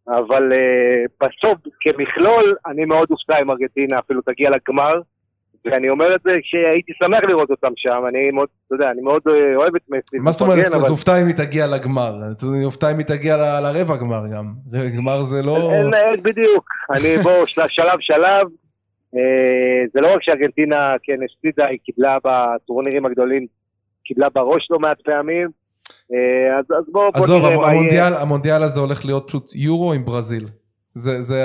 אבל 0.08 0.52
uh, 0.52 1.28
בסוף, 1.28 1.60
כמכלול, 1.82 2.56
אני 2.66 2.86
מאוד 2.86 3.08
אופתע 3.12 3.42
אם 3.42 3.52
ארגנטינה 3.52 4.00
אפילו 4.00 4.22
תגיע 4.22 4.50
לגמר. 4.50 5.02
ואני 5.72 5.90
אומר 5.90 6.16
את 6.16 6.22
זה 6.24 6.32
שהייתי 6.44 6.92
שמח 7.00 7.24
לראות 7.24 7.50
אותם 7.50 7.72
שם, 7.76 8.04
אני 8.10 8.32
מאוד, 8.32 8.48
אתה 8.68 8.76
יודע, 8.76 8.92
אני 8.92 9.02
מאוד 9.02 9.22
אה, 9.28 9.56
אוהב 9.56 9.76
את 9.76 9.82
מסי. 9.90 10.18
מה 10.20 10.32
זאת 10.32 10.42
אומרת, 10.42 10.66
אז 10.66 10.92
אופתע 10.92 11.22
אם 11.22 11.28
היא 11.28 11.36
תגיע 11.36 11.68
לגמר, 11.68 12.12
אופתע 12.66 12.92
אם 12.92 12.98
היא 12.98 13.06
תגיע 13.06 13.38
לרבע 13.38 13.98
גמר 13.98 14.24
גם, 14.34 14.46
גמר 14.98 15.20
זה 15.20 15.44
לא... 15.46 15.58
בדיוק, 16.22 16.70
אני 16.92 17.18
בוא, 17.24 17.46
שלב 17.78 18.00
שלב, 18.00 18.48
אה, 19.16 19.86
זה 19.94 20.02
לא 20.02 20.14
רק 20.14 20.24
שארגנטינה 20.24 20.96
כן 21.04 21.18
הפסידה, 21.26 21.66
היא 21.66 21.80
קיבלה 21.84 22.18
בטורנירים 22.26 23.06
הגדולים, 23.06 23.46
קיבלה 24.06 24.30
בראש 24.30 24.68
לא 24.72 24.80
מעט 24.80 25.02
פעמים, 25.02 25.48
אה, 26.14 26.60
אז, 26.60 26.66
אז 26.78 26.84
בואו 26.92 27.12
בוא 27.12 27.28
נראה 27.28 27.58
מה 27.58 27.68
המונדיאל, 27.68 28.12
יהיה. 28.12 28.22
המונדיאל 28.22 28.64
הזה 28.64 28.80
הולך 28.80 29.06
להיות 29.06 29.28
פשוט 29.28 29.56
יורו 29.56 29.94
עם 29.94 30.06
ברזיל. 30.06 30.46
זה, 30.96 31.22
זה, 31.22 31.44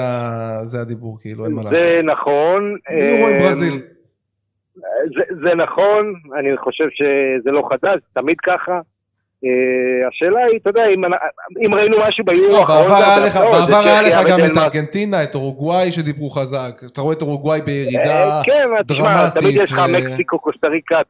זה 0.62 0.80
הדיבור, 0.80 1.18
כאילו, 1.20 1.44
אין 1.44 1.52
מה 1.52 1.62
לעשות. 1.62 1.78
זה 1.78 2.00
נכון. 2.04 2.76
יורו 3.00 3.28
עם 3.28 3.38
ברזיל. 3.38 3.82
זה, 5.14 5.22
זה 5.42 5.54
נכון, 5.54 6.14
אני 6.38 6.56
חושב 6.56 6.84
שזה 6.90 7.50
לא 7.50 7.68
חדש, 7.70 8.00
תמיד 8.14 8.36
ככה. 8.42 8.80
Uh, 9.44 10.08
השאלה 10.08 10.44
היא, 10.44 10.58
אתה 10.58 10.70
יודע, 10.70 10.86
אם, 10.86 11.04
אם 11.66 11.74
ראינו 11.74 11.96
משהו 12.08 12.24
ביורו 12.24 12.52
לא, 12.52 12.58
האחרון... 12.58 13.52
בעבר 13.52 13.82
היה 13.84 14.02
לך 14.02 14.30
גם 14.30 14.38
את 14.40 14.56
ארגנטינה, 14.56 15.22
את 15.22 15.34
אורוגוואי 15.34 15.92
שדיברו 15.92 16.30
חזק, 16.30 16.82
אתה 16.92 17.00
רואה 17.00 17.14
את 17.16 17.22
אורוגוואי 17.22 17.60
בירידה 17.60 18.42
דרמטית. 18.46 18.86
כן, 18.88 18.94
תשמע, 18.94 19.30
תמיד 19.30 19.62
יש 19.62 19.72
לך 19.72 19.78
מקסיקו, 19.78 20.38
קוסטה 20.38 20.68
ריקה, 20.68 21.00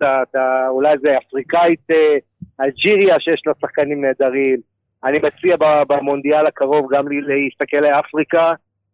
אולי 0.69 0.99
זה 1.03 1.09
אפריקאית, 1.19 1.91
אה, 1.91 2.65
אלג'יריה 2.65 3.21
שיש 3.21 3.43
לה 3.47 3.53
שחקנים 3.61 4.05
נהדרים. 4.05 4.59
אני 5.05 5.19
מציע 5.19 5.57
במונדיאל 5.89 6.47
הקרוב 6.47 6.95
גם 6.95 7.05
להסתכל 7.09 7.77
לאפריקה. 7.77 8.53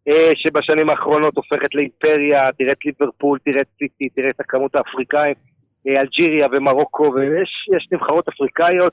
אה, 0.09 0.33
שבשנים 0.35 0.91
האחרונות 0.91 1.37
הופכת 1.37 1.75
לאימפריה, 1.75 2.53
תראה 2.59 2.73
את 2.73 2.85
ליברפול, 2.85 3.39
תראה 3.45 3.61
את 3.61 3.67
סיטי, 3.79 4.09
תראה 4.09 4.31
את 4.31 4.41
הכמות 4.41 4.75
האפריקאים, 4.75 5.35
אה, 5.89 6.01
אלג'יריה 6.01 6.47
ומרוקו, 6.53 7.13
ויש 7.15 7.89
נבחרות 7.93 8.29
אפריקאיות 8.29 8.93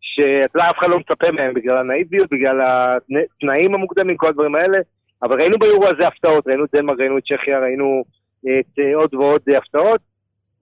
שאתה 0.00 0.58
יודע, 0.58 0.70
אחד 0.70 0.88
לא 0.90 0.98
מצפה 0.98 1.30
מהם 1.30 1.54
בגלל 1.54 1.76
הנאיביות, 1.76 2.30
בגלל 2.30 2.60
התנאים 2.60 3.74
המוקדמים, 3.74 4.16
כל 4.16 4.28
הדברים 4.28 4.54
האלה, 4.54 4.78
אבל 5.22 5.40
ראינו 5.40 5.58
ביורו 5.58 5.88
הזה 5.88 6.06
הפתעות, 6.06 6.46
ראינו 6.46 6.64
את 6.64 6.74
דנמרק, 6.74 6.98
ראינו 6.98 7.18
את 7.18 7.22
צ'כיה, 7.24 7.60
ראינו 7.60 8.04
את 8.40 8.78
אה, 8.78 8.94
עוד 8.94 9.14
ועוד 9.14 9.42
הפתעות. 9.56 10.00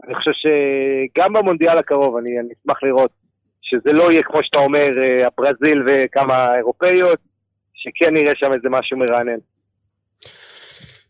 אני 0.04 0.14
חושב 0.14 0.30
שגם 0.32 1.32
במונדיאל 1.32 1.78
הקרוב, 1.78 2.16
אני, 2.16 2.38
אני 2.40 2.48
אשמח 2.60 2.82
לראות 2.82 3.10
שזה 3.62 3.92
לא 3.92 4.12
יהיה, 4.12 4.22
כמו 4.22 4.42
שאתה 4.42 4.58
אומר, 4.58 4.88
הברזיל 5.26 5.82
וכמה 5.86 6.56
אירופאיות, 6.56 7.18
שכן 7.74 8.14
נראה 8.14 8.34
שם 8.34 8.52
איזה 8.52 8.68
משהו 8.70 8.98
מרענן. 8.98 9.38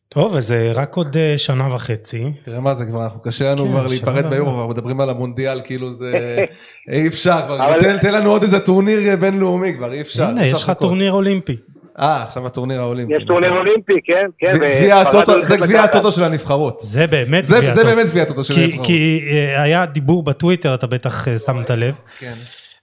טוב, 0.08 0.36
אז 0.36 0.46
זה 0.46 0.72
רק 0.74 0.96
עוד 0.96 1.16
אה, 1.16 1.38
שנה 1.38 1.74
וחצי. 1.74 2.24
תראה 2.44 2.60
מה 2.60 2.74
זה 2.74 2.84
כבר, 2.84 3.04
אנחנו 3.04 3.22
קשה 3.22 3.52
לנו 3.52 3.64
כן, 3.64 3.70
כבר 3.70 3.86
להיפרד 3.86 4.26
ביורו. 4.30 4.50
כבר 4.52 4.66
מדברים 4.66 5.00
על 5.00 5.10
המונדיאל, 5.10 5.60
כאילו 5.64 5.92
זה... 5.92 6.44
אי 6.92 7.08
אפשר, 7.08 7.40
כבר 7.46 7.68
אבל- 7.70 7.98
תן- 8.00 8.14
לנו 8.14 8.30
עוד 8.30 8.42
איזה 8.42 8.60
טורניר 8.60 9.16
בינלאומי, 9.16 9.74
כבר 9.76 9.92
אי 9.92 10.00
אפשר. 10.00 10.24
הנה, 10.24 10.46
יש 10.46 10.62
לך. 10.62 10.72
טורניר 10.80 11.12
אולימפי. 11.12 11.56
אה, 12.00 12.22
עכשיו 12.22 12.46
הטורניר 12.46 12.80
האולימפי. 12.80 13.12
יש 13.16 13.24
טורניר 13.24 13.50
אולימפי, 13.50 13.92
כן, 14.04 14.26
כן. 14.38 14.56
הטוטו- 14.92 15.44
זה 15.44 15.56
גביע. 15.56 15.82
הטוטו 15.82 16.12
של 16.12 16.24
הנבחרות. 16.24 16.78
זה 16.82 17.06
באמת 17.06 17.44
זה 17.44 17.56
גביע 17.56 17.74
זה 17.74 17.82
טוב. 17.82 17.90
באמת 17.90 18.06
גביע 18.06 18.22
הטוטו 18.22 18.44
של 18.44 18.54
כי, 18.54 18.62
הנבחרות. 18.64 18.86
כי 18.86 19.20
אה, 19.32 19.62
היה 19.62 19.86
דיבור 19.86 20.22
בטוויטר, 20.22 20.74
אתה 20.74 20.86
בטח 20.86 21.28
אה, 21.28 21.38
שמת 21.38 21.70
לב. 21.70 21.98
כן. 22.18 22.34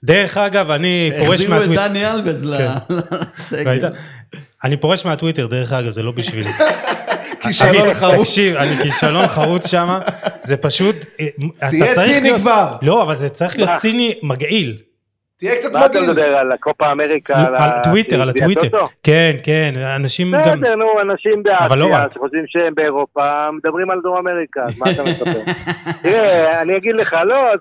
דרך 0.03 0.37
אגב, 0.37 0.71
אני 0.71 1.11
פורש 1.17 1.29
החזירו 1.41 1.53
את 1.53 1.59
מהטוויטר. 1.59 1.87
דני 1.87 2.11
אלבז 2.11 2.53
כן. 2.57 2.95
לסגל. 3.21 3.89
אני 4.63 4.77
פורש 4.77 5.05
מהטוויטר, 5.05 5.47
דרך 5.47 5.73
אגב, 5.73 5.89
זה 5.89 6.03
לא 6.03 6.11
בשבילי. 6.11 6.49
כישלון 7.47 7.93
חרוץ. 7.93 8.29
תקשיב, 8.29 8.57
אני 8.57 8.75
כישלון 8.83 9.27
חרוץ 9.27 9.67
שם, 9.67 9.87
זה 10.41 10.57
פשוט... 10.57 10.95
אה, 11.19 11.25
תהיה 11.69 11.95
ציני 11.95 12.29
כבר. 12.39 12.71
לא, 12.81 13.03
אבל 13.03 13.15
זה 13.15 13.29
צריך 13.29 13.57
להיות 13.57 13.69
מה? 13.69 13.77
ציני 13.77 14.19
מגעיל. 14.23 14.77
תהיה 15.37 15.51
קצת 15.55 15.73
מה 15.73 15.85
אתה 15.85 15.93
מגעיל. 15.93 16.09
מדבר 16.09 16.37
על 16.37 16.51
הקופה 16.51 16.91
אמריקה? 16.91 17.43
לא, 17.43 17.57
על 17.57 17.69
הטוויטר, 17.69 18.21
על 18.21 18.29
הטוויטר. 18.29 18.69
כן, 19.03 19.35
כן, 19.43 19.73
אנשים 19.95 20.31
גם... 20.31 20.41
בסדר, 20.41 20.75
נו, 20.75 21.01
אנשים 21.01 21.43
אבל 21.59 21.79
לא 21.79 21.87
באסיה. 21.87 22.09
שחושבים 22.13 22.43
שהם 22.47 22.75
באירופה, 22.75 23.51
מדברים 23.51 23.91
על 23.91 23.99
דרום 24.03 24.17
אמריקה, 24.17 24.63
אז 24.63 24.79
מה 24.79 24.91
אתה 24.91 25.03
מצפה? 25.03 25.51
תראה, 26.03 26.61
אני 26.61 26.77
אגיד 26.77 26.95
לך, 26.95 27.15
לא, 27.25 27.53
אז, 27.53 27.59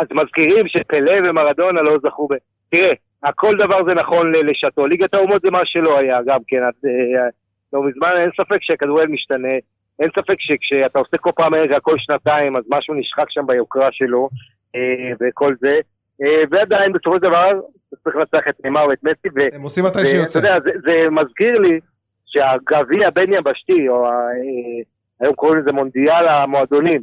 אז 0.00 0.06
מזכירים 0.10 0.68
שפלא 0.68 1.12
ומרדונה 1.30 1.82
לא 1.82 1.98
זכו 2.02 2.28
ב... 2.30 2.34
תראה, 2.70 2.92
הכל 3.22 3.56
דבר 3.56 3.84
זה 3.84 3.94
נכון 3.94 4.32
לשעתו. 4.32 4.86
ליגת 4.86 5.14
האומות 5.14 5.42
זה 5.42 5.50
מה 5.50 5.60
שלא 5.64 5.98
היה, 5.98 6.18
גם 6.26 6.38
כן, 6.48 6.56
אה, 6.56 7.28
לא 7.72 7.82
מזמן, 7.82 8.10
אין 8.16 8.30
ספק 8.36 8.58
שהכדורגל 8.60 9.12
משתנה. 9.12 9.54
אין 10.00 10.10
ספק 10.10 10.36
שכשאתה 10.38 10.98
עושה 10.98 11.16
קופה 11.16 11.46
אמריקה 11.46 11.80
כל 11.80 11.98
שנתיים, 11.98 12.56
אז 12.56 12.64
משהו 12.68 12.94
נשחק 12.94 13.24
שם 13.28 13.46
ביוקרה 13.46 13.88
שלו, 13.92 14.28
אה, 14.76 15.12
וכל 15.20 15.54
זה. 15.60 15.80
אה, 16.22 16.42
ועדיין, 16.50 16.92
בסופו 16.92 17.16
של 17.16 17.22
דבר, 17.22 17.50
אתה 17.88 17.96
צריך 17.96 18.16
לנצח 18.16 18.48
את 18.48 18.64
נאמר 18.64 18.86
ואת 18.88 19.04
מסי, 19.04 19.28
ו... 19.36 19.56
הם 19.56 19.62
עושים 19.62 19.84
מתי 19.84 20.06
שיוצא. 20.06 20.38
יודע, 20.38 20.58
זה, 20.64 20.70
זה 20.84 21.10
מזכיר 21.10 21.58
לי 21.58 21.80
שהגביע 22.26 23.08
הבין-יבשתי, 23.08 23.88
או 23.88 24.06
ה, 24.06 24.10
אה, 24.10 24.82
היום 25.20 25.34
קוראים 25.34 25.60
לזה 25.60 25.72
מונדיאל 25.72 26.28
המועדונים, 26.28 27.02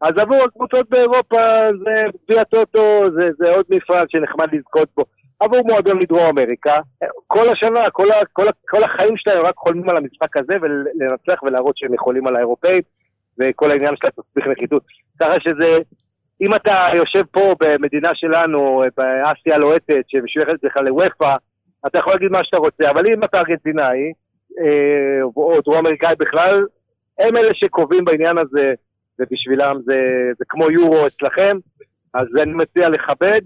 אז 0.00 0.18
עבור 0.18 0.44
הקבוצות 0.44 0.88
באירופה 0.88 1.40
זה 1.84 2.18
גביע 2.24 2.44
טוטו, 2.44 3.10
זה, 3.14 3.28
זה 3.38 3.50
עוד 3.50 3.64
מפעל 3.70 4.06
שנחמד 4.08 4.48
לזכות 4.52 4.88
בו. 4.96 5.04
עבור 5.40 5.66
מועדון 5.66 5.98
מדרום 5.98 6.26
אמריקה, 6.26 6.80
כל 7.26 7.48
השנה, 7.48 7.90
כל, 7.90 8.10
ה, 8.10 8.14
כל, 8.32 8.48
ה, 8.48 8.50
כל 8.68 8.84
החיים 8.84 9.16
שלהם 9.16 9.46
רק 9.46 9.56
חולמים 9.56 9.88
על 9.88 9.96
המשחק 9.96 10.36
הזה 10.36 10.56
ולנצח 10.62 11.42
ולהראות 11.42 11.76
שהם 11.76 11.94
יכולים 11.94 12.26
על 12.26 12.36
האירופאים, 12.36 12.82
וכל 13.38 13.70
העניין 13.70 13.94
של 13.96 14.06
התסביך 14.06 14.46
נחיתות. 14.46 14.82
ככה 15.20 15.40
שזה, 15.40 15.78
אם 16.40 16.54
אתה 16.54 16.88
יושב 16.94 17.22
פה 17.30 17.54
במדינה 17.60 18.14
שלנו, 18.14 18.82
באסיה 18.96 19.54
הלוהטת, 19.54 20.04
שמשויכת 20.08 20.54
בכלל 20.62 20.84
לוופא, 20.84 21.36
אתה 21.86 21.98
יכול 21.98 22.12
להגיד 22.12 22.30
מה 22.30 22.44
שאתה 22.44 22.56
רוצה, 22.56 22.90
אבל 22.90 23.06
אם 23.06 23.24
אתה 23.24 23.38
ארגנטינאי, 23.38 24.12
אה, 24.60 25.22
או 25.36 25.60
דרום 25.64 25.78
אמריקאי 25.78 26.14
בכלל, 26.18 26.66
הם 27.18 27.36
אלה 27.36 27.54
שקובעים 27.54 28.04
בעניין 28.04 28.38
הזה, 28.38 28.74
ובשבילם 29.18 29.76
זה, 29.84 30.00
זה 30.38 30.44
כמו 30.48 30.70
יורו 30.70 31.06
אצלכם, 31.06 31.56
אז 32.14 32.26
אני 32.42 32.52
מציע 32.52 32.88
לכבד, 32.88 33.40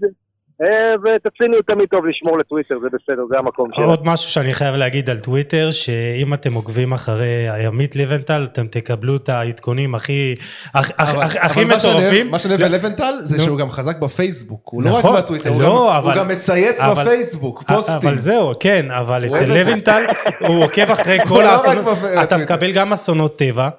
אה, 0.61 0.67
ואת 1.03 1.25
הציניות 1.25 1.65
תמיד 1.67 1.87
טוב 1.89 2.05
לשמור 2.05 2.37
לטוויטר, 2.39 2.75
זה 2.81 2.87
בסדר, 2.87 3.21
זה 3.29 3.39
המקום 3.39 3.69
שלו. 3.75 3.85
עוד 3.85 4.05
משהו 4.05 4.31
שאני 4.31 4.53
חייב 4.53 4.75
להגיד 4.75 5.09
על 5.09 5.19
טוויטר, 5.19 5.71
שאם 5.71 6.33
אתם 6.33 6.53
עוקבים 6.53 6.93
אחרי 6.93 7.47
עמית 7.67 7.95
לבנטל, 7.95 8.47
אתם 8.51 8.67
תקבלו 8.67 9.15
את 9.15 9.29
העדכונים 9.29 9.95
הכי 9.95 10.33
הכי 10.73 11.65
מטורפים. 11.65 12.31
מה 12.31 12.39
שאני 12.39 12.53
אוהב 12.53 12.61
לא, 12.61 12.67
בלבנטל 12.67 13.13
זה. 13.21 13.39
שהוא 13.43 13.57
גם 13.57 13.71
חזק 13.71 13.97
בפייסבוק, 13.99 14.61
הוא 14.73 14.83
לא 14.83 14.89
רק 14.89 14.99
נכון, 14.99 15.15
בטוויטר, 15.17 15.49
הוא 15.49 15.61
לא, 15.61 15.91
גם- 15.97 16.03
הוא 16.05 16.13
גם 16.15 16.27
מצייץ 16.27 16.79
אבל- 16.79 17.03
בפייסבוק, 17.03 17.63
פוסטים. 17.63 17.95
אבל 17.95 18.17
זהו, 18.17 18.51
כן, 18.59 18.85
אבל 18.91 19.25
אצל. 19.25 19.45
לבנטל, 19.53 20.03
הוא 20.39 20.63
עוקב 20.63 20.91
אחרי 20.91 21.17
כל 21.29 21.41
לא 21.43 21.49
האסונות. 21.49 21.97
אתה 22.23 22.37
מקבל 22.37 22.71
גם 22.71 22.93
אסונות 22.93 23.37
טבע, 23.37 23.69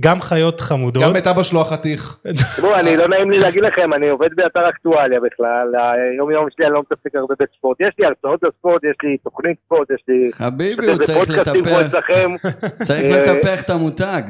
גם 0.00 0.20
חיות 0.20 0.60
חמודות. 0.60 1.02
גם 1.02 1.16
את 1.16 1.26
אבא 1.26 1.42
שלו 1.42 1.60
החתיך. 1.60 2.18
תראו, 2.56 2.74
אני 2.74 2.96
לא 2.96 3.08
נעים 3.08 3.30
לי 3.30 3.38
להגיד 3.38 3.62
לכם, 3.62 3.94
אני 3.94 4.08
עובד 4.08 4.34
באתר 4.36 4.68
אקטואליה 4.68 5.20
בכלל, 5.20 5.72
היום 6.16 6.30
יום 6.30 6.46
שלי 6.56 6.66
אני 6.66 6.74
לא 6.74 6.80
מתעסק 6.80 7.14
הרבה 7.14 7.34
בספורט. 7.40 7.76
יש 7.80 7.94
לי 7.98 8.06
הרצאות 8.06 8.40
בספורט, 8.44 8.84
יש 8.84 8.96
לי 9.02 9.16
תוכנית 9.18 9.56
ספורט, 9.66 9.90
יש 9.90 10.04
לי... 10.08 10.32
חביבי, 10.32 10.86
הוא 10.86 10.96
צריך 11.02 11.30
לטפח, 11.30 11.98
צריך 12.86 13.04
אה, 13.04 13.22
לטפח 13.22 13.62
את 13.62 13.70
המותג. 13.70 14.22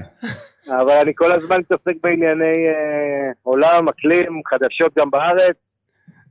אבל 0.68 0.92
אני 1.02 1.12
כל 1.14 1.32
הזמן 1.32 1.56
מתעסק 1.58 1.94
בענייני 2.02 2.66
אה, 2.68 3.32
עולם, 3.42 3.88
אקלים, 3.88 4.40
חדשות 4.50 4.92
גם 4.98 5.10
בארץ. 5.10 5.56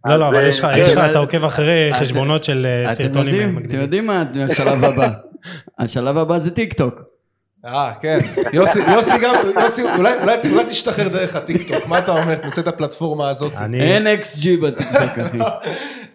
לא, 0.06 0.16
לא, 0.16 0.28
אבל 0.28 0.36
אה, 0.44 0.48
יש 0.48 0.60
לך, 0.60 0.66
כן, 0.66 0.82
יש 0.82 0.92
לך, 0.92 0.98
אבל- 0.98 1.10
אתה 1.12 1.20
עוקב 1.20 1.44
אחרי 1.44 1.90
חשבונות 1.94 2.44
של 2.44 2.66
אה, 2.66 2.90
סרטונים 2.90 3.58
אתם. 3.58 3.78
יודעים 3.80 4.08
מה 4.08 4.24
השלב 4.52 4.84
הבא? 4.84 5.08
השלב 5.80 6.18
הבא 6.18 6.38
זה 6.38 6.56
טיק 6.56 6.74
טוק. 6.74 7.13
אה, 7.66 7.92
כן. 8.02 8.18
יוסי, 8.54 8.80
יוסי 8.80 9.12
גם, 9.24 9.36
יוסי, 9.56 9.82
אולי, 9.98 10.14
אולי, 10.22 10.34
אולי 10.52 10.66
תשתחרר 10.66 11.08
דרך 11.08 11.36
הטיקטוק, 11.36 11.88
מה 11.90 12.00
אתה 12.00 12.12
אומר? 12.12 12.36
תנסה 12.36 12.62
את 12.62 12.68
הפלטפורמה 12.68 13.30
הזאת. 13.30 13.54
אני, 13.58 13.82
אין 13.82 14.08
XG 14.08 14.58
בטיק 14.58 14.88
טוק, 14.88 15.20
אחי. 15.26 15.38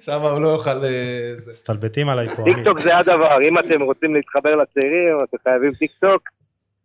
שם 0.01 0.23
הוא 0.23 0.41
לא 0.41 0.49
יוכל... 0.49 0.85
אה. 0.85 1.35
מסתלבטים 1.51 2.09
עליי 2.09 2.29
פה. 2.29 2.45
טיק 2.45 2.65
טוק 2.65 2.79
זה 2.79 2.97
הדבר, 2.97 3.49
אם 3.49 3.59
אתם 3.59 3.83
רוצים 3.83 4.15
להתחבר 4.15 4.57
לצעירים, 4.57 5.17
אתם 5.29 5.37
חייבים 5.43 5.73
טיק 5.75 5.91
טוק, 6.01 6.23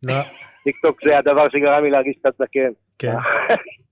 לא, 0.04 0.14
טיק 0.64 0.76
טוק 0.82 1.04
זה 1.04 1.18
הדבר 1.18 1.50
שגרם 1.50 1.84
לי 1.84 1.92
להרגיש 1.92 2.16
קצת 2.20 2.34
זקן. 2.34 2.72
כן. 3.00 3.14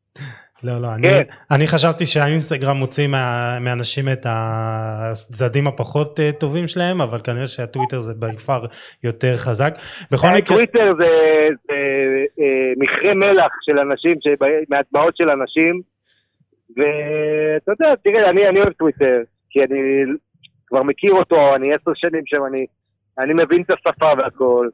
לא, 0.63 0.81
לא, 0.81 0.87
אני, 0.95 1.07
כן. 1.07 1.21
אני 1.51 1.67
חשבתי 1.67 2.05
שהאינסטגרם 2.05 2.77
מוציא 2.77 3.07
מה, 3.07 3.57
מאנשים 3.61 4.09
את 4.09 4.25
הצדדים 4.25 5.67
הפחות 5.67 6.19
אה, 6.19 6.31
טובים 6.31 6.67
שלהם, 6.67 7.01
אבל 7.01 7.19
כנראה 7.23 7.45
שהטוויטר 7.45 7.99
זה 7.99 8.13
כבר 8.19 8.61
יותר 9.03 9.37
חזק. 9.37 9.73
בכל 10.11 10.27
מקרה, 10.27 10.55
טוויטר 10.55 10.93
זה 10.97 11.47
זה, 11.67 11.73
אה, 12.39 12.73
מכרה 12.77 13.13
מלח 13.13 13.51
של 13.61 13.79
אנשים, 13.79 14.15
מהדמעות 14.69 15.17
של 15.17 15.29
אנשים, 15.29 15.81
ואתה 16.77 17.71
יודע, 17.71 17.95
תראה, 18.03 18.29
אני 18.29 18.47
אני 18.47 18.59
אוהב 18.59 18.73
טוויטר, 18.73 19.21
כי 19.49 19.59
אני 19.63 19.77
כבר 20.67 20.83
מכיר 20.83 21.13
אותו, 21.13 21.55
אני 21.55 21.73
עשר 21.73 21.91
שנים 21.95 22.23
שם, 22.25 22.45
אני 22.47 22.65
אני 23.19 23.33
מבין 23.33 23.61
את 23.61 23.69
השפה 23.69 24.11
והכל. 24.17 24.69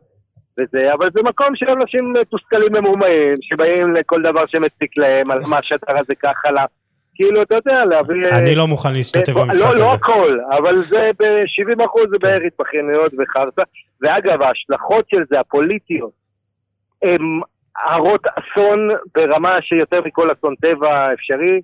וזה, 0.59 0.93
אבל 0.93 1.09
זה 1.13 1.21
מקום 1.23 1.55
של 1.55 1.69
אנשים 1.69 2.13
מתוסכלים 2.13 2.73
ממורמרים, 2.73 3.37
שבאים 3.41 3.95
לכל 3.95 4.21
דבר 4.21 4.45
שמציק 4.45 4.97
להם, 4.97 5.31
על 5.31 5.39
מה 5.49 5.57
השטר 5.57 5.99
הזה 5.99 6.15
ככה, 6.15 6.51
לה. 6.51 6.65
כאילו, 7.15 7.41
אתה 7.41 7.55
יודע, 7.55 7.85
להביא... 7.85 8.29
אני 8.39 8.55
לא 8.55 8.67
מוכן 8.67 8.93
להשתתף 8.93 9.35
לא, 9.35 9.43
במשחק 9.43 9.61
לא, 9.61 9.75
לא 9.75 9.83
הזה. 9.83 9.91
הכל, 9.93 10.39
אבל 10.57 10.77
זה 10.77 11.11
ב-70 11.19 11.85
אחוז 11.85 12.09
זה 12.09 12.17
בערך 12.21 12.43
התבכיינויות 12.47 13.11
וחרטא. 13.13 13.61
ואגב, 14.01 14.41
ההשלכות 14.41 15.09
של 15.09 15.23
זה, 15.29 15.39
הפוליטיות, 15.39 16.11
הן 17.01 17.21
הרות 17.89 18.21
אסון 18.27 18.89
ברמה 19.15 19.61
שיותר 19.61 20.01
מכל 20.05 20.31
אסון 20.31 20.55
טבע 20.55 21.13
אפשרי, 21.13 21.61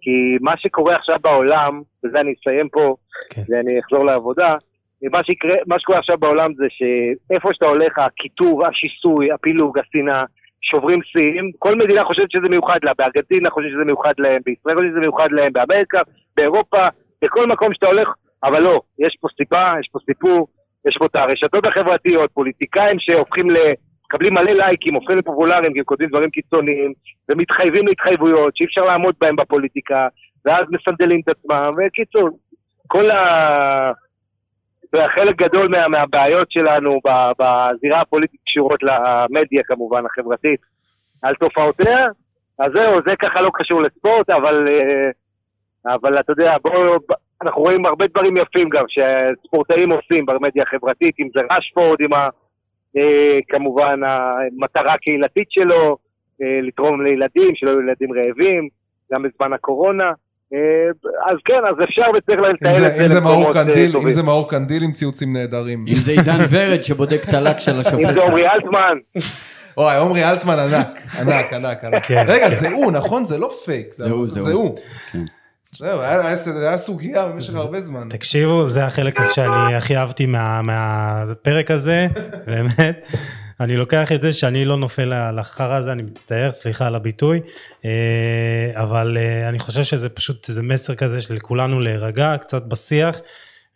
כי 0.00 0.36
מה 0.40 0.56
שקורה 0.56 0.96
עכשיו 0.96 1.16
בעולם, 1.22 1.82
וזה 2.04 2.20
אני 2.20 2.34
אסיים 2.40 2.68
פה, 2.68 2.96
כן. 3.30 3.42
ואני 3.48 3.80
אחזור 3.80 4.04
לעבודה, 4.04 4.54
מה, 5.02 5.24
שיקרה, 5.24 5.56
מה 5.66 5.78
שקורה 5.78 5.98
עכשיו 5.98 6.18
בעולם 6.18 6.54
זה 6.54 6.66
שאיפה 6.68 7.48
שאתה 7.52 7.66
הולך, 7.66 7.98
הקיטור, 7.98 8.66
השיסוי, 8.66 9.32
הפילוג, 9.32 9.78
השנאה, 9.78 10.24
שוברים 10.62 11.02
שיאים, 11.02 11.50
כל 11.58 11.74
מדינה 11.74 12.04
חושבת 12.04 12.30
שזה 12.30 12.48
מיוחד 12.48 12.78
לה, 12.82 12.92
בארגנטינה 12.98 13.50
חושבת 13.50 13.70
שזה 13.70 13.84
מיוחד 13.84 14.12
להם, 14.18 14.40
בישראל 14.44 14.76
חושבת 14.76 14.90
שזה 14.90 15.00
מיוחד 15.00 15.28
להם, 15.32 15.52
באמריקה, 15.52 16.00
באירופה, 16.36 16.88
בכל 17.22 17.46
מקום 17.46 17.74
שאתה 17.74 17.86
הולך, 17.86 18.08
אבל 18.44 18.62
לא, 18.62 18.80
יש 18.98 19.16
פה 19.20 19.28
סיבה, 19.36 19.74
יש 19.80 19.88
פה 19.92 19.98
סיפור, 20.06 20.48
יש 20.88 20.96
פה 20.98 21.06
את 21.06 21.16
הרשתות 21.16 21.64
החברתיות, 21.66 22.30
פוליטיקאים 22.32 22.98
שהופכים 22.98 23.50
ל... 23.50 23.56
מקבלים 24.06 24.34
מלא 24.34 24.52
לייקים, 24.52 24.94
הופכים 24.94 25.18
לפופולריים, 25.18 25.72
כי 25.72 25.78
הם 25.78 25.84
כותבים 25.84 26.08
דברים 26.08 26.30
קיצוניים, 26.30 26.92
ומתחייבים 27.28 27.86
להתחייבויות 27.86 28.56
שאי 28.56 28.66
אפשר 28.66 28.84
לעמוד 28.84 29.14
בהם 29.20 29.36
בפוליטיקה, 29.36 30.08
ואז 30.44 30.66
מסנדלים 30.70 31.20
את 31.20 31.28
עצמם, 31.28 31.74
וקיצור, 31.78 32.28
כל 32.86 33.10
ה... 33.10 33.92
וחלק 34.96 35.36
גדול 35.36 35.68
מה, 35.68 35.88
מהבעיות 35.88 36.50
שלנו 36.50 37.00
בזירה 37.38 38.00
הפוליטית 38.00 38.40
קשורות 38.46 38.80
למדיה 38.82 39.62
כמובן, 39.66 40.06
החברתית, 40.06 40.60
על 41.22 41.34
תופעותיה. 41.34 42.06
אז 42.58 42.72
זהו, 42.72 43.02
זה 43.06 43.16
ככה 43.16 43.40
לא 43.40 43.50
קשור 43.54 43.82
לספורט, 43.82 44.30
אבל, 44.30 44.68
אה, 44.68 45.94
אבל 45.94 46.20
אתה 46.20 46.32
יודע, 46.32 46.56
בואו, 46.62 46.96
אנחנו 47.42 47.62
רואים 47.62 47.86
הרבה 47.86 48.06
דברים 48.06 48.36
יפים 48.36 48.68
גם 48.68 48.84
שספורטאים 48.88 49.92
עושים 49.92 50.26
במדיה 50.26 50.62
החברתית, 50.62 51.14
אם 51.20 51.28
זה 51.34 51.40
רשפורד, 51.56 52.00
עם 52.00 52.12
ה... 52.12 52.28
אה, 52.96 53.38
כמובן 53.48 54.00
המטרה 54.04 54.94
הקהילתית 54.94 55.50
שלו, 55.50 55.96
אה, 56.42 56.60
לתרום 56.62 57.02
לילדים, 57.02 57.54
שלא 57.54 57.70
יהיו 57.70 57.80
ילדים 57.80 58.12
רעבים, 58.12 58.68
גם 59.12 59.22
בזמן 59.22 59.52
הקורונה. 59.52 60.12
אה, 60.54 60.58
אז 61.32 61.36
כן, 61.44 61.60
אז 61.70 61.84
אפשר 61.84 62.02
וצריך 62.18 62.38
לתאר 62.40 62.86
את 62.88 63.08
זה 63.08 63.14
זה 63.14 63.20
מאור 63.20 63.34
למקומות 63.36 63.56
אה, 63.56 63.64
קנדיל, 63.64 63.86
אם 63.86 63.92
טובים. 63.92 64.10
זה 64.10 64.22
מאור 64.22 64.50
קנדיל 64.50 64.82
עם 64.82 64.92
ציוצים 64.92 65.32
נהדרים. 65.32 65.84
אם 65.88 65.94
זה 65.94 66.10
עידן 66.12 66.38
ורד 66.50 66.82
שבודק 66.84 67.20
את 67.28 67.34
הלק 67.34 67.58
של 67.58 67.72
אם 67.74 67.80
השופט. 67.80 68.14
זה 68.14 68.20
עמרי 68.24 68.48
אלטמן, 68.48 68.98
אוי, 69.76 69.96
עומרי 69.96 70.24
אלטמן 70.30 70.58
ענק, 70.58 70.88
ענק, 71.20 71.52
ענק, 71.52 71.84
ענק. 71.84 72.06
כן, 72.06 72.24
רגע, 72.28 72.50
כן. 72.50 72.56
זה 72.56 72.68
הוא, 72.70 72.92
נכון? 72.92 73.26
זה 73.26 73.38
לא 73.38 73.50
פייק. 73.64 73.86
זה 73.92 74.10
הוא, 74.10 74.26
זה 74.26 74.40
זה 74.42 74.52
הוא. 74.52 74.76
כן. 75.12 75.24
זהו, 75.72 75.98
זה 76.36 76.68
היה 76.68 76.78
סוגיה 76.78 77.26
במשך 77.26 77.54
הרבה 77.54 77.80
זמן. 77.80 78.08
תקשיבו, 78.10 78.68
זה 78.68 78.84
החלק 78.84 79.18
שאני 79.24 79.74
הכי 79.76 79.96
אהבתי 79.96 80.26
מה- 80.26 80.62
מהפרק 80.62 81.70
הזה, 81.70 82.06
באמת. 82.46 83.06
אני 83.60 83.76
לוקח 83.76 84.12
את 84.12 84.20
זה 84.20 84.32
שאני 84.32 84.64
לא 84.64 84.76
נופל 84.76 85.30
לחרא 85.30 85.74
הזה, 85.74 85.92
אני 85.92 86.02
מצטער, 86.02 86.52
סליחה 86.52 86.86
על 86.86 86.94
הביטוי, 86.94 87.40
אה, 87.84 88.72
אבל 88.74 89.16
אה, 89.16 89.48
אני 89.48 89.58
חושב 89.58 89.82
שזה 89.82 90.08
פשוט, 90.08 90.44
זה 90.44 90.62
מסר 90.62 90.94
כזה 90.94 91.20
של 91.20 91.38
כולנו 91.38 91.80
להירגע 91.80 92.36
קצת 92.40 92.66
בשיח, 92.66 93.20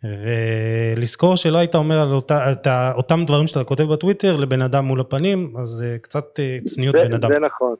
ולזכור 0.03 1.35
שלא 1.35 1.57
היית 1.57 1.75
אומר 1.75 1.99
על 1.99 2.13
אותה, 2.13 2.51
את 2.51 2.67
אותם 2.95 3.25
דברים 3.25 3.47
שאתה 3.47 3.63
כותב 3.63 3.83
בטוויטר 3.83 4.35
לבן 4.35 4.61
אדם 4.61 4.85
מול 4.85 5.01
הפנים, 5.01 5.53
אז 5.57 5.85
אה, 5.87 5.97
קצת 5.97 6.39
צניעות 6.65 6.95
זה, 6.95 7.07
בן 7.07 7.13
אדם. 7.13 7.29
זה 7.29 7.39
נכון. 7.39 7.75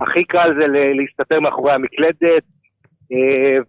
הכי 0.00 0.24
קל 0.24 0.54
זה 0.58 0.66
להסתתר 0.94 1.40
מאחורי 1.40 1.72
המקלדת, 1.72 2.42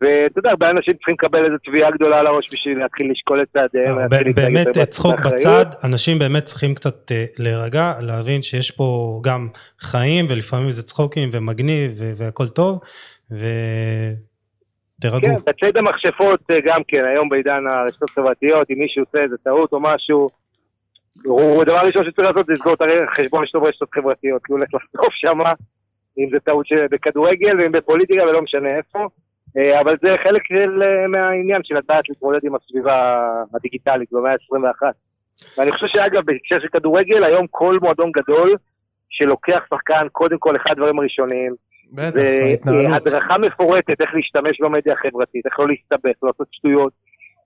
ואתה 0.02 0.40
יודע, 0.40 0.49
הרבה 0.49 0.70
אנשים 0.70 0.94
צריכים 0.94 1.14
לקבל 1.14 1.45
איזו 1.45 1.56
תביעה 1.64 1.91
גדולה 1.91 2.20
על 2.20 2.28
הראש 2.28 2.53
בשביל 2.53 2.80
להתחיל 2.80 3.11
לשקול 3.11 3.41
את 3.41 3.48
צעדיהם. 3.53 3.98
אה, 3.98 4.07
באמת 4.36 4.68
צחוק. 4.90 5.15
בצד, 5.26 5.65
אנשים 5.84 6.20
באמת 6.20 6.44
צריכים 6.44 6.76
קצת 6.76 7.11
אה, 7.11 7.26
להירגע, 7.38 7.94
להבין 8.02 8.41
שיש 8.41 8.72
פה 8.72 9.20
גם 9.24 9.48
חיים 9.80 10.26
ולפעמים 10.30 10.70
זה 10.70 10.84
צחוקים 10.84 11.30
ומגניב 11.32 11.91
והכל 12.18 12.48
טוב, 12.48 12.80
ותירגעו. 13.32 15.22
כן, 15.22 15.36
בצד 15.52 15.78
המכשפות 15.78 16.41
אה, 16.52 16.56
גם 16.65 16.82
כן, 16.88 17.06
היום 17.06 17.30
בעידן 17.30 17.64
הרשתות 17.68 18.10
החברתיות, 18.10 18.72
אם 18.72 18.80
מישהו 18.80 19.03
עושה 19.03 19.24
איזה 19.24 19.36
טעות 19.44 19.74
או 19.74 19.80
משהו, 19.80 20.30
הוא 21.26 21.61
הדבר 21.61 21.78
הראשון 21.78 22.03
שצריך 22.06 22.28
לעשות 22.28 22.45
זה 22.45 22.53
לסגור 22.53 22.74
את 22.74 22.82
החשבון 23.10 23.45
שלו 23.48 23.61
ברשתות 23.61 23.90
חברתיות, 23.94 24.41
כי 24.45 24.53
הוא 24.53 24.60
הולך 24.60 24.74
לחטוף 24.74 25.14
שם, 25.14 25.40
אם 26.18 26.30
זה 26.32 26.40
טעות 26.40 26.65
בכדורגל 26.91 27.60
ואם 27.60 27.72
בפוליטיקה 27.72 28.24
ולא 28.24 28.41
משנה 28.41 28.78
איפה, 28.78 28.99
אה, 28.99 29.06
אבל 29.82 29.96
זה 30.02 30.16
חלק 30.24 30.42
של, 30.48 30.84
אה, 30.84 31.08
מהעניין 31.08 31.62
של 31.64 31.78
לדעת 31.78 32.10
להתמודד 32.10 32.40
עם 32.44 32.56
הסביבה 32.56 33.16
הדיגיטלית 33.56 34.10
במאה 34.12 34.32
ה-21. 34.32 34.92
ואני 35.58 35.72
חושב 35.72 35.88
שאגב, 35.88 36.26
בהקשר 36.26 36.60
של 36.60 36.68
כדורגל, 36.68 37.24
היום 37.24 37.46
כל 37.52 37.78
מועדון 37.82 38.12
גדול 38.12 38.56
שלוקח 39.10 39.64
שחקן, 39.70 40.08
קודם 40.12 40.38
כל, 40.40 40.56
אחד 40.56 40.72
הדברים 40.72 41.00
הראשוניים, 41.00 41.56
בטח. 41.94 42.72
והדרכה 42.92 43.38
מפורטת 43.38 44.02
איך 44.02 44.14
להשתמש 44.14 44.62
במדיה 44.62 44.94
החברתית, 44.94 45.46
איך 45.46 45.60
לא 45.60 45.68
להסתבך, 45.68 46.24
לא 46.24 46.30
לעשות 46.30 46.48
שטויות, 46.52 46.94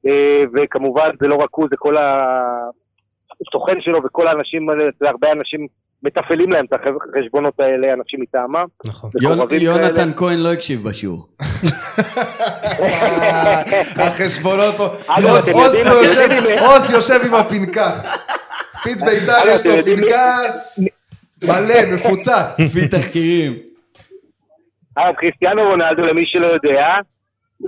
אה, 0.06 0.44
וכמובן 0.54 1.10
זה 1.20 1.28
לא 1.28 1.36
רק 1.36 1.50
הוא, 1.52 1.68
זה 1.70 1.76
כל 1.78 1.96
הסוכן 3.42 3.82
שלו 3.82 4.00
וכל 4.06 4.28
האנשים 4.28 4.70
האלה, 4.70 4.84
הרבה 5.02 5.32
אנשים 5.32 5.68
מתפעלים 6.04 6.52
להם 6.52 6.66
את 6.66 6.74
החשבונות 6.74 7.60
האלה, 7.60 7.94
אנשים 7.94 8.22
מטעמם. 8.22 8.66
נכון. 8.86 9.10
יונתן. 9.60 10.12
כהן 10.16 10.40
לא 10.40 10.54
הקשיב 10.54 10.84
בשיעור. 10.84 11.28
החשבונות 14.06 14.76
פה. 14.78 14.88
עוז- 15.52 16.92
יושב- 16.92 17.26
עם 17.28 17.34
הפנקס. 17.34 18.26
פיץ 18.84 19.02
בית"ר 19.02 19.48
יש 19.48 19.66
לו 19.66 19.74
פנקס 19.86 20.80
מלא, 21.44 21.76
מפוצץ. 21.96 22.60
לפי 22.66 22.88
תחקירים. 22.88 23.58
אגב, 24.96 25.14
כריסטיאנו 25.18 25.62
רונלדו, 25.64 26.02
למי 26.02 26.26
שלא 26.26 26.48
יודע, 26.48 26.86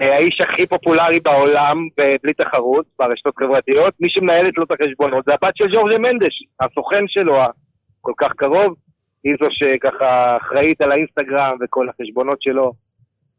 האיש 0.01 0.41
הכי 0.41 0.67
פופולרי 0.67 1.19
בעולם, 1.19 1.87
בלי 2.23 2.33
תחרות, 2.33 2.85
ברשתות 2.99 3.37
חברתיות, 3.37 3.93
מי 3.99 4.09
שמנהלת 4.09 4.57
לו 4.57 4.63
את 4.63 4.71
החשבונות 4.71 5.25
זה 5.25 5.33
הבת 5.33 5.57
של 5.57 5.67
ג'ורג'ה 5.73 5.97
מנדש, 5.97 6.43
הסוכן 6.59 7.07
שלו 7.07 7.37
הכל 7.41 8.13
כך 8.17 8.33
קרוב, 8.33 8.75
היא 9.23 9.33
זו 9.39 9.47
שככה 9.49 10.37
אחראית 10.37 10.81
על 10.81 10.91
האינסטגרם 10.91 11.57
וכל 11.61 11.89
החשבונות 11.89 12.41
שלו. 12.41 12.73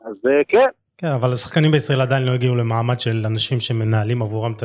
אז 0.07 0.15
אה, 0.31 0.45
כן, 0.49 0.69
כן, 1.01 1.07
אבל 1.07 1.33
השחקנים 1.33 1.71
בישראל 1.71 2.01
עדיין 2.01 2.23
לא 2.23 2.33
הגיעו 2.33 2.57
למעמד 2.57 3.01
של 3.01 3.23
אנשים 3.27 3.61
שמנהלים 3.61 4.23
עבורם 4.23 4.53
את 4.53 4.63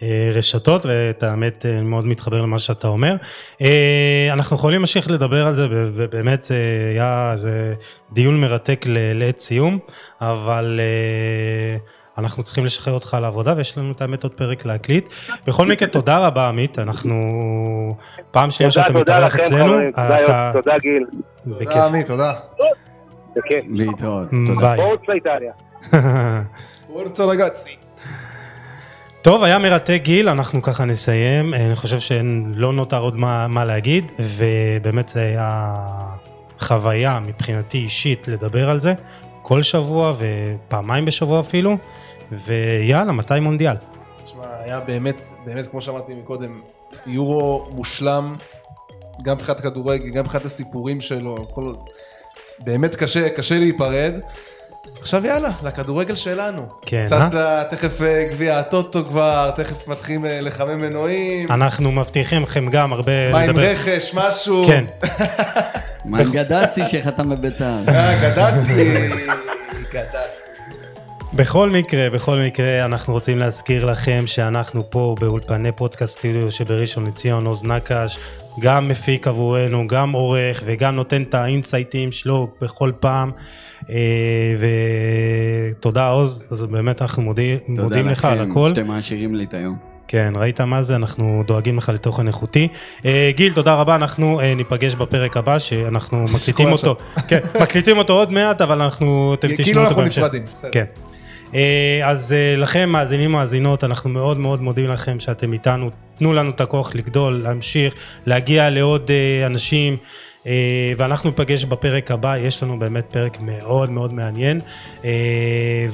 הרשתות, 0.00 0.86
ואת 0.86 1.22
האמת, 1.22 1.66
אני 1.66 1.82
מאוד 1.82 2.06
מתחבר 2.06 2.42
למה 2.42 2.58
שאתה 2.58 2.88
אומר. 2.88 3.16
אה, 3.62 4.28
אנחנו 4.32 4.56
יכולים 4.56 4.80
להמשיך 4.80 5.10
לדבר 5.10 5.46
על 5.46 5.54
זה, 5.54 5.66
ובאמת 5.70 6.42
זה 6.42 6.56
היה 6.92 7.32
איזה 7.32 7.74
דיון 8.12 8.40
מרתק 8.40 8.84
לעת 9.14 9.40
סיום, 9.40 9.78
אבל 10.20 10.80
אה, 10.82 11.78
אנחנו 12.18 12.42
צריכים 12.42 12.64
לשחרר 12.64 12.94
אותך 12.94 13.16
לעבודה, 13.20 13.54
ויש 13.56 13.78
לנו 13.78 13.92
את 13.92 14.00
האמת 14.00 14.22
עוד 14.22 14.32
פרק 14.32 14.64
להקליט. 14.64 15.12
בכל 15.46 15.66
מקרה, 15.66 15.88
תודה 15.88 16.26
רבה, 16.26 16.48
עמית, 16.48 16.78
אנחנו 16.78 17.14
פעם 18.30 18.50
שנייה 18.50 18.70
שאתה 18.70 18.92
מתארח 18.92 19.36
אצלנו. 19.36 19.72
תודה, 19.90 20.24
אתה... 20.24 20.50
תודה 20.54 20.78
גיל. 20.78 21.04
תודה 21.58 21.86
עמית, 21.86 22.06
תודה. 22.06 22.32
בכיף. 23.38 23.64
להתראות. 23.70 24.28
תודה. 24.46 24.60
ביי. 24.60 24.76
פורצה 24.76 25.12
איטליה. 25.12 25.52
פורצה 26.92 27.24
רגצי. 27.24 27.76
טוב, 29.22 29.42
היה 29.42 29.58
מרתק 29.58 30.00
גיל, 30.04 30.28
אנחנו 30.28 30.62
ככה 30.62 30.84
נסיים. 30.84 31.54
אני 31.54 31.76
חושב 31.76 31.98
שלא 31.98 32.72
נותר 32.72 33.00
עוד 33.00 33.16
מה, 33.16 33.48
מה 33.48 33.64
להגיד, 33.64 34.12
ובאמת 34.18 35.08
זה 35.08 35.20
היה 35.20 35.74
חוויה 36.60 37.20
מבחינתי 37.26 37.78
אישית 37.78 38.28
לדבר 38.28 38.70
על 38.70 38.80
זה 38.80 38.94
כל 39.48 39.62
שבוע 39.62 40.12
ופעמיים 40.18 41.04
בשבוע 41.04 41.40
אפילו, 41.40 41.76
ויאללה, 42.32 43.12
מתי 43.12 43.40
מונדיאל? 43.40 43.76
תשמע, 44.24 44.44
היה 44.64 44.80
באמת, 44.80 45.28
באמת, 45.44 45.66
כמו 45.66 45.80
שאמרתי 45.80 46.14
מקודם, 46.14 46.60
יורו 47.06 47.66
מושלם, 47.70 48.34
גם 49.22 49.36
מבחינת 49.36 49.58
הכדורגל, 49.58 50.10
גם 50.10 50.24
מבחינת 50.24 50.44
הסיפורים 50.44 51.00
שלו, 51.00 51.36
הכל... 51.42 51.72
באמת 52.64 52.96
קשה, 52.96 53.28
קשה 53.28 53.58
להיפרד. 53.58 54.12
עכשיו 55.00 55.26
יאללה, 55.26 55.50
לכדורגל 55.62 56.14
שלנו. 56.14 56.62
כן, 56.86 57.04
קצת 57.06 57.34
ל- 57.34 57.62
תכף 57.70 58.02
אה, 58.02 58.26
גביע 58.30 58.58
הטוטו 58.58 59.04
כבר, 59.04 59.50
תכף 59.56 59.88
מתחילים 59.88 60.24
אה, 60.26 60.40
לחמם 60.40 60.80
מנועים. 60.80 61.52
אנחנו 61.52 61.90
מבטיחים 61.92 62.42
לכם 62.42 62.70
גם 62.70 62.92
הרבה 62.92 63.32
מה 63.32 63.40
עם 63.40 63.50
לדבר. 63.50 63.62
רכש, 63.62 64.10
משהו? 64.14 64.64
כן, 64.66 64.84
מה 66.04 66.18
עם 66.20 66.30
גדסי 66.32 66.86
שחתם 66.86 67.30
בביתר? 67.30 67.74
אה, 67.88 68.14
גדסי. 68.22 69.08
גדסי. 69.92 70.38
בכל 71.34 71.70
מקרה, 71.70 72.10
בכל 72.10 72.38
מקרה, 72.38 72.84
אנחנו 72.84 73.12
רוצים 73.12 73.38
להזכיר 73.38 73.84
לכם 73.84 74.22
שאנחנו 74.26 74.90
פה 74.90 75.14
באולפני 75.20 75.72
פודקאסט 75.72 76.18
סטודיו 76.18 76.50
שבראשון 76.50 77.06
לציון, 77.06 77.46
עוז 77.46 77.64
נקש, 77.64 78.18
גם 78.58 78.88
מפיק 78.88 79.26
עבורנו, 79.26 79.86
גם 79.86 80.12
עורך 80.12 80.62
וגם 80.64 80.96
נותן 80.96 81.22
את 81.22 81.34
האינסייטים 81.34 82.12
שלו 82.12 82.48
בכל 82.62 82.92
פעם. 83.00 83.30
אה, 83.90 84.54
ותודה 85.72 86.08
עוז, 86.08 86.48
אז 86.50 86.66
באמת 86.66 87.02
אנחנו 87.02 87.22
מודים, 87.22 87.58
מודים 87.68 88.08
לך 88.08 88.24
על 88.24 88.40
הכל. 88.40 88.54
תודה 88.54 88.66
לכם 88.66 88.74
שאתם 88.74 88.86
מעשירים 88.86 89.34
לי 89.34 89.44
את 89.44 89.54
היום. 89.54 89.76
כן, 90.08 90.32
ראית 90.36 90.60
מה 90.60 90.82
זה? 90.82 90.96
אנחנו 90.96 91.44
דואגים 91.46 91.76
לך 91.76 91.88
לתוכן 91.88 92.26
איכותי. 92.26 92.68
אה, 93.04 93.30
גיל, 93.34 93.52
תודה 93.52 93.74
רבה, 93.74 93.94
אנחנו 93.94 94.40
אה, 94.40 94.54
ניפגש 94.54 94.94
בפרק 94.94 95.36
הבא, 95.36 95.58
שאנחנו 95.58 96.24
מקליטים. 96.34 96.68
אותו. 96.68 96.96
כן, 97.28 97.38
מקליטים 97.62 97.98
אותו 97.98 98.12
עוד 98.12 98.32
מעט, 98.32 98.60
אבל 98.60 98.82
אנחנו, 98.82 99.34
אתם 99.34 99.48
תשמעו 99.48 99.64
כאילו 99.64 99.80
אותו 99.80 99.88
אנחנו 99.90 100.02
בהמשך. 100.02 100.18
נפרדים, 100.18 100.44
בסדר. 100.44 100.70
כן. 100.72 100.84
אה, 101.54 102.00
אז 102.04 102.32
אה, 102.32 102.56
לכם, 102.56 102.88
מאזינים 102.88 103.32
מאזינות, 103.32 103.84
אנחנו 103.84 104.10
מאוד 104.10 104.38
מאוד 104.38 104.62
מודים 104.62 104.90
לכם 104.90 105.20
שאתם 105.20 105.52
איתנו. 105.52 105.90
תנו 106.18 106.32
לנו 106.32 106.50
את 106.50 106.60
הכוח 106.60 106.94
לגדול, 106.94 107.40
להמשיך, 107.42 107.94
להגיע 108.26 108.70
לעוד 108.70 109.10
אה, 109.10 109.46
אנשים, 109.46 109.96
ואנחנו 110.96 111.30
ניפגש 111.30 111.64
בפרק 111.64 112.10
הבא. 112.10 112.36
יש 112.36 112.62
לנו 112.62 112.78
באמת 112.78 113.04
פרק 113.10 113.40
מאוד 113.40 113.90
מאוד 113.90 114.14
מעניין, 114.14 114.60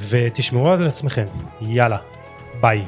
ותשמרו 0.09 0.71
על 0.71 0.87
עצמכם. 0.87 1.25
יאללה, 1.61 1.97
ביי. 2.61 2.81